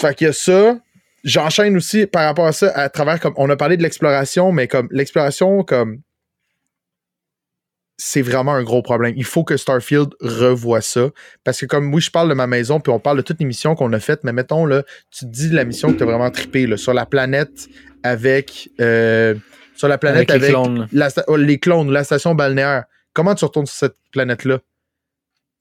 Fait 0.00 0.14
qu'il 0.14 0.26
y 0.26 0.30
a 0.30 0.32
ça. 0.32 0.78
J'enchaîne 1.24 1.76
aussi 1.76 2.06
par 2.06 2.24
rapport 2.24 2.46
à 2.46 2.52
ça, 2.52 2.70
à 2.70 2.88
travers 2.88 3.18
comme, 3.18 3.34
on 3.36 3.50
a 3.50 3.56
parlé 3.56 3.76
de 3.76 3.82
l'exploration, 3.82 4.52
mais 4.52 4.68
comme, 4.68 4.88
l'exploration, 4.92 5.64
comme, 5.64 6.00
c'est 7.98 8.22
vraiment 8.22 8.54
un 8.54 8.62
gros 8.62 8.80
problème. 8.80 9.12
Il 9.16 9.24
faut 9.24 9.42
que 9.42 9.56
Starfield 9.56 10.14
revoie 10.20 10.80
ça. 10.80 11.10
Parce 11.42 11.60
que 11.60 11.66
comme 11.66 11.92
oui, 11.92 12.00
je 12.00 12.10
parle 12.12 12.28
de 12.28 12.34
ma 12.34 12.46
maison, 12.46 12.78
puis 12.78 12.92
on 12.92 13.00
parle 13.00 13.16
de 13.18 13.22
toutes 13.22 13.40
les 13.40 13.46
missions 13.46 13.74
qu'on 13.74 13.92
a 13.92 13.98
faites, 13.98 14.22
mais 14.22 14.32
mettons, 14.32 14.64
là, 14.64 14.84
tu 15.10 15.24
te 15.26 15.30
dis 15.30 15.50
de 15.50 15.56
la 15.56 15.64
mission 15.64 15.92
que 15.92 15.98
tu 15.98 16.04
as 16.04 16.06
vraiment 16.06 16.30
trippé, 16.30 16.66
là, 16.66 16.76
sur 16.76 16.94
la 16.94 17.06
planète 17.06 17.68
avec. 18.04 18.70
euh, 18.80 19.34
sur 19.74 19.88
la 19.88 19.98
planète 19.98 20.30
Avec 20.30 20.30
avec, 20.30 20.42
les 20.42 20.48
clones. 20.48 20.88
la 20.92 21.08
oh, 21.28 21.36
les 21.36 21.58
clones, 21.58 21.92
la 21.92 22.02
station 22.04 22.34
balnéaire. 22.34 22.84
Comment 23.12 23.34
tu 23.34 23.44
retournes 23.44 23.66
sur 23.66 23.76
cette 23.76 23.96
planète-là? 24.12 24.58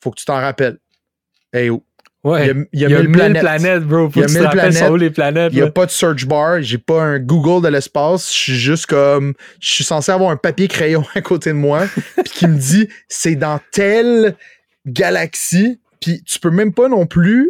Faut 0.04 0.12
que 0.12 0.20
tu 0.20 0.26
t'en 0.26 0.36
rappelles. 0.40 0.78
Hey, 1.54 1.70
oh. 1.70 1.84
Ouais. 2.24 2.44
Il 2.44 2.48
y 2.48 2.52
a, 2.52 2.54
il 2.74 2.80
y 2.82 2.86
a 2.86 2.88
Il 2.88 2.92
y 2.92 2.96
a 2.96 3.00
mille 3.00 3.08
mille 3.10 3.18
planètes. 3.18 3.42
planètes, 3.42 3.84
bro. 3.84 4.10
Faut 4.10 4.20
Il 4.20 4.22
y 4.22 4.24
a 4.38 4.40
mille 4.42 4.50
planètes. 4.50 4.92
les 5.00 5.10
planètes. 5.12 5.54
Il 5.54 5.62
n'y 5.62 5.62
a 5.62 5.72
pas 5.72 5.86
de 5.86 5.92
search 5.92 6.26
bar, 6.26 6.62
j'ai 6.62 6.78
pas 6.78 7.02
un 7.02 7.20
Google 7.20 7.64
de 7.64 7.70
l'espace, 7.70 8.32
je 8.34 8.38
suis 8.38 8.56
juste 8.56 8.86
comme 8.88 9.34
je 9.60 9.72
suis 9.72 9.84
censé 9.84 10.12
avoir 10.12 10.32
un 10.32 10.38
papier 10.38 10.68
crayon 10.68 11.04
à 11.16 11.22
côté 11.22 11.52
de 11.52 11.56
moi 11.56 11.86
puis 12.24 12.34
qui 12.34 12.48
me 12.48 12.58
dit 12.58 12.90
c'est 13.08 13.36
dans 13.36 13.60
telle 13.72 14.36
galaxie, 14.86 15.80
puis 16.02 16.24
tu 16.24 16.40
peux 16.40 16.52
même 16.52 16.74
pas 16.74 16.88
non 16.90 17.06
plus 17.06 17.50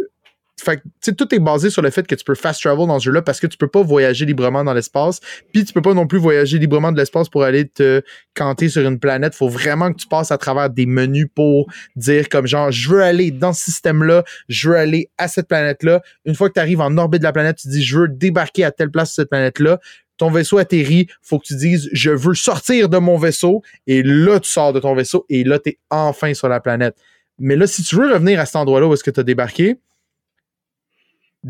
fait 0.59 0.77
que, 0.77 1.11
tout 1.11 1.33
est 1.35 1.39
basé 1.39 1.69
sur 1.69 1.81
le 1.81 1.89
fait 1.89 2.05
que 2.07 2.15
tu 2.15 2.23
peux 2.23 2.35
fast 2.35 2.61
travel 2.61 2.87
dans 2.87 2.99
ce 2.99 3.05
jeu-là 3.05 3.21
parce 3.21 3.39
que 3.39 3.47
tu 3.47 3.57
peux 3.57 3.67
pas 3.67 3.83
voyager 3.83 4.25
librement 4.25 4.63
dans 4.63 4.73
l'espace. 4.73 5.19
Puis 5.53 5.65
tu 5.65 5.73
peux 5.73 5.81
pas 5.81 5.93
non 5.93 6.07
plus 6.07 6.17
voyager 6.17 6.57
librement 6.57 6.91
de 6.91 6.97
l'espace 6.97 7.29
pour 7.29 7.43
aller 7.43 7.67
te 7.67 8.01
canter 8.35 8.67
sur 8.67 8.85
une 8.85 8.99
planète. 8.99 9.35
Faut 9.35 9.49
vraiment 9.49 9.91
que 9.91 9.97
tu 9.97 10.07
passes 10.07 10.31
à 10.31 10.37
travers 10.37 10.69
des 10.69 10.85
menus 10.85 11.27
pour 11.33 11.67
dire 11.95 12.27
comme 12.29 12.47
genre, 12.47 12.71
je 12.71 12.89
veux 12.89 13.03
aller 13.03 13.31
dans 13.31 13.53
ce 13.53 13.65
système-là, 13.65 14.23
je 14.49 14.69
veux 14.69 14.75
aller 14.75 15.09
à 15.17 15.27
cette 15.27 15.47
planète-là. 15.47 16.01
Une 16.25 16.35
fois 16.35 16.49
que 16.49 16.53
tu 16.53 16.59
arrives 16.59 16.81
en 16.81 16.97
orbite 16.97 17.21
de 17.21 17.25
la 17.25 17.33
planète, 17.33 17.57
tu 17.57 17.67
dis, 17.67 17.83
je 17.83 17.99
veux 17.99 18.07
débarquer 18.07 18.63
à 18.63 18.71
telle 18.71 18.89
place 18.89 19.09
sur 19.09 19.21
cette 19.21 19.29
planète-là 19.29 19.79
ton 20.17 20.31
vaisseau 20.31 20.57
atterrit, 20.57 21.05
faut 21.21 21.37
que 21.37 21.45
tu 21.45 21.55
dises 21.55 21.89
je 21.93 22.09
veux 22.09 22.33
sortir 22.33 22.89
de 22.89 22.97
mon 22.97 23.17
vaisseau 23.19 23.61
et 23.85 24.01
là 24.01 24.39
tu 24.39 24.49
sors 24.49 24.73
de 24.73 24.79
ton 24.79 24.95
vaisseau 24.95 25.27
et 25.29 25.43
là 25.43 25.59
tu 25.59 25.69
es 25.69 25.77
enfin 25.91 26.33
sur 26.33 26.49
la 26.49 26.59
planète. 26.59 26.95
Mais 27.37 27.55
là 27.55 27.67
si 27.67 27.83
tu 27.83 27.95
veux 27.95 28.11
revenir 28.11 28.39
à 28.39 28.47
cet 28.47 28.55
endroit-là 28.55 28.87
où 28.87 28.93
est-ce 28.95 29.03
que 29.03 29.11
tu 29.11 29.19
as 29.19 29.23
débarqué, 29.23 29.77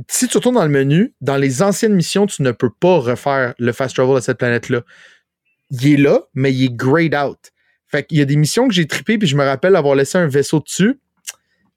si 0.10 0.28
tu 0.28 0.38
retournes 0.38 0.56
dans 0.56 0.66
le 0.66 0.72
menu, 0.72 1.14
dans 1.22 1.38
les 1.38 1.62
anciennes 1.62 1.94
missions, 1.94 2.26
tu 2.26 2.42
ne 2.42 2.52
peux 2.52 2.70
pas 2.70 3.00
refaire 3.00 3.54
le 3.58 3.72
fast 3.72 3.96
travel 3.96 4.18
à 4.18 4.22
cette 4.22 4.38
planète-là. 4.38 4.82
Il 5.72 5.88
est 5.88 5.98
là, 5.98 6.22
mais 6.34 6.54
il 6.54 6.66
est 6.66 6.76
grayed 6.76 7.16
out. 7.16 7.52
Fait 7.88 8.04
qu'il 8.06 8.18
y 8.18 8.22
a 8.22 8.26
des 8.26 8.36
missions 8.36 8.68
que 8.68 8.74
j'ai 8.74 8.86
trippées, 8.86 9.18
puis 9.18 9.28
je 9.28 9.36
me 9.36 9.44
rappelle 9.44 9.76
avoir 9.76 9.96
laissé 9.96 10.18
un 10.18 10.28
vaisseau 10.28 10.60
dessus. 10.60 11.00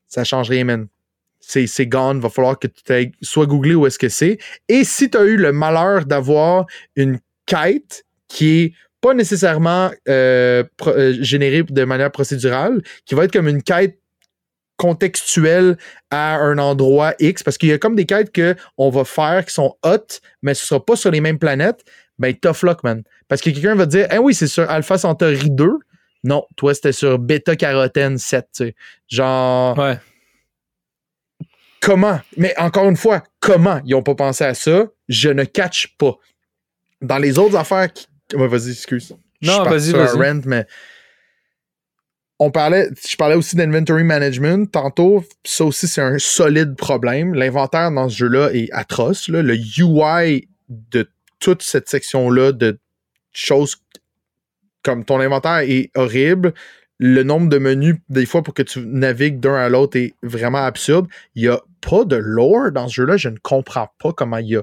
Ça 0.09 0.25
change 0.25 0.51
rien, 0.51 0.65
man. 0.65 0.89
C'est, 1.41 1.67
c'est 1.67 1.87
gone. 1.87 2.21
Va 2.21 2.29
falloir 2.29 2.59
que 2.59 2.67
tu 2.67 2.93
aies 2.93 3.13
soit 3.23 3.47
googlé 3.47 3.75
où 3.75 3.87
est-ce 3.87 3.99
que 3.99 4.09
c'est. 4.09 4.39
Et 4.69 4.85
si 4.85 5.09
tu 5.09 5.17
as 5.17 5.25
eu 5.25 5.37
le 5.37 5.53
malheur 5.53 6.05
d'avoir 6.05 6.67
une 6.97 7.19
quête 7.47 8.05
qui 8.29 8.61
est 8.61 8.73
pas 9.01 9.15
nécessairement 9.15 9.91
euh, 10.09 10.63
euh, 10.87 11.17
générée 11.21 11.63
de 11.63 11.85
manière 11.85 12.11
procédurale, 12.11 12.83
qui 13.07 13.15
va 13.15 13.25
être 13.25 13.33
comme 13.33 13.49
une 13.49 13.63
quête 13.63 13.99
contextuel 14.81 15.77
à 16.11 16.37
un 16.37 16.57
endroit 16.57 17.13
X, 17.19 17.43
parce 17.43 17.59
qu'il 17.59 17.69
y 17.69 17.73
a 17.73 17.79
comme 17.79 17.95
des 17.95 18.07
quêtes 18.07 18.35
qu'on 18.35 18.89
va 18.89 19.05
faire 19.05 19.45
qui 19.45 19.53
sont 19.53 19.77
hot, 19.85 20.07
mais 20.41 20.55
ce 20.55 20.63
ne 20.63 20.67
sera 20.69 20.85
pas 20.87 20.97
sur 20.97 21.11
les 21.11 21.21
mêmes 21.21 21.39
planètes, 21.39 21.85
ben 22.19 22.35
tough 22.35 22.63
luck, 22.63 22.83
man. 22.83 23.03
Parce 23.29 23.43
que 23.43 23.51
quelqu'un 23.51 23.75
va 23.75 23.85
dire, 23.85 24.09
eh 24.11 24.17
oui, 24.17 24.33
c'est 24.33 24.47
sur 24.47 24.71
Alpha 24.71 24.97
Centauri 24.97 25.51
2. 25.51 25.71
Non, 26.25 26.47
toi, 26.57 26.73
c'était 26.73 26.93
sur 26.93 27.19
Beta 27.19 27.57
Carotène 27.57 28.17
7, 28.17 28.47
tu 28.55 28.65
sais. 28.65 28.75
Genre. 29.07 29.77
Ouais. 29.79 29.99
Comment? 31.83 32.21
Mais 32.39 32.55
encore 32.59 32.89
une 32.89 32.97
fois, 32.97 33.23
comment 33.39 33.83
ils 33.85 33.91
n'ont 33.91 34.03
pas 34.03 34.15
pensé 34.15 34.45
à 34.45 34.55
ça? 34.55 34.87
Je 35.09 35.29
ne 35.29 35.45
catch 35.45 35.95
pas. 35.99 36.17
Dans 37.03 37.19
les 37.19 37.39
autres 37.39 37.57
affaires 37.57 37.93
qui. 37.93 38.07
vas-y, 38.33 38.71
excuse. 38.71 39.15
Non, 39.43 39.63
vas-y, 39.65 39.93
vas-y. 39.93 40.41
mais 40.47 40.67
on 42.43 42.51
parlait, 42.51 42.89
je 43.07 43.17
parlais 43.17 43.35
aussi 43.35 43.55
d'inventory 43.55 44.03
management 44.03 44.73
tantôt. 44.73 45.23
Ça 45.45 45.67
aussi, 45.67 45.87
c'est 45.87 46.01
un 46.01 46.19
solide 46.19 46.75
problème. 46.75 47.35
L'inventaire 47.35 47.93
dans 47.93 48.09
ce 48.09 48.17
jeu-là 48.17 48.51
est 48.55 48.71
atroce. 48.73 49.29
Le 49.29 49.55
UI 49.55 50.49
de 50.71 51.07
toute 51.39 51.63
cette 51.63 51.91
section-là 51.91 52.53
de 52.53 52.79
choses 53.33 53.77
comme 54.83 55.05
ton 55.05 55.21
inventaire 55.21 55.59
est 55.59 55.91
horrible. 55.95 56.55
Le 56.99 57.23
nombre 57.23 57.51
de 57.51 57.59
menus, 57.59 57.97
des 58.09 58.25
fois, 58.25 58.43
pour 58.43 58.55
que 58.55 58.63
tu 58.63 58.81
navigues 58.87 59.39
d'un 59.39 59.57
à 59.57 59.69
l'autre 59.69 59.99
est 59.99 60.15
vraiment 60.23 60.65
absurde. 60.65 61.09
Il 61.35 61.43
n'y 61.43 61.49
a 61.49 61.61
pas 61.83 62.07
de 62.07 62.17
lore 62.17 62.73
dans 62.73 62.89
ce 62.89 62.95
jeu-là. 62.95 63.19
Je 63.19 63.29
ne 63.29 63.37
comprends 63.37 63.91
pas 63.99 64.15
comment 64.15 64.39
il 64.39 64.49
y 64.49 64.57
a 64.57 64.63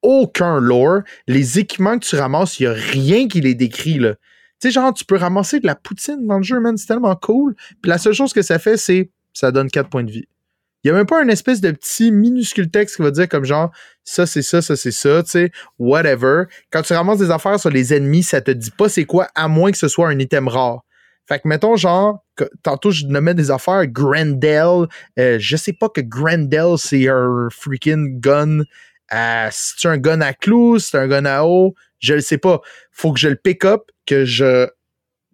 aucun 0.00 0.60
lore. 0.60 1.02
Les 1.26 1.58
équipements 1.58 1.98
que 1.98 2.06
tu 2.06 2.16
ramasses, 2.16 2.58
il 2.58 2.62
n'y 2.62 2.68
a 2.68 2.72
rien 2.72 3.28
qui 3.28 3.42
les 3.42 3.54
décrit. 3.54 3.98
Là. 3.98 4.14
Tu 4.62 4.68
sais, 4.68 4.74
genre, 4.74 4.94
tu 4.94 5.04
peux 5.04 5.16
ramasser 5.16 5.58
de 5.58 5.66
la 5.66 5.74
poutine 5.74 6.24
dans 6.24 6.36
le 6.36 6.44
jeu, 6.44 6.60
man. 6.60 6.76
C'est 6.76 6.86
tellement 6.86 7.16
cool. 7.16 7.56
Puis 7.82 7.90
la 7.90 7.98
seule 7.98 8.12
chose 8.12 8.32
que 8.32 8.42
ça 8.42 8.60
fait, 8.60 8.76
c'est 8.76 9.10
ça 9.32 9.50
donne 9.50 9.68
4 9.68 9.90
points 9.90 10.04
de 10.04 10.12
vie. 10.12 10.28
Il 10.84 10.90
n'y 10.90 10.94
a 10.94 10.98
même 10.98 11.06
pas 11.06 11.20
un 11.20 11.26
espèce 11.26 11.60
de 11.60 11.72
petit 11.72 12.12
minuscule 12.12 12.70
texte 12.70 12.94
qui 12.94 13.02
va 13.02 13.10
dire 13.10 13.28
comme 13.28 13.44
genre 13.44 13.72
ça 14.04 14.24
c'est 14.24 14.42
ça, 14.42 14.62
ça 14.62 14.76
c'est 14.76 14.92
ça, 14.92 15.24
tu 15.24 15.30
sais, 15.30 15.52
whatever. 15.80 16.44
Quand 16.70 16.82
tu 16.82 16.92
ramasses 16.92 17.18
des 17.18 17.32
affaires 17.32 17.58
sur 17.58 17.70
les 17.70 17.92
ennemis, 17.92 18.22
ça 18.22 18.40
te 18.40 18.52
dit 18.52 18.70
pas 18.70 18.88
c'est 18.88 19.04
quoi, 19.04 19.28
à 19.34 19.48
moins 19.48 19.72
que 19.72 19.78
ce 19.78 19.88
soit 19.88 20.08
un 20.08 20.18
item 20.18 20.46
rare. 20.46 20.84
Fait 21.28 21.40
que 21.40 21.48
mettons 21.48 21.74
genre, 21.74 22.24
tantôt 22.62 22.92
je 22.92 23.06
nommais 23.06 23.34
des 23.34 23.50
affaires, 23.50 23.86
Grendel, 23.88 24.86
euh, 25.18 25.38
je 25.40 25.56
sais 25.56 25.72
pas 25.72 25.88
que 25.88 26.00
Grendel 26.00 26.78
c'est 26.78 27.08
un 27.08 27.48
freaking 27.50 28.20
gun. 28.20 28.62
Euh, 29.12 29.48
c'est 29.50 29.88
un 29.88 29.98
gun 29.98 30.20
à 30.20 30.32
clous, 30.32 30.78
c'est 30.78 30.98
un 30.98 31.08
gun 31.08 31.26
à 31.26 31.44
eau, 31.44 31.74
je 32.00 32.14
le 32.14 32.20
sais 32.20 32.38
pas. 32.38 32.60
Faut 32.92 33.12
que 33.12 33.20
je 33.20 33.28
le 33.28 33.36
pick 33.36 33.64
up, 33.64 33.91
que 34.06 34.24
je 34.24 34.68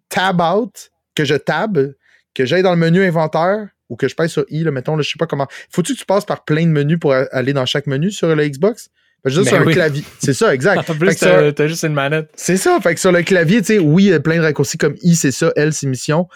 tab 0.09 0.41
out, 0.41 0.91
que 1.15 1.25
je 1.25 1.35
tab, 1.35 1.93
que 2.33 2.45
j'aille 2.45 2.63
dans 2.63 2.71
le 2.71 2.77
menu 2.77 3.03
inventaire 3.03 3.67
ou 3.89 3.95
que 3.95 4.07
je 4.07 4.15
passe 4.15 4.31
sur 4.31 4.45
I, 4.49 4.63
là, 4.63 4.71
mettons, 4.71 4.95
là, 4.95 5.01
je 5.01 5.09
sais 5.09 5.17
pas 5.17 5.27
comment. 5.27 5.47
Faut-tu 5.71 5.93
que 5.93 5.99
tu 5.99 6.05
passes 6.05 6.25
par 6.25 6.45
plein 6.45 6.63
de 6.63 6.71
menus 6.71 6.99
pour 6.99 7.13
aller 7.13 7.53
dans 7.53 7.65
chaque 7.65 7.87
menu 7.87 8.11
sur 8.11 8.35
la 8.35 8.47
Xbox? 8.47 8.89
juste 9.25 9.51
ben 9.51 9.57
sur 9.57 9.67
un 9.67 9.71
clavier. 9.71 10.03
C'est 10.19 10.33
ça, 10.33 10.53
exact. 10.53 10.89
en 10.89 10.95
plus, 10.95 11.15
t'as 11.15 11.67
juste 11.67 11.83
une 11.83 11.93
manette. 11.93 12.29
C'est 12.35 12.57
ça. 12.57 12.79
Fait 12.81 12.93
que 12.93 12.99
sur 13.01 13.11
le 13.11 13.21
clavier, 13.23 13.59
tu 13.61 13.73
sais, 13.73 13.79
oui, 13.79 14.05
il 14.05 14.09
y 14.09 14.13
a 14.13 14.19
plein 14.19 14.37
de 14.37 14.41
raccourcis 14.41 14.77
comme 14.77 14.95
I, 15.01 15.15
c'est 15.15 15.31
ça, 15.31 15.51
L, 15.55 15.73
c'est 15.73 15.87
mission. 15.87 16.27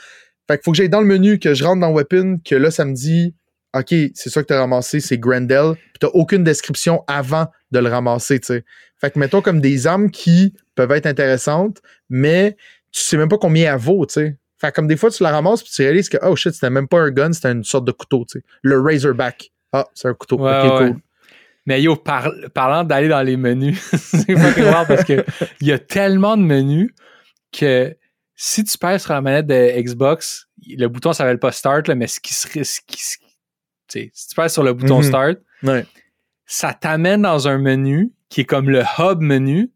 Fait 0.50 0.58
que 0.58 0.64
faut 0.64 0.72
que 0.72 0.78
j'aille 0.78 0.90
dans 0.90 1.00
le 1.00 1.08
menu, 1.08 1.40
que 1.40 1.54
je 1.54 1.64
rentre 1.64 1.80
dans 1.80 1.92
Weapon, 1.92 2.40
que 2.44 2.56
là, 2.56 2.72
ça 2.72 2.84
me 2.84 2.94
dit, 2.94 3.34
OK, 3.74 3.94
c'est 4.14 4.30
ça 4.30 4.42
que 4.42 4.48
t'as 4.48 4.60
ramassé, 4.60 5.00
c'est 5.00 5.18
Grendel. 5.18 5.76
Puis 5.76 6.00
t'as 6.02 6.08
aucune 6.08 6.44
description 6.44 7.04
avant 7.08 7.48
de 7.72 7.80
le 7.80 7.90
ramasser, 7.90 8.40
tu 8.40 8.48
sais. 8.48 8.66
Fait 9.04 9.12
que 9.12 9.20
mettons 9.20 9.42
comme 9.42 9.60
des 9.60 9.86
armes 9.86 10.10
qui 10.10 10.54
peuvent 10.76 10.92
être 10.94 11.08
intéressantes, 11.08 11.82
mais 12.10 12.56
tu 12.90 13.02
sais 13.02 13.18
même 13.18 13.28
pas 13.28 13.38
combien 13.38 13.74
elle 13.74 13.80
vaut, 13.80 14.06
tu 14.06 14.14
sais. 14.14 14.38
Fait 14.62 14.72
comme 14.72 14.88
des 14.88 14.96
fois, 14.96 15.12
tu 15.12 15.24
la 15.24 15.32
ramasses 15.32 15.62
puis 15.62 15.74
tu 15.74 15.82
réalises 15.82 16.08
que, 16.08 16.16
oh 16.22 16.38
shit, 16.38 16.54
c'était 16.54 16.70
même 16.70 16.88
pas 16.88 17.02
un 17.02 17.12
gun, 17.12 17.34
c'était 17.34 17.52
une 17.52 17.66
sorte 17.66 17.84
de 17.84 17.92
couteau, 17.92 18.24
tu 18.24 18.40
sais. 18.40 18.46
Le 18.62 18.80
Razorback. 18.80 19.52
Ah, 19.74 19.86
c'est 19.94 20.08
un 20.08 20.14
couteau. 20.14 20.38
ok, 20.38 20.78
cool. 20.78 20.96
Mais 21.66 21.82
yo, 21.82 21.98
parlant 21.98 22.86
d'aller 22.86 23.10
dans 23.10 23.22
les 23.22 23.36
menus, 23.36 23.78
c'est 23.94 24.36
pas 24.36 24.52
grave 24.52 24.88
parce 24.88 25.04
que 25.04 25.26
il 25.60 25.68
y 25.68 25.74
a 25.74 25.80
tellement 25.80 26.38
de 26.38 26.44
menus 26.44 26.92
que 27.52 27.94
si 28.36 28.64
tu 28.64 28.78
pèses 28.78 29.04
sur 29.04 29.12
la 29.12 29.20
manette 29.20 29.48
de 29.48 29.82
Xbox, 29.82 30.48
le 30.66 30.88
bouton 30.88 31.12
s'appelle 31.12 31.40
pas 31.40 31.52
Start, 31.52 31.90
là, 31.90 31.96
mais 31.96 32.08
ce 32.08 32.22
qui 32.22 32.34
serait. 32.34 32.64
Ce 32.64 32.80
qui, 32.88 33.02
si 33.02 33.18
tu 34.30 34.36
pèses 34.36 34.54
sur 34.54 34.64
le 34.64 34.72
bouton 34.72 35.00
mhm. 35.00 35.04
Start, 35.04 35.38
ouais. 35.64 35.86
ça 36.46 36.74
t'amène 36.74 37.24
dans 37.24 37.50
un 37.50 37.58
menu 37.58 38.14
qui 38.34 38.42
est 38.42 38.46
comme 38.46 38.70
le 38.70 38.82
hub 38.98 39.22
menu. 39.22 39.72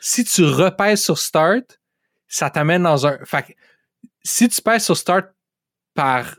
Si 0.00 0.24
tu 0.24 0.42
repèses 0.42 1.02
sur 1.02 1.18
Start, 1.18 1.78
ça 2.26 2.48
t'amène 2.48 2.82
dans 2.82 3.06
un. 3.06 3.18
Fait 3.24 3.44
si 4.22 4.48
tu 4.48 4.62
pèses 4.62 4.84
sur 4.84 4.96
Start 4.96 5.26
par. 5.94 6.36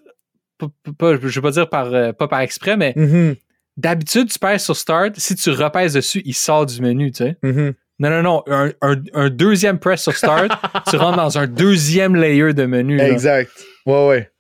je 0.60 1.28
vais 1.28 1.42
pas 1.42 1.52
dire 1.52 1.70
par, 1.70 1.94
euh, 1.94 2.12
pas 2.12 2.28
par 2.28 2.40
exprès, 2.40 2.76
mais 2.76 2.94
mm-hmm. 2.98 3.36
d'habitude, 3.78 4.32
tu 4.32 4.40
pèses 4.40 4.64
sur 4.64 4.76
Start. 4.76 5.14
Si 5.18 5.36
tu 5.36 5.52
repèses 5.52 5.94
dessus, 5.94 6.24
il 6.26 6.34
sort 6.34 6.66
du 6.66 6.82
menu, 6.82 7.12
tu 7.12 7.24
sais. 7.24 7.38
Mm-hmm. 7.44 7.74
Non, 8.00 8.10
non, 8.10 8.24
non. 8.24 8.74
Un, 9.14 9.30
deuxième 9.30 9.78
press 9.78 10.02
sur 10.02 10.16
Start, 10.16 10.52
tu 10.90 10.96
rentres 10.96 11.18
dans 11.18 11.38
un 11.38 11.46
deuxième 11.46 12.16
layer 12.16 12.54
de 12.54 12.66
menu. 12.66 13.00
Exact. 13.00 13.52
Ouais, 13.86 14.08
ouais. 14.08 14.32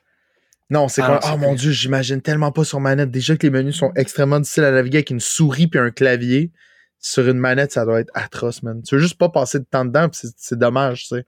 Non, 0.71 0.87
c'est 0.87 1.01
ah, 1.03 1.19
Oh 1.31 1.37
mon 1.37 1.53
dieu, 1.53 1.71
j'imagine 1.71 2.21
tellement 2.21 2.51
pas 2.51 2.63
sur 2.63 2.79
manette. 2.79 3.11
Déjà 3.11 3.35
que 3.35 3.45
les 3.45 3.51
menus 3.51 3.75
sont 3.75 3.91
extrêmement 3.95 4.39
difficiles 4.39 4.63
à 4.63 4.71
naviguer 4.71 4.99
avec 4.99 5.09
une 5.11 5.19
souris 5.19 5.67
puis 5.67 5.79
un 5.79 5.91
clavier 5.91 6.51
sur 6.99 7.27
une 7.27 7.37
manette, 7.37 7.71
ça 7.71 7.85
doit 7.85 8.01
être 8.01 8.11
atroce, 8.13 8.61
man. 8.61 8.81
Tu 8.83 8.95
veux 8.95 9.01
juste 9.01 9.17
pas 9.17 9.29
passer 9.29 9.59
de 9.59 9.65
temps 9.65 9.85
dedans, 9.85 10.07
c'est 10.11 10.59
dommage, 10.59 11.07
tu 11.07 11.15
sais. 11.15 11.25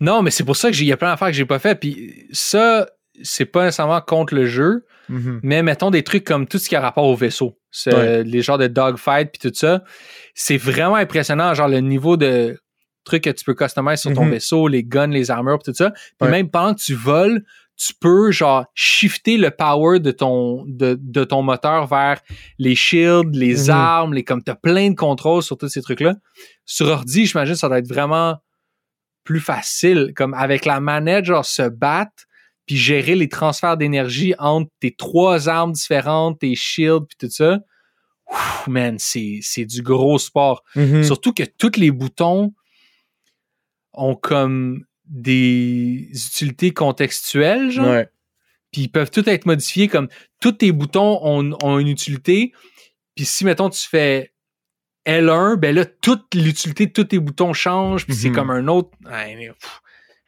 Non, 0.00 0.22
mais 0.22 0.30
c'est 0.30 0.44
pour 0.44 0.56
ça 0.56 0.70
qu'il 0.70 0.86
y 0.86 0.92
a 0.92 0.96
plein 0.96 1.10
d'affaires 1.10 1.28
que 1.28 1.34
j'ai 1.34 1.44
pas 1.44 1.58
fait. 1.58 1.74
Puis 1.74 2.26
ça, 2.32 2.88
c'est 3.22 3.46
pas 3.46 3.64
nécessairement 3.64 4.00
contre 4.00 4.34
le 4.34 4.46
jeu, 4.46 4.86
mm-hmm. 5.10 5.40
mais 5.42 5.62
mettons 5.62 5.90
des 5.90 6.04
trucs 6.04 6.24
comme 6.24 6.46
tout 6.46 6.58
ce 6.58 6.68
qui 6.68 6.76
a 6.76 6.80
rapport 6.80 7.04
au 7.04 7.16
vaisseau. 7.16 7.58
Les 7.84 8.42
genres 8.42 8.58
de 8.58 8.68
dogfight 8.68 9.30
puis 9.32 9.50
tout 9.50 9.56
ça. 9.56 9.82
C'est 10.34 10.56
vraiment 10.56 10.96
impressionnant, 10.96 11.52
genre 11.54 11.68
le 11.68 11.80
niveau 11.80 12.16
de 12.16 12.56
trucs 13.04 13.24
que 13.24 13.30
tu 13.30 13.44
peux 13.44 13.54
customiser 13.54 13.96
sur 13.96 14.12
ton 14.12 14.26
mm-hmm. 14.26 14.30
vaisseau, 14.30 14.68
les 14.68 14.84
guns, 14.84 15.08
les 15.08 15.30
armures, 15.30 15.58
tout 15.64 15.74
ça. 15.74 15.92
Puis 16.20 16.30
même 16.30 16.48
pendant 16.48 16.74
que 16.74 16.80
tu 16.80 16.94
voles, 16.94 17.42
tu 17.78 17.94
peux 17.94 18.32
genre 18.32 18.66
shifter 18.74 19.36
le 19.36 19.50
power 19.50 20.00
de 20.00 20.10
ton 20.10 20.64
de, 20.66 21.24
ton 21.24 21.42
moteur 21.42 21.86
vers 21.86 22.20
les 22.58 22.74
shields, 22.74 23.30
les 23.32 23.64
mhm. 23.64 23.70
armes, 23.70 24.14
les 24.14 24.24
comme 24.24 24.42
t'as 24.42 24.56
plein 24.56 24.90
de 24.90 24.96
contrôles 24.96 25.44
sur 25.44 25.56
tous 25.56 25.68
ces 25.68 25.80
trucs 25.80 26.00
là. 26.00 26.16
Sur 26.66 26.88
ordi, 26.88 27.26
j'imagine 27.26 27.54
ça 27.54 27.68
doit 27.68 27.78
être 27.78 27.88
vraiment 27.88 28.36
plus 29.22 29.40
facile 29.40 30.12
comme 30.16 30.34
avec 30.34 30.64
la 30.64 30.80
manette 30.80 31.26
genre 31.26 31.44
se 31.44 31.68
battre 31.68 32.24
puis 32.66 32.76
gérer 32.76 33.14
les 33.14 33.28
transferts 33.28 33.76
d'énergie 33.76 34.34
entre 34.38 34.70
tes 34.80 34.94
trois 34.94 35.48
armes 35.48 35.72
différentes, 35.72 36.40
tes 36.40 36.56
shields 36.56 37.06
puis 37.08 37.28
tout 37.28 37.32
ça. 37.32 37.60
man, 38.66 38.96
c'est 38.98 39.38
c'est 39.40 39.64
du 39.64 39.82
gros 39.82 40.18
sport. 40.18 40.64
Mhm. 40.74 41.04
Surtout 41.04 41.32
que 41.32 41.44
tous 41.44 41.76
les 41.76 41.92
boutons 41.92 42.52
ont 43.92 44.16
comme 44.16 44.84
des 45.08 46.10
utilités 46.12 46.72
contextuelles, 46.72 47.70
genre. 47.70 47.90
Ouais. 47.90 48.08
Puis 48.72 48.82
ils 48.82 48.88
peuvent 48.88 49.10
tout 49.10 49.28
être 49.28 49.46
modifiés 49.46 49.88
comme 49.88 50.08
tous 50.40 50.52
tes 50.52 50.72
boutons 50.72 51.20
ont, 51.22 51.78
une 51.78 51.88
utilité. 51.88 52.52
Puis 53.14 53.24
si, 53.24 53.44
mettons, 53.44 53.70
tu 53.70 53.80
fais 53.80 54.32
L1, 55.06 55.56
ben 55.56 55.74
là, 55.74 55.86
toute 55.86 56.34
l'utilité 56.34 56.86
de 56.86 56.92
tous 56.92 57.04
tes 57.04 57.18
boutons 57.18 57.54
change. 57.54 58.04
Puis 58.06 58.14
c'est 58.14 58.28
mhm. 58.28 58.34
comme 58.34 58.50
un 58.50 58.68
autre. 58.68 58.90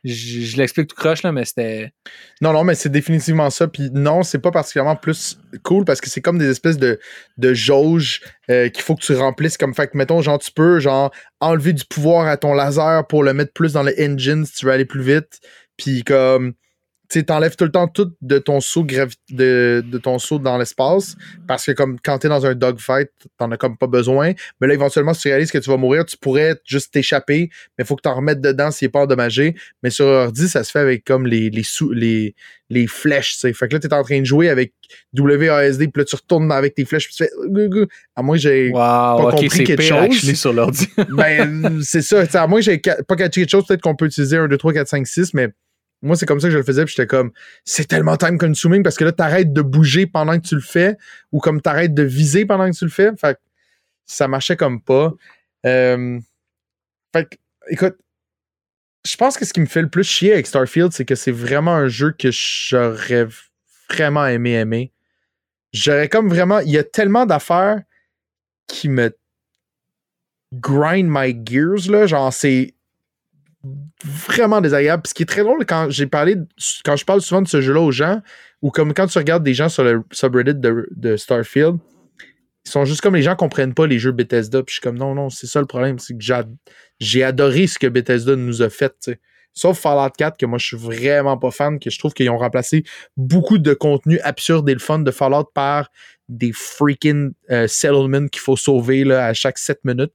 Je, 0.03 0.57
l'explique 0.57 0.89
tout 0.89 0.97
croche, 0.97 1.23
là, 1.23 1.31
mais 1.31 1.45
c'était. 1.45 1.93
Non, 2.41 2.53
non, 2.53 2.65
mais 2.65 2.75
c'est 2.75 2.89
définitivement 2.89 3.51
ça. 3.51 3.69
Puis 3.69 3.91
non, 3.93 4.23
c'est 4.23 4.39
pas 4.39 4.51
particulièrement 4.51 4.97
plus 4.97 5.39
cool 5.63 5.85
parce 5.85 6.01
que 6.01 6.09
c'est 6.09 6.23
comme 6.23 6.39
des 6.39 6.49
espèces 6.49 6.79
de, 6.79 6.99
de 7.37 7.53
jauges 7.53 8.23
euh, 8.51 8.71
qu'il 8.71 8.83
faut 8.83 8.95
que 8.95 9.03
tu 9.03 9.15
remplisses. 9.15 9.59
Comme 9.59 9.75
fait 9.75 9.89
que, 9.89 9.99
mettons, 9.99 10.23
genre, 10.23 10.39
tu 10.39 10.53
peux 10.53 10.81
genre 10.81 11.11
enlever 11.41 11.75
du 11.75 11.85
pouvoir 11.85 12.27
à 12.29 12.39
ton 12.39 12.55
laser 12.55 13.07
pour 13.09 13.23
le 13.23 13.35
mettre 13.35 13.53
plus 13.53 13.75
dans 13.75 13.83
le 13.83 13.93
engine 14.01 14.47
si 14.47 14.55
tu 14.55 14.67
veux 14.67 14.73
aller 14.73 14.87
plus 14.87 15.03
vite. 15.03 15.41
Puis 15.77 16.03
comme 16.03 16.55
tu 17.11 17.25
t'enlèves 17.25 17.57
tout 17.57 17.65
le 17.65 17.73
temps 17.73 17.89
tout 17.89 18.13
de 18.23 18.39
ton 18.39 18.61
saut 18.61 18.85
de, 18.85 19.85
de, 19.85 19.99
ton 19.99 20.19
saut 20.19 20.39
dans 20.39 20.57
l'espace 20.57 21.17
parce 21.49 21.67
que 21.67 21.73
comme 21.73 21.99
quand 22.03 22.19
t'es 22.19 22.29
dans 22.29 22.47
un 22.47 22.55
dogfight, 22.55 23.11
t'en 23.37 23.51
as 23.51 23.57
comme 23.57 23.77
pas 23.77 23.89
besoin. 23.89 24.33
Mais 24.61 24.69
là, 24.69 24.75
éventuellement, 24.75 25.13
si 25.13 25.23
tu 25.23 25.29
réalises 25.29 25.51
que 25.51 25.59
tu 25.59 25.69
vas 25.69 25.77
mourir, 25.77 26.05
tu 26.05 26.17
pourrais 26.17 26.57
juste 26.65 26.93
t'échapper, 26.93 27.51
mais 27.77 27.85
faut 27.85 27.97
que 27.97 28.03
t'en 28.03 28.15
remettes 28.15 28.41
dedans 28.41 28.71
s'il 28.71 28.87
est 28.87 28.91
pas 28.91 29.01
endommagé. 29.01 29.57
Mais 29.83 29.91
sur 29.91 30.07
ordi, 30.07 30.49
ça 30.49 30.63
se 30.63 30.71
fait 30.71 30.79
avec 30.79 31.05
comme 31.05 31.27
les, 31.27 31.51
les, 31.51 31.65
sous, 31.65 31.91
les, 31.91 32.37
les 32.71 32.87
flèches, 32.87 33.39
tu 33.39 33.53
Fait 33.53 33.67
que 33.67 33.75
là, 33.75 33.81
t'es 33.81 33.93
en 33.93 34.05
train 34.05 34.21
de 34.21 34.25
jouer 34.25 34.49
avec 34.49 34.73
WASD, 35.19 35.91
puis 35.91 36.01
là, 36.01 36.05
tu 36.05 36.15
retournes 36.15 36.53
avec 36.53 36.77
tes 36.77 36.85
flèches, 36.85 37.07
puis 37.07 37.17
tu 37.17 37.25
fais. 37.25 37.87
À 38.15 38.23
moins 38.23 38.37
que 38.37 38.43
j'ai 38.43 38.71
pas 38.71 39.33
compris 39.33 39.65
quelque 39.65 39.83
chose. 39.83 40.35
sur 40.35 40.53
l'ordi. 40.53 40.89
ben, 41.11 41.81
c'est 41.83 42.03
ça. 42.03 42.25
à 42.35 42.47
moins 42.47 42.61
que 42.61 42.67
j'ai 42.67 42.79
pas 42.79 43.17
catché 43.17 43.41
quelque 43.41 43.51
chose, 43.51 43.67
peut-être 43.67 43.83
qu'on 43.83 43.97
peut 43.97 44.07
utiliser 44.07 44.37
un 44.37 44.47
2, 44.47 44.57
3, 44.57 44.73
4, 44.73 44.89
5, 44.89 45.07
6, 45.07 45.35
mais 45.35 45.49
moi, 46.03 46.17
c'est 46.17 46.27
comme 46.27 46.41
ça 46.41 46.49
que 46.49 46.53
je 46.53 46.59
le 46.59 46.65
faisais, 46.65 46.85
puis 46.85 46.95
j'étais 46.97 47.07
comme, 47.07 47.31
c'est 47.65 47.87
tellement 47.87 48.17
time 48.17 48.39
consuming 48.39 48.83
parce 48.83 48.97
que 48.97 49.05
là, 49.05 49.13
t'arrêtes 49.13 49.53
de 49.53 49.63
bouger 49.63 50.07
pendant 50.07 50.39
que 50.39 50.47
tu 50.47 50.55
le 50.55 50.61
fais, 50.61 50.97
ou 51.33 51.41
comme 51.41 51.61
t'arrêtes 51.61 51.95
de 51.95 52.03
viser 52.03 52.47
pendant 52.47 52.71
que 52.71 52.77
tu 52.77 52.85
le 52.85 52.91
fais. 52.91 53.11
Fait 53.17 53.35
que 53.35 53.41
ça 54.07 54.27
marchait 54.27 54.57
comme 54.57 54.81
pas. 54.81 55.13
Euh, 55.67 56.19
fait 57.15 57.25
que, 57.29 57.37
écoute, 57.69 57.97
je 59.05 59.17
pense 59.17 59.37
que 59.37 59.45
ce 59.45 59.53
qui 59.53 59.61
me 59.61 59.67
fait 59.67 59.83
le 59.83 59.89
plus 59.89 60.05
chier 60.05 60.33
avec 60.33 60.47
Starfield, 60.47 60.93
c'est 60.93 61.05
que 61.05 61.15
c'est 61.15 61.33
vraiment 61.33 61.75
un 61.75 61.89
jeu 61.89 62.13
que 62.13 62.31
j'aurais 62.31 63.27
vraiment 63.89 64.27
aimé 64.27 64.53
aimer. 64.53 64.93
J'aurais 65.73 66.09
comme 66.09 66.29
vraiment. 66.29 66.61
Il 66.61 66.71
y 66.71 66.79
a 66.79 66.85
tellement 66.85 67.27
d'affaires 67.27 67.83
qui 68.67 68.89
me 68.89 69.15
grind 70.55 71.09
my 71.11 71.39
gears, 71.45 71.91
là. 71.91 72.07
Genre, 72.07 72.33
c'est 72.33 72.75
vraiment 74.05 74.61
désagréable. 74.61 75.03
ce 75.07 75.15
qui 75.15 75.23
est 75.23 75.27
très 75.27 75.43
drôle 75.43 75.65
quand 75.67 75.91
j'ai 75.91 76.07
parlé, 76.07 76.37
quand 76.85 76.97
je 76.97 77.05
parle 77.05 77.21
souvent 77.21 77.43
de 77.43 77.49
ce 77.49 77.61
jeu-là 77.61 77.81
aux 77.81 77.93
gens, 77.93 78.21
ou 78.63 78.71
comme 78.71 78.95
quand 78.95 79.07
tu 79.07 79.19
regardes 79.19 79.43
des 79.43 79.55
gens 79.55 79.69
sur 79.69 79.85
le 79.85 80.03
subreddit 80.11 80.55
de, 80.55 81.17
Starfield, 81.17 81.79
ils 82.67 82.71
sont 82.71 82.85
juste 82.85 83.01
comme 83.01 83.17
les 83.17 83.23
gens 83.23 83.37
comprennent 83.37 83.75
pas 83.75 83.87
les 83.87 83.99
jeux 83.99 84.13
Bethesda. 84.13 84.63
Puis 84.63 84.75
je 84.75 84.75
suis 84.75 84.83
comme 84.83 84.99
non, 84.99 85.15
non, 85.15 85.31
c'est 85.31 85.47
ça 85.47 85.61
le 85.61 85.67
problème. 85.67 85.99
C'est 85.99 86.17
que 86.17 86.25
j'ai 87.01 87.23
adoré 87.23 87.67
ce 87.67 87.79
que 87.79 87.87
Bethesda 87.87 88.37
nous 88.37 88.63
a 88.63 88.69
fait. 88.69 89.11
Sauf 89.53 89.81
Fallout 89.81 90.13
4, 90.17 90.37
que 90.37 90.47
moi 90.47 90.59
je 90.59 90.67
suis 90.67 90.77
vraiment 90.77 91.37
pas 91.37 91.51
fan, 91.51 91.81
que 91.81 91.91
je 91.91 91.99
trouve 91.99 92.13
qu'ils 92.13 92.31
ont 92.31 92.39
remplacé 92.39 92.85
beaucoup 93.17 93.59
de 93.59 93.75
contenu 93.75 94.21
absurde 94.21 94.69
et 94.69 94.75
le 94.75 94.79
fun 94.79 95.01
de 95.01 95.11
Fallout 95.11 95.51
par 95.55 95.91
des 96.29 96.53
freaking 96.53 97.33
euh, 97.51 97.67
settlements 97.67 98.29
qu'il 98.29 98.41
faut 98.41 98.57
sauver 98.57 99.11
à 99.13 99.35
chaque 99.35 99.59
7 99.59 99.81
minutes. 99.85 100.13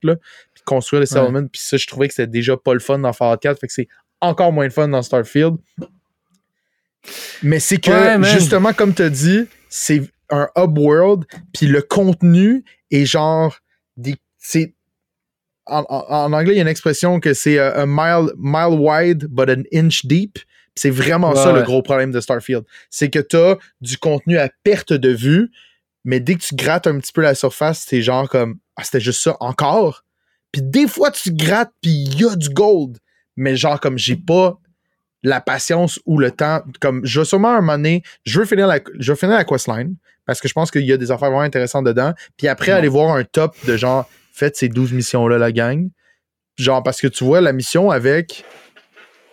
Construire 0.65 0.99
les 0.99 1.05
settlements. 1.05 1.45
Puis 1.47 1.61
ça, 1.61 1.77
je 1.77 1.87
trouvais 1.87 2.07
que 2.07 2.13
c'était 2.13 2.27
déjà 2.27 2.57
pas 2.57 2.73
le 2.73 2.79
fun 2.79 2.99
dans 2.99 3.13
Fallout 3.13 3.37
4. 3.37 3.59
Fait 3.59 3.67
que 3.67 3.73
c'est 3.73 3.87
encore 4.21 4.51
moins 4.51 4.65
le 4.65 4.71
fun 4.71 4.87
dans 4.87 5.01
Starfield. 5.01 5.55
Mais 7.43 7.59
c'est 7.59 7.77
que, 7.77 8.23
justement, 8.23 8.73
comme 8.73 8.93
tu 8.93 9.03
as 9.03 9.09
dit, 9.09 9.45
c'est 9.69 10.01
un 10.29 10.49
hub 10.57 10.77
world. 10.77 11.25
Puis 11.53 11.67
le 11.67 11.81
contenu 11.81 12.63
est 12.91 13.05
genre. 13.05 13.57
Des, 13.97 14.15
c'est, 14.37 14.73
en, 15.67 16.33
anglais, 16.33 16.53
il 16.53 16.57
y 16.57 16.59
a 16.59 16.63
une 16.63 16.67
expression 16.67 17.19
que 17.19 17.33
c'est 17.33 17.57
euh, 17.57 17.83
un 17.83 17.85
mile, 17.85 18.31
mile 18.37 18.79
wide, 18.79 19.27
but 19.29 19.49
an 19.49 19.63
inch 19.73 20.05
deep. 20.05 20.39
C'est 20.77 20.89
vraiment 20.89 21.33
ça 21.35 21.53
le 21.53 21.61
gros 21.61 21.81
problème 21.81 22.11
de 22.11 22.19
Starfield. 22.19 22.65
C'est 22.89 23.09
que 23.09 23.19
tu 23.19 23.37
as 23.37 23.57
du 23.79 23.97
contenu 23.97 24.37
à 24.37 24.49
perte 24.63 24.91
de 24.91 25.09
vue, 25.09 25.49
mais 26.03 26.19
dès 26.19 26.35
que 26.35 26.41
tu 26.41 26.53
grattes 26.53 26.85
un 26.85 26.99
petit 26.99 27.13
peu 27.13 27.21
la 27.21 27.33
surface, 27.33 27.85
c'est 27.87 28.01
genre 28.01 28.27
comme 28.27 28.57
Ah, 28.75 28.83
c'était 28.83 28.99
juste 28.99 29.21
ça 29.21 29.37
encore? 29.39 30.03
Puis 30.55 30.63
des 30.63 30.87
fois, 30.87 31.11
tu 31.11 31.33
grattes, 31.33 31.73
puis 31.81 31.91
il 31.91 32.21
y 32.21 32.25
a 32.25 32.33
du 32.33 32.47
gold. 32.47 32.97
Mais 33.35 33.57
genre, 33.57 33.77
comme 33.81 33.97
j'ai 33.97 34.15
pas 34.15 34.57
la 35.21 35.41
patience 35.41 35.99
ou 36.05 36.17
le 36.17 36.31
temps. 36.31 36.61
Comme 36.79 37.05
je 37.05 37.19
veux 37.19 37.25
sûrement 37.25 37.49
un 37.49 37.59
moment 37.59 37.73
donné, 37.73 38.03
je 38.23 38.39
veux 38.39 38.45
finir 38.45 38.65
la, 38.65 38.79
je 38.97 39.11
veux 39.11 39.17
finir 39.17 39.35
la 39.35 39.43
questline 39.43 39.97
parce 40.25 40.39
que 40.39 40.47
je 40.47 40.53
pense 40.53 40.71
qu'il 40.71 40.85
y 40.85 40.93
a 40.93 40.97
des 40.97 41.11
affaires 41.11 41.29
vraiment 41.29 41.41
intéressantes 41.41 41.85
dedans. 41.85 42.13
Puis 42.37 42.47
après, 42.47 42.71
aller 42.71 42.87
voir 42.87 43.13
un 43.13 43.25
top 43.25 43.53
de 43.65 43.75
genre, 43.75 44.07
faites 44.31 44.55
ces 44.55 44.69
12 44.69 44.93
missions-là, 44.93 45.37
la 45.37 45.51
gang. 45.51 45.89
Genre, 46.57 46.81
parce 46.81 47.01
que 47.01 47.07
tu 47.07 47.25
vois 47.25 47.41
la 47.41 47.51
mission 47.51 47.91
avec 47.91 48.45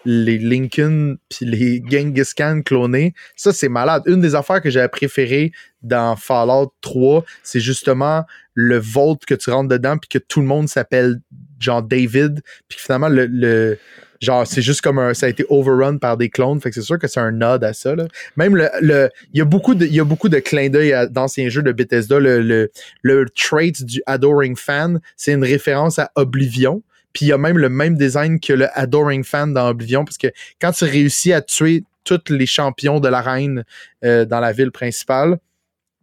les 0.05 0.39
Lincoln 0.39 1.19
puis 1.29 1.47
les 1.47 1.81
Genghis 1.89 2.33
Khan 2.37 2.63
clonés, 2.65 3.15
ça 3.37 3.53
c'est 3.53 3.69
malade. 3.69 4.03
Une 4.07 4.21
des 4.21 4.35
affaires 4.35 4.61
que 4.61 4.71
j'avais 4.71 4.89
préférées 4.89 5.53
dans 5.83 6.17
Fallout 6.17 6.73
3, 6.81 7.25
c'est 7.45 7.61
justement 7.61 8.25
le 8.55 8.79
Vault 8.79 9.19
que 9.27 9.35
tu 9.35 9.51
rentres 9.51 9.69
dedans 9.69 9.97
puis 9.99 10.09
que 10.09 10.19
tout 10.19 10.41
le 10.41 10.47
monde 10.47 10.69
s'appelle 10.69 11.21
genre 11.61 11.83
David 11.83 12.41
puis 12.69 12.79
finalement 12.79 13.09
le, 13.09 13.79
genre 14.21 14.47
c'est 14.47 14.63
juste 14.63 14.81
comme 14.81 14.99
un 14.99 15.15
ça 15.15 15.27
a 15.27 15.29
été 15.29 15.45
overrun 15.49 15.97
par 15.99 16.17
des 16.17 16.29
clones 16.29 16.61
fait 16.61 16.71
que 16.71 16.75
c'est 16.75 16.83
sûr 16.83 16.99
que 16.99 17.09
c'est 17.09 17.21
un 17.21 17.33
nod 17.33 17.63
à 17.65 17.73
ça 17.73 17.95
là. 17.95 18.07
même 18.37 18.57
le 18.57 19.11
il 19.33 19.39
y 19.39 19.41
a 19.41 19.45
beaucoup 19.45 19.75
de 19.75 19.87
il 19.87 19.95
y 19.95 20.01
a 20.01 20.05
beaucoup 20.05 20.29
de 20.29 20.39
clins 20.39 20.69
d'œil 20.69 20.95
d'anciens 21.11 21.49
jeux 21.49 21.63
de 21.63 21.73
Bethesda 21.73 22.19
le, 22.19 22.43
le 22.43 22.71
le 23.03 23.27
trait 23.31 23.73
du 23.81 24.03
adoring 24.07 24.57
fan 24.57 25.01
c'est 25.17 25.33
une 25.33 25.45
référence 25.45 25.99
à 25.99 26.11
Oblivion 26.17 26.83
puis 27.13 27.27
il 27.27 27.29
y 27.29 27.33
a 27.33 27.39
même 27.39 27.59
le 27.59 27.69
même 27.69 27.97
design 27.97 28.41
que 28.41 28.53
le 28.53 28.69
Adoring 28.79 29.25
Fan 29.25 29.53
dans 29.53 29.69
Oblivion, 29.69 30.05
parce 30.05 30.19
que 30.19 30.29
quand 30.61 30.73
tu 30.73 30.85
réussis 30.85 31.33
à 31.33 31.43
tuer 31.43 31.85
tous 32.05 32.21
les 32.31 32.47
champions 32.47 33.01
de 33.01 33.09
l'arène 33.09 33.65
euh, 34.05 34.25
dans 34.25 34.41
la 34.41 34.53
ville 34.53 34.73
principale, 34.73 35.39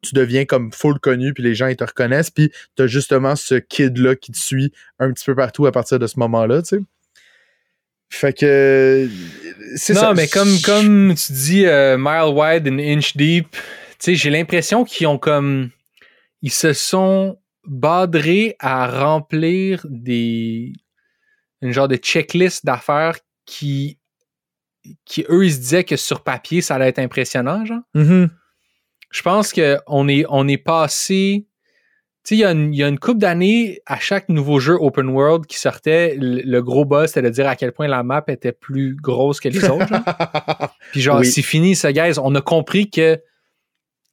tu 0.01 0.13
deviens 0.13 0.45
comme 0.45 0.71
full 0.71 0.99
connu, 0.99 1.33
puis 1.33 1.43
les 1.43 1.55
gens 1.55 1.67
ils 1.67 1.75
te 1.75 1.83
reconnaissent, 1.83 2.31
puis 2.31 2.51
tu 2.75 2.83
as 2.83 2.87
justement 2.87 3.35
ce 3.35 3.55
kid-là 3.55 4.15
qui 4.15 4.31
te 4.31 4.37
suit 4.37 4.71
un 4.99 5.11
petit 5.11 5.25
peu 5.25 5.35
partout 5.35 5.65
à 5.65 5.71
partir 5.71 5.99
de 5.99 6.07
ce 6.07 6.19
moment-là, 6.19 6.61
tu 6.61 6.77
sais. 6.77 6.79
Fait 8.09 8.33
que. 8.33 9.07
C'est 9.75 9.93
ça. 9.93 10.07
Non, 10.07 10.13
mais 10.15 10.27
comme, 10.27 10.59
comme 10.63 11.13
tu 11.15 11.31
dis, 11.31 11.65
euh, 11.65 11.95
mile 11.97 12.33
wide 12.33 12.67
and 12.67 12.79
inch 12.79 13.15
deep, 13.15 13.51
tu 13.51 13.59
sais, 13.99 14.15
j'ai 14.15 14.29
l'impression 14.29 14.83
qu'ils 14.83 15.07
ont 15.07 15.19
comme. 15.19 15.69
Ils 16.41 16.51
se 16.51 16.73
sont 16.73 17.37
badrés 17.65 18.55
à 18.59 18.87
remplir 18.87 19.85
des, 19.89 20.73
une 21.61 21.71
genre 21.71 21.87
de 21.87 21.97
checklist 21.97 22.65
d'affaires 22.65 23.17
qui, 23.45 23.99
qui, 25.05 25.25
eux, 25.29 25.45
ils 25.45 25.53
se 25.53 25.59
disaient 25.59 25.83
que 25.83 25.97
sur 25.97 26.23
papier, 26.23 26.61
ça 26.61 26.75
allait 26.75 26.87
être 26.87 26.99
impressionnant, 26.99 27.65
genre. 27.65 27.81
Mm-hmm. 27.95 28.29
Je 29.09 29.21
pense 29.21 29.53
qu'on 29.53 30.07
est, 30.07 30.25
on 30.29 30.47
est 30.47 30.57
passé. 30.57 31.45
Tu 32.23 32.29
sais, 32.29 32.35
il 32.35 32.39
y, 32.39 32.43
a 32.43 32.51
une, 32.51 32.73
y 32.73 32.83
a 32.83 32.87
une 32.87 32.99
couple 32.99 33.19
d'années, 33.19 33.81
à 33.85 33.97
chaque 33.99 34.29
nouveau 34.29 34.59
jeu 34.59 34.75
open 34.79 35.09
world 35.09 35.45
qui 35.45 35.57
sortait, 35.57 36.15
le, 36.19 36.59
gros 36.61 36.85
boss, 36.85 37.07
c'était 37.07 37.23
de 37.23 37.29
dire 37.29 37.47
à 37.47 37.55
quel 37.55 37.71
point 37.71 37.87
la 37.87 38.03
map 38.03 38.23
était 38.27 38.51
plus 38.51 38.95
grosse 38.95 39.39
que 39.39 39.49
les 39.49 39.63
autres. 39.65 39.87
Puis 40.91 41.01
genre, 41.01 41.23
c'est 41.23 41.41
fini, 41.41 41.75
ça, 41.75 41.91
guys. 41.91 42.19
On 42.21 42.35
a 42.35 42.41
compris 42.41 42.89
que 42.89 43.19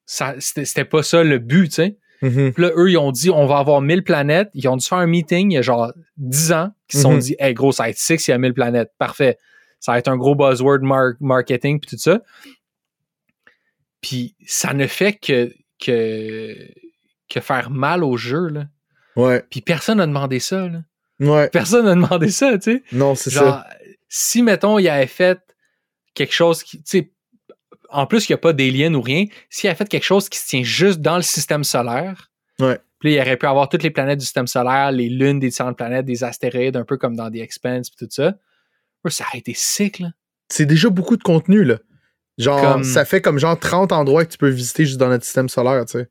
c'était 0.07 0.85
pas 0.85 1.03
ça 1.03 1.25
le 1.25 1.39
but, 1.39 1.69
tu 1.69 1.75
sais. 1.75 1.99
Mm-hmm. 2.23 2.53
Puis 2.53 2.63
là, 2.63 2.71
eux, 2.77 2.91
ils 2.91 2.97
ont 2.97 3.13
dit, 3.13 3.29
on 3.29 3.47
va 3.47 3.59
avoir 3.59 3.83
1000 3.83 4.03
planètes. 4.03 4.49
Ils 4.55 4.67
ont 4.69 4.77
dû 4.77 4.87
faire 4.87 4.99
un 4.99 5.07
meeting 5.07 5.51
il 5.51 5.55
y 5.57 5.59
a 5.59 5.63
genre 5.63 5.93
10 6.17 6.53
ans 6.53 6.71
qui 6.89 6.97
se 6.97 7.03
sont 7.03 7.17
mm-hmm. 7.17 7.21
dit, 7.21 7.37
hey, 7.39 7.55
gros, 7.55 7.73
ça 7.73 7.83
va 7.83 7.91
être 7.91 7.99
6, 7.99 8.29
il 8.29 8.31
y 8.31 8.35
a 8.35 8.39
1000 8.39 8.55
planètes. 8.55 8.93
Parfait. 8.99 9.37
Ça 9.81 9.93
va 9.93 9.99
être 9.99 10.09
un 10.09 10.17
gros 10.17 10.35
buzzword 10.35 10.81
marketing 11.21 11.81
puis 11.81 11.91
tout 11.91 11.99
ça. 11.99 12.21
Puis 14.07 14.37
ça 14.47 14.73
ne 14.73 14.87
fait 14.87 15.15
que, 15.15 15.53
que, 15.85 16.57
que 17.29 17.41
faire 17.41 17.71
mal 17.71 18.05
au 18.05 18.17
jeu, 18.17 18.47
là. 18.47 18.67
Ouais. 19.17 19.43
Puis 19.51 19.63
personne 19.63 19.99
n'a 19.99 20.07
demandé 20.07 20.39
ça, 20.39 20.69
là. 20.69 20.83
Ouais. 21.19 21.49
Personne 21.49 21.87
n'a 21.87 21.95
demandé 21.97 22.31
ça, 22.31 22.57
tu 22.57 22.71
sais. 22.71 22.83
Non, 22.93 23.17
c'est 23.17 23.31
ça. 23.31 23.67
Si, 24.09 24.43
mettons, 24.43 24.79
il 24.79 24.89
avait 24.89 25.09
fait 25.09 25.41
quelque 26.15 26.33
chose 26.33 26.63
qui, 26.63 26.77
tu 26.79 26.85
sais, 26.85 27.13
en 27.89 28.07
plus, 28.07 28.29
il 28.29 28.33
n'y 28.33 28.35
a 28.35 28.39
pas 28.39 28.53
d'alien 28.53 28.95
ou 28.95 29.01
rien. 29.01 29.25
S'il 29.51 29.69
a 29.71 29.75
fait 29.75 29.89
quelque 29.89 30.05
chose 30.05 30.29
qui 30.29 30.39
se 30.39 30.47
tient 30.47 30.63
juste 30.63 31.01
dans 31.01 31.17
le 31.17 31.23
système 31.23 31.65
solaire, 31.65 32.31
ouais. 32.61 32.79
puis 33.01 33.15
il 33.15 33.21
aurait 33.21 33.37
pu 33.37 33.47
avoir 33.47 33.69
toutes 33.69 33.83
les 33.83 33.91
planètes 33.91 34.21
du 34.21 34.25
système 34.25 34.47
solaire, 34.47 34.93
les 34.93 35.09
lunes 35.09 35.41
des 35.41 35.49
différentes 35.49 35.77
planètes, 35.77 36.07
des 36.07 36.23
astéroïdes, 36.23 36.77
un 36.77 36.85
peu 36.85 36.97
comme 36.97 37.17
dans 37.17 37.29
The 37.29 37.37
Expanse, 37.37 37.91
puis 37.91 38.07
tout 38.07 38.13
ça. 38.13 38.37
Ça 39.09 39.25
aurait 39.29 39.39
été 39.39 39.53
sick, 39.53 39.99
là. 39.99 40.11
C'est 40.49 40.67
déjà 40.67 40.91
beaucoup 40.91 41.17
de 41.17 41.25
contenu, 41.25 41.65
là. 41.65 41.79
Genre, 42.39 42.85
ça 42.85 43.05
fait 43.05 43.21
comme 43.21 43.39
genre 43.39 43.59
30 43.59 43.93
endroits 43.93 44.25
que 44.25 44.33
tu 44.33 44.39
peux 44.39 44.49
visiter 44.49 44.85
juste 44.85 44.99
dans 44.99 45.09
notre 45.09 45.25
système 45.25 45.49
solaire, 45.49 45.85
tu 45.87 45.99
sais. 45.99 46.09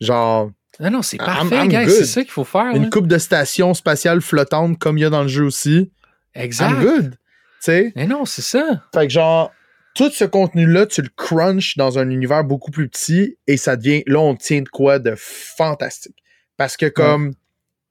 Genre. 0.00 0.50
Non, 0.80 0.90
non, 0.90 1.02
c'est 1.02 1.16
parfait, 1.16 1.66
gars. 1.66 1.88
C'est 1.88 2.04
ça 2.04 2.22
qu'il 2.22 2.30
faut 2.30 2.44
faire. 2.44 2.70
Une 2.74 2.90
coupe 2.90 3.08
de 3.08 3.18
stations 3.18 3.74
spatiales 3.74 4.20
flottantes 4.20 4.78
comme 4.78 4.98
il 4.98 5.00
y 5.00 5.04
a 5.04 5.10
dans 5.10 5.22
le 5.22 5.28
jeu 5.28 5.44
aussi. 5.44 5.90
Exact. 6.34 6.70
I'm 6.70 6.80
good. 6.80 7.10
Tu 7.10 7.16
sais. 7.60 7.92
Mais 7.96 8.06
non, 8.06 8.24
c'est 8.24 8.42
ça. 8.42 8.84
Fait 8.94 9.08
que 9.08 9.12
genre, 9.12 9.52
tout 9.96 10.10
ce 10.10 10.24
contenu-là, 10.24 10.86
tu 10.86 11.02
le 11.02 11.08
crunches 11.16 11.76
dans 11.76 11.98
un 11.98 12.08
univers 12.10 12.44
beaucoup 12.44 12.70
plus 12.70 12.88
petit 12.88 13.36
et 13.48 13.56
ça 13.56 13.74
devient, 13.74 14.04
là, 14.06 14.20
on 14.20 14.36
tient 14.36 14.62
de 14.62 14.68
quoi 14.68 15.00
de 15.00 15.14
fantastique. 15.16 16.22
Parce 16.56 16.76
que 16.76 16.86
comme, 16.86 17.34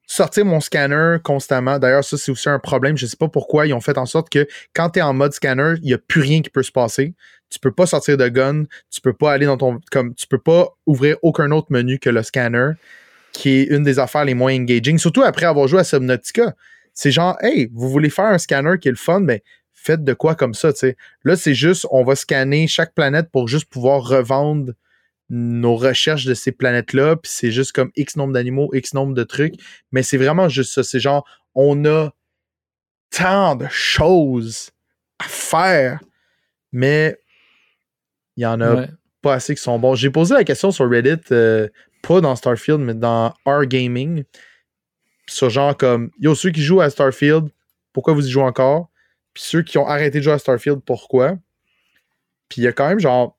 sortir 0.07 0.45
mon 0.45 0.61
scanner 0.61 1.17
constamment. 1.23 1.77
D'ailleurs, 1.77 2.03
ça, 2.03 2.17
c'est 2.17 2.31
aussi 2.31 2.49
un 2.49 2.59
problème. 2.59 2.97
Je 2.97 3.05
sais 3.05 3.17
pas 3.17 3.27
pourquoi 3.27 3.67
ils 3.67 3.73
ont 3.73 3.81
fait 3.81 3.97
en 3.97 4.05
sorte 4.05 4.29
que 4.29 4.47
quand 4.73 4.91
tu 4.91 4.99
es 4.99 5.01
en 5.01 5.13
mode 5.13 5.34
scanner, 5.34 5.73
il 5.77 5.88
n'y 5.88 5.93
a 5.93 5.97
plus 5.97 6.21
rien 6.21 6.41
qui 6.41 6.49
peut 6.49 6.63
se 6.63 6.71
passer. 6.71 7.13
Tu 7.49 7.59
peux 7.59 7.71
pas 7.71 7.85
sortir 7.85 8.17
de 8.17 8.27
gun, 8.27 8.63
tu 8.89 9.01
peux 9.01 9.13
pas 9.13 9.31
aller 9.31 9.45
dans 9.45 9.57
ton. 9.57 9.79
comme 9.91 10.15
Tu 10.15 10.25
peux 10.27 10.39
pas 10.39 10.75
ouvrir 10.85 11.17
aucun 11.21 11.51
autre 11.51 11.67
menu 11.69 11.99
que 11.99 12.09
le 12.09 12.23
scanner, 12.23 12.71
qui 13.34 13.49
est 13.49 13.63
une 13.65 13.84
des 13.84 13.99
affaires 13.99 14.25
les 14.25 14.34
moins 14.34 14.53
engaging, 14.53 14.97
surtout 14.97 15.23
après 15.23 15.45
avoir 15.45 15.67
joué 15.67 15.81
à 15.81 15.84
Subnautica. 15.84 16.55
C'est 16.93 17.11
genre, 17.11 17.38
hey, 17.41 17.69
vous 17.73 17.89
voulez 17.89 18.09
faire 18.09 18.25
un 18.25 18.38
scanner 18.38 18.79
qui 18.81 18.88
est 18.88 18.91
le 18.91 18.97
fun, 18.97 19.19
mais 19.19 19.43
faites 19.73 20.03
de 20.03 20.13
quoi 20.13 20.35
comme 20.35 20.53
ça, 20.53 20.73
tu 20.73 20.79
sais. 20.79 20.97
Là, 21.23 21.35
c'est 21.35 21.53
juste, 21.53 21.85
on 21.91 22.03
va 22.03 22.15
scanner 22.15 22.67
chaque 22.67 22.93
planète 22.93 23.29
pour 23.31 23.47
juste 23.47 23.69
pouvoir 23.69 24.01
revendre 24.01 24.73
nos 25.29 25.75
recherches 25.75 26.25
de 26.25 26.33
ces 26.33 26.51
planètes-là, 26.51 27.17
puis 27.17 27.31
c'est 27.33 27.51
juste 27.51 27.73
comme 27.73 27.91
X 27.95 28.15
nombre 28.15 28.33
d'animaux, 28.33 28.69
X 28.73 28.93
nombre 28.93 29.13
de 29.13 29.23
trucs, 29.23 29.55
mais 29.91 30.03
c'est 30.03 30.17
vraiment 30.17 30.47
juste 30.47 30.73
ça. 30.73 30.83
C'est 30.83 30.99
genre, 30.99 31.27
on 31.55 31.85
a 31.85 32.11
tant 33.09 33.55
de 33.55 33.67
choses 33.69 34.71
à 35.19 35.25
faire, 35.25 35.99
mais 36.71 37.19
il 38.35 38.43
y 38.43 38.45
en 38.45 38.61
a 38.61 38.85
pas 39.21 39.33
assez 39.33 39.55
qui 39.55 39.61
sont 39.61 39.79
bons. 39.79 39.95
J'ai 39.95 40.11
posé 40.11 40.33
la 40.33 40.43
question 40.43 40.71
sur 40.71 40.89
Reddit, 40.89 41.21
euh, 41.31 41.67
pas 42.03 42.21
dans 42.21 42.35
Starfield, 42.35 42.79
mais 42.79 42.93
dans 42.93 43.33
R 43.45 43.65
Gaming, 43.65 44.23
sur 45.27 45.49
genre 45.49 45.75
comme, 45.75 46.11
yo, 46.19 46.35
ceux 46.35 46.51
qui 46.51 46.61
jouent 46.61 46.81
à 46.81 46.89
Starfield, 46.89 47.49
pourquoi 47.91 48.13
vous 48.13 48.27
y 48.27 48.29
jouez 48.29 48.43
encore? 48.43 48.89
Puis 49.33 49.43
ceux 49.43 49.61
qui 49.61 49.77
ont 49.77 49.87
arrêté 49.87 50.19
de 50.19 50.23
jouer 50.23 50.33
à 50.33 50.39
Starfield, 50.39 50.79
pourquoi? 50.85 51.37
Puis 52.47 52.61
il 52.61 52.63
y 52.63 52.67
a 52.67 52.71
quand 52.71 52.87
même 52.87 52.99
genre 52.99 53.36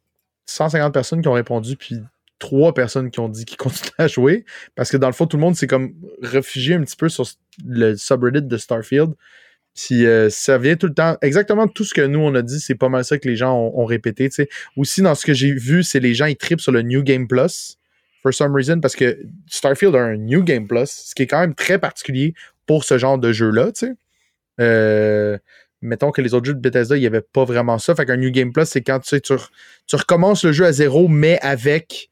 150 0.48 0.92
personnes 0.92 1.22
qui 1.22 1.28
ont 1.28 1.32
répondu, 1.32 1.76
puis 1.76 1.96
trois 2.38 2.72
personnes 2.72 3.10
qui 3.10 3.20
ont 3.20 3.28
dit 3.28 3.44
qu'ils 3.44 3.56
continuent 3.58 3.90
à 3.98 4.08
jouer. 4.08 4.44
Parce 4.74 4.90
que 4.90 4.96
dans 4.96 5.08
le 5.08 5.12
fond, 5.12 5.26
tout 5.26 5.36
le 5.36 5.42
monde 5.42 5.56
s'est 5.56 5.66
comme 5.66 5.94
réfugié 6.22 6.74
un 6.74 6.82
petit 6.82 6.96
peu 6.96 7.08
sur 7.08 7.26
le 7.66 7.96
subreddit 7.96 8.42
de 8.42 8.56
Starfield. 8.56 9.14
Puis 9.74 10.06
euh, 10.06 10.28
ça 10.28 10.58
vient 10.58 10.76
tout 10.76 10.88
le 10.88 10.94
temps. 10.94 11.16
Exactement 11.22 11.68
tout 11.68 11.84
ce 11.84 11.94
que 11.94 12.00
nous, 12.00 12.18
on 12.18 12.34
a 12.34 12.42
dit, 12.42 12.58
c'est 12.58 12.74
pas 12.74 12.88
mal 12.88 13.04
ça 13.04 13.18
que 13.18 13.28
les 13.28 13.36
gens 13.36 13.56
ont, 13.56 13.84
répété. 13.84 14.28
Aussi, 14.76 15.02
dans 15.02 15.14
ce 15.14 15.24
que 15.24 15.34
j'ai 15.34 15.52
vu, 15.52 15.82
c'est 15.84 16.00
les 16.00 16.14
gens, 16.14 16.26
ils 16.26 16.36
tripent 16.36 16.60
sur 16.60 16.72
le 16.72 16.82
New 16.82 17.02
Game 17.02 17.28
Plus. 17.28 17.76
For 18.22 18.34
some 18.34 18.52
reason, 18.52 18.80
parce 18.80 18.96
que 18.96 19.16
Starfield 19.46 19.94
a 19.94 20.00
un 20.00 20.16
New 20.16 20.42
Game 20.42 20.66
Plus, 20.66 20.90
ce 20.90 21.14
qui 21.14 21.22
est 21.22 21.26
quand 21.28 21.38
même 21.38 21.54
très 21.54 21.78
particulier 21.78 22.34
pour 22.66 22.82
ce 22.82 22.98
genre 22.98 23.18
de 23.18 23.30
jeu-là. 23.30 23.70
Euh, 24.60 25.38
mettons 25.80 26.10
que 26.10 26.20
les 26.20 26.34
autres 26.34 26.46
jeux 26.46 26.54
de 26.54 26.60
Bethesda, 26.60 26.96
il 26.96 27.00
n'y 27.00 27.06
avait 27.06 27.20
pas 27.22 27.44
vraiment 27.44 27.78
ça. 27.78 27.94
Fait 27.94 28.06
qu'un 28.06 28.16
New 28.16 28.30
Game 28.30 28.52
Plus, 28.52 28.66
c'est 28.66 28.82
quand 28.82 29.00
tu, 29.00 29.08
sais, 29.08 29.20
tu, 29.20 29.34
recommences 29.92 30.44
le 30.44 30.52
jeu 30.52 30.64
à 30.64 30.72
zéro, 30.72 31.08
mais 31.08 31.38
avec, 31.40 32.10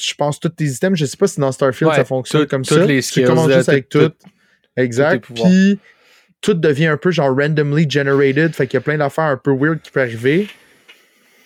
je 0.00 0.14
pense, 0.14 0.40
tous 0.40 0.50
tes 0.50 0.64
items. 0.64 0.98
Je 0.98 1.06
sais 1.06 1.16
pas 1.16 1.26
si 1.26 1.40
dans 1.40 1.52
Starfield 1.52 1.94
ça 1.94 2.04
fonctionne 2.04 2.46
comme 2.46 2.64
ça. 2.64 2.84
Les 2.84 3.02
tu 3.02 3.24
commences 3.24 3.52
juste 3.52 3.68
avec 3.68 3.88
tout. 3.88 4.12
exact. 4.76 5.26
Puis 5.34 5.78
tout 6.40 6.54
devient 6.54 6.86
un 6.86 6.96
peu 6.96 7.10
genre 7.10 7.34
randomly 7.34 7.88
generated. 7.88 8.54
Fait 8.54 8.66
qu'il 8.66 8.74
y 8.74 8.78
a 8.78 8.80
plein 8.82 8.98
d'affaires 8.98 9.24
un 9.24 9.36
peu 9.36 9.52
weird 9.52 9.80
qui 9.80 9.90
peuvent 9.90 10.02
arriver. 10.02 10.48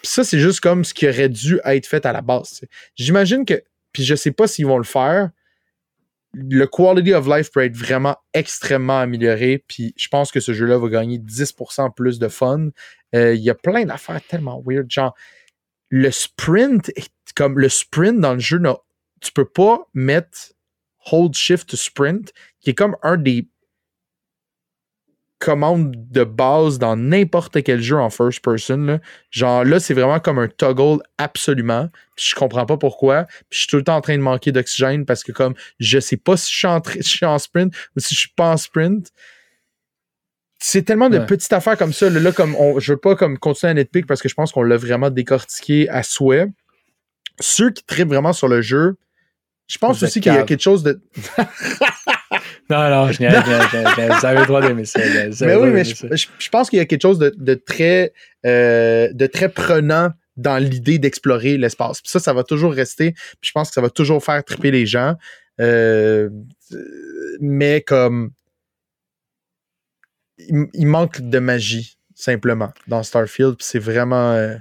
Puis 0.02 0.12
ça, 0.12 0.24
c'est 0.24 0.38
juste 0.38 0.60
comme 0.60 0.84
ce 0.84 0.94
qui 0.94 1.08
aurait 1.08 1.28
dû 1.28 1.60
être 1.64 1.86
fait 1.86 2.04
à 2.06 2.12
la 2.12 2.22
base. 2.22 2.62
J'imagine 2.96 3.44
que, 3.44 3.62
puis 3.92 4.04
je 4.04 4.14
sais 4.14 4.30
pas 4.30 4.46
s'ils 4.46 4.66
vont 4.66 4.78
le 4.78 4.84
faire, 4.84 5.30
le 6.38 6.66
quality 6.66 7.14
of 7.14 7.26
life 7.26 7.50
peut 7.50 7.64
être 7.64 7.76
vraiment 7.76 8.16
extrêmement 8.34 8.98
amélioré. 8.98 9.64
Puis 9.66 9.94
je 9.96 10.08
pense 10.08 10.30
que 10.30 10.40
ce 10.40 10.52
jeu-là 10.52 10.76
va 10.76 10.88
gagner 10.88 11.18
10% 11.18 11.94
plus 11.94 12.18
de 12.18 12.28
fun. 12.28 12.68
Euh, 13.14 13.34
il 13.34 13.40
y 13.40 13.48
a 13.48 13.54
plein 13.54 13.86
d'affaires 13.86 14.20
tellement 14.28 14.62
weird. 14.64 14.90
Genre, 14.90 15.14
le 15.88 16.10
sprint, 16.10 16.92
comme 17.34 17.58
le 17.58 17.70
sprint 17.70 18.20
dans 18.20 18.34
le 18.34 18.38
jeu, 18.38 18.60
tu 19.22 19.32
peux 19.32 19.48
pas 19.48 19.88
mettre 19.94 20.52
hold 21.10 21.34
shift 21.34 21.70
to 21.70 21.76
sprint, 21.76 22.34
qui 22.60 22.70
est 22.70 22.74
comme 22.74 22.96
un 23.02 23.16
des 23.16 23.48
commande 25.38 25.94
de 26.10 26.24
base 26.24 26.78
dans 26.78 26.96
n'importe 26.96 27.62
quel 27.62 27.80
jeu 27.80 27.96
en 27.96 28.10
first 28.10 28.42
person. 28.42 29.00
Genre 29.30 29.64
là, 29.64 29.80
c'est 29.80 29.94
vraiment 29.94 30.18
comme 30.18 30.38
un 30.38 30.48
toggle 30.48 31.02
absolument. 31.18 31.88
Puis 32.16 32.28
je 32.30 32.34
comprends 32.34 32.66
pas 32.66 32.76
pourquoi. 32.76 33.24
Puis 33.24 33.46
je 33.50 33.58
suis 33.60 33.68
tout 33.68 33.76
le 33.76 33.84
temps 33.84 33.96
en 33.96 34.00
train 34.00 34.16
de 34.16 34.22
manquer 34.22 34.52
d'oxygène 34.52 35.04
parce 35.04 35.22
que 35.22 35.32
comme 35.32 35.54
je 35.78 35.98
sais 36.00 36.16
pas 36.16 36.36
si 36.36 36.50
je 36.52 36.56
suis 36.56 36.66
en, 36.66 36.80
je 36.94 37.02
suis 37.02 37.26
en 37.26 37.38
sprint 37.38 37.74
ou 37.96 38.00
si 38.00 38.14
je 38.14 38.20
suis 38.20 38.32
pas 38.34 38.52
en 38.52 38.56
sprint. 38.56 39.10
C'est 40.58 40.82
tellement 40.82 41.10
de 41.10 41.18
petites 41.18 41.52
affaires 41.52 41.76
comme 41.76 41.92
ça. 41.92 42.08
Là, 42.08 42.32
comme 42.32 42.56
on, 42.56 42.80
je 42.80 42.94
veux 42.94 42.98
pas 42.98 43.14
comme 43.14 43.38
continuer 43.38 43.72
à 43.72 43.74
netpick 43.74 44.06
parce 44.06 44.22
que 44.22 44.28
je 44.28 44.34
pense 44.34 44.52
qu'on 44.52 44.62
l'a 44.62 44.78
vraiment 44.78 45.10
décortiqué 45.10 45.86
à 45.90 46.02
souhait. 46.02 46.46
Ceux 47.40 47.70
qui 47.70 47.84
tripent 47.84 48.08
vraiment 48.08 48.32
sur 48.32 48.48
le 48.48 48.62
jeu, 48.62 48.96
je 49.66 49.78
pense 49.78 50.02
aussi 50.02 50.20
qu'il 50.20 50.32
y 50.32 50.36
a 50.36 50.44
quelque 50.44 50.62
chose 50.62 50.82
de. 50.82 51.00
non, 52.70 52.88
non, 52.88 53.08
je, 53.08 53.14
je, 53.14 54.18
vous 54.18 54.26
avez 54.26 54.40
le 54.40 54.46
droit 54.46 54.60
d'aimer 54.60 54.84
ça. 54.84 55.00
Mais 55.40 55.56
oui, 55.56 55.70
mais 55.70 55.84
je, 55.84 56.50
pense 56.50 56.70
qu'il 56.70 56.78
y 56.78 56.82
a 56.82 56.86
quelque 56.86 57.02
chose 57.02 57.18
de, 57.18 57.54
très, 57.54 58.12
euh, 58.44 59.08
de 59.12 59.26
très 59.26 59.48
prenant 59.48 60.10
dans 60.36 60.58
l'idée 60.58 60.98
d'explorer 60.98 61.56
l'espace. 61.58 62.00
Puis 62.00 62.10
ça, 62.10 62.20
ça 62.20 62.32
va 62.32 62.44
toujours 62.44 62.72
rester. 62.72 63.12
Puis 63.12 63.48
je 63.48 63.52
pense 63.52 63.68
que 63.68 63.74
ça 63.74 63.80
va 63.80 63.90
toujours 63.90 64.22
faire 64.22 64.44
triper 64.44 64.70
les 64.70 64.86
gens. 64.86 65.14
Euh, 65.60 66.30
mais 67.40 67.80
comme. 67.80 68.30
Il, 70.38 70.86
manque 70.86 71.22
de 71.22 71.38
magie, 71.38 71.96
simplement, 72.14 72.70
dans 72.86 73.02
Starfield. 73.02 73.56
Puis 73.56 73.66
c'est 73.68 73.78
vraiment. 73.80 74.32
Euh, 74.32 74.54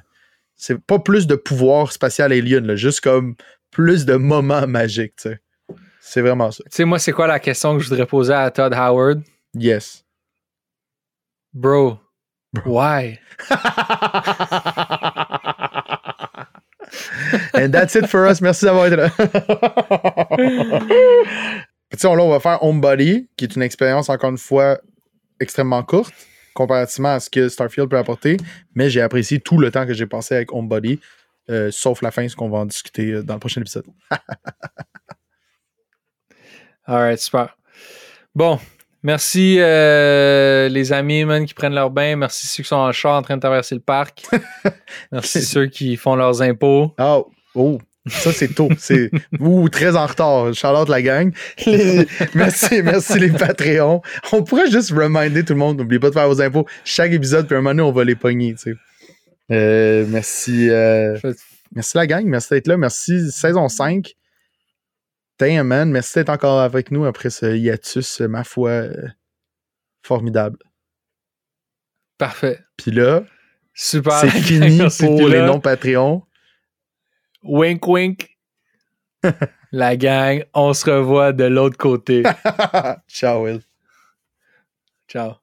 c'est 0.56 0.80
pas 0.80 1.00
plus 1.00 1.28
de 1.28 1.36
pouvoir 1.36 1.92
spatial 1.92 2.32
alien, 2.32 2.66
là, 2.66 2.76
juste 2.76 3.02
comme 3.02 3.36
plus 3.76 4.06
de 4.06 4.16
moments 4.16 4.66
magiques, 4.68 5.18
tu 5.18 5.30
sais. 5.30 5.40
C'est 6.00 6.22
vraiment 6.22 6.50
ça. 6.50 6.64
Tu 6.64 6.70
sais, 6.72 6.86
moi, 6.86 6.98
c'est 6.98 7.12
quoi 7.12 7.28
la 7.28 7.40
question 7.40 7.76
que 7.76 7.84
je 7.84 7.90
voudrais 7.90 8.06
poser 8.06 8.32
à 8.34 8.50
Todd 8.50 8.74
Howard? 8.74 9.22
Yes. 9.54 10.06
Bro, 11.54 12.00
why? 12.66 13.20
And 17.54 17.72
that's 17.72 17.96
it 17.96 18.08
for 18.08 18.26
us. 18.26 18.40
Merci 18.40 18.64
d'avoir 18.64 18.86
été 18.86 18.96
là. 18.96 19.10
tu 19.18 19.26
sais, 21.98 22.08
là, 22.08 22.24
on 22.24 22.30
va 22.30 22.40
faire 22.40 22.64
Homebody, 22.64 23.28
qui 23.36 23.44
est 23.44 23.56
une 23.58 23.62
expérience, 23.62 24.08
encore 24.08 24.30
une 24.30 24.38
fois, 24.38 24.80
extrêmement 25.42 25.84
courte 25.84 26.14
comparativement 26.54 27.16
à 27.16 27.20
ce 27.20 27.30
que 27.30 27.50
Starfield 27.50 27.90
peut 27.90 27.98
apporter, 27.98 28.38
mais 28.74 28.90
j'ai 28.90 29.02
apprécié 29.02 29.42
tout 29.42 29.58
le 29.58 29.70
temps 29.72 29.86
que 29.86 29.94
j'ai 29.94 30.06
passé 30.06 30.36
avec 30.36 30.54
Homebody. 30.54 31.02
Euh, 31.50 31.70
sauf 31.72 32.02
la 32.02 32.12
fin, 32.12 32.28
ce 32.28 32.36
qu'on 32.36 32.50
va 32.50 32.60
en 32.60 32.66
discuter 32.66 33.12
euh, 33.12 33.24
dans 33.24 33.36
le 33.36 33.40
prochain 33.40 33.62
épisode. 33.62 33.86
Alright, 36.88 37.20
super. 37.20 37.56
Bon, 38.34 38.60
merci 39.04 39.58
euh, 39.60 40.68
les 40.70 40.92
amis 40.92 41.24
man, 41.24 41.46
qui 41.46 41.54
prennent 41.54 41.76
leur 41.76 41.92
bain. 41.92 42.16
Merci 42.16 42.48
ceux 42.48 42.64
qui 42.64 42.70
sont 42.70 42.76
en 42.76 42.92
char 42.92 43.18
en 43.18 43.22
train 43.22 43.36
de 43.36 43.42
traverser 43.42 43.76
le 43.76 43.82
parc. 43.82 44.26
merci 45.12 45.44
ceux 45.44 45.68
qui 45.68 45.98
font 45.98 46.16
leurs 46.16 46.42
impôts. 46.42 46.94
Oh, 47.00 47.32
oh. 47.54 47.80
Ça, 48.08 48.32
c'est 48.32 48.54
tôt. 48.54 48.70
C'est 48.78 49.10
ou 49.40 49.68
très 49.68 49.96
en 49.96 50.06
retard. 50.06 50.54
Charlotte 50.54 50.90
la 50.90 51.02
gang. 51.02 51.34
Merci, 52.36 52.84
merci 52.84 53.18
les 53.18 53.32
Patreons. 53.32 54.04
On 54.32 54.44
pourrait 54.44 54.70
juste 54.70 54.92
reminder 54.92 55.44
tout 55.44 55.54
le 55.54 55.60
monde, 55.60 55.80
n'oubliez 55.80 56.00
pas 56.00 56.10
de 56.10 56.14
faire 56.14 56.28
vos 56.28 56.40
impôts. 56.40 56.68
Chaque 56.84 57.12
épisode, 57.14 57.48
puis 57.48 57.56
un 57.56 57.62
moment 57.62 57.72
donné, 57.72 57.82
on 57.82 57.92
va 57.92 58.04
les 58.04 58.14
pogner. 58.14 58.54
Tu 58.54 58.74
sais. 58.74 58.76
Euh, 59.52 60.06
merci. 60.08 60.70
Euh, 60.70 61.18
merci 61.74 61.98
la 61.98 62.08
gang. 62.08 62.26
Merci 62.26 62.50
d'être 62.52 62.68
là. 62.68 62.78
Merci 62.78 63.32
saison 63.32 63.68
5. 63.70 64.16
Damn, 65.40 65.68
man. 65.68 65.92
Merci 65.92 66.20
d'être 66.20 66.30
encore 66.30 66.60
avec 66.60 66.92
nous 66.92 67.06
après 67.06 67.30
ce 67.30 67.56
hiatus, 67.56 68.22
ma 68.22 68.44
foi, 68.44 68.70
euh, 68.70 69.08
formidable. 70.02 70.58
Parfait. 72.18 72.60
Puis 72.78 72.92
là, 72.92 73.24
Super. 73.76 74.14
C'est 74.14 74.30
fini 74.42 74.80
pour 75.00 75.28
les 75.28 75.42
non-Patreons. 75.42 76.24
Wink, 77.44 77.86
wink. 77.88 78.38
la 79.72 79.98
gang, 79.98 80.44
on 80.54 80.74
se 80.74 80.90
revoit 80.90 81.34
de 81.34 81.44
l'autre 81.44 81.78
côté. 81.78 82.24
Ciao, 83.08 83.44
Will. 83.44 83.62
Ciao. 85.08 85.34